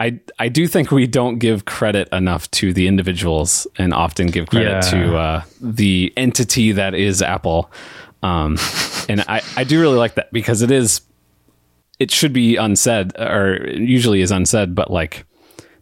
I 0.00 0.20
I 0.38 0.48
do 0.48 0.66
think 0.66 0.90
we 0.90 1.06
don't 1.06 1.38
give 1.38 1.64
credit 1.64 2.08
enough 2.12 2.50
to 2.52 2.72
the 2.72 2.86
individuals, 2.86 3.66
and 3.76 3.92
often 3.92 4.28
give 4.28 4.48
credit 4.48 4.84
yeah. 4.84 4.90
to 4.90 5.16
uh, 5.16 5.42
the 5.60 6.12
entity 6.16 6.72
that 6.72 6.94
is 6.94 7.22
Apple. 7.22 7.70
Um, 8.22 8.58
and 9.08 9.22
I 9.28 9.42
I 9.56 9.64
do 9.64 9.80
really 9.80 9.98
like 9.98 10.14
that 10.14 10.32
because 10.32 10.62
it 10.62 10.70
is 10.70 11.02
it 11.98 12.10
should 12.10 12.32
be 12.32 12.56
unsaid 12.56 13.18
or 13.18 13.66
usually 13.70 14.20
is 14.20 14.30
unsaid, 14.30 14.74
but 14.74 14.90
like 14.90 15.24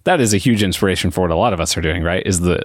that 0.05 0.21
is 0.21 0.33
a 0.35 0.39
huge 0.39 0.63
inspiration 0.63 1.11
for 1.11 1.23
what 1.23 1.31
a 1.31 1.37
lot 1.37 1.53
of 1.53 1.61
us 1.61 1.77
are 1.77 1.81
doing, 1.81 2.03
right? 2.03 2.25
Is 2.27 2.41
the 2.41 2.65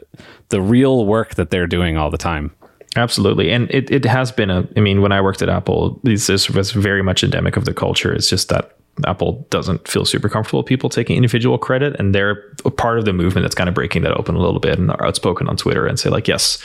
the 0.50 0.62
real 0.62 1.06
work 1.06 1.36
that 1.36 1.50
they're 1.50 1.68
doing 1.68 1.98
all 1.98 2.12
the 2.12 2.18
time. 2.18 2.52
Absolutely. 2.96 3.52
And 3.52 3.70
it, 3.70 3.90
it 3.92 4.06
has 4.06 4.32
been 4.32 4.50
a, 4.50 4.68
I 4.76 4.80
mean, 4.80 5.02
when 5.02 5.12
I 5.12 5.22
worked 5.22 5.42
at 5.42 5.50
Apple, 5.50 6.00
this, 6.04 6.28
this 6.28 6.50
was 6.50 6.72
very 6.72 7.04
much 7.04 7.24
endemic 7.24 7.56
of 7.56 7.66
the 7.66 7.74
culture. 7.74 8.12
It's 8.12 8.30
just 8.30 8.50
that 8.50 8.76
Apple 9.06 9.46
doesn't 9.52 9.88
feel 9.88 10.06
super 10.06 10.28
comfortable 10.28 10.60
with 10.62 10.66
people 10.68 10.90
taking 10.90 11.16
individual 11.16 11.58
credit. 11.58 11.96
And 12.00 12.16
they're 12.16 12.44
a 12.66 12.72
part 12.72 12.98
of 12.98 13.06
the 13.06 13.14
movement 13.14 13.44
that's 13.44 13.56
kind 13.56 13.70
of 13.70 13.76
breaking 13.76 14.02
that 14.04 14.14
open 14.14 14.36
a 14.36 14.40
little 14.40 14.60
bit 14.60 14.80
and 14.80 14.90
are 14.92 15.06
outspoken 15.06 15.48
on 15.48 15.56
Twitter 15.56 15.86
and 15.86 16.00
say, 16.00 16.10
like, 16.10 16.28
yes, 16.28 16.58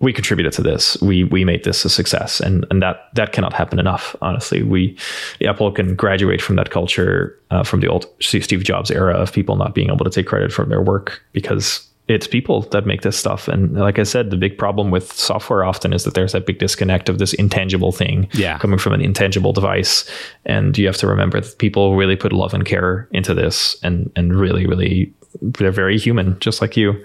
we 0.00 0.12
contributed 0.12 0.52
to 0.54 0.62
this. 0.62 1.00
We 1.02 1.24
we 1.24 1.44
made 1.44 1.64
this 1.64 1.84
a 1.84 1.88
success, 1.90 2.40
and 2.40 2.64
and 2.70 2.82
that 2.82 3.08
that 3.14 3.32
cannot 3.32 3.52
happen 3.52 3.78
enough. 3.78 4.14
Honestly, 4.22 4.62
we 4.62 4.96
Apple 5.44 5.72
can 5.72 5.94
graduate 5.94 6.40
from 6.40 6.56
that 6.56 6.70
culture 6.70 7.38
uh, 7.50 7.64
from 7.64 7.80
the 7.80 7.88
old 7.88 8.06
Steve 8.20 8.64
Jobs 8.64 8.90
era 8.90 9.14
of 9.14 9.32
people 9.32 9.56
not 9.56 9.74
being 9.74 9.90
able 9.90 10.04
to 10.04 10.10
take 10.10 10.26
credit 10.26 10.52
for 10.52 10.64
their 10.64 10.82
work 10.82 11.22
because 11.32 11.84
it's 12.08 12.26
people 12.26 12.62
that 12.62 12.86
make 12.86 13.02
this 13.02 13.18
stuff. 13.18 13.48
And 13.48 13.74
like 13.74 13.98
I 13.98 14.02
said, 14.02 14.30
the 14.30 14.36
big 14.36 14.56
problem 14.56 14.90
with 14.90 15.12
software 15.12 15.62
often 15.62 15.92
is 15.92 16.04
that 16.04 16.14
there's 16.14 16.32
that 16.32 16.46
big 16.46 16.58
disconnect 16.58 17.10
of 17.10 17.18
this 17.18 17.34
intangible 17.34 17.92
thing 17.92 18.28
yeah. 18.32 18.58
coming 18.58 18.78
from 18.78 18.94
an 18.94 19.02
intangible 19.02 19.52
device, 19.52 20.08
and 20.46 20.76
you 20.78 20.86
have 20.86 20.96
to 20.98 21.06
remember 21.06 21.40
that 21.40 21.58
people 21.58 21.96
really 21.96 22.16
put 22.16 22.32
love 22.32 22.54
and 22.54 22.64
care 22.64 23.08
into 23.10 23.34
this, 23.34 23.76
and 23.82 24.10
and 24.16 24.38
really 24.38 24.66
really 24.66 25.12
they're 25.42 25.70
very 25.70 25.98
human, 25.98 26.38
just 26.40 26.60
like 26.60 26.76
you 26.76 27.04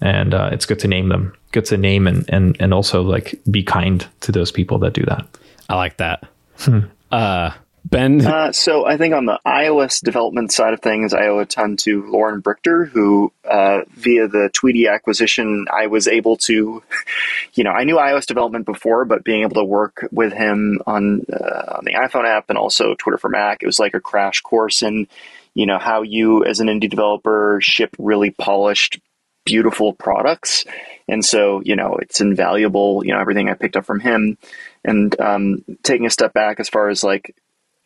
and 0.00 0.34
uh, 0.34 0.50
it's 0.52 0.66
good 0.66 0.78
to 0.80 0.88
name 0.88 1.08
them 1.08 1.34
good 1.54 1.64
to 1.64 1.78
name 1.78 2.06
and 2.06 2.28
and 2.28 2.56
and 2.60 2.74
also 2.74 3.00
like 3.00 3.40
be 3.50 3.62
kind 3.62 4.06
to 4.20 4.32
those 4.32 4.50
people 4.50 4.78
that 4.80 4.92
do 4.92 5.04
that. 5.06 5.24
I 5.68 5.76
like 5.76 5.96
that. 5.98 6.26
Hmm. 6.58 6.80
uh, 7.10 7.52
ben? 7.84 8.24
Uh, 8.24 8.50
so 8.52 8.86
i 8.86 8.96
think 8.96 9.12
on 9.12 9.26
the 9.26 9.38
ios 9.46 10.00
development 10.00 10.52
side 10.52 10.72
of 10.72 10.80
things 10.80 11.12
i 11.12 11.26
owe 11.26 11.40
a 11.40 11.44
ton 11.44 11.76
to 11.76 12.06
Loren 12.06 12.40
Brichter 12.40 12.88
who 12.88 13.32
uh, 13.44 13.82
via 13.90 14.26
the 14.28 14.50
tweetie 14.52 14.90
acquisition 14.90 15.66
i 15.72 15.88
was 15.88 16.08
able 16.08 16.36
to 16.38 16.82
you 17.54 17.64
know 17.64 17.72
i 17.72 17.84
knew 17.84 17.96
ios 17.96 18.24
development 18.24 18.64
before 18.64 19.04
but 19.04 19.24
being 19.24 19.42
able 19.42 19.56
to 19.56 19.64
work 19.64 20.06
with 20.12 20.32
him 20.32 20.80
on 20.86 21.26
uh, 21.30 21.76
on 21.76 21.84
the 21.84 21.94
iphone 21.94 22.24
app 22.24 22.48
and 22.48 22.56
also 22.56 22.94
twitter 22.94 23.18
for 23.18 23.28
mac 23.28 23.62
it 23.62 23.66
was 23.66 23.80
like 23.80 23.94
a 23.94 24.00
crash 24.00 24.40
course 24.40 24.82
in 24.82 25.06
you 25.52 25.66
know 25.66 25.78
how 25.78 26.02
you 26.02 26.44
as 26.44 26.60
an 26.60 26.68
indie 26.68 26.88
developer 26.88 27.58
ship 27.60 27.94
really 27.98 28.30
polished 28.30 28.98
beautiful 29.44 29.92
products. 29.92 30.64
And 31.08 31.24
so, 31.24 31.60
you 31.64 31.76
know, 31.76 31.96
it's 32.00 32.20
invaluable, 32.20 33.04
you 33.04 33.12
know, 33.12 33.20
everything 33.20 33.48
I 33.48 33.54
picked 33.54 33.76
up 33.76 33.84
from 33.84 34.00
him. 34.00 34.38
And 34.84 35.18
um, 35.20 35.64
taking 35.82 36.06
a 36.06 36.10
step 36.10 36.32
back 36.32 36.60
as 36.60 36.68
far 36.68 36.88
as 36.88 37.04
like 37.04 37.34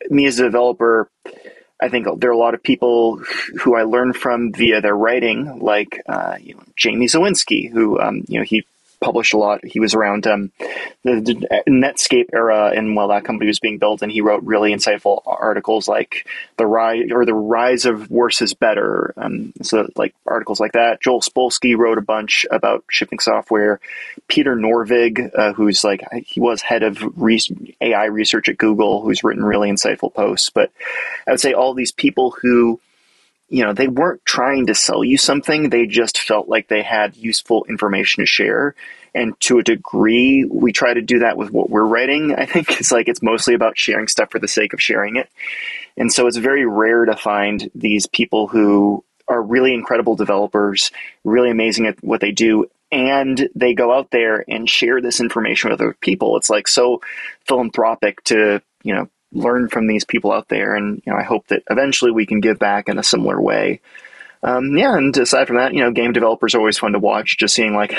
me 0.09 0.25
as 0.25 0.39
a 0.39 0.43
developer, 0.43 1.09
I 1.81 1.89
think 1.89 2.07
there 2.19 2.29
are 2.29 2.33
a 2.33 2.37
lot 2.37 2.53
of 2.53 2.63
people 2.63 3.21
who 3.61 3.75
I 3.75 3.83
learned 3.83 4.15
from 4.15 4.51
via 4.51 4.81
their 4.81 4.95
writing, 4.95 5.59
like 5.59 6.01
uh, 6.07 6.35
you 6.39 6.55
know, 6.55 6.63
Jamie 6.75 7.07
Zawinski, 7.07 7.71
who 7.71 7.99
um, 7.99 8.25
you 8.27 8.39
know 8.39 8.45
he 8.45 8.65
published 8.99 9.33
a 9.33 9.37
lot. 9.37 9.63
He 9.63 9.79
was 9.79 9.93
around 9.93 10.27
um, 10.27 10.51
the, 11.03 11.21
the, 11.21 11.63
Netscape 11.67 12.29
era 12.33 12.71
and 12.75 12.95
while 12.95 13.09
that 13.09 13.23
company 13.23 13.47
was 13.47 13.59
being 13.59 13.77
built, 13.77 14.01
and 14.01 14.11
he 14.11 14.21
wrote 14.21 14.43
really 14.43 14.71
insightful 14.73 15.21
articles 15.25 15.87
like 15.87 16.27
the 16.57 16.65
rise 16.65 17.09
or 17.11 17.25
the 17.25 17.33
rise 17.33 17.85
of 17.85 18.09
worse 18.09 18.41
is 18.41 18.53
better. 18.53 19.13
Um, 19.17 19.53
so 19.61 19.87
like 19.95 20.13
articles 20.25 20.59
like 20.59 20.73
that. 20.73 21.01
Joel 21.01 21.21
Spolsky 21.21 21.77
wrote 21.77 21.97
a 21.97 22.01
bunch 22.01 22.45
about 22.51 22.83
shipping 22.89 23.19
software. 23.19 23.79
Peter 24.27 24.55
Norvig, 24.55 25.31
uh, 25.33 25.53
who's 25.53 25.83
like 25.83 26.03
he 26.25 26.39
was 26.39 26.61
head 26.61 26.83
of 26.83 27.01
re- 27.15 27.39
AI 27.81 28.05
research 28.05 28.49
at 28.49 28.57
Google, 28.57 29.01
who's 29.01 29.23
written 29.23 29.43
really 29.43 29.71
insightful 29.71 30.13
posts. 30.13 30.49
But 30.49 30.71
I 31.27 31.31
would 31.31 31.39
say 31.39 31.53
all 31.53 31.73
these 31.73 31.91
people 31.91 32.35
who 32.41 32.79
you 33.49 33.63
know, 33.63 33.73
they 33.73 33.87
weren't 33.87 34.23
trying 34.25 34.67
to 34.67 34.75
sell 34.75 35.03
you 35.03 35.17
something. 35.17 35.69
They 35.69 35.85
just 35.85 36.19
felt 36.19 36.47
like 36.47 36.67
they 36.67 36.83
had 36.83 37.15
useful 37.15 37.65
information 37.67 38.21
to 38.21 38.27
share. 38.27 38.75
And 39.13 39.39
to 39.41 39.57
a 39.57 39.63
degree, 39.63 40.45
we 40.45 40.71
try 40.71 40.93
to 40.93 41.01
do 41.01 41.19
that 41.19 41.35
with 41.35 41.51
what 41.51 41.69
we're 41.69 41.83
writing. 41.83 42.35
I 42.35 42.45
think 42.45 42.71
it's 42.79 42.91
like 42.91 43.07
it's 43.07 43.21
mostly 43.21 43.53
about 43.53 43.77
sharing 43.77 44.07
stuff 44.07 44.31
for 44.31 44.39
the 44.39 44.47
sake 44.47 44.73
of 44.73 44.81
sharing 44.81 45.15
it. 45.15 45.29
And 45.97 46.11
so 46.11 46.27
it's 46.27 46.37
very 46.37 46.65
rare 46.65 47.05
to 47.05 47.15
find 47.15 47.69
these 47.75 48.07
people 48.07 48.47
who 48.47 49.03
are 49.27 49.41
really 49.41 49.73
incredible 49.73 50.15
developers, 50.15 50.91
really 51.23 51.51
amazing 51.51 51.85
at 51.87 52.03
what 52.03 52.21
they 52.21 52.31
do, 52.31 52.65
and 52.91 53.49
they 53.53 53.73
go 53.73 53.93
out 53.93 54.09
there 54.11 54.43
and 54.47 54.67
share 54.67 55.01
this 55.01 55.19
information 55.19 55.69
with 55.69 55.79
other 55.79 55.95
people. 56.01 56.37
It's 56.37 56.49
like 56.49 56.67
so 56.67 57.01
philanthropic 57.45 58.23
to, 58.25 58.61
you 58.83 58.95
know, 58.95 59.09
learn 59.31 59.69
from 59.69 59.87
these 59.87 60.05
people 60.05 60.31
out 60.31 60.47
there. 60.47 60.75
And, 60.75 61.01
you 61.05 61.11
know, 61.11 61.19
I 61.19 61.23
hope 61.23 61.47
that 61.47 61.63
eventually 61.69 62.11
we 62.11 62.25
can 62.25 62.39
give 62.39 62.59
back 62.59 62.89
in 62.89 62.97
a 62.97 63.03
similar 63.03 63.39
way. 63.41 63.81
Um, 64.41 64.77
yeah, 64.77 64.95
and 64.95 65.15
aside 65.17 65.47
from 65.47 65.57
that, 65.57 65.73
you 65.73 65.81
know, 65.81 65.91
game 65.91 66.13
developers 66.13 66.55
are 66.55 66.59
always 66.59 66.77
fun 66.77 66.93
to 66.93 66.99
watch. 66.99 67.37
Just 67.37 67.53
seeing 67.53 67.75
like 67.75 67.93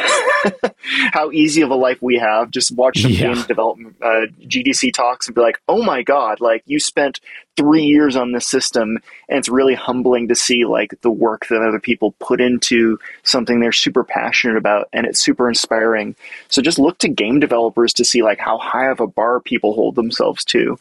how 1.13 1.31
easy 1.33 1.61
of 1.61 1.71
a 1.71 1.75
life 1.75 2.01
we 2.01 2.17
have. 2.17 2.51
Just 2.51 2.73
watch 2.73 3.03
some 3.03 3.11
yeah. 3.11 3.35
game 3.35 3.43
development 3.47 3.97
uh, 4.01 4.27
GDC 4.43 4.95
talks 4.95 5.27
and 5.27 5.35
be 5.35 5.43
like, 5.43 5.61
"Oh 5.69 5.83
my 5.83 6.03
god! 6.03 6.41
Like 6.41 6.63
you 6.65 6.81
spent 6.81 7.21
three 7.59 7.83
years 7.83 8.17
on 8.17 8.33
this 8.33 8.47
system," 8.49 8.99
and 9.29 9.39
it's 9.39 9.51
really 9.51 9.75
humbling 9.75 10.29
to 10.29 10.35
see 10.35 10.65
like 10.65 10.95
the 11.03 11.11
work 11.11 11.47
that 11.49 11.61
other 11.61 11.81
people 11.81 12.13
put 12.21 12.41
into 12.41 12.99
something 13.23 13.61
they're 13.61 13.71
super 13.71 14.03
passionate 14.03 14.57
about, 14.57 14.89
and 14.95 15.07
it's 15.07 15.21
super 15.21 15.47
inspiring. 15.47 16.17
So 16.49 16.63
just 16.63 16.79
look 16.79 16.97
to 16.99 17.09
game 17.09 17.41
developers 17.41 17.93
to 17.95 18.05
see 18.05 18.23
like 18.23 18.39
how 18.39 18.57
high 18.57 18.89
of 18.89 19.01
a 19.01 19.07
bar 19.07 19.41
people 19.41 19.75
hold 19.75 19.95
themselves 19.95 20.43
to. 20.47 20.79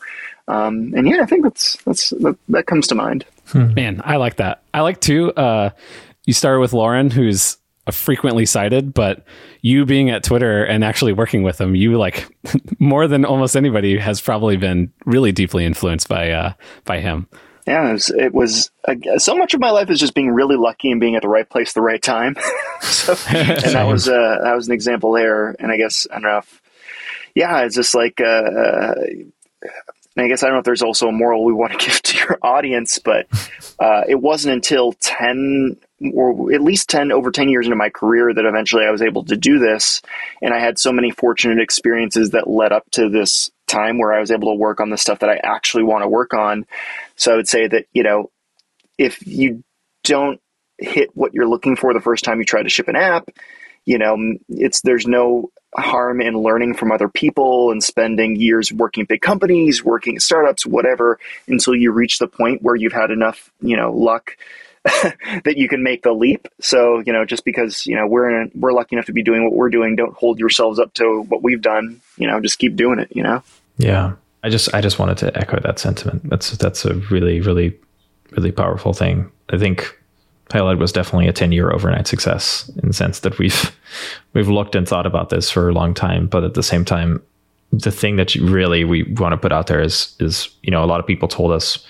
Um, 0.48 0.94
and 0.96 1.08
yeah, 1.08 1.22
I 1.22 1.26
think 1.26 1.44
that's 1.44 1.76
that's 1.84 2.12
that, 2.12 2.38
that 2.48 2.66
comes 2.66 2.88
to 2.88 2.96
mind. 2.96 3.26
Hmm. 3.52 3.74
Man, 3.74 4.02
I 4.04 4.18
like 4.18 4.38
that. 4.38 4.64
I 4.74 4.82
like 4.82 5.02
too. 5.02 5.32
Uh, 5.34 5.72
you 6.26 6.34
started 6.34 6.60
with 6.60 6.74
Loren, 6.74 7.12
who's 7.12 7.58
frequently 7.92 8.46
cited, 8.46 8.94
but 8.94 9.26
you 9.62 9.86
being 9.86 10.10
at 10.10 10.24
Twitter 10.24 10.64
and 10.64 10.84
actually 10.84 11.14
working 11.14 11.44
with 11.44 11.60
him, 11.60 11.76
you 11.76 11.98
like 11.98 12.30
more 12.80 13.08
than 13.08 13.26
almost 13.26 13.56
anybody 13.56 13.98
has 13.98 14.22
probably 14.22 14.58
been 14.58 14.92
really 15.06 15.32
deeply 15.32 15.66
influenced 15.66 16.08
by 16.08 16.32
uh, 16.32 16.54
by 16.86 17.00
him. 17.00 17.28
Yeah, 17.68 17.90
it 17.90 17.94
was, 17.94 18.10
it 18.10 18.34
was 18.34 18.72
uh, 18.88 19.20
so 19.20 19.36
much 19.36 19.54
of 19.54 19.60
my 19.60 19.70
life 19.70 19.92
is 19.92 20.00
just 20.00 20.16
being 20.16 20.32
really 20.32 20.56
lucky 20.56 20.92
and 20.92 21.00
being 21.00 21.16
at 21.16 21.22
the 21.22 21.28
right 21.28 21.48
place, 21.48 21.74
the 21.74 21.82
right 21.82 22.02
time. 22.02 22.36
so, 22.82 23.14
and 23.30 23.76
that 23.76 23.86
was 23.88 24.08
uh, 24.08 24.40
that 24.44 24.56
was 24.56 24.68
an 24.68 24.74
example 24.74 25.12
there. 25.12 25.56
And 25.60 25.72
I 25.72 25.78
guess 25.78 26.08
I 26.10 26.16
don't 26.16 26.24
know 26.24 26.38
if, 26.40 26.62
yeah, 27.36 27.62
it's 27.62 27.76
just 27.76 27.94
like 27.94 28.20
uh, 28.22 28.26
uh 28.26 28.96
and 30.20 30.26
I 30.26 30.28
guess 30.28 30.44
I 30.44 30.48
don't 30.48 30.56
know 30.56 30.60
if 30.60 30.66
there's 30.66 30.82
also 30.82 31.08
a 31.08 31.14
moral 31.14 31.46
we 31.46 31.54
want 31.54 31.72
to 31.72 31.78
give 31.86 32.02
to 32.02 32.18
your 32.18 32.38
audience, 32.42 33.00
but 33.00 33.28
uh, 33.80 34.04
it 34.08 34.16
wasn't 34.16 34.54
until 34.54 34.92
10 34.92 35.78
or 36.14 36.54
at 36.54 36.62
least 36.62 36.90
10 36.90 37.12
over 37.12 37.32
10 37.32 37.48
years 37.48 37.66
into 37.66 37.78
my 37.78 37.90
career 37.90 38.34
that 38.34 38.46
eventually 38.46 38.86
I 38.86 38.92
was 38.92 39.02
able 39.02 39.24
to 39.26 39.38
do 39.38 39.60
this. 39.60 40.02
And 40.42 40.54
I 40.54 40.60
had 40.60 40.78
so 40.78 40.92
many 40.92 41.12
fortunate 41.12 41.60
experiences 41.60 42.32
that 42.32 42.50
led 42.50 42.74
up 42.74 42.90
to 42.92 43.10
this 43.10 43.50
time 43.68 43.98
where 43.98 44.14
I 44.14 44.20
was 44.20 44.32
able 44.32 44.52
to 44.52 44.60
work 44.60 44.82
on 44.82 44.90
the 44.90 44.98
stuff 44.98 45.20
that 45.20 45.30
I 45.30 45.40
actually 45.42 45.84
want 45.84 46.04
to 46.04 46.10
work 46.10 46.34
on. 46.34 46.66
So 47.16 47.32
I 47.32 47.36
would 47.38 47.48
say 47.48 47.68
that, 47.68 47.86
you 47.94 48.04
know, 48.04 48.30
if 48.98 49.26
you 49.26 49.64
don't 50.04 50.42
hit 50.78 51.12
what 51.14 51.34
you're 51.34 51.48
looking 51.48 51.78
for 51.78 51.94
the 51.94 52.02
first 52.02 52.26
time 52.26 52.40
you 52.40 52.46
try 52.46 52.64
to 52.64 52.70
ship 52.70 52.90
an 52.90 52.98
app, 52.98 53.30
you 53.86 53.98
know, 53.98 54.18
it's 54.50 54.82
there's 54.82 55.08
no 55.08 55.50
harm 55.76 56.22
in 56.22 56.36
learning 56.36 56.74
from 56.74 56.92
other 56.92 57.08
people 57.08 57.72
and 57.72 57.84
spending 57.84 58.36
years 58.36 58.74
working 58.74 59.04
at 59.04 59.08
big 59.08 59.22
companies, 59.22 59.84
working 59.84 60.16
at 60.16 60.22
startups, 60.22 60.66
whatever, 60.66 61.20
until 61.48 61.76
you 61.76 61.92
reach 61.92 62.20
the 62.20 62.28
point 62.28 62.62
where 62.62 62.76
you've 62.76 62.94
had 62.94 63.12
enough, 63.12 63.52
you 63.62 63.78
know, 63.78 63.92
luck 63.92 64.36
that 64.84 65.58
you 65.58 65.68
can 65.68 65.84
make 65.84 66.04
the 66.04 66.12
leap. 66.12 66.48
So, 66.60 67.04
you 67.06 67.14
know, 67.14 67.26
just 67.26 67.46
because, 67.46 67.86
you 67.86 67.96
know, 67.96 68.08
we're 68.08 68.42
in, 68.42 68.52
we're 68.56 68.72
lucky 68.72 68.96
enough 68.96 69.06
to 69.06 69.14
be 69.14 69.24
doing 69.24 69.44
what 69.44 69.54
we're 69.54 69.70
doing, 69.70 69.96
don't 69.96 70.14
hold 70.14 70.40
yourselves 70.40 70.80
up 70.80 70.94
to 70.96 71.24
what 71.28 71.44
we've 71.44 71.62
done, 71.62 72.02
you 72.18 72.28
know, 72.28 72.40
just 72.40 72.58
keep 72.58 72.76
doing 72.76 73.00
it, 73.00 73.10
you 73.16 73.22
know? 73.22 73.44
Yeah. 73.78 74.14
I 74.44 74.50
just, 74.50 74.74
I 74.74 74.82
just 74.82 75.00
wanted 75.00 75.18
to 75.20 75.38
echo 75.38 75.60
that 75.60 75.80
sentiment. 75.80 76.30
That's, 76.30 76.52
that's 76.52 76.86
a 76.86 76.96
really, 77.12 77.42
really, 77.42 77.78
really 78.32 78.52
powerful 78.52 78.94
thing. 78.94 79.30
I 79.50 79.58
think 79.58 80.00
Halide 80.50 80.80
was 80.80 80.92
definitely 80.92 81.28
a 81.28 81.34
10 81.34 81.52
year 81.52 81.72
overnight 81.72 82.08
success 82.08 82.72
in 82.82 82.88
the 82.88 82.94
sense 82.94 83.20
that 83.20 83.38
we've 83.38 83.78
we've 84.34 84.50
looked 84.50 84.76
and 84.76 84.88
thought 84.88 85.06
about 85.06 85.30
this 85.30 85.50
for 85.50 85.70
a 85.70 85.74
long 85.74 85.94
time, 85.94 86.28
but 86.28 86.44
at 86.44 86.54
the 86.54 86.64
same 86.64 86.86
time, 86.86 87.22
the 87.72 87.92
thing 87.92 88.16
that 88.16 88.36
really 88.36 88.84
we 88.84 89.04
want 89.14 89.34
to 89.34 89.38
put 89.38 89.52
out 89.52 89.68
there 89.68 89.82
is 89.82 90.16
is 90.20 90.50
you 90.64 90.72
know 90.72 90.84
a 90.84 90.88
lot 90.88 91.00
of 91.00 91.06
people 91.06 91.28
told 91.28 91.52
us 91.52 91.86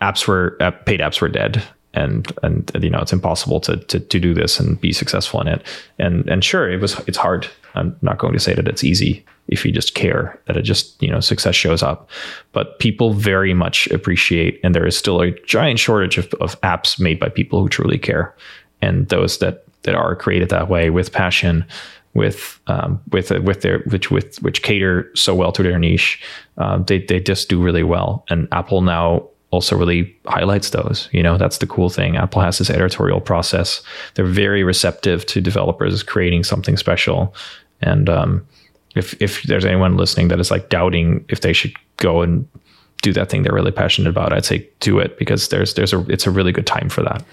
apps 0.00 0.26
were 0.26 0.56
paid 0.86 1.00
apps 1.00 1.20
were 1.20 1.28
dead 1.28 1.62
and 1.94 2.32
and 2.42 2.70
you 2.80 2.90
know 2.90 3.00
it's 3.00 3.12
impossible 3.12 3.60
to, 3.60 3.76
to 3.76 4.00
to 4.00 4.20
do 4.20 4.34
this 4.34 4.60
and 4.60 4.80
be 4.80 4.92
successful 4.92 5.40
in 5.40 5.48
it. 5.48 5.66
And 5.98 6.28
and 6.28 6.44
sure 6.44 6.70
it 6.70 6.80
was 6.80 6.98
it's 7.08 7.18
hard. 7.18 7.48
I'm 7.74 7.96
not 8.02 8.18
going 8.18 8.32
to 8.32 8.40
say 8.40 8.54
that 8.54 8.68
it's 8.68 8.84
easy 8.84 9.24
if 9.48 9.64
you 9.64 9.72
just 9.72 9.94
care 9.94 10.40
that 10.46 10.56
it 10.56 10.62
just 10.62 11.00
you 11.02 11.10
know 11.10 11.20
success 11.20 11.54
shows 11.54 11.82
up. 11.82 12.08
But 12.52 12.78
people 12.78 13.12
very 13.12 13.54
much 13.54 13.88
appreciate 13.88 14.60
and 14.62 14.74
there 14.74 14.86
is 14.86 14.96
still 14.96 15.20
a 15.20 15.32
giant 15.42 15.78
shortage 15.78 16.18
of, 16.18 16.32
of 16.34 16.60
apps 16.60 17.00
made 17.00 17.18
by 17.18 17.28
people 17.28 17.60
who 17.60 17.68
truly 17.68 17.98
care. 17.98 18.34
And 18.82 19.08
those 19.08 19.38
that 19.38 19.64
that 19.82 19.94
are 19.94 20.14
created 20.16 20.48
that 20.50 20.68
way 20.68 20.90
with 20.90 21.12
passion 21.12 21.64
with 22.14 22.58
um, 22.66 23.00
with 23.12 23.30
with 23.30 23.62
their 23.62 23.80
which 23.80 24.10
with 24.10 24.36
which 24.42 24.62
cater 24.62 25.10
so 25.14 25.34
well 25.34 25.52
to 25.52 25.62
their 25.62 25.78
niche 25.78 26.20
uh, 26.58 26.78
they 26.78 26.98
they 26.98 27.20
just 27.20 27.48
do 27.48 27.62
really 27.62 27.84
well 27.84 28.24
and 28.28 28.48
apple 28.52 28.82
now 28.82 29.28
also 29.50 29.76
really 29.76 30.16
highlights 30.26 30.70
those. 30.70 31.08
You 31.12 31.22
know, 31.22 31.36
that's 31.36 31.58
the 31.58 31.66
cool 31.66 31.90
thing. 31.90 32.16
Apple 32.16 32.40
has 32.40 32.58
this 32.58 32.70
editorial 32.70 33.20
process. 33.20 33.82
They're 34.14 34.24
very 34.24 34.62
receptive 34.62 35.26
to 35.26 35.40
developers 35.40 36.02
creating 36.02 36.44
something 36.44 36.76
special. 36.76 37.34
And 37.82 38.08
um, 38.08 38.46
if 38.94 39.20
if 39.20 39.42
there's 39.44 39.64
anyone 39.64 39.96
listening 39.96 40.28
that 40.28 40.40
is 40.40 40.50
like 40.50 40.68
doubting 40.68 41.24
if 41.28 41.40
they 41.40 41.52
should 41.52 41.72
go 41.96 42.22
and 42.22 42.48
do 43.02 43.12
that 43.14 43.30
thing 43.30 43.42
they're 43.42 43.54
really 43.54 43.72
passionate 43.72 44.10
about, 44.10 44.32
I'd 44.32 44.44
say 44.44 44.68
do 44.80 44.98
it 44.98 45.18
because 45.18 45.48
there's 45.48 45.74
there's 45.74 45.92
a 45.92 46.00
it's 46.10 46.26
a 46.26 46.30
really 46.30 46.52
good 46.52 46.66
time 46.66 46.88
for 46.88 47.02
that. 47.02 47.24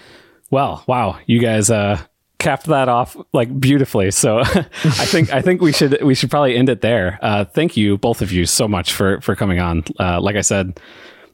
Well, 0.50 0.82
wow, 0.86 1.18
you 1.26 1.40
guys 1.40 1.70
uh 1.70 2.00
capped 2.38 2.66
that 2.66 2.88
off 2.88 3.16
like 3.32 3.58
beautifully. 3.60 4.10
So 4.10 4.38
I 4.44 4.44
think 4.44 5.32
I 5.32 5.42
think 5.42 5.60
we 5.60 5.72
should 5.72 6.02
we 6.02 6.14
should 6.14 6.30
probably 6.30 6.56
end 6.56 6.68
it 6.68 6.80
there. 6.80 7.18
Uh, 7.22 7.44
thank 7.44 7.76
you 7.76 7.98
both 7.98 8.22
of 8.22 8.32
you 8.32 8.46
so 8.46 8.68
much 8.68 8.92
for 8.92 9.20
for 9.20 9.34
coming 9.34 9.60
on. 9.60 9.84
Uh, 9.98 10.20
like 10.20 10.36
I 10.36 10.42
said, 10.42 10.80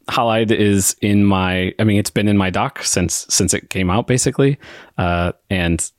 Halide 0.09 0.51
is 0.51 0.97
in 1.01 1.25
my. 1.25 1.75
I 1.79 1.85
mean, 1.85 1.99
it's 1.99 2.11
been 2.11 2.29
in 2.29 2.37
my 2.37 2.51
dock 2.51 2.83
since 2.83 3.27
since 3.29 3.55
it 3.55 3.71
came 3.71 3.91
out, 3.91 4.07
basically, 4.07 4.59
uh, 4.99 5.33
and 5.51 5.91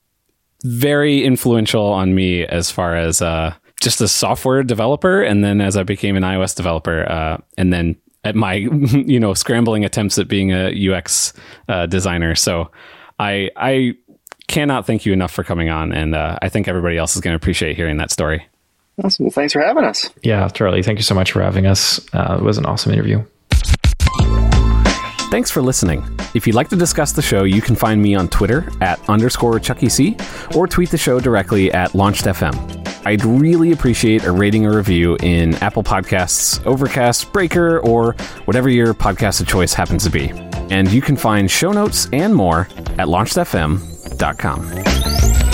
very 0.63 1.23
influential 1.23 1.85
on 1.85 2.15
me 2.15 2.45
as 2.45 2.71
far 2.71 2.95
as 2.95 3.21
uh, 3.21 3.53
just 3.81 4.01
a 4.01 4.07
software 4.07 4.63
developer, 4.63 5.21
and 5.21 5.43
then 5.43 5.61
as 5.61 5.77
I 5.77 5.83
became 5.83 6.15
an 6.15 6.23
iOS 6.23 6.55
developer, 6.55 7.09
uh, 7.09 7.37
and 7.57 7.73
then 7.73 7.95
at 8.23 8.35
my 8.35 8.53
you 8.53 9.19
know 9.19 9.33
scrambling 9.33 9.85
attempts 9.85 10.17
at 10.17 10.27
being 10.27 10.51
a 10.51 10.71
UX 10.91 11.33
uh, 11.67 11.85
designer. 11.85 12.35
So 12.35 12.71
I 13.19 13.49
I 13.55 13.95
cannot 14.47 14.85
thank 14.85 15.05
you 15.05 15.13
enough 15.13 15.31
for 15.31 15.43
coming 15.43 15.69
on, 15.69 15.91
and 15.91 16.15
uh, 16.15 16.37
I 16.41 16.49
think 16.49 16.67
everybody 16.67 16.97
else 16.97 17.15
is 17.15 17.21
going 17.21 17.33
to 17.33 17.37
appreciate 17.37 17.75
hearing 17.75 17.97
that 17.97 18.11
story. 18.11 18.47
Awesome. 19.03 19.29
Thanks 19.29 19.53
for 19.53 19.61
having 19.61 19.83
us. 19.83 20.09
Yeah, 20.23 20.47
Charlie, 20.49 20.81
thank 20.81 20.99
you 20.99 21.03
so 21.03 21.15
much 21.15 21.31
for 21.31 21.41
having 21.41 21.65
us. 21.65 21.99
Uh, 22.13 22.37
it 22.39 22.43
was 22.43 22.57
an 22.57 22.65
awesome 22.65 22.93
interview. 22.93 23.23
Thanks 25.31 25.51
for 25.51 25.61
listening. 25.61 26.01
If 26.33 26.47
you'd 26.47 26.55
like 26.55 26.69
to 26.69 26.77
discuss 26.77 27.11
the 27.11 27.21
show, 27.21 27.43
you 27.43 27.61
can 27.61 27.75
find 27.75 28.01
me 28.01 28.15
on 28.15 28.29
Twitter 28.29 28.69
at 28.79 29.09
underscore 29.09 29.59
Chucky 29.59 29.89
C 29.89 30.15
or 30.55 30.65
tweet 30.65 30.91
the 30.91 30.97
show 30.97 31.19
directly 31.19 31.73
at 31.73 31.91
LaunchedFM. 31.91 32.85
I'd 33.05 33.25
really 33.25 33.71
appreciate 33.71 34.23
a 34.23 34.31
rating 34.31 34.65
or 34.65 34.77
review 34.77 35.17
in 35.21 35.55
Apple 35.55 35.83
Podcasts, 35.83 36.65
Overcast, 36.65 37.33
Breaker, 37.33 37.79
or 37.79 38.13
whatever 38.45 38.69
your 38.69 38.93
podcast 38.93 39.41
of 39.41 39.47
choice 39.47 39.73
happens 39.73 40.05
to 40.05 40.09
be. 40.09 40.31
And 40.71 40.89
you 40.91 41.01
can 41.01 41.17
find 41.17 41.51
show 41.51 41.71
notes 41.71 42.07
and 42.13 42.33
more 42.33 42.67
at 42.97 43.07
Dacom. 44.15 45.44